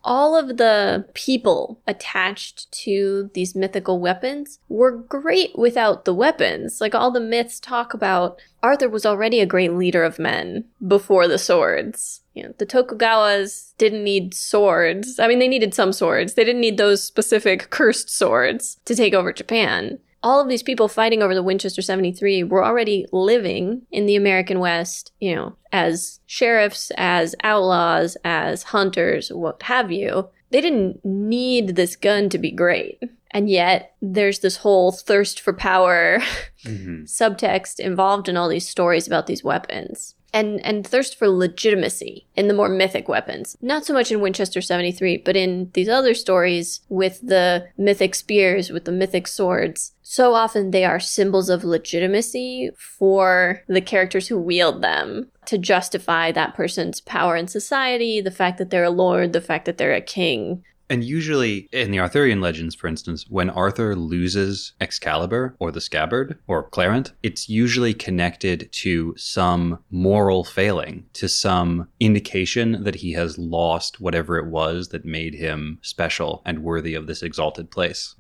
all 0.09 0.35
of 0.35 0.57
the 0.57 1.05
people 1.13 1.79
attached 1.87 2.73
to 2.73 3.31
these 3.35 3.55
mythical 3.55 4.01
weapons 4.01 4.59
were 4.71 4.91
great 4.91 5.51
without 5.59 6.07
the 6.07 6.15
weapons. 6.15 6.81
Like 6.81 6.95
all 6.95 7.11
the 7.11 7.21
myths 7.21 7.61
talk 7.61 7.93
about 7.93 8.41
Arthur 8.63 8.89
was 8.89 9.05
already 9.05 9.41
a 9.41 9.47
great 9.47 9.75
leader 9.75 10.03
of 10.03 10.19
men 10.19 10.65
before 10.85 11.29
the 11.29 11.37
swords. 11.37 12.23
You 12.33 12.45
know, 12.45 12.55
the 12.57 12.65
Tokugawas 12.65 13.75
didn't 13.77 14.03
need 14.03 14.33
swords. 14.33 15.19
I 15.19 15.29
mean, 15.29 15.41
they 15.41 15.49
needed 15.49 15.75
some 15.75 15.93
swords. 15.93 16.33
They 16.33 16.45
didn't 16.45 16.63
need 16.63 16.79
those 16.79 17.05
specific 17.05 17.69
cursed 17.69 18.09
swords 18.09 18.81
to 18.87 18.95
take 18.95 19.13
over 19.13 19.31
Japan 19.31 19.99
all 20.29 20.41
of 20.43 20.49
these 20.49 20.63
people 20.63 20.89
fighting 20.89 21.23
over 21.23 21.35
the 21.35 21.43
Winchester 21.43 21.81
73 21.81 22.43
were 22.43 22.63
already 22.63 23.07
living 23.13 23.81
in 23.91 24.05
the 24.05 24.15
American 24.15 24.59
West, 24.59 25.11
you 25.21 25.35
know, 25.35 25.57
as 25.73 26.21
sheriffs, 26.27 26.93
as 26.99 27.35
outlaws, 27.43 28.15
as 28.27 28.65
hunters, 28.65 29.33
what 29.33 29.63
have 29.63 29.91
you. 29.91 30.29
They 30.51 30.61
didn't 30.61 31.03
need 31.03 31.77
this 31.77 31.97
gun 31.97 32.29
to 32.29 32.37
be 32.37 32.51
great. 32.51 33.03
And 33.31 33.49
yet, 33.49 33.95
there's 34.03 34.41
this 34.41 34.59
whole 34.59 34.93
thirst 34.93 35.41
for 35.41 35.55
power 35.55 36.19
mm-hmm. 36.63 37.05
subtext 37.05 37.81
involved 37.81 38.29
in 38.29 38.37
all 38.37 38.51
these 38.51 38.69
stories 38.69 39.07
about 39.07 39.29
these 39.29 39.43
weapons 39.43 40.15
and 40.33 40.65
and 40.65 40.87
thirst 40.87 41.19
for 41.19 41.29
legitimacy 41.29 42.27
in 42.37 42.49
the 42.49 42.55
more 42.55 42.69
mythic 42.69 43.09
weapons. 43.09 43.57
Not 43.61 43.85
so 43.85 43.93
much 43.93 44.13
in 44.13 44.21
Winchester 44.21 44.61
73, 44.61 45.19
but 45.19 45.37
in 45.37 45.71
these 45.75 45.89
other 45.89 46.15
stories 46.15 46.81
with 46.89 47.21
the 47.23 47.69
mythic 47.77 48.15
spears, 48.15 48.71
with 48.71 48.85
the 48.85 48.93
mythic 48.93 49.27
swords. 49.27 49.93
So 50.03 50.35
often 50.35 50.71
they 50.71 50.85
are 50.85 51.01
symbols 51.01 51.51
of 51.51 51.65
legitimacy 51.65 52.71
for 52.77 53.63
the 53.69 53.81
characters 53.81 54.29
who 54.29 54.39
wield 54.39 54.83
them 54.83 55.31
to 55.47 55.59
justify 55.59 56.33
that 56.33 56.55
person's 56.55 57.01
power 57.01 57.37
in 57.37 57.49
society, 57.49 58.21
the 58.21 58.31
fact 58.31 58.59
that 58.59 58.71
they're 58.71 58.85
a 58.85 58.91
lord, 58.91 59.33
the 59.33 59.41
fact 59.41 59.65
that 59.65 59.79
they're 59.79 59.95
a 59.95 60.01
king. 60.01 60.63
And 60.91 61.05
usually 61.05 61.69
in 61.73 61.91
the 61.91 62.01
Arthurian 62.01 62.41
legends, 62.41 62.75
for 62.75 62.87
instance, 62.87 63.27
when 63.29 63.51
Arthur 63.51 63.95
loses 63.95 64.73
Excalibur 64.81 65.55
or 65.59 65.71
the 65.71 65.81
scabbard 65.81 66.39
or 66.47 66.69
Clarent, 66.71 67.13
it's 67.23 67.49
usually 67.49 67.93
connected 67.93 68.71
to 68.73 69.15
some 69.17 69.81
moral 69.91 70.45
failing, 70.45 71.05
to 71.13 71.29
some 71.29 71.89
indication 72.01 72.85
that 72.85 72.97
he 72.97 73.13
has 73.13 73.37
lost 73.37 74.01
whatever 74.01 74.39
it 74.39 74.47
was 74.47 74.89
that 74.89 75.05
made 75.05 75.35
him 75.35 75.79
special 75.83 76.43
and 76.47 76.63
worthy 76.63 76.95
of 76.95 77.07
this 77.07 77.23
exalted 77.23 77.71
place. 77.71 78.15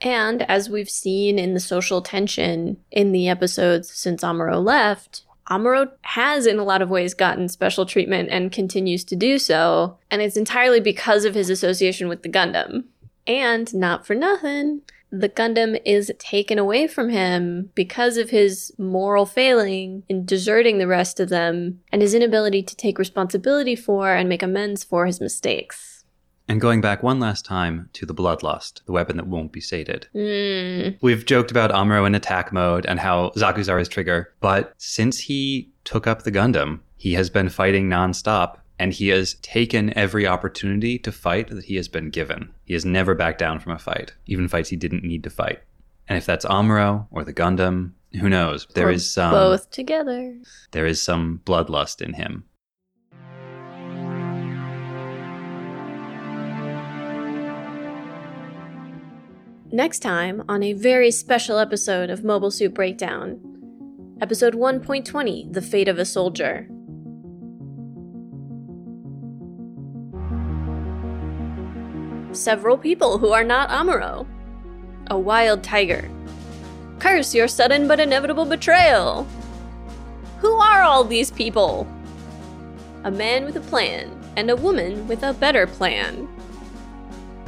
And 0.00 0.42
as 0.42 0.68
we've 0.68 0.90
seen 0.90 1.38
in 1.38 1.54
the 1.54 1.60
social 1.60 2.02
tension 2.02 2.78
in 2.90 3.12
the 3.12 3.28
episodes 3.28 3.90
since 3.90 4.22
Amuro 4.22 4.62
left, 4.62 5.22
Amuro 5.48 5.90
has, 6.02 6.46
in 6.46 6.58
a 6.58 6.64
lot 6.64 6.82
of 6.82 6.90
ways, 6.90 7.14
gotten 7.14 7.48
special 7.48 7.86
treatment 7.86 8.28
and 8.30 8.50
continues 8.50 9.04
to 9.04 9.16
do 9.16 9.38
so, 9.38 9.98
and 10.10 10.20
it's 10.20 10.36
entirely 10.36 10.80
because 10.80 11.24
of 11.24 11.34
his 11.34 11.50
association 11.50 12.08
with 12.08 12.22
the 12.22 12.28
Gundam. 12.28 12.84
And 13.26 13.72
not 13.74 14.06
for 14.06 14.14
nothing, 14.14 14.82
the 15.10 15.28
Gundam 15.28 15.80
is 15.84 16.12
taken 16.18 16.58
away 16.58 16.86
from 16.86 17.10
him 17.10 17.70
because 17.74 18.16
of 18.16 18.30
his 18.30 18.72
moral 18.76 19.24
failing 19.24 20.02
in 20.08 20.24
deserting 20.24 20.78
the 20.78 20.86
rest 20.86 21.20
of 21.20 21.28
them 21.28 21.80
and 21.92 22.02
his 22.02 22.14
inability 22.14 22.62
to 22.62 22.76
take 22.76 22.98
responsibility 22.98 23.76
for 23.76 24.12
and 24.14 24.28
make 24.28 24.42
amends 24.42 24.82
for 24.82 25.06
his 25.06 25.20
mistakes. 25.20 25.95
And 26.48 26.60
going 26.60 26.80
back 26.80 27.02
one 27.02 27.18
last 27.18 27.44
time 27.44 27.88
to 27.94 28.06
the 28.06 28.14
Bloodlust, 28.14 28.84
the 28.84 28.92
weapon 28.92 29.16
that 29.16 29.26
won't 29.26 29.50
be 29.52 29.60
sated. 29.60 30.06
Mm. 30.14 30.96
We've 31.00 31.24
joked 31.26 31.50
about 31.50 31.72
Amuro 31.72 32.06
in 32.06 32.14
attack 32.14 32.52
mode 32.52 32.86
and 32.86 33.00
how 33.00 33.30
Zakuzar 33.30 33.80
is 33.80 33.88
trigger, 33.88 34.32
but 34.40 34.72
since 34.78 35.18
he 35.18 35.70
took 35.84 36.06
up 36.06 36.22
the 36.22 36.30
Gundam, 36.32 36.80
he 36.96 37.14
has 37.14 37.30
been 37.30 37.48
fighting 37.48 37.88
nonstop 37.88 38.58
and 38.78 38.92
he 38.92 39.08
has 39.08 39.34
taken 39.42 39.96
every 39.98 40.26
opportunity 40.26 40.98
to 41.00 41.10
fight 41.10 41.48
that 41.48 41.64
he 41.64 41.76
has 41.76 41.88
been 41.88 42.10
given. 42.10 42.52
He 42.64 42.74
has 42.74 42.84
never 42.84 43.14
backed 43.14 43.38
down 43.38 43.58
from 43.58 43.72
a 43.72 43.78
fight, 43.78 44.12
even 44.26 44.48
fights 44.48 44.68
he 44.68 44.76
didn't 44.76 45.02
need 45.02 45.24
to 45.24 45.30
fight. 45.30 45.60
And 46.08 46.16
if 46.16 46.26
that's 46.26 46.44
Amuro 46.44 47.08
or 47.10 47.24
the 47.24 47.32
Gundam, 47.34 47.92
who 48.20 48.28
knows? 48.28 48.66
There 48.74 48.86
Or 48.88 48.92
is 48.92 49.12
some 49.12 49.32
both 49.32 49.70
together. 49.70 50.36
there 50.70 50.86
is 50.86 51.02
some 51.02 51.40
bloodlust 51.44 52.00
in 52.00 52.12
him. 52.12 52.44
Next 59.72 59.98
time 59.98 60.44
on 60.48 60.62
a 60.62 60.74
very 60.74 61.10
special 61.10 61.58
episode 61.58 62.08
of 62.08 62.22
Mobile 62.22 62.52
Suit 62.52 62.72
Breakdown. 62.72 63.40
Episode 64.20 64.54
1.20 64.54 65.52
The 65.52 65.60
Fate 65.60 65.88
of 65.88 65.98
a 65.98 66.04
Soldier. 66.04 66.68
Several 72.32 72.78
people 72.78 73.18
who 73.18 73.32
are 73.32 73.42
not 73.42 73.68
Amuro. 73.70 74.24
A 75.10 75.18
wild 75.18 75.64
tiger. 75.64 76.08
Curse 77.00 77.34
your 77.34 77.48
sudden 77.48 77.88
but 77.88 77.98
inevitable 77.98 78.44
betrayal. 78.44 79.26
Who 80.38 80.52
are 80.52 80.82
all 80.82 81.02
these 81.02 81.32
people? 81.32 81.88
A 83.02 83.10
man 83.10 83.44
with 83.44 83.56
a 83.56 83.60
plan, 83.62 84.16
and 84.36 84.48
a 84.48 84.56
woman 84.56 85.08
with 85.08 85.24
a 85.24 85.32
better 85.32 85.66
plan. 85.66 86.28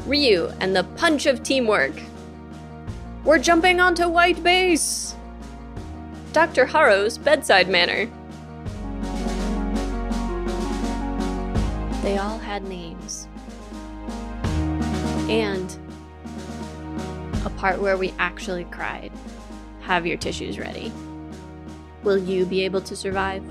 Ryu 0.09 0.51
and 0.61 0.75
the 0.75 0.85
punch 0.97 1.27
of 1.27 1.43
teamwork. 1.43 1.93
We're 3.25 3.39
jumping 3.39 3.79
onto 3.79 4.09
White 4.09 4.43
Base! 4.43 5.15
Dr. 6.33 6.65
Harrow's 6.65 7.19
bedside 7.19 7.69
manner. 7.69 8.11
They 12.03 12.17
all 12.17 12.39
had 12.39 12.65
names. 12.65 13.29
And 15.29 15.77
a 17.45 17.51
part 17.51 17.79
where 17.79 17.99
we 17.99 18.15
actually 18.19 18.65
cried. 18.65 19.13
Have 19.83 20.07
your 20.07 20.17
tissues 20.17 20.59
ready. 20.59 20.91
Will 22.03 22.19
you 22.19 22.47
be 22.47 22.65
able 22.65 22.81
to 22.81 22.97
survive? 22.97 23.43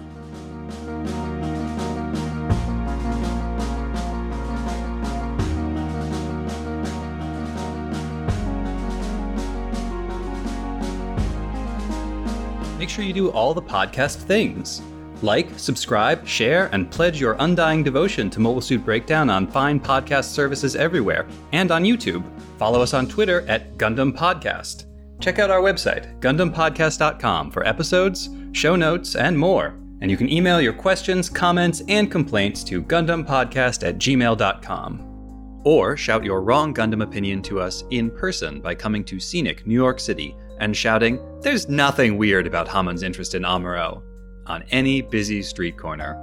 Make 12.88 12.94
sure 12.94 13.04
you 13.04 13.12
do 13.12 13.32
all 13.32 13.54
the 13.54 13.62
podcast 13.62 14.16
things. 14.16 14.82
Like, 15.22 15.60
subscribe, 15.60 16.26
share, 16.26 16.70
and 16.72 16.90
pledge 16.90 17.20
your 17.20 17.36
undying 17.40 17.84
devotion 17.84 18.30
to 18.30 18.40
Mobile 18.40 18.62
Suit 18.62 18.86
Breakdown 18.86 19.30
on 19.30 19.46
fine 19.46 19.78
podcast 19.78 20.30
services 20.30 20.74
everywhere 20.78 21.28
and 21.52 21.70
on 21.70 21.84
YouTube. 21.84 22.24
Follow 22.58 22.82
us 22.82 22.94
on 22.94 23.06
Twitter 23.06 23.42
at 23.50 23.78
Gundam 23.78 24.14
Podcast. 24.18 24.86
Check 25.20 25.38
out 25.38 25.52
our 25.52 25.60
website, 25.60 26.18
GundamPodcast.com, 26.22 27.52
for 27.52 27.68
episodes, 27.68 28.30
show 28.54 28.78
notes, 28.78 29.18
and 29.18 29.38
more. 29.38 29.76
And 30.00 30.10
you 30.10 30.16
can 30.16 30.32
email 30.32 30.62
your 30.62 30.72
questions, 30.72 31.30
comments, 31.30 31.84
and 31.90 32.10
complaints 32.10 32.64
to 32.64 32.82
GundamPodcast 32.82 33.86
at 33.86 33.98
gmail.com. 33.98 35.62
Or 35.66 35.98
shout 35.98 36.24
your 36.24 36.42
wrong 36.42 36.74
Gundam 36.74 37.04
opinion 37.04 37.42
to 37.42 37.60
us 37.60 37.84
in 37.90 38.10
person 38.10 38.62
by 38.62 38.76
coming 38.76 39.04
to 39.04 39.20
scenic 39.20 39.68
New 39.68 39.76
York 39.76 40.00
City 40.00 40.38
and 40.60 40.76
shouting, 40.76 41.20
There's 41.42 41.68
nothing 41.68 42.18
weird 42.18 42.48
about 42.48 42.68
Hamon's 42.68 43.04
interest 43.04 43.36
in 43.36 43.44
Amuro, 43.44 44.02
on 44.46 44.64
any 44.72 45.02
busy 45.02 45.42
street 45.42 45.78
corner. 45.78 46.16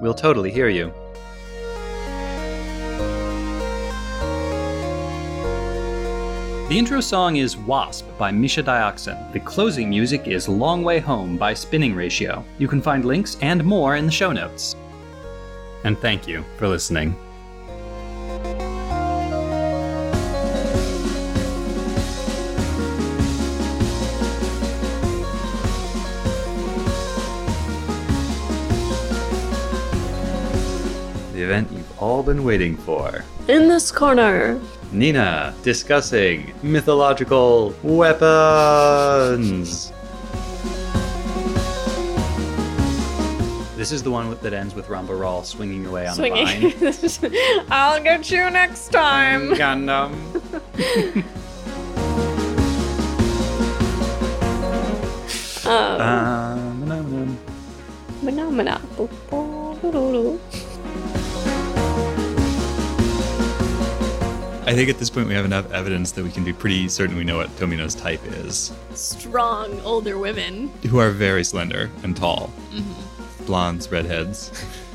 We'll 0.00 0.14
totally 0.14 0.50
hear 0.50 0.68
you. 0.68 0.92
The 6.68 6.78
intro 6.78 7.00
song 7.00 7.36
is 7.36 7.56
Wasp 7.56 8.06
by 8.18 8.30
Misha 8.30 8.62
Dioxin. 8.62 9.32
The 9.32 9.40
closing 9.40 9.88
music 9.88 10.28
is 10.28 10.50
Long 10.50 10.82
Way 10.82 10.98
Home 10.98 11.38
by 11.38 11.54
Spinning 11.54 11.94
Ratio. 11.94 12.44
You 12.58 12.68
can 12.68 12.82
find 12.82 13.06
links 13.06 13.38
and 13.40 13.64
more 13.64 13.96
in 13.96 14.04
the 14.04 14.12
show 14.12 14.32
notes. 14.32 14.76
And 15.84 15.98
thank 15.98 16.28
you 16.28 16.44
for 16.58 16.68
listening. 16.68 17.16
All 32.00 32.22
been 32.22 32.44
waiting 32.44 32.76
for. 32.76 33.24
In 33.48 33.68
this 33.68 33.90
corner. 33.90 34.60
Nina 34.92 35.54
discussing 35.62 36.52
mythological 36.62 37.74
weapons. 37.82 39.92
This 43.76 43.92
is 43.92 44.02
the 44.02 44.10
one 44.10 44.28
with- 44.28 44.40
that 44.42 44.52
ends 44.52 44.74
with 44.74 44.86
Ramba 44.88 45.18
Ral 45.18 45.44
swinging 45.44 45.86
away 45.86 46.06
on 46.06 46.16
the 46.16 46.30
vine. 46.30 47.66
I'll 47.70 48.02
get 48.02 48.30
you 48.30 48.48
next 48.50 48.88
time. 48.88 49.50
Gundam. 49.54 50.12
Um, 55.66 56.00
Um, 56.00 56.90
um, 56.90 56.92
um. 56.92 57.38
Phenomena. 58.24 58.80
I 64.68 64.74
think 64.74 64.90
at 64.90 64.98
this 64.98 65.08
point 65.08 65.28
we 65.28 65.32
have 65.32 65.46
enough 65.46 65.72
evidence 65.72 66.12
that 66.12 66.22
we 66.22 66.30
can 66.30 66.44
be 66.44 66.52
pretty 66.52 66.88
certain 66.90 67.16
we 67.16 67.24
know 67.24 67.38
what 67.38 67.48
Tomino's 67.56 67.94
type 67.94 68.20
is. 68.26 68.70
Strong 68.92 69.80
older 69.80 70.18
women. 70.18 70.68
Who 70.90 70.98
are 70.98 71.10
very 71.10 71.42
slender 71.42 71.90
and 72.02 72.14
tall. 72.14 72.52
Mm-hmm. 72.70 73.46
Blondes, 73.46 73.90
redheads. 73.90 74.50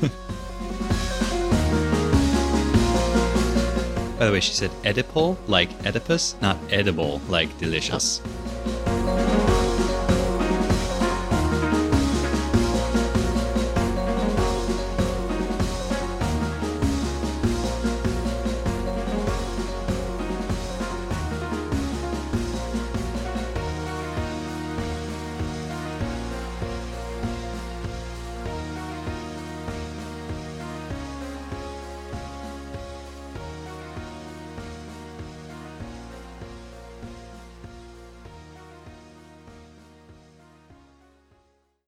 By 4.16 4.26
the 4.26 4.30
way, 4.30 4.38
she 4.38 4.54
said 4.54 4.70
Oedipal 4.84 5.36
like 5.48 5.70
Oedipus, 5.84 6.40
not 6.40 6.56
edible 6.70 7.20
like 7.28 7.58
delicious. 7.58 8.20